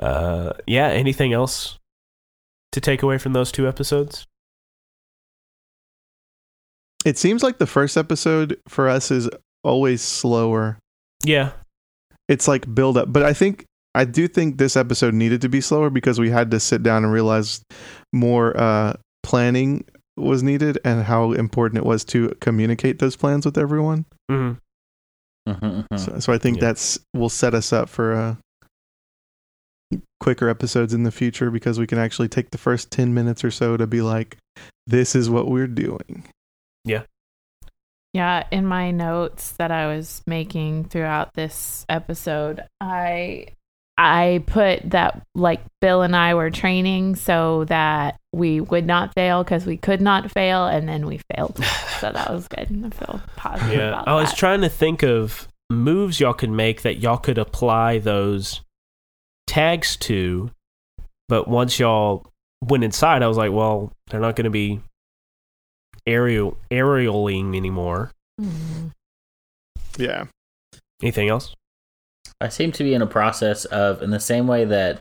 Uh, 0.00 0.52
yeah. 0.66 0.86
Anything 0.88 1.32
else 1.32 1.78
to 2.72 2.80
take 2.80 3.02
away 3.02 3.18
from 3.18 3.32
those 3.32 3.50
two 3.52 3.68
episodes? 3.68 4.26
It 7.04 7.16
seems 7.18 7.42
like 7.42 7.58
the 7.58 7.66
first 7.66 7.96
episode 7.96 8.58
for 8.68 8.88
us 8.88 9.10
is 9.10 9.28
always 9.64 10.02
slower. 10.02 10.78
Yeah. 11.24 11.52
It's 12.28 12.46
like 12.46 12.72
build 12.74 12.96
up, 12.96 13.12
but 13.12 13.22
I 13.22 13.32
think 13.32 13.64
I 13.94 14.04
do 14.04 14.28
think 14.28 14.58
this 14.58 14.76
episode 14.76 15.14
needed 15.14 15.40
to 15.42 15.48
be 15.48 15.60
slower 15.60 15.90
because 15.90 16.20
we 16.20 16.30
had 16.30 16.50
to 16.52 16.60
sit 16.60 16.82
down 16.82 17.02
and 17.04 17.12
realize 17.12 17.62
more 18.12 18.56
uh, 18.56 18.94
planning 19.22 19.84
was 20.16 20.42
needed 20.42 20.78
and 20.84 21.02
how 21.04 21.32
important 21.32 21.78
it 21.78 21.84
was 21.86 22.04
to 22.04 22.28
communicate 22.40 22.98
those 23.00 23.16
plans 23.16 23.44
with 23.44 23.56
everyone. 23.58 24.04
Mhm, 24.30 24.58
mhm. 25.48 25.98
So, 25.98 26.18
so 26.20 26.32
I 26.32 26.38
think 26.38 26.58
Yeah. 26.58 26.66
that's 26.68 26.98
will 27.14 27.28
set 27.30 27.54
us 27.54 27.72
up 27.72 27.88
for 27.88 28.12
uh, 28.14 28.36
quicker 30.20 30.48
episodes 30.48 30.94
in 30.94 31.02
the 31.02 31.10
future 31.10 31.50
because 31.50 31.78
we 31.78 31.86
can 31.86 31.98
actually 31.98 32.28
take 32.28 32.50
the 32.50 32.58
first 32.58 32.90
ten 32.90 33.12
minutes 33.14 33.42
or 33.42 33.50
so 33.50 33.76
to 33.76 33.86
be 33.86 34.02
like, 34.02 34.36
"This 34.86 35.16
is 35.16 35.28
what 35.30 35.48
we're 35.50 35.66
doing." 35.66 36.24
Yeah, 36.84 37.02
Yeah, 38.12 38.44
in 38.50 38.66
my 38.66 38.90
notes 38.90 39.52
that 39.52 39.70
I 39.70 39.86
was 39.94 40.22
making 40.26 40.84
throughout 40.84 41.34
this 41.34 41.84
episode, 41.88 42.64
I 42.80 43.48
I 43.98 44.42
put 44.46 44.88
that 44.90 45.22
like 45.34 45.60
Bill 45.82 46.00
and 46.02 46.16
I 46.16 46.32
were 46.34 46.50
training 46.50 47.16
so 47.16 47.64
that 47.66 48.16
we 48.32 48.60
would 48.60 48.86
not 48.86 49.12
fail 49.14 49.44
because 49.44 49.66
we 49.66 49.76
could 49.76 50.00
not 50.00 50.30
fail, 50.30 50.66
and 50.66 50.88
then 50.88 51.06
we 51.06 51.20
failed. 51.34 51.62
so 52.00 52.10
that 52.10 52.30
was 52.32 52.48
good. 52.48 52.60
I 52.84 52.90
feel 52.90 53.20
positive 53.36 53.74
Yeah, 53.78 53.88
about 53.88 54.08
I 54.08 54.14
was 54.14 54.30
that. 54.30 54.38
trying 54.38 54.62
to 54.62 54.68
think 54.70 55.02
of 55.02 55.46
moves 55.68 56.18
y'all 56.18 56.32
could 56.34 56.50
make 56.50 56.82
that 56.82 56.96
y'all 56.96 57.18
could 57.18 57.36
apply 57.38 57.98
those 57.98 58.62
tags 59.46 59.96
to, 59.98 60.50
but 61.28 61.46
once 61.46 61.78
y'all 61.78 62.26
went 62.62 62.82
inside, 62.84 63.22
I 63.22 63.28
was 63.28 63.36
like, 63.36 63.52
well, 63.52 63.92
they're 64.08 64.20
not 64.20 64.34
going 64.34 64.44
to 64.44 64.50
be 64.50 64.80
aerial 66.10 66.56
aerialing 66.70 67.56
anymore. 67.56 68.10
Yeah. 69.98 70.24
Anything 71.02 71.28
else? 71.28 71.54
I 72.40 72.48
seem 72.48 72.72
to 72.72 72.84
be 72.84 72.94
in 72.94 73.02
a 73.02 73.06
process 73.06 73.64
of, 73.66 74.02
in 74.02 74.10
the 74.10 74.20
same 74.20 74.46
way 74.46 74.64
that 74.64 75.00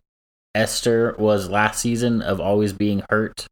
Esther 0.55 1.15
was 1.17 1.49
last 1.49 1.79
season 1.79 2.21
of 2.21 2.39
always 2.39 2.73
being 2.73 3.03
hurt 3.09 3.47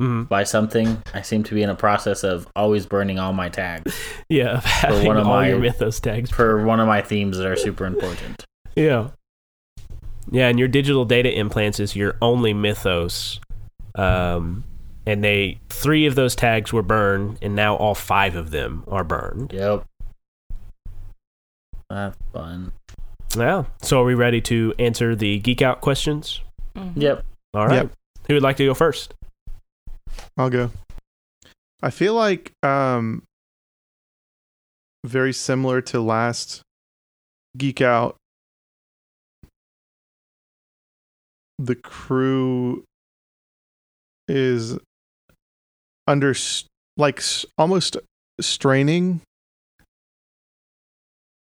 Mm, 0.00 0.26
by 0.30 0.44
something. 0.44 1.02
I 1.12 1.20
seem 1.20 1.44
to 1.44 1.54
be 1.54 1.62
in 1.62 1.68
a 1.68 1.74
process 1.74 2.24
of 2.24 2.48
always 2.56 2.86
burning 2.86 3.18
all 3.18 3.34
my 3.34 3.50
tags 3.50 3.94
yeah, 4.30 4.56
of 4.56 4.64
having 4.64 5.06
one 5.06 5.18
of 5.18 5.26
all 5.26 5.34
my- 5.40 5.48
your 5.50 5.58
mythos 5.58 6.00
tags. 6.00 6.30
for 6.30 6.64
one 6.64 6.80
of 6.80 6.86
my 6.88 7.02
themes 7.02 7.36
that 7.36 7.46
are 7.46 7.54
super 7.56 7.84
important. 7.84 8.42
Yeah. 8.74 9.10
Yeah, 10.30 10.48
and 10.48 10.58
your 10.58 10.68
digital 10.68 11.04
data 11.04 11.30
implants 11.38 11.78
is 11.80 11.94
your 11.96 12.16
only 12.22 12.54
mythos. 12.54 13.40
Um, 13.94 14.64
and 15.06 15.24
they 15.24 15.58
three 15.68 16.06
of 16.06 16.14
those 16.14 16.34
tags 16.36 16.72
were 16.72 16.82
burned, 16.82 17.38
and 17.42 17.54
now 17.54 17.76
all 17.76 17.94
five 17.94 18.36
of 18.36 18.50
them 18.50 18.84
are 18.88 19.04
burned. 19.04 19.52
Yep. 19.52 19.84
That's 21.88 22.16
fun. 22.32 22.72
Yeah. 23.36 23.64
So 23.82 24.00
are 24.00 24.04
we 24.04 24.14
ready 24.14 24.40
to 24.42 24.74
answer 24.78 25.14
the 25.16 25.38
geek 25.40 25.62
out 25.62 25.80
questions? 25.80 26.40
Mhm. 26.76 26.92
Yep. 26.96 27.24
All 27.54 27.66
right. 27.66 27.74
Yep. 27.82 27.92
Who 28.28 28.34
would 28.34 28.42
like 28.42 28.56
to 28.58 28.66
go 28.66 28.74
first? 28.74 29.14
I'll 30.36 30.50
go. 30.50 30.70
I 31.82 31.90
feel 31.90 32.14
like 32.14 32.52
um 32.62 33.22
very 35.04 35.32
similar 35.32 35.80
to 35.80 36.00
last 36.00 36.62
geek 37.56 37.80
out 37.80 38.16
the 41.58 41.74
crew 41.74 42.84
is 44.28 44.78
under 46.10 46.34
like 46.96 47.22
almost 47.56 47.96
straining. 48.40 49.20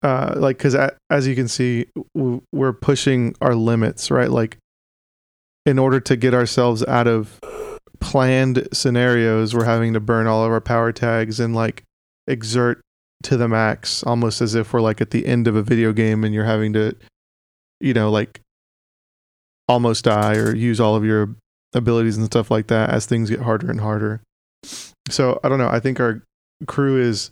Uh 0.02 0.34
like 0.36 0.58
cuz 0.58 0.76
as 1.10 1.26
you 1.26 1.34
can 1.34 1.48
see 1.48 1.86
we're 2.14 2.72
pushing 2.72 3.34
our 3.40 3.54
limits 3.54 4.10
right? 4.10 4.30
Like 4.30 4.58
in 5.66 5.78
order 5.78 5.98
to 6.00 6.16
get 6.16 6.34
ourselves 6.34 6.84
out 6.86 7.06
of 7.06 7.40
planned 8.00 8.68
scenarios 8.72 9.54
we're 9.54 9.64
having 9.64 9.94
to 9.94 10.00
burn 10.00 10.26
all 10.26 10.44
of 10.44 10.52
our 10.52 10.60
power 10.60 10.92
tags 10.92 11.40
and 11.40 11.54
like 11.54 11.82
exert 12.26 12.80
to 13.22 13.36
the 13.36 13.48
max 13.48 14.02
almost 14.02 14.42
as 14.42 14.54
if 14.54 14.72
we're 14.72 14.82
like 14.82 15.00
at 15.00 15.10
the 15.10 15.24
end 15.24 15.48
of 15.48 15.56
a 15.56 15.62
video 15.62 15.92
game 15.92 16.22
and 16.22 16.34
you're 16.34 16.44
having 16.44 16.74
to 16.74 16.94
you 17.80 17.94
know 17.94 18.10
like 18.10 18.40
almost 19.68 20.04
die 20.04 20.36
or 20.36 20.54
use 20.54 20.80
all 20.80 20.94
of 20.94 21.04
your 21.04 21.34
abilities 21.72 22.18
and 22.18 22.26
stuff 22.26 22.50
like 22.50 22.66
that 22.66 22.90
as 22.90 23.06
things 23.06 23.30
get 23.30 23.40
harder 23.40 23.70
and 23.70 23.80
harder 23.80 24.20
so 25.08 25.38
i 25.44 25.48
don't 25.48 25.58
know 25.58 25.68
i 25.68 25.80
think 25.80 26.00
our 26.00 26.22
crew 26.66 27.00
is 27.00 27.30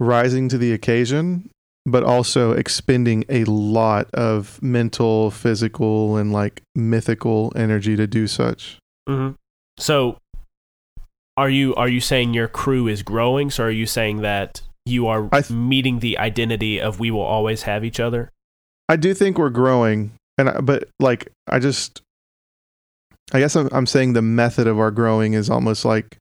rising 0.00 0.48
to 0.48 0.58
the 0.58 0.72
occasion 0.72 1.50
but 1.86 2.04
also 2.04 2.52
expending 2.52 3.24
a 3.30 3.44
lot 3.44 4.08
of 4.12 4.62
mental 4.62 5.30
physical 5.30 6.16
and 6.16 6.32
like 6.32 6.62
mythical 6.74 7.52
energy 7.56 7.96
to 7.96 8.06
do 8.06 8.26
such 8.26 8.78
Mm-hmm. 9.08 9.34
So, 9.78 10.18
are 11.36 11.48
you 11.48 11.74
are 11.76 11.88
you 11.88 12.00
saying 12.00 12.34
your 12.34 12.48
crew 12.48 12.86
is 12.86 13.02
growing? 13.02 13.50
So, 13.50 13.64
are 13.64 13.70
you 13.70 13.86
saying 13.86 14.20
that 14.20 14.60
you 14.84 15.06
are 15.06 15.28
th- 15.28 15.50
meeting 15.50 16.00
the 16.00 16.18
identity 16.18 16.80
of 16.80 17.00
we 17.00 17.10
will 17.10 17.22
always 17.22 17.62
have 17.62 17.84
each 17.84 17.98
other? 17.98 18.30
I 18.88 18.96
do 18.96 19.14
think 19.14 19.38
we're 19.38 19.50
growing, 19.50 20.12
and 20.36 20.50
I, 20.50 20.60
but 20.60 20.88
like 21.00 21.32
I 21.46 21.58
just, 21.58 22.02
I 23.32 23.40
guess 23.40 23.56
I'm 23.56 23.68
I'm 23.72 23.86
saying 23.86 24.12
the 24.12 24.22
method 24.22 24.66
of 24.66 24.78
our 24.78 24.90
growing 24.90 25.32
is 25.32 25.48
almost 25.48 25.84
like, 25.84 26.18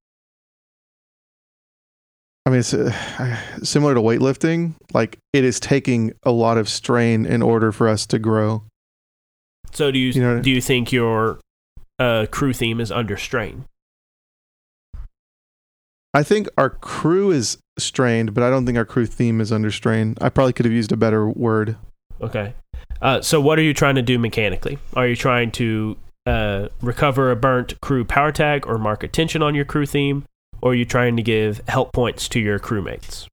I 2.48 2.49
mean, 2.49 2.60
it's 2.60 2.74
uh, 2.74 3.38
similar 3.64 3.94
to 3.94 3.99
weightlifting. 3.99 4.76
Like 4.94 5.19
it 5.34 5.44
is 5.44 5.60
taking 5.60 6.14
a 6.24 6.32
lot 6.32 6.57
of 6.57 6.69
strain 6.69 7.26
in 7.26 7.41
order 7.41 7.74
for 7.74 7.90
us 7.90 8.06
to 8.07 8.19
grow. 8.19 8.64
So, 9.74 9.91
do 9.91 9.99
you, 9.99 10.11
You 10.11 10.22
know- 10.22 10.41
do 10.41 10.49
you 10.49 10.61
think 10.61 10.94
your 10.94 11.40
uh, 11.99 12.26
crew 12.32 12.53
theme 12.53 12.80
is 12.80 12.90
under 12.90 13.18
strain? 13.18 13.65
I 16.14 16.24
think 16.24 16.48
our 16.57 16.69
crew 16.69 17.32
is 17.32 17.57
strained, 17.78 18.34
but 18.34 18.44
I 18.44 18.49
don't 18.49 18.65
think 18.65 18.78
our 18.78 18.86
crew 18.86 19.06
theme 19.06 19.41
is 19.41 19.52
under 19.52 19.69
strain. 19.69 20.15
I 20.22 20.30
probably 20.30 20.53
could 20.53 20.65
have 20.65 20.74
used 20.74 20.94
a 20.94 20.98
better 20.98 21.30
word. 21.30 21.76
Okay. 22.22 22.53
Uh, 23.02 23.19
so, 23.19 23.41
what 23.41 23.60
are 23.60 23.61
you 23.61 23.74
trying 23.74 23.95
to 23.95 24.02
do 24.02 24.18
mechanically? 24.18 24.80
Are 24.94 25.06
you 25.06 25.18
trying 25.18 25.52
to 25.52 25.98
uh, 26.26 26.69
recover 26.82 27.30
a 27.30 27.36
burnt 27.36 27.80
crew 27.82 28.06
power 28.06 28.32
tag 28.32 28.65
or 28.65 28.78
mark 28.78 29.03
attention 29.03 29.44
on 29.44 29.53
your 29.53 29.65
crew 29.65 29.86
theme? 29.86 30.24
Or 30.61 30.71
are 30.71 30.75
you 30.75 30.85
trying 30.85 31.15
to 31.17 31.23
give 31.23 31.61
help 31.67 31.93
points 31.93 32.27
to 32.29 32.39
your 32.39 32.59
crewmates? 32.59 33.27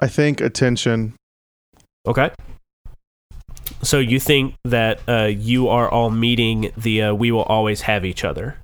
I 0.00 0.06
think 0.06 0.40
attention. 0.40 1.14
Okay. 2.06 2.30
So, 3.82 3.98
you 3.98 4.18
think 4.18 4.54
that 4.64 5.00
uh, 5.08 5.24
you 5.24 5.68
are 5.68 5.88
all 5.88 6.10
meeting 6.10 6.72
the 6.76 7.02
uh, 7.02 7.14
we 7.14 7.30
will 7.30 7.42
always 7.42 7.82
have 7.82 8.04
each 8.04 8.24
other 8.24 8.56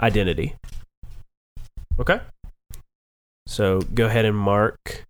identity. 0.00 0.54
Okay. 1.98 2.20
So, 3.46 3.80
go 3.80 4.06
ahead 4.06 4.24
and 4.24 4.36
mark 4.36 5.04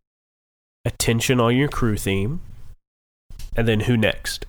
attention 0.84 1.40
on 1.40 1.56
your 1.56 1.68
crew 1.68 1.96
theme. 1.96 2.40
And 3.56 3.66
then 3.66 3.80
who 3.80 3.96
next? 3.96 4.46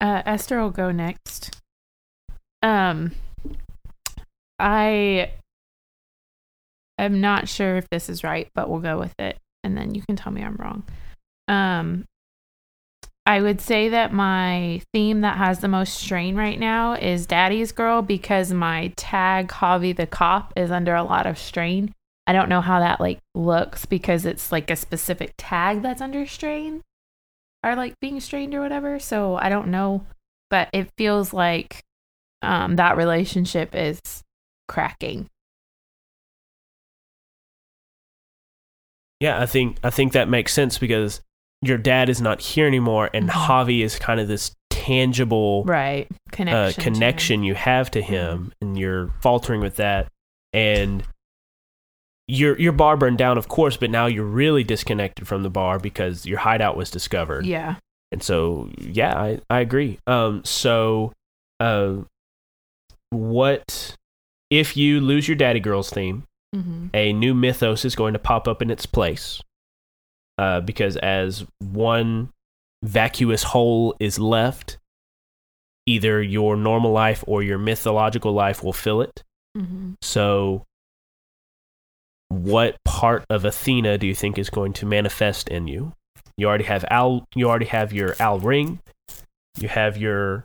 Uh, 0.00 0.22
Esther 0.26 0.60
will 0.60 0.70
go 0.70 0.90
next. 0.90 1.59
Um, 2.62 3.12
I 4.58 5.32
am 6.98 7.20
not 7.20 7.48
sure 7.48 7.76
if 7.76 7.88
this 7.90 8.08
is 8.08 8.22
right, 8.22 8.48
but 8.54 8.68
we'll 8.68 8.80
go 8.80 8.98
with 8.98 9.14
it, 9.18 9.38
and 9.64 9.76
then 9.76 9.94
you 9.94 10.02
can 10.02 10.16
tell 10.16 10.32
me 10.32 10.42
I'm 10.42 10.56
wrong. 10.56 10.84
Um, 11.48 12.04
I 13.26 13.40
would 13.40 13.60
say 13.60 13.90
that 13.90 14.12
my 14.12 14.82
theme 14.92 15.20
that 15.20 15.38
has 15.38 15.60
the 15.60 15.68
most 15.68 15.94
strain 15.94 16.36
right 16.36 16.58
now 16.58 16.94
is 16.94 17.26
Daddy's 17.26 17.72
Girl 17.72 18.02
because 18.02 18.52
my 18.52 18.92
tag 18.96 19.48
Javi 19.48 19.94
the 19.94 20.06
cop 20.06 20.52
is 20.56 20.70
under 20.70 20.94
a 20.94 21.04
lot 21.04 21.26
of 21.26 21.38
strain. 21.38 21.94
I 22.26 22.32
don't 22.32 22.48
know 22.48 22.60
how 22.60 22.80
that 22.80 23.00
like 23.00 23.18
looks 23.34 23.86
because 23.86 24.24
it's 24.24 24.50
like 24.50 24.70
a 24.70 24.76
specific 24.76 25.34
tag 25.36 25.82
that's 25.82 26.00
under 26.00 26.26
strain 26.26 26.82
or 27.64 27.76
like 27.76 27.94
being 28.00 28.20
strained 28.20 28.54
or 28.54 28.60
whatever. 28.60 28.98
So 28.98 29.36
I 29.36 29.48
don't 29.48 29.68
know, 29.68 30.06
but 30.48 30.68
it 30.72 30.90
feels 30.96 31.32
like 31.32 31.82
um, 32.42 32.76
that 32.76 32.96
relationship 32.96 33.74
is 33.74 34.00
cracking. 34.68 35.28
Yeah, 39.20 39.40
I 39.40 39.46
think 39.46 39.76
I 39.84 39.90
think 39.90 40.12
that 40.12 40.28
makes 40.28 40.52
sense 40.52 40.78
because 40.78 41.20
your 41.62 41.76
dad 41.76 42.08
is 42.08 42.20
not 42.22 42.40
here 42.40 42.66
anymore, 42.66 43.10
and 43.12 43.28
Mhm. 43.28 43.46
Javi 43.46 43.84
is 43.84 43.98
kind 43.98 44.18
of 44.18 44.28
this 44.28 44.54
tangible 44.70 45.62
Right. 45.64 46.06
uh, 46.10 46.16
Connection. 46.32 46.82
him. 46.82 46.94
connection 46.94 47.42
you 47.42 47.54
have 47.54 47.90
to 47.90 48.00
him, 48.00 48.52
and 48.62 48.78
you're 48.78 49.08
faltering 49.20 49.60
with 49.60 49.76
that, 49.76 50.08
and 50.54 51.02
your 52.26 52.58
your 52.58 52.72
bar 52.72 52.96
burned 52.96 53.18
down, 53.18 53.36
of 53.36 53.48
course, 53.48 53.76
but 53.76 53.90
now 53.90 54.06
you're 54.06 54.24
really 54.24 54.64
disconnected 54.64 55.28
from 55.28 55.42
the 55.42 55.50
bar 55.50 55.78
because 55.78 56.24
your 56.24 56.38
hideout 56.38 56.76
was 56.76 56.90
discovered, 56.90 57.44
Yeah. 57.44 57.74
and 58.10 58.22
so 58.22 58.70
yeah, 58.78 59.20
I 59.20 59.40
I 59.50 59.60
agree. 59.60 59.98
Um, 60.06 60.42
so, 60.46 61.12
uh, 61.58 61.96
what 63.10 63.96
if 64.50 64.76
you 64.76 65.00
lose 65.00 65.28
your 65.28 65.36
daddy 65.36 65.60
girls 65.60 65.90
theme? 65.90 66.24
hmm 66.54 66.88
a 66.92 67.12
new 67.12 67.32
mythos 67.34 67.84
is 67.84 67.94
going 67.94 68.12
to 68.12 68.18
pop 68.18 68.48
up 68.48 68.60
in 68.60 68.70
its 68.70 68.84
place. 68.86 69.40
Uh, 70.38 70.60
because 70.60 70.96
as 70.96 71.44
one 71.60 72.30
vacuous 72.82 73.42
hole 73.44 73.94
is 74.00 74.18
left, 74.18 74.78
either 75.86 76.20
your 76.22 76.56
normal 76.56 76.90
life 76.90 77.22
or 77.26 77.42
your 77.42 77.58
mythological 77.58 78.32
life 78.32 78.64
will 78.64 78.72
fill 78.72 79.00
it. 79.02 79.22
hmm 79.56 79.92
So, 80.02 80.64
what 82.28 82.76
part 82.84 83.24
of 83.30 83.44
Athena 83.44 83.98
do 83.98 84.06
you 84.06 84.14
think 84.14 84.38
is 84.38 84.50
going 84.50 84.72
to 84.74 84.86
manifest 84.86 85.48
in 85.48 85.68
you? 85.68 85.92
You 86.36 86.48
already 86.48 86.64
have 86.64 86.84
Al. 86.90 87.26
You 87.34 87.48
already 87.48 87.66
have 87.66 87.92
your 87.92 88.16
owl 88.18 88.38
ring. 88.40 88.80
You 89.58 89.68
have 89.68 89.96
your 89.96 90.44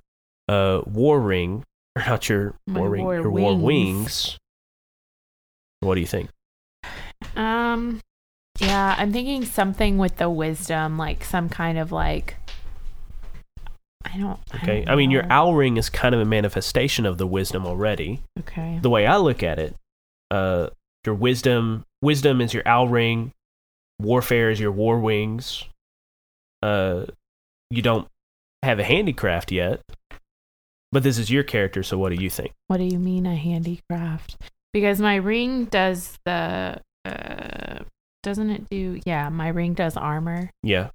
uh, 0.49 0.81
war 0.85 1.19
ring, 1.19 1.63
or 1.95 2.03
not 2.05 2.27
your 2.29 2.55
My 2.67 2.79
war 2.79 2.97
war 2.97 3.15
your 3.15 3.29
war 3.29 3.57
wings. 3.57 4.37
What 5.79 5.95
do 5.95 6.01
you 6.01 6.07
think? 6.07 6.29
Um, 7.35 8.01
Yeah, 8.59 8.95
I'm 8.97 9.11
thinking 9.11 9.45
something 9.45 9.97
with 9.97 10.17
the 10.17 10.29
wisdom, 10.29 10.97
like 10.97 11.23
some 11.23 11.49
kind 11.49 11.77
of 11.77 11.91
like. 11.91 12.37
I 14.03 14.17
don't. 14.17 14.39
Okay. 14.55 14.85
don't 14.85 14.89
I 14.89 14.95
mean, 14.95 15.11
your 15.11 15.25
owl 15.29 15.55
ring 15.55 15.77
is 15.77 15.89
kind 15.89 16.15
of 16.15 16.21
a 16.21 16.25
manifestation 16.25 17.05
of 17.05 17.17
the 17.17 17.27
wisdom 17.27 17.65
already. 17.65 18.21
Okay. 18.39 18.79
The 18.81 18.89
way 18.89 19.05
I 19.05 19.17
look 19.17 19.43
at 19.43 19.59
it, 19.59 19.75
uh, 20.31 20.69
your 21.05 21.15
wisdom, 21.15 21.83
wisdom 22.01 22.39
is 22.39 22.53
your 22.53 22.63
owl 22.67 22.87
ring. 22.87 23.31
Warfare 23.99 24.51
is 24.51 24.59
your 24.59 24.71
war 24.71 24.99
wings. 24.99 25.65
Uh, 26.61 27.05
you 27.69 27.81
don't 27.81 28.07
have 28.63 28.79
a 28.79 28.83
handicraft 28.83 29.51
yet, 29.51 29.81
but 30.91 31.03
this 31.03 31.17
is 31.17 31.29
your 31.29 31.43
character. 31.43 31.83
So, 31.83 31.97
what 31.97 32.15
do 32.15 32.21
you 32.21 32.29
think? 32.29 32.51
What 32.67 32.77
do 32.77 32.83
you 32.83 32.99
mean 32.99 33.25
a 33.25 33.35
handicraft? 33.35 34.37
Because 34.73 34.99
my 34.99 35.15
ring 35.15 35.65
does 35.65 36.17
the. 36.25 36.81
Uh, 37.05 37.79
doesn't 38.23 38.49
it 38.49 38.69
do? 38.69 38.99
Yeah, 39.05 39.29
my 39.29 39.49
ring 39.49 39.73
does 39.73 39.95
armor. 39.95 40.49
Yeah, 40.63 40.89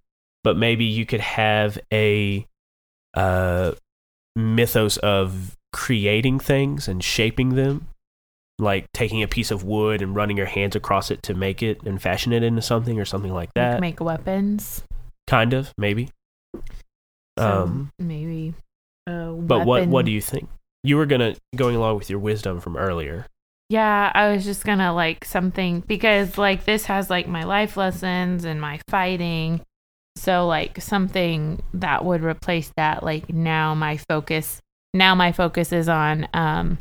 but 0.45 0.57
maybe 0.57 0.85
you 0.85 1.07
could 1.07 1.21
have 1.21 1.79
a 1.93 2.45
uh, 3.15 3.73
mythos 4.37 4.97
of 4.99 5.57
creating 5.73 6.41
things 6.41 6.89
and 6.89 7.03
shaping 7.05 7.51
them, 7.55 7.87
like 8.59 8.87
taking 8.93 9.23
a 9.23 9.29
piece 9.29 9.51
of 9.53 9.63
wood 9.65 10.03
and 10.03 10.17
running 10.17 10.37
your 10.37 10.47
hands 10.47 10.75
across 10.75 11.11
it 11.11 11.23
to 11.23 11.35
make 11.35 11.63
it 11.63 11.83
and 11.85 12.03
fashion 12.03 12.33
it 12.33 12.43
into 12.43 12.61
something 12.63 12.99
or 12.99 13.05
something 13.05 13.33
like 13.33 13.51
Like 13.51 13.55
that. 13.55 13.81
make 13.81 14.01
weapons. 14.01 14.83
kind 15.29 15.53
of, 15.53 15.73
maybe. 15.79 16.11
So 17.39 17.63
Um, 17.63 17.93
maybe. 18.01 18.55
Uh, 19.07 19.33
But 19.33 19.67
what 19.67 19.89
what 19.89 20.05
do 20.05 20.13
you 20.13 20.21
think? 20.21 20.49
You 20.83 20.97
were 20.97 21.07
gonna 21.07 21.35
going 21.57 21.77
along 21.77 21.97
with 21.97 22.09
your 22.11 22.19
wisdom 22.19 22.61
from 22.61 22.77
earlier. 22.77 23.27
Yeah, 23.69 24.11
I 24.15 24.33
was 24.33 24.45
just 24.45 24.65
gonna 24.65 24.93
like 24.93 25.25
something 25.25 25.81
because 25.81 26.37
like 26.39 26.65
this 26.65 26.87
has 26.87 27.09
like 27.09 27.29
my 27.29 27.45
life 27.45 27.77
lessons 27.77 28.45
and 28.45 28.61
my 28.61 28.81
fighting. 28.89 29.61
So 30.17 30.47
like 30.47 30.83
something 30.83 31.63
that 31.75 32.05
would 32.05 32.23
replace 32.23 32.73
that. 32.77 33.03
Like 33.03 33.33
now 33.33 33.75
my 33.75 33.97
focus 34.09 34.61
now 34.93 35.15
my 35.15 35.33
focus 35.33 35.73
is 35.73 35.89
on 35.89 36.29
um 36.35 36.79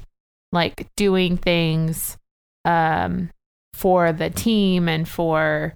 like 0.52 0.88
doing 0.96 1.38
things 1.38 2.18
um 2.66 3.30
for 3.74 4.12
the 4.12 4.30
team 4.30 4.90
and 4.90 5.08
for 5.08 5.76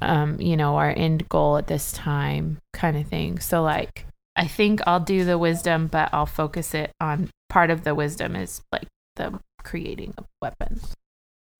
um 0.00 0.40
you 0.40 0.56
know 0.56 0.76
our 0.76 0.94
end 0.96 1.28
goal 1.28 1.56
at 1.56 1.66
this 1.66 1.92
time 1.92 2.58
kind 2.72 2.96
of 2.96 3.06
thing. 3.06 3.40
So 3.40 3.62
like 3.62 4.06
I 4.36 4.46
think 4.46 4.80
I'll 4.86 5.00
do 5.00 5.24
the 5.24 5.38
wisdom 5.38 5.86
but 5.88 6.08
I'll 6.12 6.26
focus 6.26 6.74
it 6.74 6.92
on 7.00 7.30
part 7.48 7.70
of 7.70 7.84
the 7.84 7.94
wisdom 7.94 8.34
is 8.34 8.62
like 8.72 8.86
the 9.16 9.38
creating 9.62 10.14
of 10.18 10.24
weapons. 10.40 10.94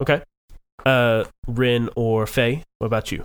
Okay. 0.01 0.23
Uh, 0.85 1.25
Ren 1.47 1.89
or 1.97 2.27
Faye, 2.27 2.63
what 2.79 2.87
about 2.87 3.13
you? 3.13 3.25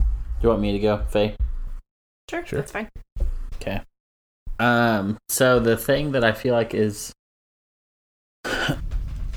Do 0.00 0.06
you 0.42 0.48
want 0.50 0.60
me 0.62 0.72
to 0.72 0.78
go, 0.78 0.98
Faye? 1.10 1.34
Sure, 2.30 2.46
Sure. 2.46 2.60
that's 2.60 2.72
fine. 2.72 2.88
Okay. 3.56 3.80
Um, 4.58 5.18
so 5.28 5.58
the 5.58 5.76
thing 5.76 6.12
that 6.12 6.22
I 6.22 6.32
feel 6.32 6.54
like 6.54 6.74
is 6.74 7.12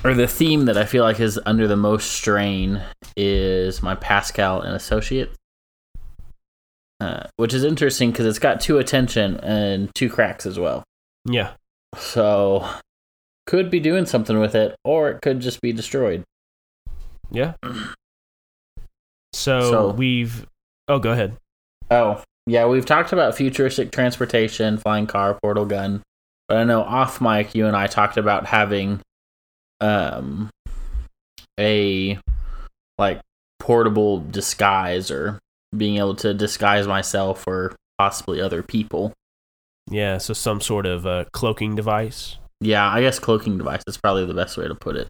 or 0.04 0.14
the 0.14 0.26
theme 0.28 0.66
that 0.66 0.76
I 0.76 0.84
feel 0.84 1.02
like 1.02 1.18
is 1.18 1.40
under 1.46 1.66
the 1.66 1.76
most 1.76 2.10
strain 2.12 2.82
is 3.16 3.82
my 3.82 3.94
Pascal 3.94 4.60
and 4.60 4.74
Associates. 4.76 5.34
Uh, 7.00 7.24
which 7.36 7.52
is 7.52 7.64
interesting 7.64 8.10
because 8.10 8.24
it's 8.24 8.38
got 8.38 8.60
two 8.60 8.78
attention 8.78 9.38
and 9.40 9.92
two 9.94 10.08
cracks 10.08 10.46
as 10.46 10.58
well. 10.58 10.84
Yeah. 11.28 11.52
So 11.96 12.66
could 13.46 13.70
be 13.70 13.80
doing 13.80 14.06
something 14.06 14.38
with 14.38 14.54
it, 14.54 14.74
or 14.84 15.10
it 15.10 15.20
could 15.22 15.40
just 15.40 15.60
be 15.60 15.72
destroyed. 15.72 16.22
Yeah. 17.30 17.54
So, 19.32 19.60
So- 19.70 19.90
we've. 19.90 20.46
Oh, 20.86 20.98
go 21.00 21.10
ahead. 21.10 21.36
Oh, 21.90 22.22
yeah, 22.46 22.66
we've 22.66 22.86
talked 22.86 23.12
about 23.12 23.34
futuristic 23.34 23.90
transportation, 23.90 24.78
flying 24.78 25.06
car, 25.08 25.36
portal 25.42 25.64
gun. 25.64 26.02
But 26.46 26.58
I 26.58 26.64
know 26.64 26.82
off 26.82 27.20
mic 27.20 27.54
you 27.54 27.66
and 27.66 27.76
I 27.76 27.86
talked 27.88 28.16
about 28.16 28.46
having 28.46 29.00
um 29.80 30.50
a 31.58 32.18
like 32.96 33.20
portable 33.58 34.20
disguise 34.20 35.10
or 35.10 35.38
being 35.76 35.98
able 35.98 36.14
to 36.16 36.34
disguise 36.34 36.86
myself 36.86 37.44
or 37.46 37.74
possibly 37.98 38.40
other 38.40 38.62
people. 38.62 39.12
Yeah. 39.90 40.18
So 40.18 40.34
some 40.34 40.60
sort 40.60 40.86
of 40.86 41.06
uh, 41.06 41.24
cloaking 41.32 41.74
device. 41.74 42.36
Yeah, 42.60 42.88
I 42.88 43.00
guess 43.00 43.18
cloaking 43.18 43.58
device 43.58 43.82
is 43.86 43.96
probably 43.96 44.24
the 44.26 44.34
best 44.34 44.56
way 44.56 44.66
to 44.68 44.74
put 44.74 44.96
it. 44.96 45.08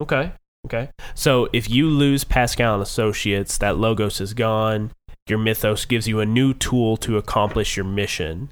Okay. 0.00 0.32
Okay. 0.66 0.90
So 1.14 1.48
if 1.52 1.68
you 1.70 1.88
lose 1.88 2.24
Pascal 2.24 2.74
and 2.74 2.82
Associates, 2.82 3.58
that 3.58 3.76
logos 3.78 4.20
is 4.20 4.34
gone. 4.34 4.92
Your 5.28 5.38
mythos 5.38 5.84
gives 5.84 6.08
you 6.08 6.20
a 6.20 6.26
new 6.26 6.54
tool 6.54 6.96
to 6.98 7.16
accomplish 7.16 7.76
your 7.76 7.84
mission. 7.86 8.50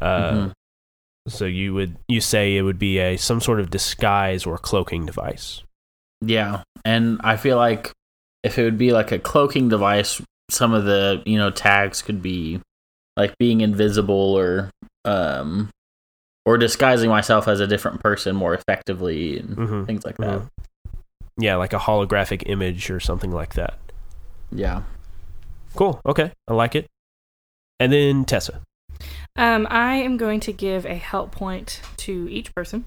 Uh, 0.00 0.32
Mhm. 0.32 0.52
So 1.28 1.44
you 1.44 1.74
would 1.74 1.96
you 2.08 2.20
say 2.22 2.56
it 2.56 2.62
would 2.62 2.78
be 2.78 2.98
a 2.98 3.16
some 3.18 3.40
sort 3.40 3.60
of 3.60 3.68
disguise 3.68 4.46
or 4.46 4.56
cloaking 4.56 5.04
device. 5.04 5.62
Yeah, 6.22 6.62
and 6.86 7.20
I 7.22 7.36
feel 7.36 7.56
like 7.58 7.92
if 8.42 8.58
it 8.58 8.64
would 8.64 8.78
be 8.78 8.92
like 8.92 9.12
a 9.12 9.18
cloaking 9.18 9.68
device, 9.68 10.22
some 10.50 10.72
of 10.72 10.84
the 10.84 11.22
you 11.26 11.36
know 11.36 11.50
tags 11.50 12.02
could 12.02 12.22
be 12.22 12.60
like 13.16 13.36
being 13.38 13.60
invisible 13.60 14.34
or 14.34 14.70
um 15.04 15.68
or 16.46 16.56
disguising 16.56 17.10
myself 17.10 17.46
as 17.48 17.60
a 17.60 17.66
different 17.66 18.00
person 18.02 18.34
more 18.34 18.54
effectively 18.54 19.38
and 19.38 19.56
Mhm. 19.56 19.86
things 19.86 20.04
like 20.04 20.16
that. 20.18 20.40
Mhm. 20.40 20.48
Yeah, 21.38 21.56
like 21.56 21.72
a 21.72 21.78
holographic 21.78 22.44
image 22.46 22.90
or 22.90 23.00
something 23.00 23.30
like 23.30 23.54
that. 23.54 23.78
Yeah. 24.50 24.82
Cool. 25.76 26.00
Okay, 26.06 26.32
I 26.48 26.54
like 26.54 26.74
it. 26.74 26.86
And 27.78 27.92
then 27.92 28.24
Tessa. 28.24 28.60
Um, 29.36 29.66
I 29.70 29.96
am 29.96 30.16
going 30.16 30.40
to 30.40 30.52
give 30.52 30.84
a 30.86 30.94
help 30.96 31.30
point 31.30 31.80
to 31.98 32.26
each 32.30 32.52
person. 32.54 32.86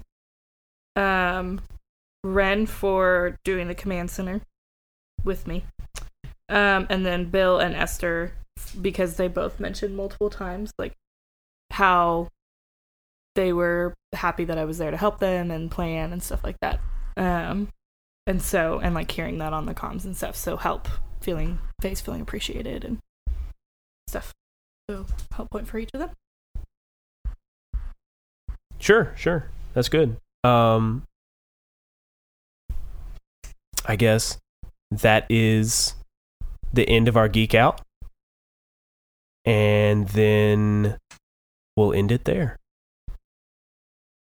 Um, 0.96 1.60
Ren 2.24 2.66
for 2.66 3.36
doing 3.44 3.68
the 3.68 3.74
command 3.74 4.10
center 4.10 4.42
with 5.24 5.46
me. 5.46 5.64
Um, 6.52 6.86
and 6.90 7.06
then 7.06 7.30
Bill 7.30 7.58
and 7.58 7.74
Esther 7.74 8.34
because 8.80 9.16
they 9.16 9.26
both 9.26 9.58
mentioned 9.58 9.96
multiple 9.96 10.28
times 10.28 10.70
like 10.78 10.92
how 11.70 12.28
they 13.34 13.54
were 13.54 13.94
happy 14.12 14.44
that 14.44 14.58
I 14.58 14.66
was 14.66 14.76
there 14.76 14.90
to 14.90 14.96
help 14.98 15.18
them 15.18 15.50
and 15.50 15.70
plan 15.70 16.12
and 16.12 16.22
stuff 16.22 16.44
like 16.44 16.56
that. 16.60 16.78
Um, 17.16 17.68
and 18.26 18.42
so 18.42 18.80
and 18.80 18.94
like 18.94 19.10
hearing 19.10 19.38
that 19.38 19.54
on 19.54 19.64
the 19.64 19.72
comms 19.72 20.04
and 20.04 20.14
stuff. 20.14 20.36
So 20.36 20.58
help 20.58 20.88
feeling 21.22 21.58
face 21.80 22.02
feeling 22.02 22.20
appreciated 22.20 22.84
and 22.84 22.98
stuff. 24.06 24.34
So 24.90 25.06
help 25.32 25.48
point 25.48 25.66
for 25.66 25.78
each 25.78 25.88
of 25.94 26.00
them. 26.00 26.10
Sure, 28.78 29.14
sure. 29.16 29.48
That's 29.72 29.88
good. 29.88 30.18
Um 30.44 31.04
I 33.86 33.96
guess 33.96 34.36
that 34.90 35.24
is 35.30 35.94
the 36.72 36.88
end 36.88 37.08
of 37.08 37.16
our 37.16 37.28
geek 37.28 37.54
out. 37.54 37.80
And 39.44 40.08
then 40.08 40.98
we'll 41.76 41.92
end 41.92 42.12
it 42.12 42.24
there. 42.24 42.56